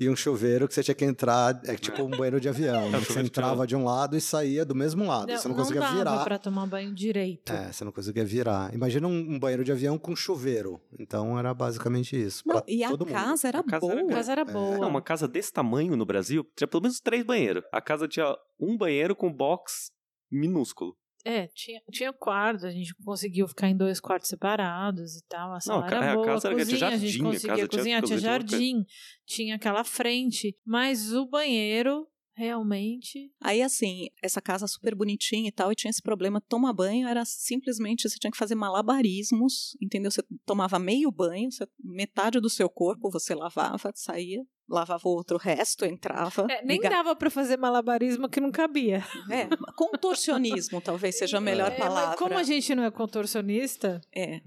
e 0.00 0.08
um 0.08 0.16
chuveiro 0.16 0.66
que 0.66 0.72
você 0.72 0.82
tinha 0.82 0.94
que 0.94 1.04
entrar, 1.04 1.60
é 1.66 1.76
tipo 1.76 2.02
um 2.02 2.08
banheiro 2.08 2.40
de 2.40 2.48
avião. 2.48 2.90
né? 2.90 2.96
É, 2.96 3.00
Você 3.00 3.04
chuveiro 3.04 3.22
de 3.24 3.28
entrava 3.28 3.66
de 3.66 3.76
um 3.76 3.84
lado 3.84 4.16
e 4.16 4.20
saía 4.20 4.64
do 4.64 4.74
mesmo 4.74 5.06
lado. 5.06 5.30
você 5.30 5.46
não 5.46 5.54
conseguia 5.54 5.82
dava 5.82 5.94
virar. 5.98 6.24
pra 6.24 6.38
tomar 6.38 6.66
banho 6.66 6.94
direito. 6.94 7.52
É, 7.52 7.70
você 7.70 7.84
não 7.84 7.92
conseguia 7.92 8.24
virar. 8.24 8.72
Imagina 8.74 9.06
um, 9.06 9.34
um 9.34 9.38
banheiro 9.38 9.62
de 9.62 9.70
avião 9.70 9.98
com 9.98 10.16
chuveiro. 10.16 10.80
Então 10.98 11.38
era 11.38 11.52
basicamente 11.52 12.16
isso. 12.18 12.42
Não, 12.46 12.62
e 12.66 12.82
a 12.82 12.96
casa 12.96 13.48
era 13.48 13.58
A 13.58 13.62
casa 13.62 13.86
era 13.92 14.00
boa. 14.00 14.10
A 14.10 14.14
casa 14.14 14.32
era 14.32 14.44
boa. 14.46 14.78
Não, 14.78 14.88
uma 14.88 15.02
casa 15.02 15.28
desse 15.28 15.52
tamanho 15.52 15.94
no 15.94 16.06
Brasil 16.06 16.46
tinha 16.56 16.66
pelo 16.66 16.82
menos 16.82 16.98
três 16.98 17.22
banheiros. 17.26 17.62
A 17.70 17.82
casa 17.82 18.08
tinha 18.08 18.34
um 18.58 18.74
banheiro 18.74 19.14
com 19.14 19.30
box 19.30 19.90
minúsculo. 20.30 20.96
É, 21.24 21.46
tinha, 21.48 21.80
tinha 21.92 22.12
quarto, 22.12 22.66
a 22.66 22.70
gente 22.70 22.92
conseguiu 23.04 23.46
ficar 23.46 23.68
em 23.68 23.76
dois 23.76 24.00
quartos 24.00 24.28
separados 24.28 25.16
e 25.16 25.22
tal. 25.28 25.52
A 25.54 25.60
sala 25.60 25.86
a 25.86 25.88
ca- 25.88 25.96
era 25.96 26.12
a 26.12 26.14
boa, 26.16 26.26
casa 26.26 26.48
a 26.48 26.52
era- 26.52 26.64
tinha 26.64 26.78
cozinha, 26.80 26.88
a 26.88 26.96
gente 26.98 27.12
jardim, 27.12 27.18
a 27.18 27.24
conseguia 27.24 27.48
casa 27.48 27.68
tinha 27.68 27.78
cozinhar, 27.78 28.02
tinha 28.02 28.18
coisa. 28.18 28.26
jardim, 28.26 28.84
tinha 29.24 29.54
aquela 29.54 29.84
frente, 29.84 30.56
mas 30.66 31.12
o 31.12 31.24
banheiro 31.26 32.08
realmente 32.34 33.30
Aí, 33.42 33.62
assim, 33.62 34.08
essa 34.22 34.40
casa 34.40 34.66
super 34.66 34.94
bonitinha 34.94 35.48
e 35.48 35.52
tal, 35.52 35.70
e 35.70 35.74
tinha 35.74 35.90
esse 35.90 36.02
problema, 36.02 36.40
tomar 36.40 36.72
banho 36.72 37.06
era 37.06 37.24
simplesmente, 37.24 38.08
você 38.08 38.18
tinha 38.18 38.30
que 38.30 38.36
fazer 38.38 38.54
malabarismos, 38.54 39.76
entendeu? 39.80 40.10
Você 40.10 40.22
tomava 40.44 40.78
meio 40.78 41.10
banho, 41.12 41.52
você- 41.52 41.68
metade 41.78 42.40
do 42.40 42.48
seu 42.50 42.68
corpo 42.68 43.10
você 43.10 43.34
lavava, 43.34 43.92
saía, 43.94 44.42
lavava 44.68 45.06
o 45.08 45.12
outro 45.12 45.36
resto, 45.36 45.84
entrava. 45.84 46.46
É, 46.50 46.64
nem 46.64 46.76
liga- 46.78 46.88
dava 46.88 47.14
pra 47.14 47.28
fazer 47.30 47.56
malabarismo 47.58 48.28
que 48.28 48.40
não 48.40 48.50
cabia. 48.50 49.04
É, 49.30 49.46
contorcionismo 49.76 50.80
talvez 50.80 51.16
seja 51.18 51.38
a 51.38 51.40
melhor 51.40 51.70
É, 51.72 51.76
palavra. 51.76 52.16
como 52.16 52.34
a 52.34 52.42
gente 52.42 52.74
não 52.74 52.82
é 52.84 52.90
contorcionista, 52.90 54.00
É. 54.14 54.40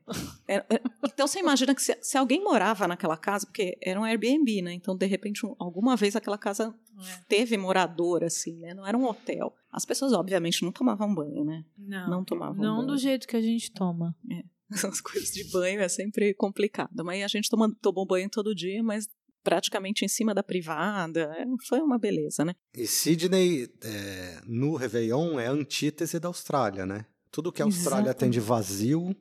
É, 0.47 0.55
é, 0.57 0.81
Então 1.03 1.27
você 1.27 1.39
imagina 1.39 1.73
que 1.75 1.81
se, 1.81 1.97
se 2.01 2.17
alguém 2.17 2.43
morava 2.43 2.87
naquela 2.87 3.17
casa, 3.17 3.45
porque 3.45 3.77
era 3.81 3.99
um 3.99 4.03
Airbnb, 4.03 4.61
né? 4.61 4.73
Então, 4.73 4.95
de 4.95 5.05
repente, 5.05 5.45
um- 5.45 5.55
alguma 5.59 5.95
vez 5.95 6.15
aquela 6.15 6.37
casa 6.37 6.73
É. 6.97 7.19
teve 7.27 7.57
morador, 7.57 8.23
assim, 8.23 8.55
né? 8.59 8.73
Não 8.73 8.85
era 8.85 8.97
um 8.97 9.05
hotel. 9.05 9.53
As 9.71 9.85
pessoas, 9.85 10.13
obviamente, 10.13 10.63
não 10.63 10.71
tomavam 10.71 11.13
banho, 11.13 11.43
né? 11.43 11.63
não. 11.77 12.09
Não 12.09 12.23
tomavam 12.25 12.55
Não 12.63 12.75
banho. 12.77 12.87
do 12.87 12.97
jeito 12.97 13.27
que 13.27 13.35
a 13.35 13.41
gente 13.41 13.71
toma. 13.71 14.15
Essas 14.71 14.99
coisas 15.01 15.29
de 15.31 15.43
banho 15.51 15.79
é 15.81 15.87
sempre 15.87 16.33
complicado. 16.33 17.03
Mas 17.03 17.23
a 17.23 17.27
gente 17.27 17.49
toma, 17.49 17.71
tomou 17.81 18.05
banho 18.05 18.29
todo 18.29 18.55
dia, 18.55 18.81
mas 18.83 19.07
praticamente 19.45 20.03
em 20.03 20.07
cima 20.09 20.33
da 20.33 20.43
privada. 20.43 21.33
É, 21.37 21.45
Foi 21.67 21.79
uma 21.79 21.97
beleza, 21.97 22.43
né? 22.43 22.55
E 22.75 22.85
Sydney, 22.85 23.69
é, 23.81 24.41
no 24.45 24.75
Réveillon, 24.75 25.39
é 25.39 25.47
a 25.47 25.51
antítese 25.51 26.19
da 26.19 26.27
Austrália, 26.27 26.85
né? 26.85 27.05
Tudo 27.31 27.51
que 27.51 27.61
a 27.61 27.65
Austrália 27.65 28.13
tem 28.13 28.29
de 28.29 28.39
vazio, 28.39 29.15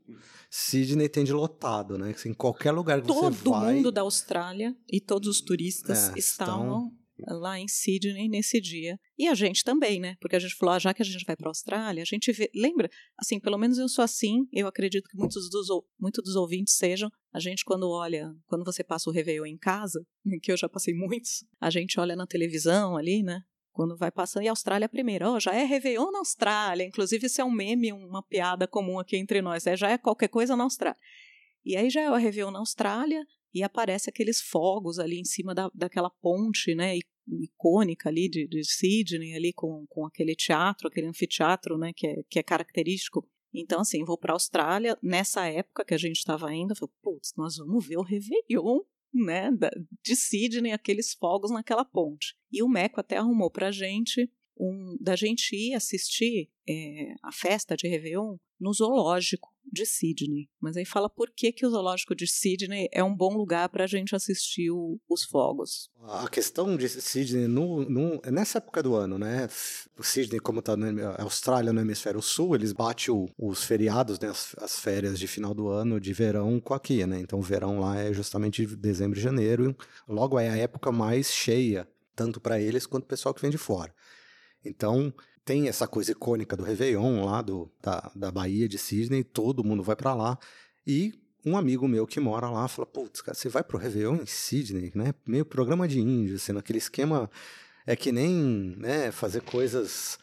Sydney 0.48 1.08
tem 1.08 1.24
de 1.24 1.32
lotado, 1.32 1.98
né? 1.98 2.12
Assim, 2.16 2.30
em 2.30 2.34
qualquer 2.34 2.72
lugar 2.72 3.00
que 3.00 3.06
Todo 3.08 3.32
você 3.34 3.48
vai... 3.50 3.74
mundo 3.74 3.92
da 3.92 4.00
Austrália 4.00 4.74
e 4.90 5.00
todos 5.00 5.28
os 5.28 5.40
turistas 5.40 6.10
É, 6.10 6.18
estavam 6.18 6.92
lá 7.18 7.58
em 7.58 7.68
Sydney 7.68 8.28
nesse 8.28 8.60
dia. 8.60 8.98
E 9.16 9.28
a 9.28 9.34
gente 9.34 9.62
também, 9.62 10.00
né? 10.00 10.16
Porque 10.20 10.36
a 10.36 10.38
gente 10.38 10.54
falou, 10.54 10.74
ah, 10.74 10.78
já 10.78 10.92
que 10.92 11.02
a 11.02 11.04
gente 11.04 11.24
vai 11.24 11.36
para 11.36 11.48
a 11.48 11.50
Austrália, 11.50 12.02
a 12.02 12.06
gente 12.06 12.32
vê. 12.32 12.50
Lembra? 12.54 12.88
Assim, 13.16 13.38
pelo 13.38 13.58
menos 13.58 13.78
eu 13.78 13.88
sou 13.88 14.02
assim, 14.02 14.46
eu 14.52 14.66
acredito 14.66 15.08
que 15.08 15.16
muitos 15.16 15.48
dos, 15.50 15.68
muitos 15.98 16.24
dos 16.24 16.36
ouvintes 16.36 16.74
sejam. 16.76 17.10
A 17.32 17.40
gente, 17.40 17.64
quando 17.64 17.88
olha, 17.88 18.32
quando 18.46 18.64
você 18.64 18.82
passa 18.82 19.08
o 19.08 19.12
Réveillon 19.12 19.46
em 19.46 19.58
casa, 19.58 20.04
que 20.42 20.52
eu 20.52 20.56
já 20.56 20.68
passei 20.68 20.94
muitos, 20.94 21.44
a 21.60 21.70
gente 21.70 21.98
olha 21.98 22.16
na 22.16 22.26
televisão 22.26 22.96
ali, 22.96 23.22
né? 23.22 23.42
Quando 23.72 23.96
vai 23.96 24.10
passando, 24.10 24.44
e 24.44 24.48
Austrália 24.48 24.88
primeiro, 24.88 25.30
ó, 25.30 25.40
já 25.40 25.52
é 25.52 25.64
Réveillon 25.64 26.12
na 26.12 26.20
Austrália. 26.20 26.84
Inclusive, 26.84 27.26
isso 27.26 27.40
é 27.40 27.44
um 27.44 27.50
meme, 27.50 27.92
uma 27.92 28.22
piada 28.22 28.68
comum 28.68 29.00
aqui 29.00 29.16
entre 29.16 29.42
nós, 29.42 29.66
é, 29.66 29.76
já 29.76 29.90
é 29.90 29.98
qualquer 29.98 30.28
coisa 30.28 30.54
na 30.54 30.62
Austrália. 30.62 30.96
E 31.64 31.76
aí 31.76 31.90
já 31.90 32.02
é 32.02 32.10
o 32.10 32.14
Réveillon 32.14 32.52
na 32.52 32.60
Austrália, 32.60 33.26
e 33.54 33.62
aparece 33.62 34.10
aqueles 34.10 34.40
fogos 34.40 34.98
ali 34.98 35.20
em 35.20 35.24
cima 35.24 35.54
da, 35.54 35.70
daquela 35.72 36.10
ponte, 36.10 36.74
né, 36.74 36.98
icônica 37.26 38.08
ali 38.08 38.28
de, 38.28 38.48
de 38.48 38.64
Sydney, 38.64 39.34
ali 39.34 39.52
com, 39.52 39.86
com 39.88 40.04
aquele 40.04 40.34
teatro, 40.34 40.88
aquele 40.88 41.06
anfiteatro, 41.06 41.78
né, 41.78 41.92
que 41.94 42.06
é, 42.06 42.22
que 42.28 42.38
é 42.38 42.42
característico. 42.42 43.26
Então, 43.54 43.80
assim, 43.80 44.04
vou 44.04 44.18
para 44.18 44.32
a 44.32 44.34
Austrália, 44.34 44.98
nessa 45.00 45.46
época 45.46 45.84
que 45.84 45.94
a 45.94 45.98
gente 45.98 46.16
estava 46.16 46.52
indo, 46.52 46.74
falei, 46.74 46.92
putz, 47.00 47.32
nós 47.36 47.56
vamos 47.56 47.86
ver 47.86 47.96
o 47.96 48.02
Réveillon, 48.02 48.80
né, 49.14 49.50
de 50.02 50.16
Sydney, 50.16 50.72
aqueles 50.72 51.14
fogos 51.14 51.52
naquela 51.52 51.84
ponte. 51.84 52.34
E 52.50 52.60
o 52.60 52.68
Meco 52.68 52.98
até 52.98 53.16
arrumou 53.16 53.48
pra 53.48 53.70
gente 53.70 54.28
um, 54.58 54.96
da 55.00 55.14
gente 55.14 55.54
ir 55.54 55.74
assistir 55.74 56.50
é, 56.68 57.14
a 57.22 57.30
festa 57.30 57.76
de 57.76 57.86
Réveillon 57.86 58.36
no 58.58 58.72
zoológico 58.72 59.53
de 59.72 59.84
Sydney. 59.86 60.48
Mas 60.60 60.76
aí 60.76 60.84
fala 60.84 61.08
por 61.08 61.30
que, 61.34 61.50
que 61.52 61.66
o 61.66 61.70
zoológico 61.70 62.14
de 62.14 62.26
Sydney 62.26 62.88
é 62.92 63.02
um 63.02 63.14
bom 63.14 63.36
lugar 63.36 63.68
para 63.68 63.84
a 63.84 63.86
gente 63.86 64.14
assistir 64.14 64.70
o- 64.70 65.00
os 65.08 65.24
fogos. 65.24 65.90
A 66.06 66.28
questão 66.28 66.76
de 66.76 66.88
Sydney 66.88 67.48
no, 67.48 67.88
no- 67.88 68.20
é 68.22 68.30
nessa 68.30 68.58
época 68.58 68.82
do 68.82 68.94
ano, 68.94 69.18
né? 69.18 69.48
O 69.98 70.02
Sydney, 70.02 70.38
como 70.40 70.60
está 70.60 70.76
na 70.76 71.16
Austrália, 71.22 71.72
no 71.72 71.80
hemisfério 71.80 72.20
sul, 72.22 72.54
eles 72.54 72.72
batem 72.72 73.12
os 73.38 73.64
feriados, 73.64 74.18
né? 74.20 74.28
As, 74.28 74.54
as 74.58 74.78
férias 74.78 75.18
de 75.18 75.26
final 75.26 75.54
do 75.54 75.68
ano, 75.68 75.98
de 76.00 76.12
verão 76.12 76.60
com 76.60 76.74
aqui, 76.74 77.04
né? 77.06 77.18
Então 77.20 77.38
o 77.38 77.42
verão 77.42 77.80
lá 77.80 77.98
é 77.98 78.12
justamente 78.12 78.64
de 78.66 78.76
dezembro 78.76 79.18
e 79.18 79.22
janeiro. 79.22 79.76
Logo 80.08 80.38
é 80.38 80.48
a 80.50 80.56
época 80.56 80.92
mais 80.92 81.32
cheia, 81.32 81.88
tanto 82.14 82.40
para 82.40 82.60
eles 82.60 82.86
quanto 82.86 83.04
o 83.04 83.08
pessoal 83.08 83.34
que 83.34 83.40
vem 83.42 83.50
de 83.50 83.58
fora. 83.58 83.92
Então 84.64 85.12
tem 85.44 85.68
essa 85.68 85.86
coisa 85.86 86.12
icônica 86.12 86.56
do 86.56 86.62
Réveillon 86.64 87.24
lá 87.24 87.42
do, 87.42 87.70
da, 87.82 88.10
da 88.14 88.30
Bahia 88.30 88.68
de 88.68 88.78
Sydney, 88.78 89.22
todo 89.22 89.64
mundo 89.64 89.82
vai 89.82 89.94
para 89.96 90.14
lá. 90.14 90.38
E 90.86 91.12
um 91.44 91.56
amigo 91.56 91.86
meu 91.86 92.06
que 92.06 92.18
mora 92.20 92.48
lá 92.48 92.66
fala: 92.68 92.86
Putz, 92.86 93.20
cara, 93.20 93.36
você 93.36 93.48
vai 93.48 93.62
pro 93.62 93.78
Réveillon 93.78 94.16
em 94.16 94.26
Sydney, 94.26 94.90
né? 94.94 95.14
Meio 95.26 95.44
programa 95.44 95.86
de 95.86 96.00
índio, 96.00 96.36
assim, 96.36 96.52
naquele 96.52 96.78
esquema. 96.78 97.30
É 97.86 97.94
que 97.94 98.10
nem 98.10 98.74
né, 98.78 99.10
fazer 99.12 99.42
coisas. 99.42 100.18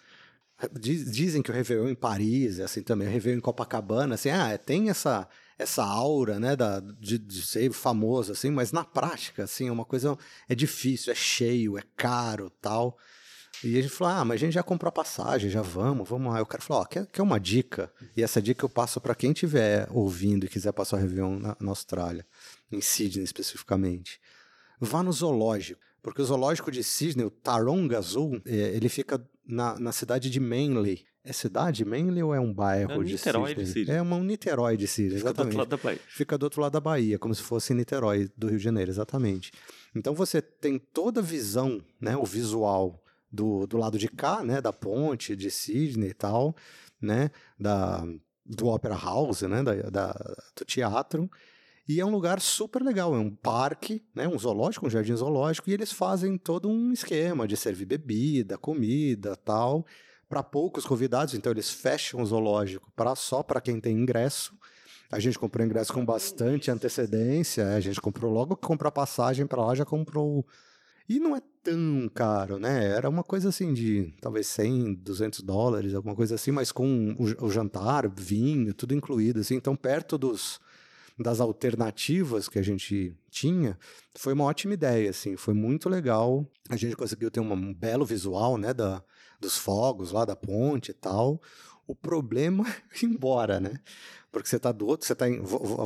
Diz- 0.79 1.11
Dizem 1.11 1.41
que 1.41 1.51
o 1.51 1.53
Réveillon 1.53 1.89
em 1.89 1.95
Paris 1.95 2.59
é 2.59 2.63
assim 2.63 2.81
também, 2.83 3.07
o 3.07 3.11
Réveillon 3.11 3.37
em 3.39 3.41
Copacabana, 3.41 4.15
assim, 4.15 4.29
ah, 4.29 4.57
tem 4.57 4.89
essa 4.89 5.27
essa 5.57 5.83
aura, 5.83 6.39
né, 6.39 6.55
da, 6.55 6.79
de, 6.79 7.19
de 7.19 7.43
ser 7.43 7.71
famoso, 7.71 8.31
assim, 8.31 8.49
mas 8.49 8.71
na 8.71 8.83
prática, 8.83 9.43
assim, 9.43 9.67
é 9.67 9.71
uma 9.71 9.85
coisa, 9.85 10.17
é 10.49 10.55
difícil, 10.55 11.11
é 11.11 11.15
cheio, 11.15 11.77
é 11.77 11.83
caro, 11.95 12.49
tal. 12.59 12.97
E 13.63 13.77
a 13.77 13.81
gente 13.81 13.93
falou, 13.93 14.13
ah, 14.13 14.25
mas 14.25 14.35
a 14.35 14.45
gente 14.45 14.53
já 14.53 14.63
comprou 14.63 14.89
a 14.89 14.91
passagem, 14.91 15.49
já 15.49 15.61
vamos, 15.61 16.07
vamos 16.09 16.33
lá. 16.33 16.39
E 16.39 16.41
o 16.41 16.45
cara 16.45 16.63
falou, 16.63 16.81
ó, 16.81 16.85
quer, 16.85 17.05
quer 17.07 17.21
uma 17.21 17.39
dica? 17.39 17.91
E 18.17 18.23
essa 18.23 18.41
dica 18.41 18.65
eu 18.65 18.69
passo 18.69 18.99
para 18.99 19.13
quem 19.13 19.31
estiver 19.31 19.87
ouvindo 19.91 20.45
e 20.45 20.49
quiser 20.49 20.71
passar 20.71 20.97
o 20.97 20.99
Réveillon 20.99 21.37
na, 21.39 21.55
na 21.59 21.71
Austrália, 21.71 22.25
em 22.71 22.81
Sydney 22.81 23.23
especificamente. 23.23 24.19
Vá 24.79 25.03
no 25.03 25.11
zoológico, 25.13 25.79
porque 26.01 26.21
o 26.21 26.25
zoológico 26.25 26.71
de 26.71 26.83
Sydney, 26.83 27.25
o 27.25 27.29
Taronga 27.29 27.99
Azul, 27.99 28.41
é, 28.45 28.55
ele 28.75 28.89
fica 28.89 29.23
na, 29.45 29.79
na 29.79 29.91
cidade 29.91 30.29
de 30.29 30.39
Manly. 30.39 31.05
É 31.23 31.31
cidade 31.31 31.85
Manly 31.85 32.23
ou 32.23 32.33
é 32.33 32.39
um 32.39 32.51
bairro 32.51 32.91
É 32.93 32.97
um 32.97 33.03
de 33.03 33.11
Niterói 33.11 33.49
Sydney? 33.49 33.65
de 33.65 33.71
Sydney. 33.71 33.95
É 33.95 34.01
uma 34.01 34.15
um 34.15 34.23
Niterói 34.23 34.75
de 34.75 34.87
Sydney, 34.87 35.17
Fica 35.19 35.25
do 35.25 35.27
exatamente 35.29 35.55
outro 35.55 35.57
lado 35.59 35.69
da 35.69 35.77
Bahia. 35.77 35.99
fica 36.07 36.37
do 36.37 36.43
outro 36.43 36.61
lado 36.61 36.71
da 36.73 36.79
Bahia, 36.79 37.19
como 37.19 37.35
se 37.35 37.43
fosse 37.43 37.75
Niterói, 37.75 38.27
do 38.35 38.47
Rio 38.47 38.57
de 38.57 38.63
Janeiro, 38.63 38.89
exatamente. 38.89 39.51
Então 39.95 40.15
você 40.15 40.41
tem 40.41 40.79
toda 40.79 41.19
a 41.19 41.23
visão, 41.23 41.79
né, 41.99 42.17
o 42.17 42.25
visual 42.25 42.99
do, 43.31 43.65
do 43.67 43.77
lado 43.77 43.97
de 43.97 44.07
cá, 44.07 44.43
né, 44.43 44.59
da 44.61 44.73
ponte 44.73 45.35
de 45.35 45.49
Sydney 45.49 46.09
e 46.09 46.13
tal, 46.13 46.55
né, 47.01 47.31
da, 47.59 48.03
do 48.45 48.67
Opera 48.67 48.95
House, 48.95 49.41
né, 49.43 49.63
da, 49.63 49.73
da- 49.89 50.35
do 50.55 50.65
teatro. 50.65 51.29
E 51.87 51.99
é 51.99 52.05
um 52.05 52.11
lugar 52.11 52.39
super 52.39 52.81
legal, 52.81 53.15
é 53.15 53.19
um 53.19 53.33
parque, 53.35 54.03
né, 54.13 54.27
um 54.27 54.37
zoológico, 54.37 54.85
um 54.87 54.89
jardim 54.89 55.15
zoológico, 55.15 55.69
e 55.69 55.73
eles 55.73 55.91
fazem 55.91 56.37
todo 56.37 56.69
um 56.69 56.91
esquema 56.91 57.47
de 57.47 57.57
servir 57.57 57.85
bebida, 57.85 58.57
comida, 58.57 59.35
tal, 59.35 59.85
para 60.29 60.43
poucos 60.43 60.85
convidados, 60.85 61.33
então 61.33 61.51
eles 61.51 61.69
fecham 61.69 62.21
o 62.21 62.25
zoológico 62.25 62.91
pra, 62.95 63.15
só 63.15 63.43
para 63.43 63.59
quem 63.59 63.79
tem 63.81 63.97
ingresso. 63.97 64.53
A 65.11 65.19
gente 65.19 65.37
comprou 65.37 65.65
ingresso 65.65 65.91
com 65.91 66.05
bastante 66.05 66.71
antecedência, 66.71 67.67
a 67.75 67.79
gente 67.81 67.99
comprou 67.99 68.31
logo 68.31 68.55
que 68.55 68.65
comprou 68.65 68.87
a 68.87 68.91
passagem 68.93 69.45
para 69.45 69.65
lá, 69.65 69.75
já 69.75 69.83
comprou. 69.83 70.45
E 71.09 71.19
não 71.19 71.35
é 71.35 71.41
tão 71.63 72.09
caro, 72.13 72.57
né? 72.59 72.87
Era 72.87 73.09
uma 73.09 73.23
coisa 73.23 73.49
assim 73.49 73.73
de 73.73 74.13
talvez 74.21 74.47
100, 74.47 74.93
200 74.95 75.41
dólares, 75.41 75.93
alguma 75.93 76.15
coisa 76.15 76.35
assim, 76.35 76.51
mas 76.51 76.71
com 76.71 77.15
o, 77.19 77.45
o 77.45 77.51
jantar, 77.51 78.07
vinho, 78.09 78.73
tudo 78.73 78.93
incluído, 78.93 79.39
assim. 79.39 79.55
Então, 79.55 79.75
perto 79.75 80.17
dos, 80.17 80.59
das 81.17 81.39
alternativas 81.39 82.47
que 82.49 82.59
a 82.59 82.63
gente 82.63 83.15
tinha, 83.29 83.77
foi 84.15 84.33
uma 84.33 84.45
ótima 84.45 84.73
ideia, 84.73 85.09
assim. 85.09 85.35
Foi 85.37 85.53
muito 85.53 85.87
legal. 85.89 86.45
A 86.69 86.75
gente 86.75 86.95
conseguiu 86.95 87.29
ter 87.31 87.39
uma- 87.39 87.55
um 87.55 87.73
belo 87.73 88.05
visual, 88.05 88.57
né? 88.57 88.73
Da, 88.73 89.03
dos 89.39 89.57
fogos 89.57 90.11
lá 90.11 90.25
da 90.25 90.35
ponte 90.35 90.91
e 90.91 90.93
tal. 90.93 91.41
O 91.87 91.95
problema 91.95 92.65
é 92.93 93.05
ir 93.05 93.09
embora, 93.09 93.59
né? 93.59 93.79
Porque 94.31 94.47
você 94.47 94.55
está 94.57 94.71
do 94.71 94.87
outro, 94.87 95.05
você 95.05 95.13
está 95.13 95.25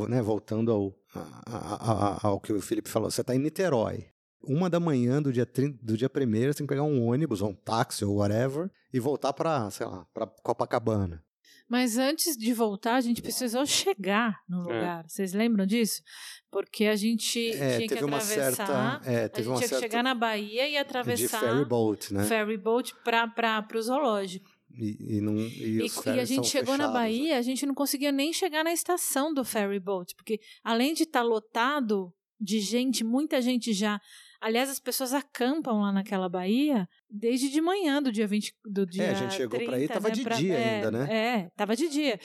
né, 0.08 0.22
voltando 0.22 0.72
ao, 0.72 0.96
a- 1.16 1.42
a- 1.48 2.18
a- 2.26 2.28
ao 2.28 2.40
que 2.40 2.54
o 2.54 2.62
Felipe 2.62 2.90
falou, 2.90 3.10
você 3.10 3.22
está 3.22 3.36
em 3.36 3.40
Niterói. 3.40 4.06
Uma 4.48 4.70
da 4.70 4.80
manhã 4.80 5.22
do 5.22 5.32
dia, 5.34 5.46
30, 5.46 5.80
do 5.84 5.98
dia 5.98 6.10
primeiro, 6.10 6.54
você 6.54 6.58
tem 6.60 6.68
que 6.68 6.72
pegar 6.74 6.84
um 6.84 7.04
ônibus, 7.08 7.42
ou 7.42 7.50
um 7.50 7.56
táxi, 7.56 8.06
ou 8.06 8.16
whatever, 8.18 8.70
e 8.94 9.00
voltar 9.00 9.34
para, 9.34 9.70
sei 9.72 9.86
lá, 9.86 10.06
para 10.14 10.28
Copacabana. 10.28 11.24
Mas 11.68 11.98
antes 11.98 12.38
de 12.38 12.54
voltar, 12.54 12.96
a 12.96 13.02
gente 13.02 13.22
precisou 13.24 13.66
chegar 13.66 14.40
no 14.48 14.62
lugar. 14.62 15.04
Vocês 15.08 15.34
lembram 15.34 15.66
disso? 15.66 16.04
Porque 16.52 16.86
a 16.86 16.96
gente 16.96 17.50
É, 17.54 17.78
tinha 17.78 17.88
que 17.88 17.94
atravessar. 17.96 19.02
certa. 19.02 19.02
É, 19.10 19.24
a 19.24 19.38
gente 19.38 19.48
uma 19.48 19.58
tinha 19.58 19.70
que 19.70 19.80
chegar 19.80 20.04
na 20.04 20.14
Bahia 20.14 20.68
e 20.68 20.72
de 20.72 20.78
atravessar 20.78 21.40
ferry 21.40 21.66
boat, 21.66 22.14
né? 22.14 22.24
ferry 22.26 22.58
boat 22.58 22.94
para 23.04 23.66
o 23.74 23.82
zoológico. 23.82 24.48
E, 24.78 25.18
e, 25.18 25.22
não, 25.22 25.36
e, 25.38 25.78
E, 25.78 25.82
os 25.84 26.06
e 26.06 26.10
a 26.10 26.26
gente 26.26 26.48
chegou 26.48 26.78
na 26.78 26.84
fechados. 26.86 26.94
né? 26.94 27.00
Bahia, 27.00 27.38
a 27.38 27.42
gente 27.42 27.66
não 27.66 27.74
conseguia 27.74 28.12
nem 28.12 28.32
chegar 28.32 28.64
na 28.64 28.74
estação 28.74 29.34
do 29.34 29.44
ferry 29.44 29.80
boat, 29.80 30.14
porque 30.16 30.40
além 30.64 30.94
de 30.94 31.04
estar 31.04 31.24
lotado 31.24 32.14
de 32.40 32.60
gente, 32.60 33.04
muita 33.04 33.42
gente 33.42 33.74
já. 33.74 34.00
Aliás, 34.46 34.70
as 34.70 34.80
pessoas 34.80 35.12
acampam 35.12 35.82
lá 35.82 35.92
naquela 35.92 36.30
Bahia 36.30 36.88
desde 37.10 37.50
de 37.50 37.60
manhã 37.60 38.00
do 38.00 38.12
dia 38.12 38.28
20 38.28 38.54
do 38.64 38.86
dia 38.86 39.06
É, 39.06 39.10
a 39.10 39.14
gente 39.16 39.34
chegou 39.34 39.60
pra 39.60 39.76
aí, 39.76 39.88
30, 39.88 39.94
tava 39.96 40.10
né, 40.10 40.14
de 40.14 40.22
pra- 40.24 40.36
dia 40.36 40.54
é, 40.54 40.76
ainda, 40.76 40.92
né? 40.92 41.08
É, 41.12 41.50
tava 41.56 41.76
de 41.76 41.90
dia. 41.90 42.20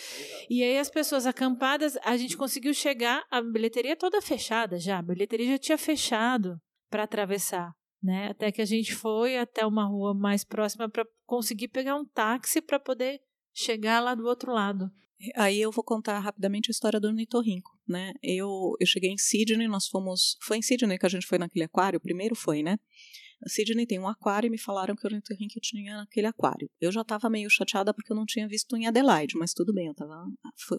E 0.50 0.62
aí 0.62 0.76
as 0.76 0.90
pessoas 0.90 1.24
acampadas, 1.24 1.96
a 2.04 2.18
gente 2.18 2.36
conseguiu 2.36 2.74
chegar, 2.74 3.24
a 3.30 3.40
bilheteria 3.40 3.96
toda 3.96 4.20
fechada 4.20 4.78
já, 4.78 4.98
a 4.98 5.02
bilheteria 5.02 5.52
já 5.52 5.58
tinha 5.58 5.78
fechado 5.78 6.58
para 6.90 7.04
atravessar, 7.04 7.72
né? 8.02 8.28
Até 8.32 8.52
que 8.52 8.60
a 8.60 8.66
gente 8.66 8.94
foi 8.94 9.38
até 9.38 9.64
uma 9.64 9.86
rua 9.86 10.12
mais 10.12 10.44
próxima 10.44 10.90
para 10.90 11.06
conseguir 11.24 11.68
pegar 11.68 11.96
um 11.96 12.04
táxi 12.04 12.60
para 12.60 12.78
poder 12.78 13.18
chegar 13.54 13.98
lá 13.98 14.14
do 14.14 14.26
outro 14.26 14.52
lado. 14.52 14.90
Aí 15.36 15.60
eu 15.60 15.70
vou 15.70 15.84
contar 15.84 16.18
rapidamente 16.18 16.70
a 16.70 16.72
história 16.72 16.98
do 16.98 17.08
ornitorrinco, 17.08 17.78
né? 17.86 18.12
Eu, 18.22 18.74
eu 18.80 18.86
cheguei 18.86 19.10
em 19.10 19.18
Sydney, 19.18 19.68
nós 19.68 19.86
fomos... 19.86 20.36
Foi 20.40 20.56
em 20.56 20.62
Sydney 20.62 20.98
que 20.98 21.06
a 21.06 21.10
gente 21.10 21.26
foi 21.26 21.38
naquele 21.38 21.64
aquário? 21.64 22.00
Primeiro 22.00 22.34
foi, 22.34 22.62
né? 22.62 22.78
Sydney 23.46 23.86
tem 23.86 23.98
um 23.98 24.08
aquário 24.08 24.48
e 24.48 24.50
me 24.50 24.58
falaram 24.58 24.94
que 24.94 25.04
o 25.04 25.08
ornitorrinco 25.08 25.60
tinha 25.60 25.96
naquele 25.96 26.26
aquário. 26.26 26.70
Eu 26.80 26.92
já 26.92 27.00
estava 27.00 27.30
meio 27.30 27.48
chateada 27.48 27.94
porque 27.94 28.12
eu 28.12 28.16
não 28.16 28.26
tinha 28.26 28.46
visto 28.46 28.76
em 28.76 28.86
Adelaide, 28.86 29.36
mas 29.38 29.54
tudo 29.54 29.72
bem, 29.72 29.86
eu 29.86 29.94
tava, 29.94 30.26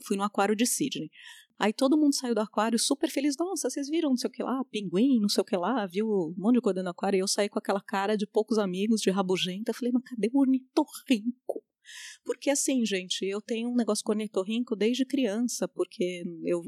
fui, 0.06 0.16
no 0.16 0.24
aquário 0.24 0.56
de 0.56 0.66
Sydney. 0.66 1.10
Aí 1.58 1.74
todo 1.74 1.98
mundo 1.98 2.16
saiu 2.16 2.36
do 2.36 2.42
aquário 2.42 2.78
super 2.78 3.10
feliz. 3.10 3.36
Nossa, 3.38 3.70
vocês 3.70 3.88
viram 3.90 4.10
não 4.10 4.18
sei 4.18 4.28
o 4.28 4.32
que 4.32 4.44
lá, 4.44 4.64
pinguim, 4.66 5.20
não 5.20 5.30
sei 5.30 5.42
o 5.42 5.46
que 5.46 5.58
lá, 5.58 5.86
viu 5.88 6.08
um 6.08 6.36
monte 6.38 6.56
de 6.56 6.62
coisa 6.62 6.84
do 6.84 6.90
aquário. 6.90 7.18
E 7.18 7.22
eu 7.22 7.28
saí 7.28 7.50
com 7.50 7.60
aquela 7.60 7.82
cara 7.82 8.16
de 8.16 8.28
poucos 8.28 8.58
amigos, 8.58 9.02
de 9.02 9.10
rabugenta. 9.10 9.74
Falei, 9.74 9.92
mas 9.92 10.04
cadê 10.04 10.30
o 10.34 10.40
ornitorrinco? 10.40 11.64
Porque 12.24 12.50
assim, 12.50 12.86
gente, 12.86 13.26
eu 13.26 13.42
tenho 13.42 13.70
um 13.70 13.76
negócio 13.76 14.04
com 14.04 14.12
ornitorrinco 14.12 14.76
desde 14.76 15.06
criança, 15.06 15.68
porque 15.68 16.24
eu 16.46 16.62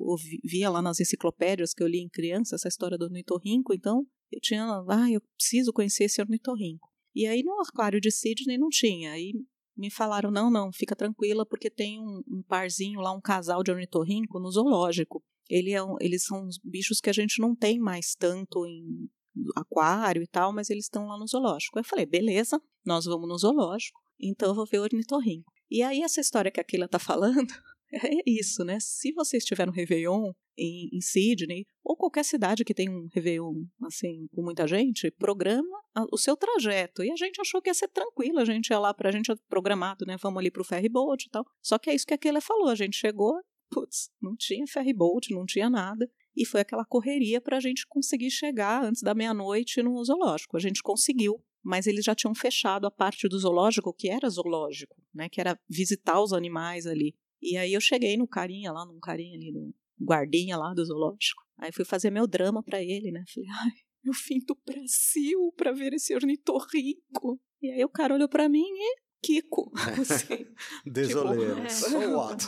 via 0.44 0.70
lá 0.70 0.82
nas 0.82 1.00
enciclopédias 1.00 1.74
que 1.74 1.84
eu 1.84 1.88
li 1.88 2.00
em 2.00 2.10
criança 2.10 2.56
essa 2.56 2.68
história 2.68 2.98
do 2.98 3.06
ornitorrinco, 3.06 3.74
então 3.74 4.06
eu 4.32 4.40
tinha, 4.42 4.66
ah, 4.90 5.12
eu 5.12 5.22
preciso 5.38 5.72
conhecer 5.72 6.06
esse 6.06 6.22
ornitorrinco. 6.22 6.90
E 7.16 7.28
aí 7.28 7.44
no 7.44 7.62
aquário 7.62 8.02
de 8.02 8.12
Sydney 8.12 8.58
não 8.58 8.70
tinha. 8.70 9.12
Aí 9.12 9.34
me 9.78 9.90
falaram: 9.90 10.32
não, 10.32 10.50
não, 10.50 10.72
fica 10.72 10.96
tranquila, 10.96 11.46
porque 11.46 11.70
tem 11.70 12.00
um, 12.00 12.24
um 12.28 12.44
parzinho 12.44 13.00
lá, 13.00 13.12
um 13.12 13.22
casal 13.22 13.64
de 13.64 13.72
ornitorrinco 13.72 14.40
no 14.40 14.52
zoológico. 14.52 15.24
Ele 15.50 15.72
é 15.72 15.84
um, 15.84 15.96
eles 16.00 16.24
são 16.24 16.48
bichos 16.64 17.00
que 17.00 17.10
a 17.10 17.14
gente 17.14 17.40
não 17.40 17.56
tem 17.56 17.80
mais 17.80 18.16
tanto 18.16 18.66
em 18.66 19.10
aquário 19.56 20.22
e 20.22 20.28
tal, 20.28 20.54
mas 20.54 20.70
eles 20.70 20.86
estão 20.86 21.08
lá 21.08 21.18
no 21.18 21.28
zoológico. 21.28 21.78
Eu 21.80 21.84
falei: 21.84 22.06
beleza, 22.06 22.62
nós 22.86 23.06
vamos 23.06 23.28
no 23.28 23.38
zoológico, 23.38 24.02
então 24.20 24.50
eu 24.50 24.56
vou 24.56 24.66
ver 24.66 24.80
o 24.80 24.84
ornitorrinco. 24.84 25.52
E 25.70 25.82
aí, 25.82 26.02
essa 26.02 26.22
história 26.22 26.52
que 26.52 26.60
a 26.60 26.64
Keila 26.64 26.88
tá 26.88 27.00
falando 27.00 27.52
é 27.92 28.22
isso, 28.26 28.64
né? 28.64 28.78
Se 28.80 29.12
você 29.12 29.38
estiver 29.38 29.66
no 29.66 29.72
Réveillon 29.72 30.32
em, 30.58 30.90
em 30.94 31.02
Sydney, 31.02 31.66
ou 31.84 31.96
qualquer 31.96 32.24
cidade 32.24 32.64
que 32.64 32.74
tem 32.74 32.90
um 32.90 33.08
Réveillon, 33.12 33.66
assim, 33.84 34.28
com 34.34 34.44
muita 34.44 34.68
gente, 34.68 35.12
programa 35.12 35.84
o 36.12 36.18
seu 36.18 36.36
trajeto. 36.36 37.04
E 37.04 37.12
a 37.12 37.16
gente 37.16 37.40
achou 37.40 37.62
que 37.62 37.70
ia 37.70 37.74
ser 37.74 37.88
tranquilo, 37.88 38.40
a 38.40 38.46
gente 38.46 38.70
ia 38.70 38.80
lá 38.80 38.94
pra 38.94 39.12
gente 39.12 39.34
programado, 39.48 40.06
né? 40.06 40.18
Vamos 40.22 40.40
ali 40.40 40.50
pro 40.50 40.64
ferry 40.64 40.90
boat 40.90 41.26
e 41.26 41.30
tal. 41.30 41.46
Só 41.62 41.78
que 41.78 41.90
é 41.90 41.96
isso 41.96 42.06
que 42.06 42.14
a 42.14 42.18
Keila 42.18 42.42
falou, 42.42 42.70
a 42.70 42.76
gente 42.76 42.98
chegou, 42.98 43.34
putz, 43.70 44.10
não 44.22 44.36
tinha 44.36 44.66
ferry 44.68 44.94
boat, 44.94 45.34
não 45.34 45.46
tinha 45.46 45.70
nada. 45.70 46.10
E 46.36 46.46
foi 46.46 46.62
aquela 46.62 46.86
correria 46.86 47.40
para 47.40 47.58
a 47.58 47.60
gente 47.60 47.86
conseguir 47.88 48.32
chegar 48.32 48.84
antes 48.84 49.04
da 49.04 49.14
meia-noite 49.14 49.84
no 49.84 50.04
zoológico. 50.04 50.58
A 50.58 50.60
gente 50.60 50.82
conseguiu, 50.82 51.44
mas 51.64 51.88
eles 51.88 52.04
já 52.04 52.14
tinham 52.14 52.36
fechado 52.36 52.86
a 52.86 52.92
parte 52.92 53.28
do 53.28 53.40
zoológico 53.40 53.94
que 53.94 54.10
era 54.10 54.30
zoológico, 54.30 54.96
né? 55.14 55.30
Que 55.30 55.40
era 55.40 55.60
visitar 55.70 56.22
os 56.22 56.34
animais 56.34 56.86
ali. 56.86 57.16
E 57.42 57.58
aí 57.58 57.74
eu 57.74 57.82
cheguei 57.82 58.18
no 58.18 58.28
carinha 58.28 58.72
lá, 58.72 58.86
num 58.86 59.00
carinha 59.00 59.36
ali, 59.36 59.52
no 59.52 59.74
guardinha 60.02 60.58
lá 60.58 60.74
do 60.74 60.86
zoológico. 60.86 61.42
Aí 61.58 61.72
fui 61.72 61.86
fazer 61.86 62.10
meu 62.10 62.28
drama 62.28 62.62
para 62.62 62.82
ele, 62.82 63.12
né? 63.12 63.24
Falei, 63.34 63.50
ai, 63.50 63.72
eu 64.04 64.14
vim 64.28 64.40
do 64.46 64.58
Brasil 64.66 65.54
para 65.56 65.72
ver 65.72 65.94
esse 65.94 66.14
ornitorrinco. 66.14 67.40
E 67.62 67.72
aí 67.72 67.84
o 67.84 67.90
cara 67.90 68.14
olhou 68.14 68.28
para 68.28 68.50
mim 68.50 68.66
e 68.66 69.04
Kiko. 69.24 69.72
Assim, 70.02 70.46
Desoleiro. 70.86 71.56
Tipo, 71.56 71.66
é. 71.66 71.70
So 71.70 72.18
what? 72.18 72.46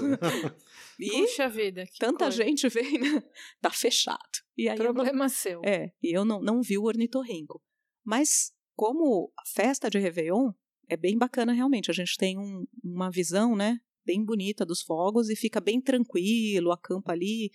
e 0.99 1.09
Puxa 1.09 1.47
vida. 1.47 1.85
Tanta 1.97 2.25
coisa. 2.25 2.43
gente 2.43 2.67
vem, 2.67 2.99
né? 2.99 3.23
Tá 3.61 3.71
fechado. 3.71 4.19
E 4.57 4.67
aí 4.67 4.77
Problema 4.77 5.13
não, 5.13 5.29
seu. 5.29 5.61
É, 5.63 5.93
e 6.03 6.15
eu 6.15 6.25
não, 6.25 6.41
não 6.41 6.61
vi 6.61 6.77
o 6.77 6.83
ornitorrinco. 6.83 7.63
Mas 8.03 8.53
como 8.75 9.31
a 9.37 9.43
festa 9.47 9.89
de 9.89 9.97
Réveillon 9.97 10.51
é 10.87 10.95
bem 10.95 11.17
bacana 11.17 11.53
realmente, 11.53 11.89
a 11.89 11.93
gente 11.93 12.17
tem 12.17 12.37
um, 12.37 12.65
uma 12.83 13.09
visão, 13.09 13.55
né, 13.55 13.79
bem 14.05 14.23
bonita 14.23 14.65
dos 14.65 14.81
fogos 14.81 15.29
e 15.29 15.35
fica 15.35 15.59
bem 15.59 15.81
tranquilo, 15.81 16.71
acampa 16.71 17.11
ali. 17.11 17.51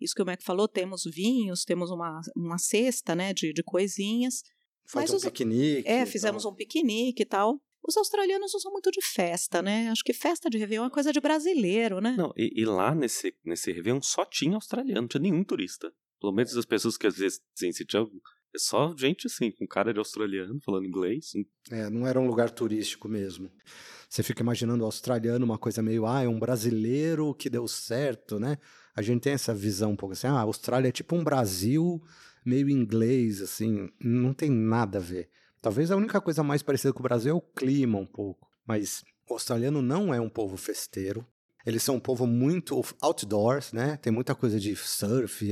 Isso 0.00 0.14
que 0.14 0.22
o 0.22 0.26
Mac 0.26 0.40
falou, 0.42 0.68
temos 0.68 1.02
vinhos, 1.04 1.64
temos 1.64 1.90
uma, 1.90 2.20
uma 2.36 2.58
cesta, 2.58 3.16
né, 3.16 3.34
de, 3.34 3.52
de 3.52 3.62
coisinhas. 3.64 4.42
Faz 4.86 5.10
um 5.10 5.16
os, 5.16 5.24
piquenique. 5.24 5.88
É, 5.88 6.06
fizemos 6.06 6.44
um 6.44 6.54
piquenique 6.54 7.22
e 7.22 7.26
tal. 7.26 7.60
Os 7.82 7.96
australianos 7.96 8.52
não 8.52 8.60
são 8.60 8.72
muito 8.72 8.90
de 8.90 9.02
festa, 9.02 9.62
né? 9.62 9.88
Acho 9.88 10.02
que 10.04 10.12
festa 10.12 10.50
de 10.50 10.58
Réveillon 10.58 10.86
é 10.86 10.90
coisa 10.90 11.12
de 11.12 11.20
brasileiro, 11.20 12.00
né? 12.00 12.14
Não, 12.18 12.32
e, 12.36 12.60
e 12.60 12.64
lá 12.64 12.94
nesse, 12.94 13.34
nesse 13.44 13.72
Réveillon 13.72 14.00
só 14.02 14.24
tinha 14.24 14.54
australiano, 14.54 15.02
não 15.02 15.08
tinha 15.08 15.22
nenhum 15.22 15.44
turista. 15.44 15.92
Pelo 16.20 16.32
menos 16.32 16.56
as 16.56 16.64
pessoas 16.64 16.96
que 16.96 17.06
às 17.06 17.16
vezes, 17.16 17.40
assim, 17.54 17.72
se 17.72 17.84
tinha 17.84 18.04
só 18.56 18.94
gente 18.96 19.26
assim, 19.26 19.50
com 19.50 19.66
cara 19.66 19.92
de 19.92 19.98
australiano, 19.98 20.60
falando 20.64 20.86
inglês. 20.86 21.32
É, 21.70 21.90
não 21.90 22.06
era 22.06 22.18
um 22.18 22.26
lugar 22.26 22.50
turístico 22.50 23.08
mesmo. 23.08 23.50
Você 24.08 24.22
fica 24.22 24.42
imaginando 24.42 24.82
o 24.82 24.86
australiano 24.86 25.44
uma 25.44 25.58
coisa 25.58 25.82
meio, 25.82 26.06
ah, 26.06 26.22
é 26.22 26.28
um 26.28 26.38
brasileiro 26.38 27.34
que 27.34 27.50
deu 27.50 27.68
certo, 27.68 28.38
né? 28.38 28.56
A 28.96 29.02
gente 29.02 29.22
tem 29.22 29.32
essa 29.34 29.54
visão 29.54 29.92
um 29.92 29.96
pouco 29.96 30.14
assim, 30.14 30.26
ah, 30.26 30.38
a 30.38 30.42
Austrália 30.42 30.88
é 30.88 30.92
tipo 30.92 31.14
um 31.14 31.22
Brasil 31.22 32.02
meio 32.44 32.70
inglês, 32.70 33.42
assim, 33.42 33.90
não 34.00 34.32
tem 34.32 34.50
nada 34.50 34.98
a 34.98 35.00
ver. 35.00 35.28
Talvez 35.60 35.90
a 35.90 35.96
única 35.96 36.20
coisa 36.20 36.42
mais 36.42 36.62
parecida 36.62 36.92
com 36.92 37.00
o 37.00 37.02
Brasil 37.02 37.32
é 37.32 37.34
o 37.34 37.40
clima 37.40 37.98
um 37.98 38.06
pouco, 38.06 38.48
mas 38.66 39.04
o 39.28 39.34
australiano 39.34 39.82
não 39.82 40.14
é 40.14 40.20
um 40.20 40.28
povo 40.28 40.56
festeiro. 40.56 41.26
Eles 41.66 41.82
são 41.82 41.96
um 41.96 42.00
povo 42.00 42.26
muito 42.26 42.82
outdoors, 43.02 43.72
né? 43.72 43.98
Tem 43.98 44.10
muita 44.10 44.34
coisa 44.34 44.58
de 44.58 44.74
surf, 44.74 45.46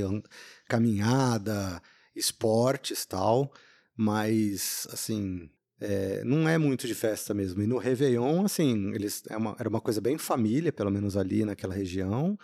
caminhada, 0.67 1.79
esportes 2.17 3.05
tal, 3.05 3.51
mas 3.95 4.87
assim 4.91 5.49
é, 5.79 6.23
não 6.23 6.49
é 6.49 6.57
muito 6.57 6.87
de 6.87 6.95
festa 6.95 7.33
mesmo. 7.33 7.61
E 7.61 7.67
no 7.67 7.77
Réveillon, 7.77 8.43
assim, 8.43 8.91
eles 8.93 9.23
é 9.29 9.37
uma, 9.37 9.55
era 9.59 9.69
uma 9.69 9.81
coisa 9.81 10.01
bem 10.01 10.17
família, 10.17 10.71
pelo 10.71 10.91
menos 10.91 11.15
ali 11.15 11.45
naquela 11.45 11.73
região. 11.73 12.37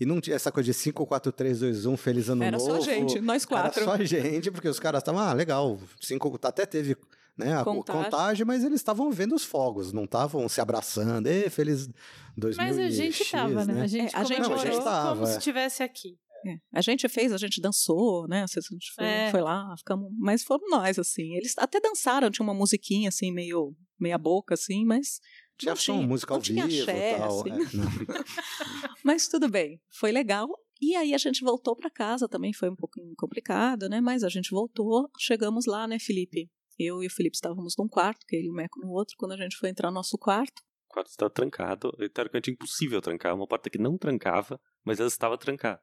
E 0.00 0.06
não 0.06 0.20
tinha 0.20 0.36
essa 0.36 0.52
coisa 0.52 0.66
de 0.66 0.74
5, 0.74 1.04
4, 1.06 1.32
3, 1.32 1.60
2, 1.60 1.86
1, 1.86 1.96
feliz 1.96 2.28
ano 2.28 2.44
era 2.44 2.56
novo. 2.56 2.70
Era 2.70 2.80
só 2.80 2.84
gente, 2.84 3.20
nós 3.20 3.44
quatro. 3.44 3.82
Era 3.82 3.90
só 3.90 4.04
gente, 4.04 4.50
porque 4.50 4.68
os 4.68 4.78
caras 4.78 5.00
estavam, 5.00 5.20
ah, 5.20 5.32
legal, 5.32 5.78
cinco, 6.00 6.38
até 6.40 6.64
teve 6.64 6.96
né, 7.36 7.56
a 7.56 7.64
contagem. 7.64 8.04
contagem, 8.04 8.46
mas 8.46 8.64
eles 8.64 8.80
estavam 8.80 9.10
vendo 9.10 9.34
os 9.34 9.44
fogos, 9.44 9.92
não 9.92 10.04
estavam 10.04 10.48
se 10.48 10.60
abraçando, 10.60 11.26
e 11.26 11.50
feliz 11.50 11.88
2000 12.36 12.64
Mas 12.64 12.78
a 12.78 12.90
gente 12.90 13.22
estava, 13.22 13.64
né? 13.64 13.74
né? 13.74 13.82
A 13.82 13.86
gente, 13.86 14.14
é, 14.14 14.18
a 14.18 14.24
gente, 14.24 14.40
não, 14.40 14.54
a 14.54 14.58
gente 14.58 14.84
tava, 14.84 15.16
como 15.16 15.26
é. 15.26 15.32
se 15.32 15.38
estivesse 15.38 15.82
aqui. 15.82 16.16
É. 16.46 16.56
A 16.72 16.80
gente 16.80 17.08
fez, 17.08 17.32
a 17.32 17.36
gente 17.36 17.60
dançou, 17.60 18.26
né? 18.28 18.42
A 18.42 18.46
gente 18.46 18.92
foi, 18.94 19.04
é. 19.04 19.30
foi, 19.30 19.40
lá, 19.40 19.74
ficamos. 19.76 20.10
Mas 20.18 20.44
fomos 20.44 20.70
nós, 20.70 20.98
assim. 20.98 21.34
Eles 21.34 21.54
até 21.58 21.80
dançaram, 21.80 22.30
tinha 22.30 22.44
uma 22.44 22.54
musiquinha, 22.54 23.08
assim, 23.08 23.32
meio 23.32 23.74
meia 23.98 24.18
boca, 24.18 24.54
assim, 24.54 24.84
mas. 24.84 25.20
Tinha 25.58 25.74
som, 25.74 26.02
música 26.02 26.34
ao 26.34 26.40
vivo 26.40 26.68
e 26.68 26.86
tal. 26.86 27.40
Assim. 27.40 27.50
É, 27.50 27.56
mas 29.04 29.26
tudo 29.26 29.48
bem, 29.48 29.80
foi 29.90 30.12
legal. 30.12 30.48
E 30.80 30.94
aí 30.94 31.12
a 31.12 31.18
gente 31.18 31.42
voltou 31.42 31.74
para 31.74 31.90
casa 31.90 32.28
também, 32.28 32.52
foi 32.52 32.70
um 32.70 32.76
pouquinho 32.76 33.12
complicado, 33.16 33.88
né? 33.88 34.00
Mas 34.00 34.22
a 34.22 34.28
gente 34.28 34.50
voltou, 34.50 35.10
chegamos 35.18 35.66
lá, 35.66 35.88
né, 35.88 35.98
Felipe? 35.98 36.48
Eu 36.78 37.02
e 37.02 37.08
o 37.08 37.10
Felipe 37.10 37.34
estávamos 37.34 37.74
num 37.76 37.88
quarto, 37.88 38.24
que 38.24 38.36
ele 38.36 38.46
e 38.46 38.50
o 38.50 38.54
Meco 38.54 38.78
no 38.80 38.92
outro. 38.92 39.16
Quando 39.18 39.32
a 39.32 39.36
gente 39.36 39.56
foi 39.56 39.68
entrar 39.68 39.90
no 39.90 39.96
nosso 39.96 40.16
quarto, 40.16 40.62
o 40.88 40.94
quarto 40.94 41.08
estava 41.08 41.30
trancado. 41.30 41.90
Teoricamente 42.14 42.50
impossível 42.50 43.00
trancar. 43.02 43.34
Uma 43.34 43.46
porta 43.46 43.68
que 43.68 43.78
não 43.78 43.98
trancava, 43.98 44.60
mas 44.84 44.98
ela 44.98 45.08
estava 45.08 45.36
trancada. 45.36 45.80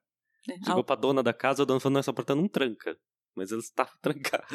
É, 0.50 0.54
Chegou 0.58 0.78
ao... 0.78 0.84
pra 0.84 0.96
dona 0.96 1.24
da 1.24 1.34
casa, 1.34 1.64
a 1.64 1.66
dona 1.66 1.80
falou, 1.80 1.94
não, 1.94 2.00
essa 2.00 2.14
porta 2.14 2.36
não 2.36 2.48
tranca. 2.48 2.98
Mas 3.36 3.52
ela 3.52 3.62
estava 3.62 3.92
trancada. 4.02 4.46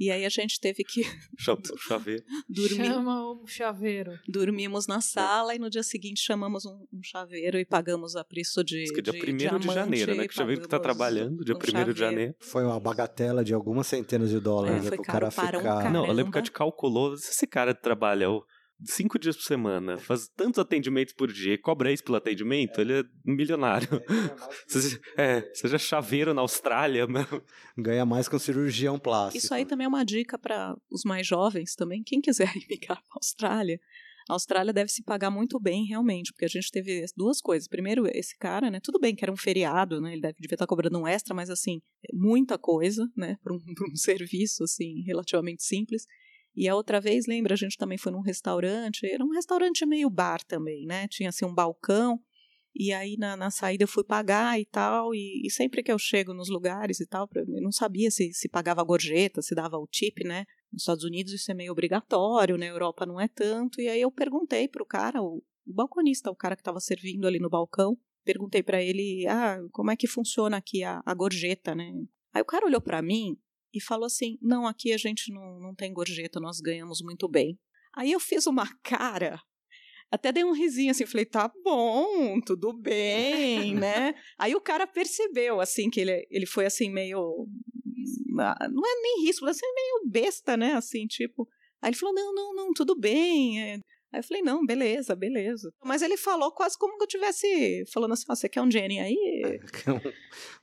E 0.00 0.10
aí 0.10 0.24
a 0.24 0.30
gente 0.30 0.58
teve 0.58 0.82
que. 0.82 1.02
o 1.02 1.76
chaveiro. 1.76 2.24
Dormir. 2.48 2.86
Chama 2.86 3.32
o 3.32 3.46
chaveiro. 3.46 4.18
Dormimos 4.26 4.86
na 4.86 5.02
sala 5.02 5.54
e 5.54 5.58
no 5.58 5.68
dia 5.68 5.82
seguinte 5.82 6.22
chamamos 6.22 6.64
um, 6.64 6.86
um 6.90 7.02
chaveiro 7.02 7.58
e 7.58 7.66
pagamos 7.66 8.16
a 8.16 8.24
preço 8.24 8.64
de. 8.64 8.82
Diz 8.82 8.92
que 8.92 9.00
é 9.00 9.02
dia 9.02 9.12
1 9.12 9.58
de, 9.58 9.66
janeiro, 9.66 10.14
né? 10.14 10.26
Que 10.26 10.32
o 10.32 10.36
chaveiro 10.36 10.62
que 10.62 10.68
tá 10.68 10.78
trabalhando, 10.78 11.44
dia 11.44 11.54
1 11.54 11.92
de 11.92 11.98
janeiro. 11.98 12.34
Foi 12.40 12.64
uma 12.64 12.80
bagatela 12.80 13.44
de 13.44 13.52
algumas 13.52 13.86
centenas 13.88 14.30
de 14.30 14.40
dólares 14.40 14.86
é, 14.86 14.90
né, 14.90 14.96
pro 14.96 15.02
cara 15.02 15.30
ficar. 15.30 15.56
Um 15.56 15.92
não, 15.92 16.06
eu 16.06 16.14
lembro 16.14 16.32
que 16.32 16.38
a 16.38 16.40
gente 16.40 16.52
calculou, 16.52 17.14
se 17.18 17.32
esse 17.32 17.46
cara 17.46 17.74
trabalha 17.74 18.26
cinco 18.84 19.18
dias 19.18 19.36
por 19.36 19.44
semana, 19.44 19.98
faz 19.98 20.28
tantos 20.28 20.58
atendimentos 20.58 21.14
por 21.14 21.32
dia, 21.32 21.58
cobra 21.58 21.92
isso 21.92 22.04
pelo 22.04 22.16
atendimento, 22.16 22.78
é. 22.78 22.82
ele 22.82 23.00
é 23.00 23.04
milionário. 23.24 23.88
É, 25.16 25.16
é, 25.38 25.50
seja 25.54 25.78
chaveiro 25.78 26.34
na 26.34 26.42
Austrália. 26.42 27.06
Mesmo. 27.06 27.42
Ganha 27.76 28.04
mais 28.04 28.28
que 28.28 28.36
um 28.36 28.38
cirurgião 28.38 28.98
plástico. 28.98 29.44
Isso 29.44 29.54
aí 29.54 29.64
também 29.64 29.84
é 29.84 29.88
uma 29.88 30.04
dica 30.04 30.38
para 30.38 30.76
os 30.90 31.02
mais 31.04 31.26
jovens 31.26 31.74
também. 31.74 32.02
Quem 32.02 32.20
quiser 32.20 32.52
migrar 32.68 33.02
para 33.02 33.14
a 33.14 33.18
Austrália, 33.18 33.80
a 34.28 34.34
Austrália 34.34 34.72
deve 34.72 34.90
se 34.90 35.02
pagar 35.02 35.30
muito 35.30 35.58
bem, 35.58 35.84
realmente, 35.84 36.32
porque 36.32 36.44
a 36.44 36.48
gente 36.48 36.70
teve 36.70 37.04
duas 37.16 37.40
coisas. 37.40 37.66
Primeiro, 37.66 38.06
esse 38.14 38.36
cara, 38.38 38.70
né? 38.70 38.78
Tudo 38.80 39.00
bem 39.00 39.14
que 39.14 39.24
era 39.24 39.32
um 39.32 39.36
feriado, 39.36 40.00
né? 40.00 40.12
Ele 40.12 40.20
deve, 40.20 40.36
devia 40.38 40.54
estar 40.54 40.66
cobrando 40.66 40.98
um 40.98 41.06
extra, 41.06 41.34
mas 41.34 41.50
assim, 41.50 41.80
muita 42.12 42.56
coisa, 42.56 43.08
né? 43.16 43.36
Para 43.42 43.54
um, 43.54 43.58
um 43.92 43.96
serviço, 43.96 44.62
assim, 44.62 45.02
relativamente 45.02 45.64
simples. 45.64 46.06
E 46.54 46.68
a 46.68 46.74
outra 46.74 47.00
vez, 47.00 47.26
lembra, 47.26 47.54
a 47.54 47.56
gente 47.56 47.76
também 47.76 47.96
foi 47.96 48.12
num 48.12 48.20
restaurante, 48.20 49.06
era 49.06 49.24
um 49.24 49.30
restaurante 49.30 49.86
meio 49.86 50.10
bar 50.10 50.42
também, 50.44 50.84
né? 50.84 51.06
Tinha 51.08 51.28
assim 51.28 51.44
um 51.44 51.54
balcão, 51.54 52.20
e 52.74 52.92
aí 52.92 53.16
na, 53.16 53.36
na 53.36 53.50
saída 53.50 53.84
eu 53.84 53.88
fui 53.88 54.04
pagar 54.04 54.60
e 54.60 54.64
tal, 54.64 55.14
e, 55.14 55.42
e, 55.44 55.50
sempre 55.50 55.82
que 55.82 55.90
eu 55.90 55.98
chego 55.98 56.32
nos 56.32 56.48
lugares 56.48 57.00
e 57.00 57.06
tal, 57.06 57.28
eu 57.34 57.62
não 57.62 57.72
sabia 57.72 58.10
se, 58.10 58.32
se 58.32 58.48
pagava 58.48 58.82
gorjeta, 58.82 59.42
se 59.42 59.54
dava 59.54 59.76
o 59.76 59.86
tip, 59.86 60.24
né? 60.24 60.44
Nos 60.72 60.82
Estados 60.82 61.04
Unidos 61.04 61.32
isso 61.32 61.50
é 61.50 61.54
meio 61.54 61.72
obrigatório, 61.72 62.56
na 62.56 62.66
Europa 62.66 63.04
não 63.04 63.20
é 63.20 63.28
tanto, 63.28 63.80
e 63.80 63.88
aí 63.88 64.00
eu 64.00 64.10
perguntei 64.10 64.68
pro 64.68 64.86
cara, 64.86 65.20
o, 65.20 65.42
o 65.66 65.72
balconista, 65.72 66.30
o 66.30 66.36
cara 66.36 66.54
que 66.54 66.62
estava 66.62 66.80
servindo 66.80 67.26
ali 67.26 67.40
no 67.40 67.50
balcão, 67.50 67.98
perguntei 68.24 68.62
para 68.62 68.82
ele, 68.82 69.26
ah, 69.26 69.58
como 69.72 69.90
é 69.90 69.96
que 69.96 70.06
funciona 70.06 70.56
aqui 70.56 70.84
a, 70.84 71.02
a 71.04 71.14
gorjeta, 71.14 71.74
né? 71.74 71.92
Aí 72.32 72.42
o 72.42 72.46
cara 72.46 72.66
olhou 72.66 72.80
para 72.80 73.02
mim 73.02 73.36
e 73.72 73.80
falou 73.80 74.06
assim: 74.06 74.38
não, 74.40 74.66
aqui 74.66 74.92
a 74.92 74.96
gente 74.96 75.32
não, 75.32 75.58
não 75.60 75.74
tem 75.74 75.92
gorjeta, 75.92 76.40
nós 76.40 76.60
ganhamos 76.60 77.00
muito 77.02 77.28
bem. 77.28 77.58
Aí 77.94 78.12
eu 78.12 78.20
fiz 78.20 78.46
uma 78.46 78.66
cara, 78.82 79.40
até 80.10 80.32
dei 80.32 80.44
um 80.44 80.52
risinho 80.52 80.90
assim, 80.90 81.06
falei: 81.06 81.24
tá 81.24 81.50
bom, 81.62 82.40
tudo 82.40 82.72
bem, 82.72 83.74
né? 83.76 84.14
Aí 84.38 84.54
o 84.54 84.60
cara 84.60 84.86
percebeu, 84.86 85.60
assim, 85.60 85.88
que 85.88 86.00
ele, 86.00 86.26
ele 86.30 86.46
foi 86.46 86.66
assim, 86.66 86.90
meio. 86.90 87.46
Ah, 88.38 88.68
não 88.70 88.82
é 88.86 89.02
nem 89.02 89.26
risco, 89.26 89.46
assim, 89.46 89.66
meio 89.74 90.10
besta, 90.10 90.56
né? 90.56 90.72
Assim, 90.72 91.06
tipo. 91.06 91.48
Aí 91.80 91.90
ele 91.90 91.96
falou: 91.96 92.14
não, 92.14 92.34
não, 92.34 92.54
não, 92.54 92.72
tudo 92.72 92.98
bem. 92.98 93.62
É. 93.62 93.80
Aí 94.12 94.18
eu 94.18 94.24
falei, 94.24 94.42
não, 94.42 94.66
beleza, 94.66 95.14
beleza. 95.14 95.72
Mas 95.84 96.02
ele 96.02 96.16
falou 96.16 96.50
quase 96.50 96.76
como 96.76 96.98
que 96.98 97.04
eu 97.04 97.08
tivesse 97.08 97.84
falando 97.92 98.12
assim, 98.12 98.24
você 98.26 98.48
quer 98.48 98.60
um 98.60 98.70
Jenny 98.70 98.98
aí? 98.98 99.60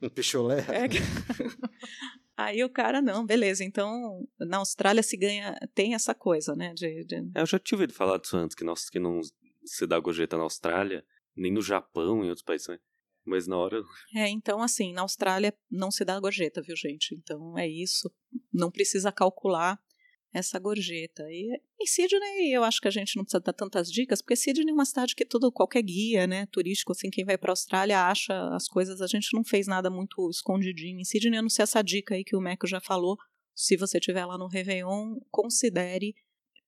um, 0.04 0.08
um 0.08 0.10
picholé? 0.10 0.60
É, 0.68 0.88
Aí 2.38 2.64
o 2.64 2.70
cara, 2.70 3.02
não, 3.02 3.26
beleza, 3.26 3.64
então 3.64 4.28
na 4.40 4.58
Austrália 4.58 5.02
se 5.02 5.18
ganha, 5.18 5.58
tem 5.74 5.96
essa 5.96 6.14
coisa, 6.14 6.56
né? 6.56 6.72
De, 6.76 7.04
de... 7.04 7.16
É, 7.34 7.42
eu 7.42 7.46
já 7.48 7.58
tinha 7.58 7.76
ouvido 7.76 7.94
falar 7.94 8.20
disso 8.20 8.38
antes, 8.38 8.56
que, 8.56 8.64
que 8.92 9.00
não 9.00 9.20
se 9.66 9.88
dá 9.88 10.00
gorjeta 10.00 10.38
na 10.38 10.44
Austrália, 10.44 11.04
nem 11.36 11.52
no 11.52 11.62
Japão, 11.62 12.24
em 12.24 12.30
outros 12.30 12.44
países, 12.44 12.68
né? 12.68 12.78
mas 13.28 13.46
na 13.46 13.58
hora. 13.58 13.84
É, 14.16 14.30
então 14.30 14.62
assim, 14.62 14.94
na 14.94 15.02
Austrália 15.02 15.54
não 15.70 15.92
se 15.92 16.06
dá 16.06 16.20
gorjeta, 16.20 16.62
viu, 16.62 16.76
gente? 16.76 17.14
Então 17.14 17.58
é 17.58 17.68
isso. 17.68 18.10
Não 18.54 18.72
precisa 18.72 19.12
calcular 19.12 19.80
essa 20.34 20.60
gorjeta. 20.60 21.24
E 21.30 21.60
em 21.80 21.86
Sydney, 21.86 22.54
eu 22.54 22.64
acho 22.64 22.82
que 22.82 22.88
a 22.88 22.92
gente 22.92 23.16
não 23.16 23.24
precisa 23.24 23.42
dar 23.42 23.54
tantas 23.54 23.92
dicas, 23.92 24.22
porque 24.22 24.36
Sydney 24.36 24.70
é 24.70 24.74
uma 24.74 24.86
cidade 24.86 25.16
que 25.16 25.26
todo 25.26 25.52
qualquer 25.52 25.82
guia, 25.82 26.28
né, 26.28 26.46
turístico, 26.48 26.92
assim, 26.92 27.10
quem 27.10 27.26
vai 27.26 27.38
para 27.38 27.52
a 27.52 27.54
Austrália 27.54 28.02
acha 28.02 28.34
as 28.54 28.68
coisas. 28.68 29.02
A 29.02 29.08
gente 29.08 29.34
não 29.34 29.44
fez 29.44 29.68
nada 29.68 29.90
muito 29.90 30.30
escondidinho. 30.30 31.00
Em 31.00 31.06
Sydney, 31.06 31.40
eu 31.40 31.44
não 31.44 31.50
sei 31.50 31.64
essa 31.64 31.82
dica 31.82 32.16
aí 32.16 32.24
que 32.24 32.36
o 32.36 32.42
Meco 32.42 32.68
já 32.68 32.80
falou. 32.80 33.18
Se 33.56 33.76
você 33.76 33.98
estiver 33.98 34.26
lá 34.26 34.38
no 34.38 34.48
Réveillon, 34.48 35.20
considere 35.32 36.14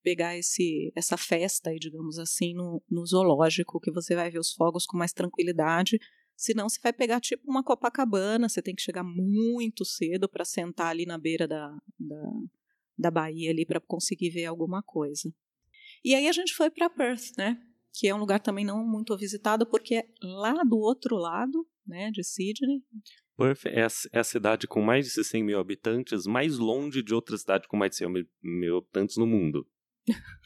pegar 0.02 0.36
esse, 0.36 0.92
essa 0.96 1.16
festa 1.16 1.70
aí, 1.70 1.78
digamos 1.78 2.18
assim, 2.18 2.54
no, 2.54 2.82
no 2.90 3.04
zoológico, 3.06 3.80
que 3.80 3.90
você 3.90 4.14
vai 4.14 4.30
ver 4.30 4.38
os 4.38 4.52
fogos 4.52 4.86
com 4.86 4.96
mais 4.96 5.12
tranquilidade. 5.12 5.98
Senão 6.36 6.68
você 6.68 6.80
vai 6.82 6.92
pegar 6.92 7.20
tipo 7.20 7.48
uma 7.48 7.62
Copacabana, 7.62 8.48
você 8.48 8.62
tem 8.62 8.74
que 8.74 8.82
chegar 8.82 9.04
muito 9.04 9.84
cedo 9.84 10.28
para 10.28 10.44
sentar 10.44 10.86
ali 10.86 11.04
na 11.04 11.18
beira 11.18 11.46
da, 11.46 11.68
da, 11.98 12.22
da 13.00 13.10
Bahia 13.10 13.50
ali 13.50 13.64
para 13.64 13.80
conseguir 13.80 14.30
ver 14.30 14.44
alguma 14.44 14.82
coisa. 14.82 15.32
E 16.04 16.14
aí 16.14 16.28
a 16.28 16.32
gente 16.32 16.54
foi 16.54 16.70
para 16.70 16.90
Perth, 16.90 17.36
né? 17.36 17.60
Que 17.92 18.08
é 18.08 18.14
um 18.14 18.18
lugar 18.18 18.40
também 18.40 18.64
não 18.64 18.86
muito 18.86 19.16
visitado 19.16 19.66
porque 19.66 19.96
é 19.96 20.06
lá 20.22 20.62
do 20.62 20.78
outro 20.78 21.16
lado, 21.16 21.66
né, 21.86 22.10
de 22.10 22.22
Sydney. 22.22 22.84
Perth 23.36 23.66
é 23.66 23.82
a, 23.82 23.88
é 24.12 24.18
a 24.20 24.24
cidade 24.24 24.66
com 24.66 24.80
mais 24.80 25.12
de 25.12 25.24
100 25.24 25.42
mil 25.42 25.58
habitantes, 25.58 26.26
mais 26.26 26.58
longe 26.58 27.02
de 27.02 27.14
outra 27.14 27.36
cidade 27.36 27.66
com 27.66 27.76
mais 27.76 27.92
de 27.92 27.96
100 27.96 28.26
mil 28.42 28.78
habitantes 28.78 29.16
no 29.16 29.26
mundo. 29.26 29.66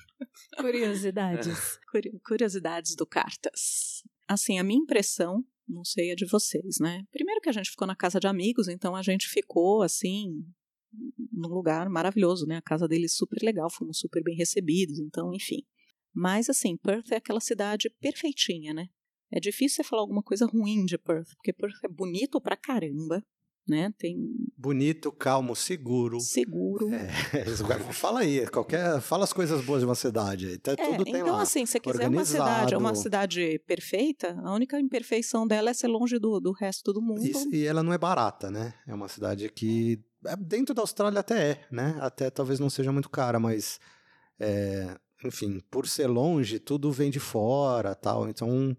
Curiosidades. 0.57 1.79
Curiosidades 2.25 2.95
do 2.95 3.07
Cartas. 3.07 4.03
Assim, 4.27 4.59
a 4.59 4.65
minha 4.65 4.81
impressão, 4.81 5.45
não 5.69 5.85
sei 5.85 6.13
a 6.13 6.15
de 6.15 6.25
vocês, 6.25 6.77
né? 6.81 7.05
Primeiro 7.13 7.41
que 7.41 7.49
a 7.49 7.53
gente 7.53 7.71
ficou 7.71 7.87
na 7.87 7.97
casa 7.97 8.19
de 8.19 8.27
amigos, 8.27 8.69
então 8.69 8.97
a 8.97 9.03
gente 9.03 9.29
ficou 9.29 9.83
assim, 9.83 10.45
num 11.33 11.49
lugar 11.49 11.89
maravilhoso, 11.89 12.47
né? 12.47 12.57
A 12.57 12.63
casa 12.63 12.89
deles 12.89 13.17
super 13.17 13.43
legal, 13.43 13.71
fomos 13.71 13.99
super 13.99 14.23
bem 14.23 14.37
recebidos, 14.37 14.99
então, 14.99 15.33
enfim. 15.35 15.63
Mas, 16.13 16.49
assim, 16.49 16.77
Perth 16.77 17.11
é 17.11 17.17
aquela 17.17 17.41
cidade 17.41 17.91
perfeitinha, 18.01 18.73
né? 18.73 18.87
É 19.33 19.41
difícil 19.41 19.83
você 19.83 19.89
falar 19.89 20.03
alguma 20.03 20.23
coisa 20.23 20.47
ruim 20.47 20.85
de 20.85 20.97
Perth, 20.97 21.35
porque 21.37 21.53
Perth 21.53 21.83
é 21.83 21.89
bonito 21.89 22.41
pra 22.41 22.57
caramba, 22.57 23.21
né? 23.67 23.93
Tem 23.99 24.17
bonito, 24.57 25.11
calmo, 25.11 25.57
seguro. 25.57 26.21
Seguro. 26.21 26.89
É, 26.93 27.09
fala 27.93 28.21
aí, 28.21 28.47
qualquer, 28.47 29.01
fala 29.01 29.25
as 29.25 29.33
coisas 29.33 29.65
boas 29.65 29.81
de 29.81 29.87
uma 29.87 29.95
cidade. 29.95 30.59
Tá, 30.59 30.73
é, 30.73 30.77
tudo 30.77 31.05
tem 31.05 31.17
então 31.17 31.35
lá. 31.35 31.43
assim, 31.43 31.67
se 31.67 31.81
quiser 31.81 32.09
uma 32.09 32.25
cidade, 32.25 32.77
uma 32.77 32.95
cidade 32.95 33.59
perfeita, 33.67 34.39
a 34.45 34.55
única 34.55 34.79
imperfeição 34.79 35.47
dela 35.47 35.71
é 35.71 35.75
ser 35.75 35.89
longe 35.89 36.19
do, 36.19 36.39
do 36.39 36.53
resto 36.53 36.93
do 36.93 37.03
mundo. 37.03 37.25
E, 37.25 37.57
e 37.57 37.67
ela 37.67 37.83
não 37.83 37.93
é 37.93 37.99
barata, 37.99 38.51
né? 38.51 38.75
É 38.87 38.95
uma 38.95 39.09
cidade 39.09 39.49
que 39.49 40.01
é, 40.14 40.14
dentro 40.39 40.75
da 40.75 40.83
Austrália 40.83 41.21
até 41.21 41.51
é, 41.51 41.67
né? 41.71 41.97
Até 42.01 42.31
talvez 42.31 42.59
não 42.59 42.71
seja 42.71 42.93
muito 42.93 43.11
cara, 43.11 43.39
mas 43.39 43.81
é, 44.39 44.97
enfim, 45.25 45.61
por 45.71 45.87
ser 45.87 46.07
longe, 46.07 46.59
tudo 46.59 46.91
vem 46.91 47.11
de 47.11 47.21
fora, 47.21 47.95
tal. 47.95 48.29
Então 48.29 48.77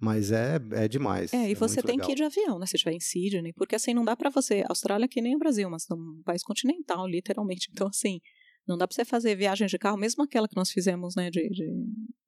mas 0.00 0.32
é, 0.32 0.58
é 0.72 0.88
demais. 0.88 1.32
É, 1.34 1.48
e 1.50 1.52
é 1.52 1.54
você 1.54 1.82
tem 1.82 1.96
legal. 1.96 2.06
que 2.06 2.12
ir 2.12 2.14
de 2.14 2.22
avião, 2.22 2.58
né? 2.58 2.64
Se 2.64 2.74
estiver 2.76 2.94
em 2.94 3.00
Sydney, 3.00 3.52
porque 3.52 3.74
assim 3.74 3.92
não 3.92 4.02
dá 4.04 4.16
para 4.16 4.30
você. 4.30 4.64
Austrália 4.66 5.04
é 5.04 5.08
que 5.08 5.20
nem 5.20 5.36
o 5.36 5.38
Brasil, 5.38 5.68
mas 5.68 5.84
é 5.90 5.94
um 5.94 6.22
país 6.24 6.42
continental, 6.42 7.06
literalmente. 7.06 7.68
Então, 7.70 7.86
assim, 7.86 8.18
não 8.66 8.78
dá 8.78 8.88
para 8.88 8.94
você 8.94 9.04
fazer 9.04 9.34
viagem 9.34 9.66
de 9.66 9.78
carro, 9.78 9.98
mesmo 9.98 10.24
aquela 10.24 10.48
que 10.48 10.56
nós 10.56 10.70
fizemos, 10.70 11.14
né, 11.14 11.30
de, 11.30 11.46
de, 11.50 11.70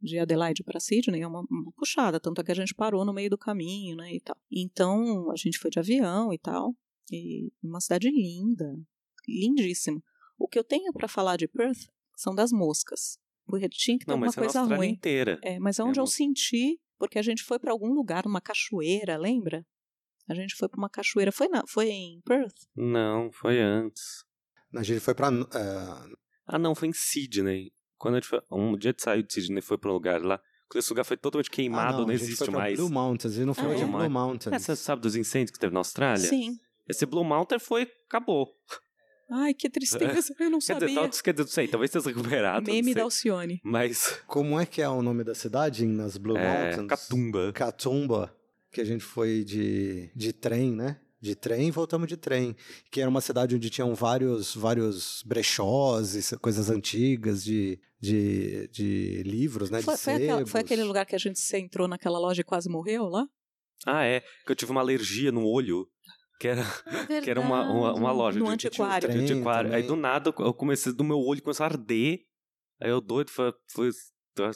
de 0.02 0.18
Adelaide 0.18 0.62
para 0.62 0.78
Sydney, 0.78 1.22
é 1.22 1.26
uma, 1.26 1.40
uma, 1.50 1.72
puxada. 1.72 2.20
Tanto 2.20 2.42
é 2.42 2.44
que 2.44 2.52
a 2.52 2.54
gente 2.54 2.74
parou 2.74 3.06
no 3.06 3.12
meio 3.12 3.30
do 3.30 3.38
caminho, 3.38 3.96
né, 3.96 4.12
e 4.14 4.20
tal. 4.20 4.36
Então, 4.50 5.30
a 5.30 5.36
gente 5.36 5.58
foi 5.58 5.70
de 5.70 5.78
avião 5.78 6.30
e 6.30 6.38
tal. 6.38 6.74
E 7.10 7.52
uma 7.62 7.80
cidade 7.80 8.10
linda, 8.10 8.78
lindíssima. 9.28 10.02
O 10.38 10.48
que 10.48 10.58
eu 10.58 10.64
tenho 10.64 10.92
para 10.92 11.08
falar 11.08 11.36
de 11.36 11.48
Perth 11.48 11.88
são 12.16 12.34
das 12.34 12.52
moscas. 12.52 13.18
Porque 13.46 13.68
tinha 13.68 13.98
que 13.98 14.06
ter 14.06 14.12
não, 14.12 14.18
uma 14.18 14.32
coisa 14.32 14.60
é 14.60 14.76
ruim. 14.76 14.90
inteira. 14.90 15.38
É, 15.42 15.58
mas 15.58 15.78
é 15.78 15.84
onde 15.84 15.98
é 15.98 16.02
eu 16.02 16.06
senti 16.06 16.80
porque 17.02 17.18
a 17.18 17.22
gente 17.22 17.42
foi 17.42 17.58
para 17.58 17.72
algum 17.72 17.92
lugar, 17.92 18.26
uma 18.26 18.40
cachoeira, 18.40 19.16
lembra? 19.16 19.66
A 20.28 20.34
gente 20.34 20.54
foi 20.54 20.68
para 20.68 20.78
uma 20.78 20.88
cachoeira. 20.88 21.32
Foi, 21.32 21.48
na, 21.48 21.64
foi 21.66 21.90
em 21.90 22.20
Perth? 22.20 22.54
Não, 22.76 23.32
foi 23.32 23.58
antes. 23.58 24.24
A 24.72 24.84
gente 24.84 25.00
foi 25.00 25.12
para. 25.12 25.28
Uh... 25.28 25.42
Eh, 25.52 26.14
ah, 26.46 26.58
não, 26.60 26.76
foi 26.76 26.88
em 26.88 26.92
Sydney. 26.92 27.72
Quando 27.98 28.14
a 28.14 28.20
gente 28.20 28.28
foi, 28.28 28.40
um 28.52 28.76
dia 28.76 28.92
de 28.92 29.02
sair 29.02 29.24
de 29.24 29.32
Sydney 29.32 29.60
foi 29.60 29.76
para 29.78 29.90
um 29.90 29.94
lugar 29.94 30.22
lá. 30.22 30.40
Esse 30.76 30.90
lugar 30.90 31.04
foi 31.04 31.16
totalmente 31.16 31.50
queimado, 31.50 31.96
ah, 31.96 31.98
não, 31.98 32.06
não 32.06 32.14
existe 32.14 32.48
mais. 32.52 32.78
Blue 32.78 32.88
Mountains, 32.88 33.36
e 33.36 33.44
não 33.44 33.52
foi 33.52 33.66
ah, 33.66 33.78
é? 33.80 33.84
Blue 33.84 34.08
Mountains. 34.08 34.54
É, 34.54 34.58
você 34.60 34.76
sabe 34.76 35.02
dos 35.02 35.16
incêndios 35.16 35.50
que 35.50 35.58
teve 35.58 35.74
na 35.74 35.80
Austrália? 35.80 36.28
Sim. 36.28 36.56
Esse 36.88 37.06
Blue 37.06 37.24
Mountain 37.24 37.58
foi. 37.58 37.88
acabou. 38.06 38.48
Ai, 39.30 39.54
que 39.54 39.70
tristeza, 39.70 40.34
eu 40.38 40.50
não 40.50 40.58
quer 40.60 40.78
sabia. 40.78 41.08
Dizer, 41.08 41.22
quer 41.22 41.32
dizer, 41.32 41.44
não 41.44 41.50
sei, 41.50 41.68
talvez 41.68 41.90
tenha 41.90 42.04
recuperado. 42.04 42.70
Meme 42.70 42.94
da 42.94 43.02
Alcione. 43.02 43.60
Mas. 43.64 44.20
Como 44.26 44.60
é 44.60 44.66
que 44.66 44.82
é 44.82 44.88
o 44.88 45.00
nome 45.00 45.24
da 45.24 45.34
cidade 45.34 45.86
nas 45.86 46.18
Blue 46.18 46.36
é, 46.36 46.74
Mountains? 46.76 46.88
Catumba. 46.88 47.52
Catumba, 47.52 48.36
que 48.70 48.80
a 48.80 48.84
gente 48.84 49.02
foi 49.02 49.42
de, 49.42 50.10
de 50.14 50.32
trem, 50.32 50.72
né? 50.72 51.00
De 51.18 51.34
trem, 51.34 51.70
voltamos 51.70 52.08
de 52.08 52.16
trem. 52.16 52.54
Que 52.90 53.00
era 53.00 53.08
uma 53.08 53.20
cidade 53.20 53.54
onde 53.56 53.70
tinham 53.70 53.94
vários, 53.94 54.54
vários 54.54 55.22
brechós 55.24 56.14
e 56.14 56.36
coisas 56.36 56.68
antigas 56.68 57.42
de, 57.42 57.80
de, 57.98 58.68
de 58.68 59.22
livros, 59.22 59.70
né? 59.70 59.80
Foi, 59.80 59.94
de 59.94 60.00
foi, 60.00 60.14
aquela, 60.14 60.46
foi 60.46 60.60
aquele 60.60 60.84
lugar 60.84 61.06
que 61.06 61.14
a 61.14 61.18
gente 61.18 61.40
entrou 61.56 61.88
naquela 61.88 62.18
loja 62.18 62.42
e 62.42 62.44
quase 62.44 62.68
morreu 62.68 63.04
lá? 63.04 63.26
Ah, 63.86 64.04
é. 64.04 64.20
Que 64.44 64.52
eu 64.52 64.56
tive 64.56 64.72
uma 64.72 64.80
alergia 64.80 65.32
no 65.32 65.46
olho 65.46 65.88
que 66.42 66.48
era, 66.48 66.64
que 67.22 67.30
era 67.30 67.40
uma, 67.40 67.62
uma, 67.70 67.94
uma 67.94 68.10
loja 68.10 68.36
no 68.36 68.46
de, 68.46 68.50
antiquário. 68.50 69.08
De, 69.08 69.14
de 69.14 69.32
antiquário. 69.32 69.72
Aí 69.72 69.84
do 69.84 69.94
nada 69.94 70.34
eu 70.36 70.52
comecei, 70.52 70.92
do 70.92 71.04
meu 71.04 71.20
olho 71.20 71.40
começou 71.40 71.62
a 71.62 71.68
arder. 71.68 72.26
Aí 72.80 72.90
eu 72.90 73.00
doido, 73.00 73.30
foi, 73.30 73.54
foi 73.68 73.90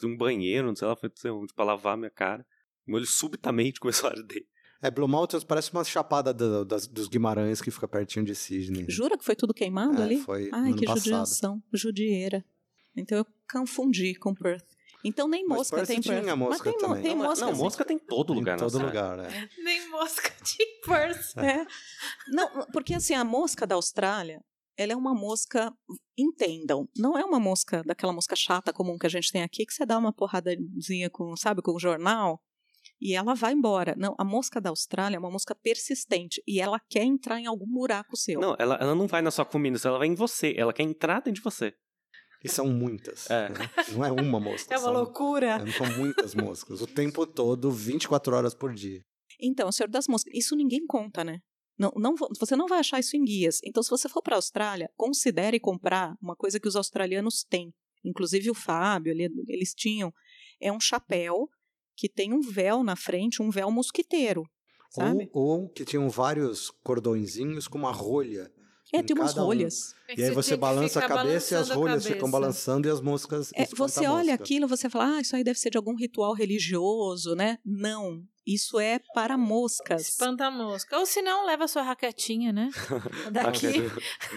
um 0.02 0.16
banheiro, 0.16 0.66
não 0.66 0.74
sei 0.74 0.88
lá, 0.88 0.96
foi 0.96 1.30
onde 1.30 1.54
pra 1.54 1.64
lavar 1.64 1.96
minha 1.96 2.10
cara. 2.10 2.44
Meu 2.84 2.96
olho 2.96 3.06
subitamente 3.06 3.78
começou 3.80 4.08
a 4.08 4.14
arder. 4.14 4.44
É, 4.82 4.90
Blue 4.90 5.06
Mountains 5.06 5.44
parece 5.44 5.72
uma 5.72 5.84
chapada 5.84 6.34
do, 6.34 6.64
das, 6.64 6.88
dos 6.88 7.06
Guimarães 7.06 7.60
que 7.60 7.70
fica 7.70 7.86
pertinho 7.86 8.24
de 8.24 8.34
Sydney. 8.34 8.86
Jura 8.88 9.16
que 9.16 9.24
foi 9.24 9.36
tudo 9.36 9.54
queimado 9.54 10.02
é, 10.02 10.04
ali? 10.04 10.16
Foi 10.18 10.50
Ai, 10.52 10.74
que 10.74 10.86
passado. 10.86 11.04
judiação, 11.04 11.62
judieira. 11.72 12.44
Então 12.96 13.18
eu 13.18 13.26
confundi 13.48 14.16
com 14.16 14.34
Perth. 14.34 14.75
Então 15.05 15.28
nem 15.28 15.47
mosca 15.47 15.77
Mas 15.77 15.89
tem 15.89 16.01
Perth. 16.01 16.23
Tinha 16.23 16.36
mosca 16.36 16.70
Mas 16.70 16.74
tem, 16.74 16.89
também. 16.89 17.02
tem 17.02 17.14
não, 17.14 17.24
mosca. 17.24 17.47
Não, 17.47 17.55
mosca 17.55 17.85
tem 17.85 17.98
todo 17.98 18.32
lugar, 18.32 18.56
Em 18.56 18.60
todo 18.60 18.78
lugar, 18.78 19.18
é. 19.18 19.48
Nem 19.62 19.89
mosca 19.90 20.32
de 20.43 20.66
Perth. 20.85 21.36
É. 21.39 21.66
Não, 22.28 22.66
porque 22.73 22.94
assim, 22.94 23.14
a 23.14 23.24
mosca 23.24 23.66
da 23.66 23.74
Austrália, 23.74 24.43
ela 24.77 24.93
é 24.93 24.97
uma 24.97 25.14
mosca, 25.14 25.73
entendam, 26.18 26.89
não 26.97 27.16
é 27.16 27.24
uma 27.24 27.40
mosca 27.40 27.82
daquela 27.85 28.12
mosca 28.12 28.36
chata 28.36 28.73
comum 28.73 28.98
que 28.98 29.06
a 29.06 29.10
gente 29.10 29.32
tem 29.32 29.43
aqui, 29.43 29.64
que 29.64 29.73
você 29.73 29.86
dá 29.86 29.97
uma 29.97 30.12
porradazinha 30.12 31.09
com, 31.10 31.36
sabe, 31.36 31.62
com 31.62 31.73
o 31.73 31.81
jornal 31.81 32.40
e 33.01 33.14
ela 33.14 33.35
vai 33.35 33.52
embora. 33.52 33.94
Não, 33.97 34.14
a 34.18 34.24
mosca 34.24 34.60
da 34.60 34.70
Austrália 34.70 35.16
é 35.16 35.18
uma 35.18 35.31
mosca 35.31 35.55
persistente 35.55 36.43
e 36.47 36.60
ela 36.60 36.81
quer 36.89 37.02
entrar 37.02 37.40
em 37.40 37.47
algum 37.47 37.66
buraco 37.66 38.16
seu. 38.16 38.40
Não, 38.40 38.56
ela, 38.59 38.77
ela 38.77 38.94
não 38.94 39.06
vai 39.06 39.23
na 39.23 39.31
sua 39.31 39.44
comida, 39.44 39.78
ela 39.85 39.98
vai 39.98 40.09
em 40.09 40.14
você, 40.14 40.55
ela 40.56 40.73
quer 40.73 40.82
entrar 40.82 41.20
dentro 41.20 41.35
de 41.35 41.43
você. 41.43 41.74
E 42.47 42.48
são 42.48 42.68
muitas. 42.68 43.28
É. 43.28 43.48
Né? 43.48 43.70
Não 43.93 44.05
é 44.05 44.12
uma 44.12 44.39
mosca. 44.39 44.73
É 44.74 44.78
uma 44.78 44.85
são, 44.85 44.93
loucura. 44.93 45.62
É, 45.62 45.73
são 45.73 45.98
muitas 45.98 46.35
moscas. 46.35 46.81
O 46.81 46.86
tempo 46.86 47.27
todo, 47.27 47.70
24 47.70 48.36
horas 48.36 48.55
por 48.55 48.73
dia. 48.73 49.02
Então, 49.40 49.70
Senhor 49.73 49.89
das 49.89 50.06
Moscas, 50.06 50.32
isso 50.35 50.55
ninguém 50.56 50.86
conta, 50.86 51.24
né? 51.24 51.40
Não, 51.78 51.93
não, 51.97 52.14
você 52.39 52.56
não 52.56 52.66
vai 52.66 52.78
achar 52.78 53.01
isso 53.01 53.16
em 53.16 53.24
guias. 53.24 53.60
Então, 53.62 53.82
se 53.82 53.90
você 53.90 54.09
for 54.09 54.23
para 54.23 54.36
a 54.36 54.39
Austrália, 54.39 54.90
considere 54.97 55.60
comprar 55.60 56.16
uma 56.23 56.35
coisa 56.35 56.59
que 56.59 56.68
os 56.68 56.77
australianos 56.77 57.44
têm. 57.44 57.73
Inclusive 58.05 58.51
o 58.51 58.55
Fábio, 58.55 59.12
eles 59.48 59.74
tinham. 59.74 60.12
É 60.60 60.73
um 60.73 60.81
chapéu 60.81 61.48
que 61.97 62.09
tem 62.09 62.32
um 62.32 62.40
véu 62.40 62.82
na 62.82 62.97
frente, 62.97 63.43
um 63.43 63.51
véu 63.51 63.70
mosquiteiro. 63.70 64.44
Sabe? 64.90 65.28
Ou, 65.32 65.62
ou 65.62 65.68
que 65.68 65.85
tinham 65.85 66.09
vários 66.09 66.70
cordõezinhos 66.82 67.68
com 67.68 67.78
uma 67.78 67.93
rolha 67.93 68.51
é, 68.92 69.02
tem 69.02 69.16
umas 69.16 69.34
rolhas. 69.34 69.94
Um. 70.08 70.14
E 70.16 70.24
aí 70.24 70.30
você 70.30 70.56
balança 70.56 71.00
a 71.00 71.08
cabeça 71.08 71.54
e 71.54 71.58
as 71.58 71.70
rolhas 71.70 72.06
ficam 72.06 72.30
balançando 72.30 72.86
e 72.86 72.90
as 72.90 73.00
moscas. 73.00 73.50
É, 73.54 73.66
você 73.66 74.06
olha 74.06 74.34
aquilo, 74.34 74.68
você 74.68 74.88
fala, 74.88 75.16
ah, 75.16 75.20
isso 75.20 75.34
aí 75.34 75.42
deve 75.42 75.58
ser 75.58 75.70
de 75.70 75.76
algum 75.76 75.94
ritual 75.96 76.32
religioso, 76.34 77.34
né? 77.34 77.58
Não. 77.64 78.22
Isso 78.46 78.78
é 78.78 79.00
para 79.12 79.36
moscas. 79.36 80.02
Espanta 80.08 80.48
mosca. 80.52 80.96
Ou 80.96 81.04
se 81.04 81.20
não, 81.20 81.44
leva 81.44 81.64
a 81.64 81.68
sua 81.68 81.82
raquetinha, 81.82 82.52
né? 82.52 82.70
Daqui. 83.32 83.66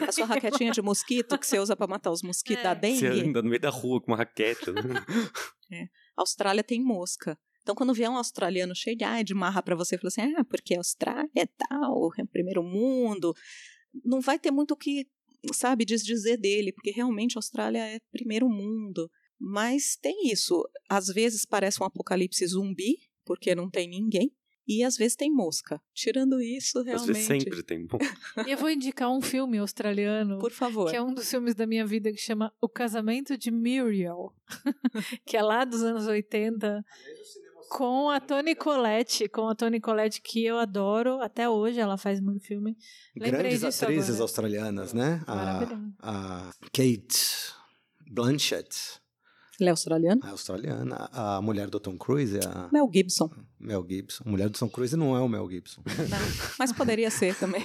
a 0.01 0.11
sua 0.11 0.25
raquetinha 0.25 0.71
de 0.71 0.81
mosquito 0.81 1.37
que 1.37 1.45
você 1.45 1.59
usa 1.59 1.75
para 1.75 1.85
matar 1.85 2.09
os 2.09 2.23
mosquitos 2.23 2.61
é. 2.61 2.63
da 2.63 2.73
dengue. 2.73 2.99
Você 2.99 3.07
anda 3.07 3.43
no 3.43 3.49
meio 3.49 3.61
da 3.61 3.69
rua 3.69 4.01
com 4.01 4.11
uma 4.11 4.17
raquete. 4.17 4.71
Né? 4.71 4.81
é. 5.71 5.83
A 6.17 6.21
Austrália 6.21 6.63
tem 6.63 6.83
mosca. 6.83 7.37
Então, 7.61 7.75
quando 7.75 7.93
vier 7.93 8.09
um 8.09 8.17
australiano 8.17 8.73
cheio 8.73 8.97
de, 8.97 9.03
ah, 9.03 9.21
de 9.21 9.35
marra 9.35 9.61
para 9.61 9.75
você, 9.75 9.95
fala 9.95 10.07
assim, 10.07 10.21
ah, 10.35 10.43
porque 10.43 10.73
a 10.73 10.79
Austrália 10.79 11.29
é 11.37 11.45
tal, 11.45 12.09
é 12.17 12.25
primeiro 12.25 12.63
mundo, 12.63 13.31
não 14.03 14.21
vai 14.21 14.39
ter 14.39 14.51
muito 14.51 14.71
o 14.71 14.77
que, 14.77 15.07
sabe, 15.53 15.85
desdizer 15.85 16.39
dele, 16.39 16.71
porque 16.71 16.91
realmente 16.91 17.37
a 17.37 17.39
Austrália 17.39 17.79
é 17.79 17.99
primeiro 18.11 18.49
mundo. 18.49 19.09
Mas 19.39 19.95
tem 19.95 20.29
isso. 20.29 20.67
Às 20.89 21.07
vezes 21.07 21.45
parece 21.45 21.81
um 21.81 21.85
apocalipse 21.85 22.45
zumbi, 22.45 22.97
porque 23.25 23.55
não 23.55 23.69
tem 23.69 23.87
ninguém. 23.87 24.33
E 24.67 24.83
às 24.83 24.97
vezes 24.97 25.15
tem 25.15 25.33
mosca. 25.33 25.81
Tirando 25.95 26.39
isso, 26.39 26.83
realmente. 26.83 27.09
Às 27.09 27.27
vezes 27.27 27.43
sempre 27.43 27.63
tem 27.63 27.79
mosca. 27.79 27.97
E 28.47 28.51
eu 28.51 28.57
vou 28.57 28.69
indicar 28.69 29.09
um 29.09 29.19
filme 29.19 29.57
australiano. 29.57 30.37
Por 30.37 30.51
favor. 30.51 30.91
Que 30.91 30.95
é 30.95 31.01
um 31.01 31.11
dos 31.11 31.27
filmes 31.27 31.55
da 31.55 31.65
minha 31.65 31.83
vida 31.87 32.11
que 32.11 32.19
chama 32.19 32.53
O 32.61 32.69
Casamento 32.69 33.35
de 33.35 33.49
Muriel. 33.49 34.31
que 35.25 35.35
é 35.35 35.41
lá 35.41 35.65
dos 35.65 35.81
anos 35.81 36.05
80. 36.05 36.85
Com 37.69 38.09
a 38.09 38.19
Toni 38.19 38.55
Collette, 38.55 39.29
com 39.29 39.47
a 39.47 39.53
Toni 39.55 39.79
Collette 39.79 40.21
que 40.21 40.43
eu 40.43 40.57
adoro, 40.57 41.21
até 41.21 41.47
hoje 41.47 41.79
ela 41.79 41.97
faz 41.97 42.19
muito 42.19 42.43
filme. 42.43 42.75
Lembrei 43.15 43.31
Grandes 43.41 43.61
disso 43.61 43.83
atrizes 43.85 44.09
agora. 44.09 44.23
australianas, 44.23 44.93
né? 44.93 45.21
A, 45.27 45.61
a 46.01 46.51
Kate 46.73 47.53
Blanchett, 48.11 48.99
Ele 49.59 49.69
é 49.69 49.71
australiano? 49.71 50.19
a 50.23 50.29
australiana, 50.31 51.09
a 51.13 51.41
mulher 51.43 51.69
do 51.69 51.79
Tom 51.79 51.95
Cruise, 51.95 52.39
a 52.39 52.69
Mel 52.73 52.89
Gibson. 52.91 53.29
Mel 53.59 53.85
Gibson. 53.87 54.23
A 54.25 54.29
mulher 54.29 54.49
do 54.49 54.57
Tom 54.57 54.67
Cruise 54.69 54.97
não 54.97 55.15
é 55.15 55.19
o 55.21 55.27
Mel 55.27 55.47
Gibson. 55.49 55.83
Não, 55.85 56.17
mas 56.57 56.73
poderia 56.73 57.11
ser 57.11 57.35
também. 57.35 57.61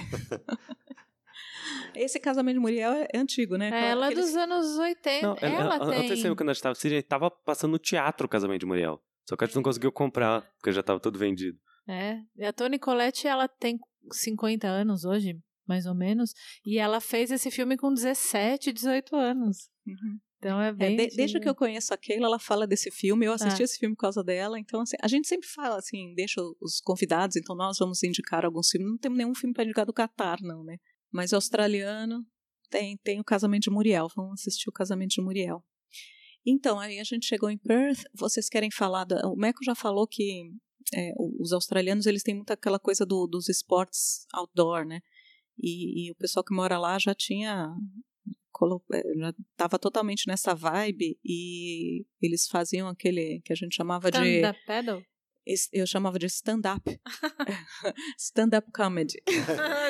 Esse 1.95 2.19
casamento 2.19 2.55
de 2.55 2.59
Muriel 2.59 2.91
é 2.91 3.07
é 3.13 3.17
antigo, 3.17 3.55
né? 3.57 3.69
É, 3.69 3.89
ela 3.91 4.05
é 4.05 4.09
Aqueles- 4.09 4.27
dos 4.27 4.35
anos 4.35 4.77
80. 4.77 5.25
Não, 5.27 5.37
ela 5.41 5.75
ela, 5.75 5.89
tem. 5.89 6.05
Antes 6.11 6.19
de 6.21 6.35
quando 6.35 6.49
a 6.49 6.53
gente 6.53 6.61
tava, 6.61 6.75
a 6.77 6.87
gente 6.89 7.03
tava 7.03 7.31
passando 7.31 7.71
no 7.71 7.79
teatro 7.79 8.25
o 8.25 8.29
casamento 8.29 8.59
de 8.59 8.65
Muriel. 8.65 9.01
Só 9.27 9.35
que 9.35 9.43
a 9.43 9.47
gente 9.47 9.55
não 9.55 9.63
conseguiu 9.63 9.91
comprar, 9.91 10.41
porque 10.57 10.71
já 10.71 10.83
tava 10.83 10.99
tudo 10.99 11.17
vendido. 11.19 11.57
É, 11.87 12.19
e 12.35 12.43
a 12.45 12.51
Toni 12.53 12.79
Collette, 12.79 13.27
ela 13.27 13.47
tem 13.47 13.77
50 14.11 14.67
anos 14.67 15.03
hoje, 15.05 15.37
mais 15.67 15.85
ou 15.85 15.95
menos, 15.95 16.31
e 16.65 16.77
ela 16.77 16.99
fez 16.99 17.31
esse 17.31 17.49
filme 17.51 17.75
com 17.77 17.93
17, 17.93 18.71
18 18.71 19.15
anos. 19.15 19.69
Uhum. 19.85 20.19
Então 20.37 20.61
é 20.61 20.69
É, 20.69 20.73
bem... 20.73 20.95
de- 20.97 21.15
desde 21.15 21.39
que 21.39 21.49
eu 21.49 21.55
conheço 21.55 21.91
a 21.93 21.97
Keila, 21.97 22.27
ela 22.27 22.37
fala 22.39 22.67
desse 22.67 22.91
filme. 22.91 23.25
Eu 23.25 23.33
assisti 23.33 23.61
Ah. 23.61 23.65
esse 23.65 23.79
filme 23.79 23.95
por 23.95 24.01
causa 24.01 24.23
dela. 24.23 24.59
Então, 24.59 24.81
assim, 24.81 24.95
a 25.01 25.07
gente 25.07 25.27
sempre 25.27 25.47
fala 25.47 25.77
assim, 25.77 26.13
deixa 26.13 26.39
os 26.61 26.79
convidados, 26.81 27.35
então 27.35 27.55
nós 27.55 27.77
vamos 27.79 28.03
indicar 28.03 28.45
alguns 28.45 28.69
filmes. 28.69 28.89
Não 28.91 28.97
temos 28.97 29.17
nenhum 29.17 29.33
filme 29.33 29.53
para 29.53 29.63
indicar 29.63 29.85
do 29.87 29.93
Catar, 29.93 30.37
não, 30.41 30.63
né? 30.63 30.77
Mas 31.11 31.33
australiano 31.33 32.23
tem, 32.69 32.97
tem 32.97 33.19
o 33.19 33.23
Casamento 33.23 33.63
de 33.63 33.69
Muriel. 33.71 34.07
Vamos 34.15 34.41
assistir 34.41 34.69
o 34.69 34.73
Casamento 34.73 35.11
de 35.15 35.21
Muriel. 35.21 35.63
Então, 36.45 36.79
aí 36.79 36.99
a 36.99 37.03
gente 37.03 37.25
chegou 37.25 37.49
em 37.49 37.57
Perth. 37.57 38.03
Vocês 38.13 38.47
querem 38.49 38.69
falar. 38.71 39.05
Da, 39.05 39.27
o 39.27 39.35
Meco 39.35 39.63
já 39.63 39.73
falou 39.75 40.05
que 40.07 40.51
é, 40.93 41.11
os 41.39 41.51
australianos 41.51 42.05
eles 42.05 42.21
têm 42.23 42.35
muito 42.35 42.51
aquela 42.51 42.77
coisa 42.79 43.05
do- 43.05 43.25
dos 43.27 43.49
esportes 43.49 44.25
outdoor, 44.33 44.85
né? 44.85 45.01
E, 45.57 46.07
e 46.07 46.11
o 46.11 46.15
pessoal 46.15 46.43
que 46.43 46.53
mora 46.53 46.77
lá 46.77 46.99
já 46.99 47.15
tinha 47.15 47.73
eh, 48.93 49.19
já 49.19 49.33
estava 49.51 49.79
totalmente 49.79 50.27
nessa 50.27 50.53
vibe 50.53 51.17
e 51.25 52.05
eles 52.21 52.47
faziam 52.47 52.87
aquele 52.87 53.41
que 53.43 53.51
a 53.51 53.55
gente 53.55 53.75
chamava 53.75 54.11
de 54.11 54.17
Stand-up 54.17 54.59
paddle? 54.65 55.03
es- 55.45 55.69
eu 55.73 55.85
chamava 55.87 56.17
de 56.19 56.25
stand-up 56.27 56.99
stand-up 58.17 58.71
comedy 58.71 59.21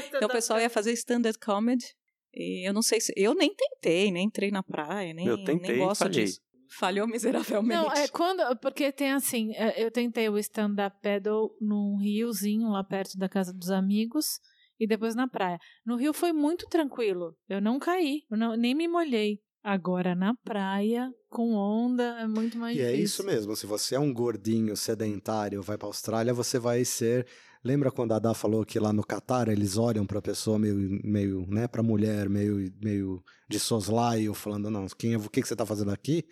então 0.07 0.27
o 0.27 0.31
pessoal 0.31 0.59
ia 0.59 0.69
fazer 0.69 0.91
stand-up 0.93 1.37
comedy 1.39 1.85
e 2.33 2.67
eu 2.67 2.73
não 2.73 2.81
sei 2.81 2.99
se 2.99 3.13
eu 3.15 3.33
nem 3.33 3.53
tentei 3.55 4.11
nem 4.11 4.25
entrei 4.27 4.51
na 4.51 4.63
praia 4.63 5.13
nem 5.13 5.25
Eu 5.27 5.37
tentei 5.43 5.75
nem 5.75 5.77
gosto 5.85 5.99
falhei. 6.03 6.25
disso 6.25 6.41
falhou 6.69 7.07
miseravelmente 7.07 7.73
Não, 7.81 7.91
é 7.91 8.07
quando. 8.07 8.41
Porque 8.59 8.91
tem 8.91 9.11
assim, 9.11 9.53
é, 9.55 9.83
eu 9.83 9.91
tentei 9.91 10.27
o 10.29 10.37
stand-up 10.37 10.97
paddle 11.01 11.49
num 11.61 11.97
riozinho 11.97 12.69
lá 12.69 12.83
perto 12.83 13.17
da 13.17 13.27
casa 13.29 13.53
dos 13.53 13.69
amigos 13.71 14.39
e 14.79 14.85
depois 14.87 15.15
na 15.15 15.27
praia. 15.27 15.57
No 15.85 15.95
rio 15.95 16.13
foi 16.13 16.33
muito 16.33 16.65
tranquilo. 16.67 17.35
Eu 17.47 17.61
não 17.61 17.79
caí, 17.79 18.21
eu 18.29 18.37
não- 18.37 18.55
nem 18.55 18.73
me 18.75 18.87
molhei. 18.87 19.39
Agora 19.63 20.13
na 20.13 20.35
praia, 20.43 21.09
com 21.27 21.53
onda, 21.55 22.03
é 22.19 22.27
muito 22.27 22.55
mais 22.55 22.77
E 22.77 22.81
é 22.81 22.85
difícil. 22.91 23.03
isso 23.05 23.25
mesmo. 23.25 23.55
Se 23.55 23.65
você 23.65 23.95
é 23.95 23.99
um 23.99 24.13
gordinho 24.13 24.77
sedentário, 24.77 25.61
vai 25.63 25.75
pra 25.75 25.87
Austrália, 25.87 26.33
você 26.35 26.59
vai 26.59 26.85
ser. 26.85 27.25
Lembra 27.63 27.91
quando 27.91 28.11
a 28.13 28.19
Dá 28.19 28.31
falou 28.35 28.63
que 28.63 28.77
lá 28.79 28.93
no 28.93 29.03
Catar 29.03 29.47
eles 29.47 29.75
olham 29.75 30.05
pra 30.05 30.21
pessoa 30.21 30.59
meio, 30.59 30.75
meio, 31.03 31.47
né, 31.47 31.67
pra 31.67 31.81
mulher, 31.81 32.29
meio, 32.29 32.71
meio 32.79 33.23
de 33.49 33.59
soslaio, 33.59 34.35
falando, 34.35 34.69
não, 34.69 34.85
quem 34.99 35.13
é, 35.13 35.17
o 35.17 35.27
que, 35.27 35.41
que 35.41 35.47
você 35.47 35.55
tá 35.55 35.65
fazendo 35.65 35.89
aqui? 35.89 36.25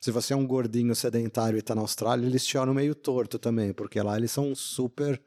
Se 0.00 0.10
você 0.10 0.32
é 0.32 0.36
um 0.36 0.46
gordinho 0.46 0.94
sedentário 0.94 1.58
e 1.58 1.62
tá 1.62 1.74
na 1.74 1.80
Austrália, 1.80 2.24
eles 2.26 2.46
te 2.46 2.56
olham 2.56 2.72
meio 2.74 2.94
torto 2.94 3.38
também, 3.38 3.72
porque 3.72 4.00
lá 4.00 4.16
eles 4.16 4.30
são 4.30 4.54
super 4.54 5.20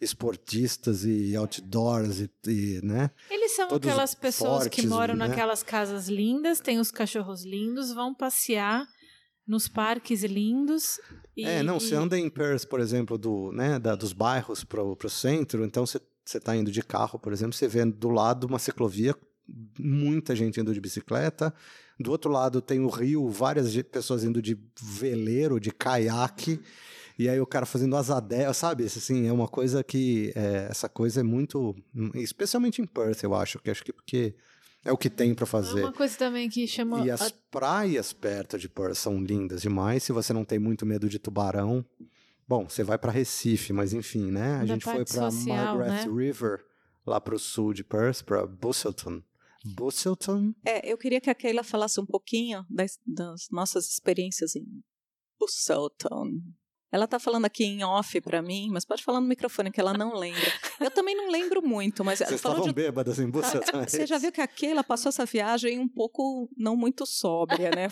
esportistas 0.00 1.04
e 1.04 1.34
outdoors 1.36 2.20
e, 2.20 2.30
e, 2.46 2.80
né? 2.82 3.10
Eles 3.30 3.52
são 3.52 3.68
Todos 3.68 3.88
aquelas 3.88 4.14
pessoas 4.14 4.64
que 4.68 4.82
fortes, 4.82 4.90
moram 4.90 5.14
né? 5.16 5.28
naquelas 5.28 5.62
casas 5.62 6.08
lindas, 6.08 6.60
têm 6.60 6.78
os 6.78 6.90
cachorros 6.90 7.44
lindos, 7.44 7.92
vão 7.92 8.12
passear 8.14 8.86
nos 9.46 9.68
parques 9.68 10.22
lindos. 10.22 11.00
E, 11.36 11.44
é, 11.44 11.62
não, 11.62 11.78
você 11.80 11.94
anda 11.94 12.18
em 12.18 12.28
Perth, 12.28 12.66
por 12.66 12.80
exemplo, 12.80 13.16
do, 13.18 13.50
né, 13.52 13.78
da- 13.78 13.94
dos 13.94 14.12
bairros 14.12 14.64
pro, 14.64 14.96
pro 14.96 15.10
centro, 15.10 15.64
então 15.64 15.86
você, 15.86 16.00
você 16.24 16.38
tá 16.40 16.54
indo 16.56 16.70
de 16.70 16.82
carro, 16.82 17.18
por 17.18 17.32
exemplo, 17.32 17.52
você 17.54 17.66
vê 17.68 17.84
do 17.84 18.10
lado 18.10 18.44
uma 18.46 18.58
ciclovia, 18.58 19.16
muita 19.78 20.34
gente 20.36 20.60
indo 20.60 20.72
de 20.72 20.80
bicicleta, 20.80 21.52
do 22.02 22.10
outro 22.10 22.30
lado 22.30 22.60
tem 22.60 22.80
o 22.80 22.88
rio, 22.88 23.28
várias 23.28 23.74
pessoas 23.84 24.24
indo 24.24 24.42
de 24.42 24.58
veleiro, 24.80 25.58
de 25.60 25.70
caiaque, 25.70 26.60
e 27.18 27.28
aí 27.28 27.40
o 27.40 27.46
cara 27.46 27.64
fazendo 27.64 27.96
asadel, 27.96 28.52
sabe? 28.52 28.84
Assim, 28.84 29.26
é 29.28 29.32
uma 29.32 29.48
coisa 29.48 29.82
que, 29.84 30.32
é, 30.34 30.66
essa 30.70 30.88
coisa 30.88 31.20
é 31.20 31.22
muito, 31.22 31.74
especialmente 32.14 32.82
em 32.82 32.86
Perth, 32.86 33.22
eu 33.22 33.34
acho, 33.34 33.58
que 33.60 33.70
acho 33.70 33.84
que 33.84 33.92
porque 33.92 34.34
é 34.84 34.90
o 34.90 34.96
que 34.96 35.08
tem 35.08 35.32
para 35.34 35.44
É 35.44 35.46
fazer. 35.46 35.82
uma 35.82 35.92
coisa 35.92 36.16
também 36.18 36.48
que 36.48 36.66
chama. 36.66 37.04
E 37.06 37.10
as 37.10 37.30
praias 37.50 38.12
perto 38.12 38.58
de 38.58 38.68
Perth 38.68 38.96
são 38.96 39.22
lindas 39.22 39.62
demais. 39.62 40.02
Se 40.02 40.10
você 40.10 40.32
não 40.32 40.44
tem 40.44 40.58
muito 40.58 40.84
medo 40.84 41.08
de 41.08 41.18
tubarão, 41.20 41.84
bom, 42.48 42.68
você 42.68 42.82
vai 42.82 42.98
para 42.98 43.12
Recife, 43.12 43.72
mas 43.72 43.92
enfim, 43.92 44.30
né? 44.32 44.56
A 44.56 44.58
Da 44.60 44.66
gente 44.66 44.84
foi 44.84 45.04
para 45.04 45.30
Margaret 45.30 45.88
né? 45.90 46.04
River, 46.12 46.64
lá 47.06 47.20
para 47.20 47.34
o 47.36 47.38
sul 47.38 47.72
de 47.72 47.84
Perth, 47.84 48.22
para 48.24 48.44
Busselton. 48.46 49.22
Busselton? 49.64 50.54
É, 50.64 50.90
eu 50.90 50.98
queria 50.98 51.20
que 51.20 51.30
a 51.30 51.34
Keila 51.34 51.62
falasse 51.62 52.00
um 52.00 52.06
pouquinho 52.06 52.64
das, 52.68 52.98
das 53.06 53.46
nossas 53.50 53.88
experiências 53.88 54.56
em 54.56 54.64
Busselton. 55.38 56.40
Ela 56.92 57.06
tá 57.06 57.18
falando 57.18 57.46
aqui 57.46 57.64
em 57.64 57.82
off 57.82 58.20
pra 58.20 58.42
mim, 58.42 58.68
mas 58.70 58.84
pode 58.84 59.02
falar 59.02 59.18
no 59.18 59.26
microfone 59.26 59.72
que 59.72 59.80
ela 59.80 59.94
não 59.94 60.14
lembra. 60.14 60.42
Eu 60.78 60.90
também 60.90 61.16
não 61.16 61.30
lembro 61.30 61.66
muito, 61.66 62.04
mas 62.04 62.20
ela 62.20 62.28
Vocês 62.28 62.40
falou 62.42 62.58
estavam 62.58 62.70
de 62.70 62.74
bêbadas 62.74 63.18
em 63.18 63.30
Busselton? 63.30 63.80
é 63.80 63.88
Você 63.88 64.06
já 64.06 64.18
viu 64.18 64.30
que 64.30 64.42
a 64.42 64.46
Keila 64.46 64.84
passou 64.84 65.08
essa 65.08 65.24
viagem 65.24 65.78
um 65.78 65.88
pouco 65.88 66.50
não 66.54 66.76
muito 66.76 67.06
sóbria, 67.06 67.70
né? 67.70 67.88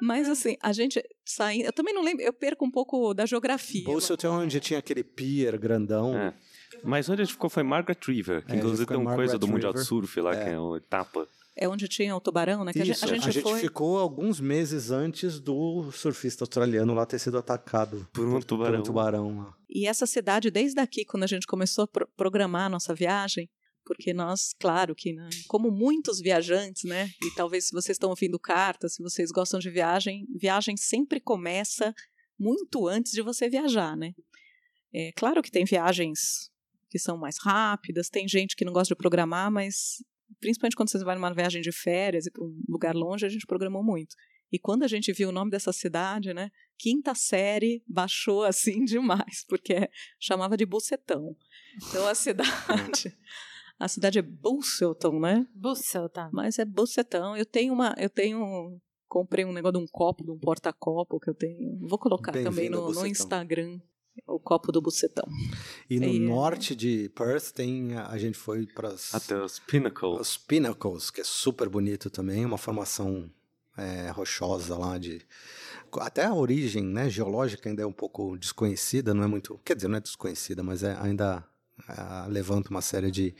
Mas 0.00 0.30
assim, 0.30 0.56
a 0.62 0.72
gente 0.72 1.02
saindo. 1.26 1.66
Eu 1.66 1.72
também 1.74 1.92
não 1.92 2.02
lembro, 2.02 2.22
eu 2.22 2.32
perco 2.32 2.64
um 2.64 2.70
pouco 2.70 3.12
da 3.12 3.26
geografia. 3.26 3.84
Busselton 3.84 4.28
é 4.28 4.30
onde 4.30 4.58
tinha 4.58 4.78
aquele 4.78 5.04
pier 5.04 5.58
grandão. 5.58 6.16
É. 6.16 6.34
Mas 6.84 7.08
onde 7.08 7.22
a 7.22 7.24
gente 7.24 7.34
ficou 7.34 7.48
foi 7.50 7.62
Margaret 7.62 7.98
River, 8.06 8.42
que 8.44 8.52
É, 8.52 8.54
gente 8.54 8.64
inclusive 8.64 8.86
tem 8.86 8.96
em 8.96 9.00
uma 9.00 9.14
coisa 9.14 9.38
do 9.38 9.46
Mundial 9.48 9.72
de. 9.72 9.84
Surf 9.84 10.20
lá, 10.20 10.34
É. 10.34 10.44
que 10.44 10.50
é 10.50 10.58
uma 10.58 10.76
etapa. 10.76 11.28
É 11.54 11.68
onde 11.68 11.86
tinha 11.86 12.16
o 12.16 12.20
tubarão, 12.20 12.64
né? 12.64 12.72
Que 12.72 12.80
a 12.80 12.84
gente- 12.84 12.96
Isso, 12.96 13.04
a 13.04 13.08
gente, 13.08 13.40
foi. 13.42 13.60
ficou 13.60 13.98
alguns 13.98 14.40
meses 14.40 14.90
antes 14.90 15.38
do 15.38 15.90
surfista 15.92 16.44
australiano 16.44 16.94
lá 16.94 17.04
ter 17.04 17.18
sido 17.18 17.36
atacado 17.36 18.08
Por 18.12 18.26
um 18.26 18.40
tubarão. 18.40 18.72
Por 18.72 18.80
um 18.80 18.82
tubarão 18.82 19.38
lá. 19.38 19.54
E 19.68 19.86
essa 19.86 20.06
cidade, 20.06 20.50
desde 20.50 20.80
aqui, 20.80 21.04
quando 21.04 21.24
a 21.24 21.26
gente 21.26 21.46
começou 21.46 21.84
a 21.84 21.86
pro- 21.86 22.08
programar 22.16 22.66
a 22.66 22.68
nossa 22.70 22.94
viagem, 22.94 23.50
porque 23.84 24.14
nós, 24.14 24.54
claro 24.58 24.94
que, 24.94 25.12
né, 25.12 25.28
como 25.46 25.70
muitos 25.70 26.20
viajantes, 26.20 26.84
né, 26.84 27.10
e 27.22 27.34
talvez 27.34 27.66
se 27.66 27.72
vocês 27.72 27.96
estão 27.96 28.08
ouvindo 28.10 28.38
carta, 28.38 28.88
se 28.88 29.02
vocês 29.02 29.30
gostam 29.30 29.60
de 29.60 29.68
viagem, 29.68 30.26
viagem 30.34 30.76
sempre 30.78 31.20
começa 31.20 31.92
muito 32.38 32.88
antes 32.88 33.12
de 33.12 33.20
você 33.20 33.50
viajar, 33.50 33.94
né? 33.94 34.12
É 34.94 35.10
claro 35.16 35.42
que 35.42 35.50
tem 35.50 35.64
viagens 35.66 36.50
que 36.92 36.98
são 36.98 37.16
mais 37.16 37.38
rápidas, 37.40 38.10
tem 38.10 38.28
gente 38.28 38.54
que 38.54 38.66
não 38.66 38.72
gosta 38.72 38.94
de 38.94 38.98
programar, 38.98 39.50
mas 39.50 40.04
principalmente 40.38 40.76
quando 40.76 40.90
você 40.90 41.02
vai 41.02 41.14
numa 41.14 41.32
viagem 41.32 41.62
de 41.62 41.72
férias 41.72 42.26
e 42.26 42.30
para 42.30 42.44
um 42.44 42.54
lugar 42.68 42.94
longe, 42.94 43.24
a 43.24 43.30
gente 43.30 43.46
programou 43.46 43.82
muito. 43.82 44.14
E 44.52 44.58
quando 44.58 44.82
a 44.82 44.86
gente 44.86 45.10
viu 45.10 45.30
o 45.30 45.32
nome 45.32 45.50
dessa 45.50 45.72
cidade, 45.72 46.34
né, 46.34 46.50
quinta 46.78 47.14
série 47.14 47.82
baixou 47.88 48.44
assim 48.44 48.84
demais, 48.84 49.42
porque 49.48 49.88
chamava 50.20 50.54
de 50.54 50.66
Bucetão. 50.66 51.34
Então 51.88 52.06
a 52.06 52.14
cidade, 52.14 53.16
a 53.78 53.88
cidade 53.88 54.18
é 54.18 54.22
Busselton, 54.22 55.18
né? 55.18 55.46
Bussel, 55.54 56.10
tá? 56.10 56.28
Mas 56.30 56.58
é 56.58 56.66
Bucetão. 56.66 57.34
Eu 57.34 57.46
tenho 57.46 57.72
uma, 57.72 57.94
eu 57.96 58.10
tenho 58.10 58.78
comprei 59.08 59.46
um 59.46 59.52
negócio 59.52 59.78
de 59.78 59.84
um 59.84 59.86
copo, 59.86 60.24
de 60.24 60.30
um 60.30 60.38
porta-copo 60.38 61.18
que 61.18 61.30
eu 61.30 61.34
tenho. 61.34 61.78
Vou 61.88 61.98
colocar 61.98 62.32
também 62.32 62.68
no, 62.68 62.92
no. 62.92 63.06
Instagram 63.06 63.80
o 64.26 64.38
copo 64.38 64.70
do 64.70 64.80
Bucetão. 64.80 65.26
E 65.88 65.98
no 65.98 66.06
E, 66.06 66.16
é. 66.16 66.20
norte 66.20 66.74
de 66.74 67.10
Perth 67.14 67.52
tem 67.52 67.94
a 67.96 68.16
gente 68.18 68.36
foi 68.38 68.66
para 68.66 68.94
Até 69.12 69.42
os 69.42 69.58
Pinnacle. 69.58 70.20
os 70.20 70.36
Pinnacles, 70.36 71.10
que 71.10 71.20
é 71.20 71.24
super 71.24 71.68
bonito 71.68 72.10
também, 72.10 72.44
uma 72.44 72.58
formação 72.58 73.30
é, 73.76 74.10
rochosa 74.10 74.76
lá 74.76 74.98
de 74.98 75.22
até 76.00 76.24
a 76.24 76.32
origem, 76.34 76.82
né, 76.84 77.10
geológica 77.10 77.68
ainda 77.68 77.82
é 77.82 77.86
um 77.86 77.92
pouco 77.92 78.38
desconhecida, 78.38 79.12
não 79.12 79.24
é 79.24 79.26
muito, 79.26 79.60
quer 79.62 79.76
dizer, 79.76 79.88
não 79.88 79.98
é 79.98 80.00
desconhecida, 80.00 80.62
mas 80.62 80.82
é 80.82 80.96
ainda 80.98 81.44
ah, 81.86 82.26
levanta 82.30 82.70
uma 82.70 82.80
série 82.80 83.10
de 83.10 83.34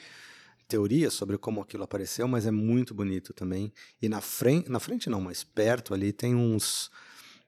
teorias 0.69 1.15
sobre 1.15 1.39
como 1.39 1.61
aquilo 1.61 1.85
apareceu, 1.85 2.27
mas 2.28 2.47
é 2.47 2.51
muito 2.51 2.94
bonito 2.94 3.32
também. 3.32 3.73
E 4.01 4.09
na 4.09 4.20
frente, 4.20 4.70
na 4.70 4.81
frente 4.81 5.09
não, 5.09 5.20
mas 5.20 5.44
perto 5.44 5.94
ali 5.94 6.12
tem 6.12 6.35
uns 6.35 6.90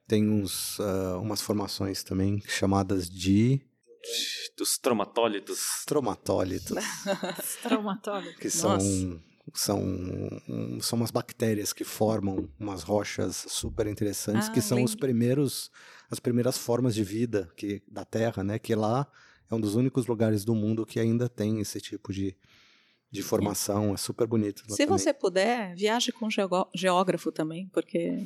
tem 0.06 0.28
uns 0.28 0.78
uh, 0.78 1.20
umas 1.20 1.40
formações 1.40 2.02
também 2.02 2.40
chamadas 2.47 3.09
de 3.09 3.60
dos 4.56 4.78
traumatólitos. 4.78 5.85
Traumatólitos. 5.86 6.76
traumatólitos. 7.62 8.39
Que 8.39 8.51
são 8.51 8.78
são, 9.52 9.81
são 10.81 10.97
umas 10.97 11.10
bactérias 11.10 11.72
que 11.72 11.85
formam 11.85 12.48
umas 12.59 12.82
rochas 12.82 13.44
super 13.48 13.86
interessantes, 13.86 14.48
ah, 14.48 14.52
que 14.52 14.60
são 14.60 14.82
os 14.82 14.94
primeiros, 14.94 15.70
as 16.10 16.18
primeiras 16.18 16.56
formas 16.56 16.94
de 16.94 17.05
vida 17.05 17.51
que, 17.56 17.82
da 17.86 18.05
Terra, 18.05 18.43
né? 18.43 18.59
Que 18.59 18.74
lá 18.74 19.06
é 19.51 19.55
um 19.55 19.60
dos 19.60 19.74
únicos 19.74 20.06
lugares 20.06 20.44
do 20.44 20.55
mundo 20.55 20.86
que 20.86 20.98
ainda 20.98 21.28
tem 21.28 21.60
esse 21.60 21.81
tipo 21.81 22.12
de, 22.12 22.35
de 23.10 23.22
formação. 23.22 23.93
É 23.93 23.97
super 23.97 24.26
bonito. 24.26 24.62
Se 24.62 24.86
também. 24.86 24.86
você 24.86 25.12
puder, 25.12 25.74
viaje 25.76 26.10
com 26.10 26.28
geógrafo 26.74 27.31
também, 27.31 27.68
porque 27.68 28.24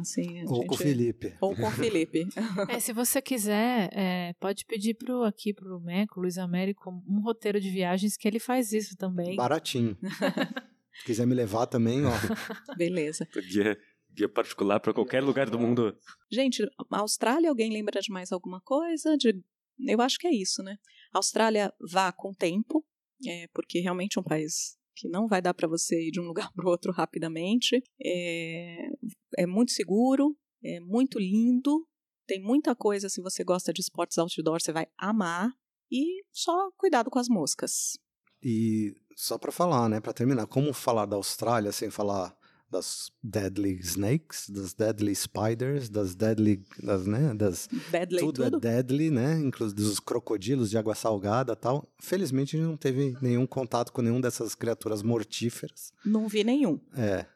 Assim, 0.00 0.44
ou 0.46 0.56
gente... 0.56 0.66
com 0.66 0.74
o 0.74 0.78
Felipe. 0.78 1.34
Ou 1.40 1.54
com 1.54 1.68
o 1.68 1.70
Felipe. 1.70 2.26
é, 2.68 2.80
se 2.80 2.92
você 2.92 3.22
quiser, 3.22 3.90
é, 3.92 4.32
pode 4.40 4.64
pedir 4.64 4.94
pro, 4.94 5.22
aqui 5.22 5.52
pro 5.54 5.80
Meco, 5.80 6.20
Luiz 6.20 6.36
Américo, 6.38 6.90
um 7.06 7.20
roteiro 7.20 7.60
de 7.60 7.70
viagens 7.70 8.16
que 8.16 8.26
ele 8.26 8.38
faz 8.38 8.72
isso 8.72 8.96
também. 8.96 9.36
Baratinho. 9.36 9.96
se 10.98 11.04
quiser 11.04 11.26
me 11.26 11.34
levar 11.34 11.66
também, 11.66 12.04
ó. 12.04 12.10
Beleza. 12.76 13.28
Guia, 13.48 13.78
guia 14.12 14.28
particular 14.28 14.80
para 14.80 14.92
qualquer 14.92 15.22
lugar 15.22 15.48
do 15.48 15.58
mundo. 15.58 15.96
Gente, 16.30 16.66
Austrália, 16.90 17.48
alguém 17.48 17.72
lembra 17.72 18.00
de 18.00 18.12
mais 18.12 18.32
alguma 18.32 18.60
coisa? 18.60 19.16
De... 19.16 19.40
Eu 19.86 20.00
acho 20.00 20.18
que 20.18 20.26
é 20.26 20.34
isso, 20.34 20.62
né? 20.62 20.76
Austrália 21.12 21.72
vá 21.90 22.10
com 22.10 22.32
tempo, 22.32 22.84
é, 23.26 23.46
porque 23.54 23.78
realmente 23.78 24.18
é 24.18 24.20
um 24.20 24.24
país 24.24 24.76
que 24.96 25.08
não 25.08 25.26
vai 25.26 25.42
dar 25.42 25.52
para 25.54 25.68
você 25.68 26.08
ir 26.08 26.10
de 26.10 26.20
um 26.20 26.24
lugar 26.24 26.52
para 26.52 26.66
o 26.66 26.70
outro 26.70 26.92
rapidamente. 26.92 27.82
É, 28.00 28.88
é 29.36 29.46
muito 29.46 29.72
seguro, 29.72 30.36
é 30.62 30.80
muito 30.80 31.18
lindo, 31.18 31.86
tem 32.26 32.40
muita 32.42 32.74
coisa. 32.74 33.08
Se 33.08 33.20
você 33.20 33.44
gosta 33.44 33.72
de 33.72 33.80
esportes 33.80 34.18
outdoor, 34.18 34.60
você 34.60 34.72
vai 34.72 34.86
amar. 34.98 35.52
E 35.90 36.24
só 36.32 36.70
cuidado 36.76 37.10
com 37.10 37.18
as 37.18 37.28
moscas. 37.28 37.98
E 38.42 38.94
só 39.16 39.38
para 39.38 39.52
falar, 39.52 39.88
né, 39.88 40.00
para 40.00 40.12
terminar, 40.12 40.46
como 40.46 40.72
falar 40.72 41.06
da 41.06 41.16
Austrália 41.16 41.72
sem 41.72 41.90
falar 41.90 42.36
das 42.70 43.12
deadly 43.22 43.78
snakes, 43.80 44.50
das 44.50 44.74
deadly 44.74 45.14
spiders, 45.14 45.88
das 45.88 46.16
deadly, 46.16 46.64
das, 46.82 47.06
né, 47.06 47.32
das 47.32 47.68
deadly 47.90 48.18
tudo, 48.18 48.42
é 48.42 48.50
tudo, 48.50 48.66
é 48.66 48.72
deadly, 48.72 49.10
né, 49.10 49.38
inclusive 49.38 49.80
dos 49.80 50.00
crocodilos 50.00 50.70
de 50.70 50.76
água 50.76 50.94
salgada, 50.94 51.54
tal. 51.54 51.88
Felizmente 52.00 52.56
a 52.56 52.58
gente 52.58 52.68
não 52.68 52.76
teve 52.76 53.16
nenhum 53.22 53.46
contato 53.46 53.92
com 53.92 54.02
nenhum 54.02 54.20
dessas 54.20 54.54
criaturas 54.54 55.02
mortíferas. 55.02 55.92
Não 56.04 56.26
vi 56.26 56.42
nenhum. 56.42 56.80
É, 56.96 57.26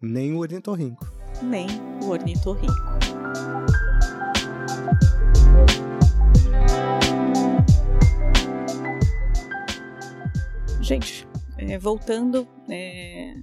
nem 0.00 0.32
o 0.32 0.38
ornitorrinco. 0.38 1.17
Nem 1.42 1.66
o 2.02 2.10
ornitorrinco. 2.10 2.74
Gente, 10.80 11.26
é, 11.58 11.78
voltando, 11.78 12.48
é, 12.70 13.34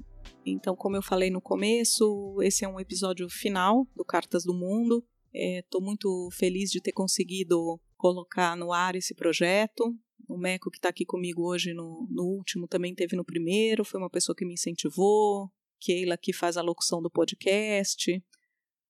então, 0.46 0.76
como 0.76 0.96
eu 0.96 1.02
falei 1.02 1.30
no 1.32 1.42
começo, 1.42 2.38
esse 2.42 2.64
é 2.64 2.68
um 2.68 2.80
episódio 2.80 3.28
final 3.30 3.88
do 3.96 4.06
Cartas 4.06 4.44
do 4.44 4.54
Mundo. 4.54 5.04
Estou 5.34 5.82
é, 5.82 5.84
muito 5.84 6.30
feliz 6.32 6.70
de 6.70 6.80
ter 6.80 6.92
conseguido 6.92 7.80
colocar 7.98 8.56
no 8.56 8.72
ar 8.72 8.96
esse 8.96 9.16
projeto. 9.16 9.96
O 10.28 10.38
Meco, 10.38 10.70
que 10.70 10.78
está 10.78 10.90
aqui 10.90 11.06
comigo 11.06 11.44
hoje 11.48 11.74
no, 11.74 12.08
no 12.10 12.24
último, 12.24 12.68
também 12.68 12.94
teve 12.94 13.16
no 13.16 13.26
primeiro, 13.26 13.84
foi 13.84 14.00
uma 14.00 14.10
pessoa 14.10 14.36
que 14.36 14.46
me 14.46 14.54
incentivou. 14.54 15.52
Keila, 15.80 16.18
que 16.18 16.34
faz 16.34 16.58
a 16.58 16.62
locução 16.62 17.02
do 17.02 17.10
podcast. 17.10 18.24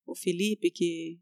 O 0.05 0.15
Felipe, 0.15 0.71
que 0.71 1.19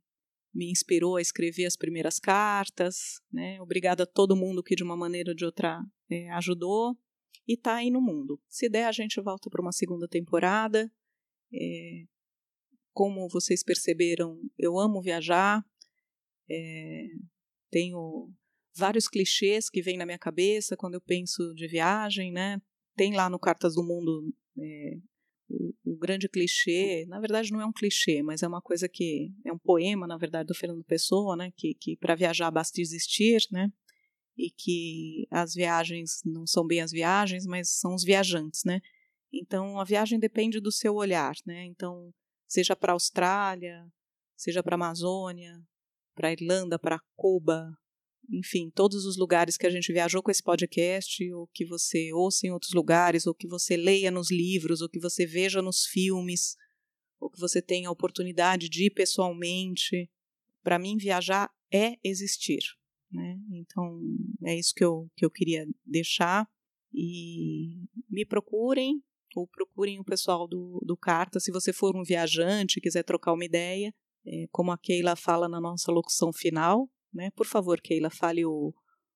me 0.53 0.69
inspirou 0.69 1.15
a 1.15 1.21
escrever 1.21 1.65
as 1.65 1.75
primeiras 1.75 2.19
cartas. 2.19 3.21
Né? 3.31 3.59
Obrigada 3.61 4.03
a 4.03 4.07
todo 4.07 4.35
mundo 4.35 4.63
que, 4.63 4.75
de 4.75 4.83
uma 4.83 4.95
maneira 4.95 5.31
ou 5.31 5.35
de 5.35 5.45
outra, 5.45 5.83
é, 6.09 6.29
ajudou 6.31 6.97
e 7.47 7.57
tá 7.57 7.75
aí 7.75 7.89
no 7.89 8.01
mundo. 8.01 8.39
Se 8.47 8.69
der, 8.69 8.85
a 8.85 8.91
gente 8.91 9.19
volta 9.21 9.49
para 9.49 9.61
uma 9.61 9.71
segunda 9.71 10.07
temporada. 10.07 10.91
É, 11.51 12.05
como 12.93 13.27
vocês 13.27 13.63
perceberam, 13.63 14.39
eu 14.57 14.77
amo 14.77 15.01
viajar. 15.01 15.65
É, 16.49 17.07
tenho 17.71 18.31
vários 18.75 19.07
clichês 19.07 19.69
que 19.69 19.81
vêm 19.81 19.97
na 19.97 20.05
minha 20.05 20.19
cabeça 20.19 20.77
quando 20.77 20.95
eu 20.95 21.01
penso 21.01 21.53
de 21.53 21.67
viagem, 21.67 22.31
né? 22.31 22.61
Tem 22.95 23.13
lá 23.15 23.29
no 23.29 23.39
Cartas 23.39 23.75
do 23.75 23.83
Mundo 23.83 24.33
é, 24.59 24.97
o, 25.53 25.73
o, 25.93 25.97
grande 25.97 26.27
clichê. 26.27 27.05
Na 27.07 27.19
verdade, 27.19 27.51
não 27.51 27.61
é 27.61 27.65
um 27.65 27.71
clichê, 27.71 28.21
mas 28.23 28.43
é 28.43 28.47
uma 28.47 28.61
coisa 28.61 28.89
que 28.89 29.31
é 29.45 29.53
um 29.53 29.57
poema, 29.57 30.07
na 30.07 30.17
verdade, 30.17 30.47
do 30.47 30.55
Fernando 30.55 30.83
Pessoa, 30.83 31.35
né? 31.35 31.51
Que, 31.55 31.73
que 31.73 31.95
para 31.97 32.15
viajar 32.15 32.49
basta 32.51 32.81
existir, 32.81 33.41
né? 33.51 33.71
e 34.37 34.49
que 34.49 35.27
as 35.31 35.53
viagens 35.53 36.21
não 36.25 36.45
são 36.45 36.65
bem 36.65 36.81
as 36.81 36.91
viagens, 36.91 37.45
mas 37.45 37.69
são 37.69 37.93
os 37.93 38.03
viajantes, 38.03 38.63
né? 38.63 38.81
Então 39.31 39.79
a 39.79 39.83
viagem 39.83 40.19
depende 40.19 40.59
do 40.59 40.71
seu 40.71 40.95
olhar, 40.95 41.35
né? 41.45 41.65
Então, 41.65 42.13
seja 42.47 42.75
para 42.75 42.91
a 42.91 42.95
Austrália, 42.95 43.85
seja 44.35 44.63
para 44.63 44.75
a 44.75 44.77
Amazônia, 44.77 45.61
para 46.15 46.29
a 46.29 46.31
Irlanda, 46.31 46.77
para 46.77 46.99
Cuba, 47.15 47.71
enfim, 48.29 48.69
todos 48.73 49.05
os 49.05 49.17
lugares 49.17 49.57
que 49.57 49.67
a 49.67 49.69
gente 49.69 49.91
viajou 49.91 50.21
com 50.23 50.31
esse 50.31 50.41
podcast, 50.41 51.31
ou 51.33 51.47
que 51.47 51.65
você 51.65 52.13
ouça 52.13 52.47
em 52.47 52.51
outros 52.51 52.73
lugares, 52.73 53.27
ou 53.27 53.33
que 53.33 53.47
você 53.47 53.75
leia 53.75 54.09
nos 54.09 54.31
livros, 54.31 54.81
ou 54.81 54.89
que 54.89 54.99
você 54.99 55.25
veja 55.25 55.61
nos 55.61 55.85
filmes, 55.85 56.55
ou 57.19 57.29
que 57.29 57.39
você 57.39 57.61
tenha 57.61 57.89
a 57.89 57.91
oportunidade 57.91 58.69
de 58.69 58.85
ir 58.85 58.91
pessoalmente. 58.91 60.09
Para 60.63 60.79
mim, 60.79 60.97
viajar 60.97 61.51
é 61.71 61.97
existir. 62.03 62.61
Né? 63.11 63.37
Então, 63.51 63.99
é 64.45 64.57
isso 64.57 64.73
que 64.75 64.83
eu, 64.83 65.09
que 65.15 65.25
eu 65.25 65.29
queria 65.29 65.67
deixar. 65.85 66.47
E 66.93 67.85
me 68.09 68.25
procurem, 68.25 69.01
ou 69.35 69.47
procurem 69.47 69.99
o 69.99 70.03
pessoal 70.03 70.47
do, 70.47 70.79
do 70.85 70.95
Carta, 70.95 71.39
se 71.39 71.51
você 71.51 71.73
for 71.73 71.95
um 71.95 72.03
viajante 72.03 72.79
quiser 72.79 73.03
trocar 73.03 73.33
uma 73.33 73.45
ideia, 73.45 73.93
é, 74.25 74.47
como 74.51 74.71
a 74.71 74.77
Keila 74.77 75.15
fala 75.15 75.49
na 75.49 75.59
nossa 75.59 75.91
locução 75.91 76.31
final, 76.31 76.89
né? 77.13 77.29
Por 77.31 77.45
favor, 77.45 77.79
Keila, 77.81 78.09
fale 78.09 78.45
o, 78.45 78.73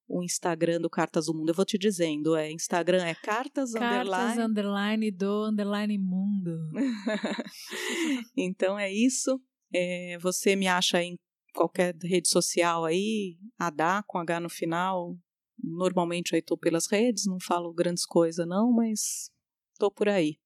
o 0.07 0.23
Instagram 0.23 0.79
do 0.79 0.89
Cartas 0.89 1.25
do 1.25 1.33
Mundo. 1.33 1.49
Eu 1.49 1.55
vou 1.55 1.65
te 1.65 1.77
dizendo, 1.77 2.35
é 2.35 2.51
Instagram 2.51 3.03
é 3.03 3.15
cartas, 3.15 3.73
cartas 3.73 4.37
underline... 4.37 4.41
underline 4.41 5.11
do 5.11 5.45
underline 5.45 5.97
mundo. 5.97 6.69
então 8.35 8.77
é 8.77 8.91
isso. 8.91 9.41
É, 9.73 10.17
você 10.19 10.55
me 10.55 10.67
acha 10.67 11.01
em 11.03 11.17
qualquer 11.53 11.95
rede 12.03 12.29
social 12.29 12.85
aí, 12.85 13.37
H 13.59 14.03
com 14.07 14.17
H 14.17 14.39
no 14.39 14.49
final. 14.49 15.17
Normalmente 15.61 16.33
eu 16.33 16.39
estou 16.39 16.57
pelas 16.57 16.87
redes, 16.87 17.25
não 17.25 17.39
falo 17.39 17.73
grandes 17.73 18.05
coisas 18.05 18.47
não, 18.47 18.71
mas 18.71 19.31
estou 19.73 19.91
por 19.91 20.07
aí. 20.07 20.39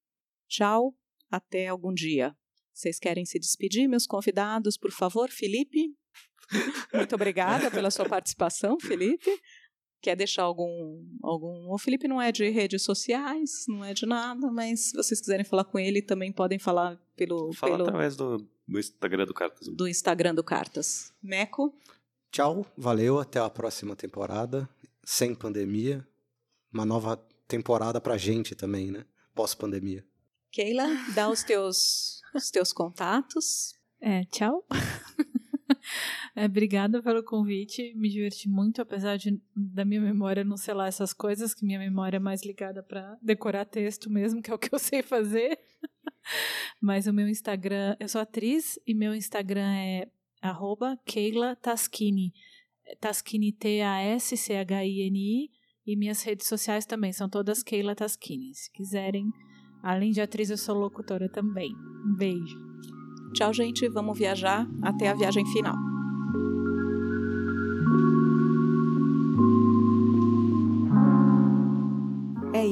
Tchau, 0.47 0.95
até 1.29 1.67
algum 1.67 1.93
dia. 1.93 2.35
Vocês 2.73 2.97
querem 2.97 3.25
se 3.25 3.37
despedir, 3.37 3.87
meus 3.87 4.07
convidados, 4.07 4.77
por 4.77 4.91
favor, 4.91 5.29
Felipe? 5.29 5.93
Muito 6.93 7.15
obrigada 7.15 7.71
pela 7.71 7.91
sua 7.91 8.05
participação, 8.07 8.79
Felipe. 8.79 9.29
Quer 10.01 10.15
deixar 10.15 10.43
algum, 10.43 11.05
algum. 11.21 11.71
O 11.71 11.77
Felipe 11.77 12.07
não 12.07 12.21
é 12.21 12.31
de 12.31 12.49
redes 12.49 12.81
sociais, 12.81 13.65
não 13.67 13.85
é 13.85 13.93
de 13.93 14.05
nada, 14.05 14.51
mas 14.51 14.89
se 14.89 14.93
vocês 14.95 15.19
quiserem 15.19 15.45
falar 15.45 15.63
com 15.63 15.77
ele, 15.77 16.01
também 16.01 16.31
podem 16.31 16.57
falar 16.57 16.99
pelo. 17.15 17.53
Fala 17.53 17.73
pelo... 17.73 17.87
através 17.87 18.15
do, 18.15 18.37
do 18.67 18.79
Instagram 18.79 19.25
do 19.25 19.33
Cartas. 19.33 19.67
Do 19.67 19.87
Instagram 19.87 20.33
do 20.33 20.43
Cartas. 20.43 21.13
Meco? 21.21 21.73
Tchau, 22.31 22.65
valeu, 22.75 23.19
até 23.19 23.39
a 23.39 23.49
próxima 23.49 23.95
temporada. 23.95 24.67
Sem 25.03 25.35
pandemia. 25.35 26.07
Uma 26.73 26.85
nova 26.85 27.17
temporada 27.47 27.99
pra 27.99 28.17
gente 28.17 28.55
também, 28.55 28.89
né? 28.89 29.05
Pós-pandemia. 29.35 30.05
Keila, 30.51 30.87
dá 31.13 31.29
os 31.29 31.43
teus, 31.43 32.21
os 32.33 32.49
teus 32.49 32.73
contatos. 32.73 33.73
É, 34.01 34.23
tchau. 34.25 34.65
É, 36.41 36.45
obrigada 36.45 37.03
pelo 37.03 37.23
convite, 37.23 37.93
me 37.93 38.09
diverti 38.09 38.49
muito, 38.49 38.81
apesar 38.81 39.15
de 39.15 39.39
da 39.55 39.85
minha 39.85 40.01
memória 40.01 40.43
não 40.43 40.57
sei 40.57 40.73
lá 40.73 40.87
essas 40.87 41.13
coisas, 41.13 41.53
que 41.53 41.63
minha 41.63 41.77
memória 41.77 42.17
é 42.17 42.19
mais 42.19 42.43
ligada 42.43 42.81
para 42.81 43.15
decorar 43.21 43.63
texto 43.63 44.09
mesmo, 44.09 44.41
que 44.41 44.49
é 44.49 44.53
o 44.55 44.57
que 44.57 44.73
eu 44.73 44.79
sei 44.79 45.03
fazer. 45.03 45.59
Mas 46.81 47.05
o 47.05 47.13
meu 47.13 47.27
Instagram, 47.27 47.95
eu 47.99 48.09
sou 48.09 48.19
atriz 48.19 48.79
e 48.87 48.95
meu 48.95 49.13
Instagram 49.13 49.71
é 49.71 50.09
arroba 50.41 50.97
Keila 51.05 51.55
Taskini. 51.57 52.33
Taskini 52.99 53.51
T-A-S-C-H-I-N-I 53.51 55.49
e 55.85 55.95
minhas 55.95 56.23
redes 56.23 56.47
sociais 56.47 56.87
também 56.87 57.13
são 57.13 57.29
todas 57.29 57.61
Keila 57.61 57.93
Taskini. 57.93 58.55
Se 58.55 58.71
quiserem, 58.71 59.29
além 59.83 60.09
de 60.09 60.21
atriz, 60.21 60.49
eu 60.49 60.57
sou 60.57 60.75
locutora 60.75 61.29
também. 61.29 61.71
Um 62.03 62.15
beijo. 62.15 62.59
Tchau, 63.35 63.53
gente. 63.53 63.87
Vamos 63.89 64.17
viajar 64.17 64.67
até 64.81 65.07
a 65.07 65.13
viagem 65.13 65.45
final. 65.45 65.90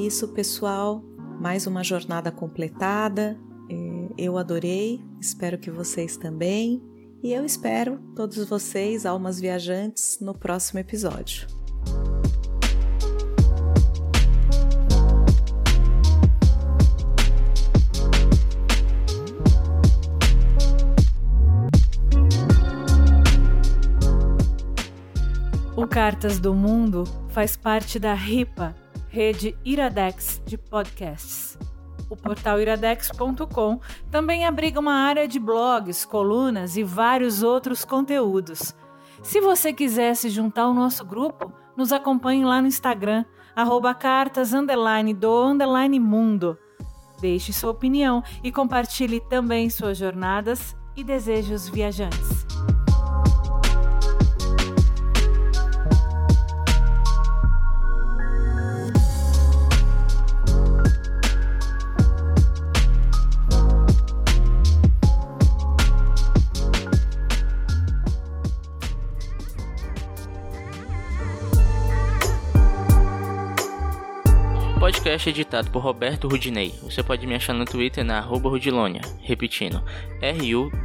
Isso, 0.06 0.28
pessoal. 0.28 1.02
Mais 1.40 1.66
uma 1.66 1.84
jornada 1.84 2.30
completada. 2.30 3.38
É, 3.68 4.08
eu 4.16 4.38
adorei, 4.38 5.00
espero 5.20 5.58
que 5.58 5.70
vocês 5.70 6.16
também. 6.16 6.82
E 7.22 7.32
eu 7.32 7.44
espero 7.44 7.98
todos 8.16 8.48
vocês, 8.48 9.04
almas 9.04 9.38
viajantes, 9.38 10.18
no 10.20 10.34
próximo 10.34 10.80
episódio. 10.80 11.46
O 25.76 25.86
Cartas 25.86 26.38
do 26.38 26.54
Mundo 26.54 27.04
faz 27.30 27.56
parte 27.56 27.98
da 27.98 28.14
RIPA, 28.14 28.74
rede 29.10 29.56
Iradex 29.64 30.40
de 30.46 30.56
podcasts. 30.56 31.58
O 32.08 32.16
portal 32.16 32.60
iradex.com 32.60 33.80
também 34.10 34.46
abriga 34.46 34.80
uma 34.80 34.94
área 34.94 35.28
de 35.28 35.38
blogs, 35.38 36.04
colunas 36.04 36.76
e 36.76 36.82
vários 36.82 37.42
outros 37.42 37.84
conteúdos. 37.84 38.74
Se 39.22 39.40
você 39.40 39.72
quiser 39.72 40.14
se 40.14 40.28
juntar 40.30 40.62
ao 40.62 40.74
nosso 40.74 41.04
grupo, 41.04 41.52
nos 41.76 41.92
acompanhe 41.92 42.44
lá 42.44 42.60
no 42.62 42.68
Instagram, 42.68 43.24
arroba 43.54 43.94
cartas 43.94 44.54
underline 44.54 45.12
do 45.12 45.44
underline 45.44 46.00
mundo. 46.00 46.56
Deixe 47.20 47.52
sua 47.52 47.70
opinião 47.70 48.22
e 48.42 48.50
compartilhe 48.50 49.20
também 49.20 49.68
suas 49.68 49.98
jornadas 49.98 50.74
e 50.96 51.04
desejos 51.04 51.68
viajantes. 51.68 52.49
Podcast 75.10 75.28
é 75.28 75.32
editado 75.32 75.70
por 75.72 75.82
Roberto 75.82 76.28
Rudinei. 76.28 76.72
Você 76.82 77.02
pode 77.02 77.26
me 77.26 77.34
achar 77.34 77.52
no 77.52 77.64
Twitter 77.64 78.04
na 78.04 78.20
Rudilonia. 78.20 79.00
Repetindo, 79.20 79.82
R-U-D-Y-L-O-N-I-A. 80.20 80.78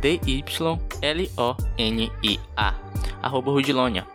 Rudilonia. 3.52 4.15